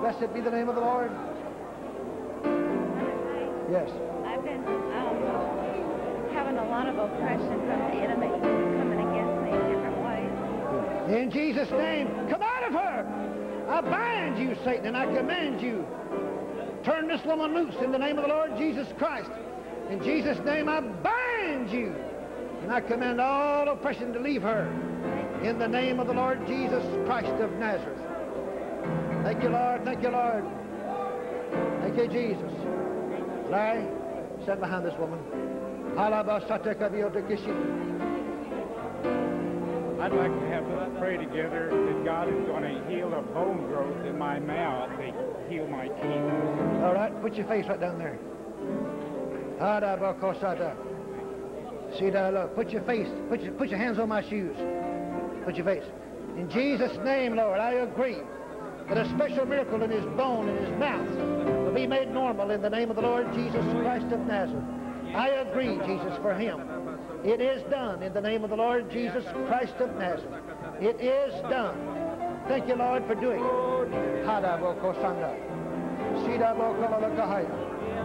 Blessed 0.00 0.32
be 0.32 0.40
the 0.40 0.50
name 0.50 0.68
of 0.68 0.76
the 0.76 0.80
Lord. 0.80 1.10
Yes. 3.70 3.90
I've 4.24 4.44
been 4.44 4.62
a 6.58 6.64
lot 6.64 6.88
of 6.88 6.98
oppression 6.98 7.48
from 7.48 7.68
the 7.68 8.02
enemy 8.02 8.28
coming 8.28 8.98
against 8.98 9.42
me 9.42 9.50
in 9.50 9.62
different 9.72 9.98
ways. 10.02 11.16
In 11.16 11.30
Jesus' 11.30 11.70
name, 11.70 12.08
come 12.28 12.42
out 12.42 12.64
of 12.64 12.72
her. 12.72 13.66
I 13.68 13.80
bind 13.80 14.38
you, 14.38 14.56
Satan, 14.64 14.86
and 14.86 14.96
I 14.96 15.06
command 15.06 15.62
you. 15.62 15.86
Turn 16.84 17.06
this 17.06 17.24
woman 17.24 17.54
loose 17.54 17.74
in 17.82 17.92
the 17.92 17.98
name 17.98 18.18
of 18.18 18.24
the 18.24 18.28
Lord 18.28 18.56
Jesus 18.56 18.88
Christ. 18.98 19.30
In 19.90 20.02
Jesus' 20.02 20.38
name, 20.44 20.68
I 20.68 20.80
bind 20.80 21.70
you. 21.70 21.94
And 22.62 22.72
I 22.72 22.80
command 22.80 23.20
all 23.20 23.68
oppression 23.68 24.12
to 24.14 24.18
leave 24.18 24.42
her. 24.42 24.66
In 25.42 25.58
the 25.58 25.68
name 25.68 26.00
of 26.00 26.08
the 26.08 26.12
Lord 26.12 26.44
Jesus 26.46 26.82
Christ 27.06 27.40
of 27.40 27.52
Nazareth. 27.52 28.02
Thank 29.22 29.42
you, 29.42 29.50
Lord. 29.50 29.84
Thank 29.84 30.02
you, 30.02 30.08
Lord. 30.08 30.44
Thank 31.82 31.96
you, 31.96 32.08
Jesus. 32.08 32.52
Larry, 33.48 33.86
stand 34.42 34.60
behind 34.60 34.84
this 34.84 34.98
woman. 34.98 35.37
I'd 40.00 40.12
like 40.12 40.30
to 40.30 40.46
have 40.46 40.64
us 40.70 40.90
pray 40.96 41.16
together 41.16 41.70
that 41.72 42.04
God 42.04 42.28
is 42.28 42.46
going 42.46 42.62
to 42.62 42.88
heal 42.88 43.12
a 43.12 43.20
bone 43.20 43.66
growth 43.66 44.06
in 44.06 44.16
my 44.16 44.38
mouth, 44.38 44.90
to 44.90 45.50
heal 45.50 45.66
my 45.66 45.88
teeth. 45.88 46.84
All 46.84 46.94
right, 46.94 47.10
put 47.20 47.34
your 47.34 47.48
face 47.48 47.66
right 47.68 47.80
down 47.80 47.98
there. 47.98 48.16
See 51.98 52.10
that? 52.10 52.32
Look, 52.32 52.54
put 52.54 52.70
your 52.70 52.82
face, 52.82 53.08
put 53.28 53.40
your, 53.40 53.54
put 53.54 53.68
your 53.68 53.78
hands 53.80 53.98
on 53.98 54.08
my 54.08 54.22
shoes. 54.22 54.56
Put 55.44 55.56
your 55.56 55.66
face. 55.66 55.82
In 56.36 56.48
Jesus' 56.48 56.96
name, 57.04 57.34
Lord, 57.34 57.58
I 57.58 57.72
agree 57.72 58.18
that 58.88 58.98
a 58.98 59.08
special 59.16 59.46
miracle 59.46 59.82
in 59.82 59.90
his 59.90 60.04
bone, 60.16 60.48
in 60.48 60.58
his 60.58 60.78
mouth, 60.78 61.10
will 61.64 61.74
be 61.74 61.88
made 61.88 62.12
normal 62.12 62.52
in 62.52 62.62
the 62.62 62.70
name 62.70 62.88
of 62.88 62.94
the 62.94 63.02
Lord 63.02 63.32
Jesus 63.34 63.64
Christ 63.82 64.12
of 64.12 64.20
Nazareth. 64.20 64.77
I 65.14 65.28
agree, 65.28 65.78
Jesus, 65.86 66.16
for 66.22 66.34
him. 66.34 66.60
It 67.24 67.40
is 67.40 67.62
done 67.70 68.02
in 68.02 68.12
the 68.12 68.20
name 68.20 68.44
of 68.44 68.50
the 68.50 68.56
Lord 68.56 68.90
Jesus 68.90 69.24
Christ 69.46 69.74
of 69.80 69.94
Nazareth. 69.96 70.42
It 70.80 71.00
is 71.00 71.32
done. 71.42 71.76
Thank 72.46 72.68
you, 72.68 72.76
Lord, 72.76 73.04
for 73.06 73.14
doing 73.14 73.40
it. 73.40 74.24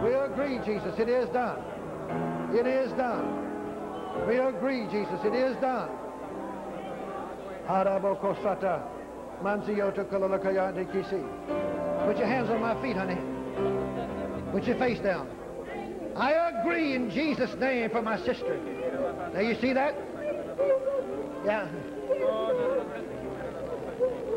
We 0.02 0.12
agree, 0.14 0.58
Jesus, 0.64 0.98
it 0.98 1.08
is 1.08 1.28
done. 1.30 1.62
It 2.54 2.66
is 2.66 2.92
done. 2.92 4.26
We 4.28 4.36
agree, 4.36 4.86
Jesus, 4.90 5.20
it 5.24 5.34
is 5.34 5.56
done. 5.56 5.90
Put 12.06 12.18
your 12.18 12.26
hands 12.26 12.50
on 12.50 12.60
my 12.60 12.80
feet, 12.82 12.96
honey. 12.96 13.18
Put 14.52 14.64
your 14.64 14.76
face 14.76 15.00
down. 15.00 15.28
I 16.16 16.32
agree 16.60 16.94
in 16.94 17.10
Jesus' 17.10 17.54
name 17.56 17.90
for 17.90 18.02
my 18.02 18.16
sister. 18.24 18.58
Now 19.32 19.40
you 19.40 19.54
see 19.60 19.72
that? 19.72 19.96
Yeah. 21.44 21.68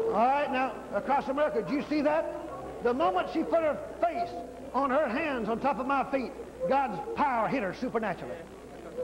All 0.07 0.13
right, 0.13 0.51
now, 0.51 0.73
across 0.95 1.27
America, 1.27 1.63
do 1.67 1.75
you 1.75 1.83
see 1.89 2.01
that? 2.01 2.83
The 2.83 2.93
moment 2.93 3.29
she 3.33 3.43
put 3.43 3.61
her 3.61 3.77
face 4.01 4.29
on 4.73 4.89
her 4.89 5.07
hands 5.07 5.49
on 5.49 5.59
top 5.59 5.79
of 5.79 5.85
my 5.85 6.09
feet, 6.11 6.31
God's 6.67 6.99
power 7.15 7.47
hit 7.47 7.61
her 7.61 7.75
supernaturally. 7.79 8.35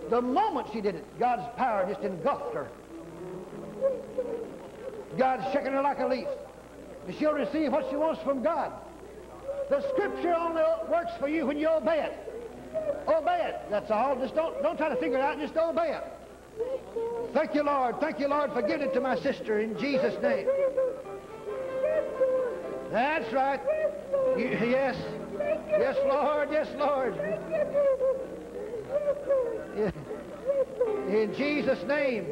The 0.09 0.21
moment 0.21 0.67
she 0.73 0.81
did 0.81 0.95
it, 0.95 1.19
God's 1.19 1.43
power 1.55 1.85
just 1.87 2.01
engulfed 2.01 2.53
her. 2.53 2.67
God's 5.17 5.43
shaking 5.53 5.73
her 5.73 5.81
like 5.81 5.99
a 5.99 6.07
leaf. 6.07 6.27
And 7.07 7.15
she'll 7.17 7.33
receive 7.33 7.71
what 7.71 7.89
she 7.89 7.95
wants 7.95 8.21
from 8.23 8.41
God. 8.41 8.73
The 9.69 9.87
scripture 9.89 10.33
only 10.33 10.63
works 10.89 11.11
for 11.19 11.27
you 11.27 11.45
when 11.45 11.57
you 11.57 11.69
obey 11.69 12.01
it. 12.01 12.32
Obey 13.07 13.49
it. 13.49 13.55
That's 13.69 13.91
all. 13.91 14.15
Just 14.15 14.35
don't, 14.35 14.61
don't 14.61 14.77
try 14.77 14.89
to 14.89 14.95
figure 14.95 15.17
it 15.17 15.21
out. 15.21 15.39
Just 15.39 15.55
obey 15.55 15.97
it. 15.97 16.03
Thank 17.34 17.55
you, 17.55 17.63
Lord. 17.63 17.99
Thank 17.99 18.19
you, 18.19 18.27
Lord, 18.27 18.53
for 18.53 18.61
giving 18.61 18.88
it 18.88 18.93
to 18.93 19.01
my 19.01 19.15
sister 19.19 19.59
in 19.59 19.77
Jesus' 19.80 20.21
name. 20.21 20.47
That's 22.91 23.34
right. 23.34 23.59
You, 24.38 24.49
yes. 24.49 24.95
Yes, 25.69 25.97
Lord. 26.07 26.49
Yes, 26.51 26.67
Lord. 26.77 27.17
In 31.09 31.34
Jesus' 31.35 31.84
name. 31.88 32.27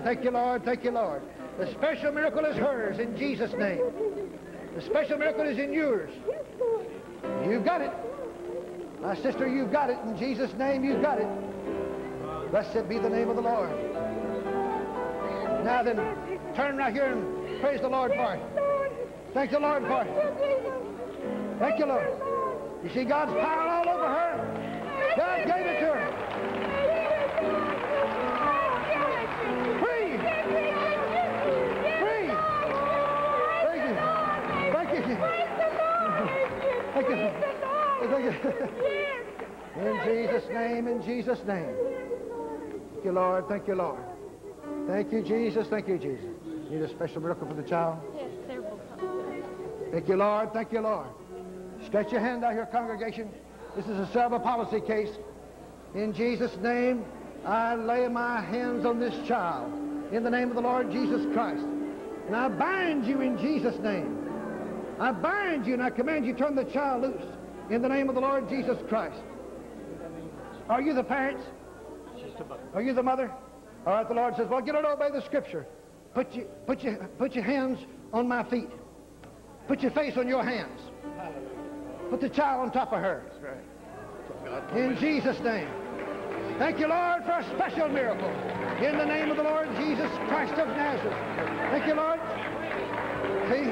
Thank 0.00 0.24
you, 0.24 0.30
Lord. 0.30 0.64
Thank 0.64 0.84
you, 0.84 0.90
Lord. 0.90 1.22
The 1.58 1.70
special 1.72 2.12
miracle 2.12 2.44
is 2.44 2.56
hers 2.56 2.98
in 2.98 3.16
Jesus' 3.16 3.52
name. 3.52 3.80
The 4.74 4.82
special 4.82 5.18
miracle 5.18 5.46
is 5.46 5.58
in 5.58 5.72
yours. 5.72 6.10
You've 7.48 7.64
got 7.64 7.80
it. 7.80 7.92
My 9.00 9.14
sister, 9.14 9.46
you've 9.46 9.70
got 9.70 9.90
it. 9.90 9.98
In 10.06 10.16
Jesus' 10.18 10.52
name, 10.54 10.84
you've 10.84 11.02
got 11.02 11.18
it. 11.18 11.28
Blessed 12.50 12.88
be 12.88 12.98
the 12.98 13.08
name 13.08 13.28
of 13.28 13.36
the 13.36 13.42
Lord. 13.42 13.70
Now 15.64 15.82
then, 15.82 15.96
turn 16.56 16.76
right 16.76 16.92
here 16.92 17.12
and 17.12 17.60
praise 17.60 17.80
the 17.80 17.88
Lord 17.88 18.12
for 18.12 18.34
it. 18.34 18.42
Thank 19.32 19.50
the 19.52 19.60
Lord 19.60 19.82
for 19.84 20.02
it. 20.02 21.58
Thank 21.58 21.78
you, 21.78 21.86
Lord. 21.86 22.06
You 22.82 22.90
see 22.90 23.04
God's 23.04 23.32
power 23.32 23.68
all 23.68 23.88
over 23.88 24.08
her? 24.08 25.14
God 25.16 25.46
gave 25.46 25.66
it 25.66 25.73
You. 38.24 38.30
In 39.76 40.00
Jesus' 40.04 40.48
name, 40.50 40.86
in 40.86 41.02
Jesus' 41.02 41.44
name. 41.46 41.74
Thank 42.92 43.04
you, 43.04 43.12
Lord. 43.12 43.48
Thank 43.48 43.68
you, 43.68 43.74
Lord. 43.74 44.00
Thank 44.86 45.12
you, 45.12 45.22
Jesus. 45.22 45.66
Thank 45.68 45.88
you, 45.88 45.98
Jesus. 45.98 46.24
Need 46.70 46.82
a 46.82 46.88
special 46.88 47.20
miracle 47.20 47.46
for 47.46 47.54
the 47.54 47.62
child? 47.62 47.98
Yes, 48.16 48.30
several. 48.46 48.80
Thank 49.90 50.08
you, 50.08 50.16
Lord. 50.16 50.52
Thank 50.52 50.72
you, 50.72 50.80
Lord. 50.80 51.08
Stretch 51.86 52.12
your 52.12 52.20
hand 52.20 52.44
out 52.44 52.52
here, 52.52 52.66
congregation. 52.66 53.30
This 53.76 53.86
is 53.86 53.98
a 53.98 54.06
cerebral 54.12 54.40
palsy 54.40 54.80
case. 54.80 55.10
In 55.94 56.14
Jesus' 56.14 56.56
name, 56.58 57.04
I 57.44 57.74
lay 57.74 58.08
my 58.08 58.40
hands 58.40 58.86
on 58.86 59.00
this 59.00 59.14
child 59.26 59.72
in 60.12 60.22
the 60.22 60.30
name 60.30 60.48
of 60.48 60.54
the 60.54 60.62
Lord 60.62 60.90
Jesus 60.90 61.26
Christ. 61.34 61.64
And 62.26 62.36
I 62.36 62.48
bind 62.48 63.06
you 63.06 63.20
in 63.20 63.36
Jesus' 63.38 63.78
name. 63.80 64.18
I 64.98 65.12
bind 65.12 65.66
you 65.66 65.74
and 65.74 65.82
I 65.82 65.90
command 65.90 66.24
you 66.24 66.32
turn 66.32 66.54
the 66.54 66.64
child 66.64 67.02
loose 67.02 67.33
in 67.70 67.82
the 67.82 67.88
name 67.88 68.08
of 68.08 68.14
the 68.14 68.20
Lord 68.20 68.48
Jesus 68.48 68.78
Christ. 68.88 69.20
Are 70.68 70.80
you 70.80 70.94
the 70.94 71.04
parents? 71.04 71.44
Are 72.74 72.82
you 72.82 72.92
the 72.94 73.02
mother? 73.02 73.30
All 73.86 73.94
right, 73.94 74.08
the 74.08 74.14
Lord 74.14 74.34
says, 74.36 74.48
well, 74.48 74.60
get 74.60 74.74
it 74.74 74.84
obey 74.84 75.10
the 75.12 75.22
scripture. 75.22 75.66
Put, 76.14 76.32
you, 76.32 76.46
put, 76.66 76.82
your, 76.82 76.96
put 77.18 77.34
your 77.34 77.44
hands 77.44 77.78
on 78.12 78.28
my 78.28 78.44
feet. 78.44 78.70
Put 79.68 79.80
your 79.80 79.90
face 79.90 80.16
on 80.16 80.28
your 80.28 80.44
hands. 80.44 80.80
Put 82.10 82.20
the 82.20 82.28
child 82.28 82.62
on 82.62 82.70
top 82.70 82.92
of 82.92 83.00
her. 83.00 83.24
In 84.74 84.96
Jesus' 84.98 85.38
name. 85.40 85.68
Thank 86.58 86.78
you, 86.78 86.86
Lord, 86.86 87.24
for 87.24 87.32
a 87.32 87.44
special 87.56 87.88
miracle. 87.88 88.30
In 88.84 88.96
the 88.96 89.04
name 89.04 89.30
of 89.30 89.36
the 89.36 89.42
Lord 89.42 89.68
Jesus 89.76 90.10
Christ 90.28 90.52
of 90.54 90.68
Nazareth. 90.68 91.16
Thank 91.70 91.86
you, 91.86 91.94
Lord. 91.94 92.20
See? 93.50 93.70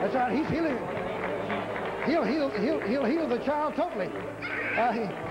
That's 0.00 0.14
right. 0.14 0.36
He's 0.36 0.48
healing. 0.48 1.07
He'll 2.08 2.24
heal. 2.24 2.50
He'll 2.50 2.80
he'll 2.80 3.04
heal 3.04 3.28
the 3.28 3.38
child 3.38 3.74
totally. 3.76 4.10
Uh, 4.78 5.27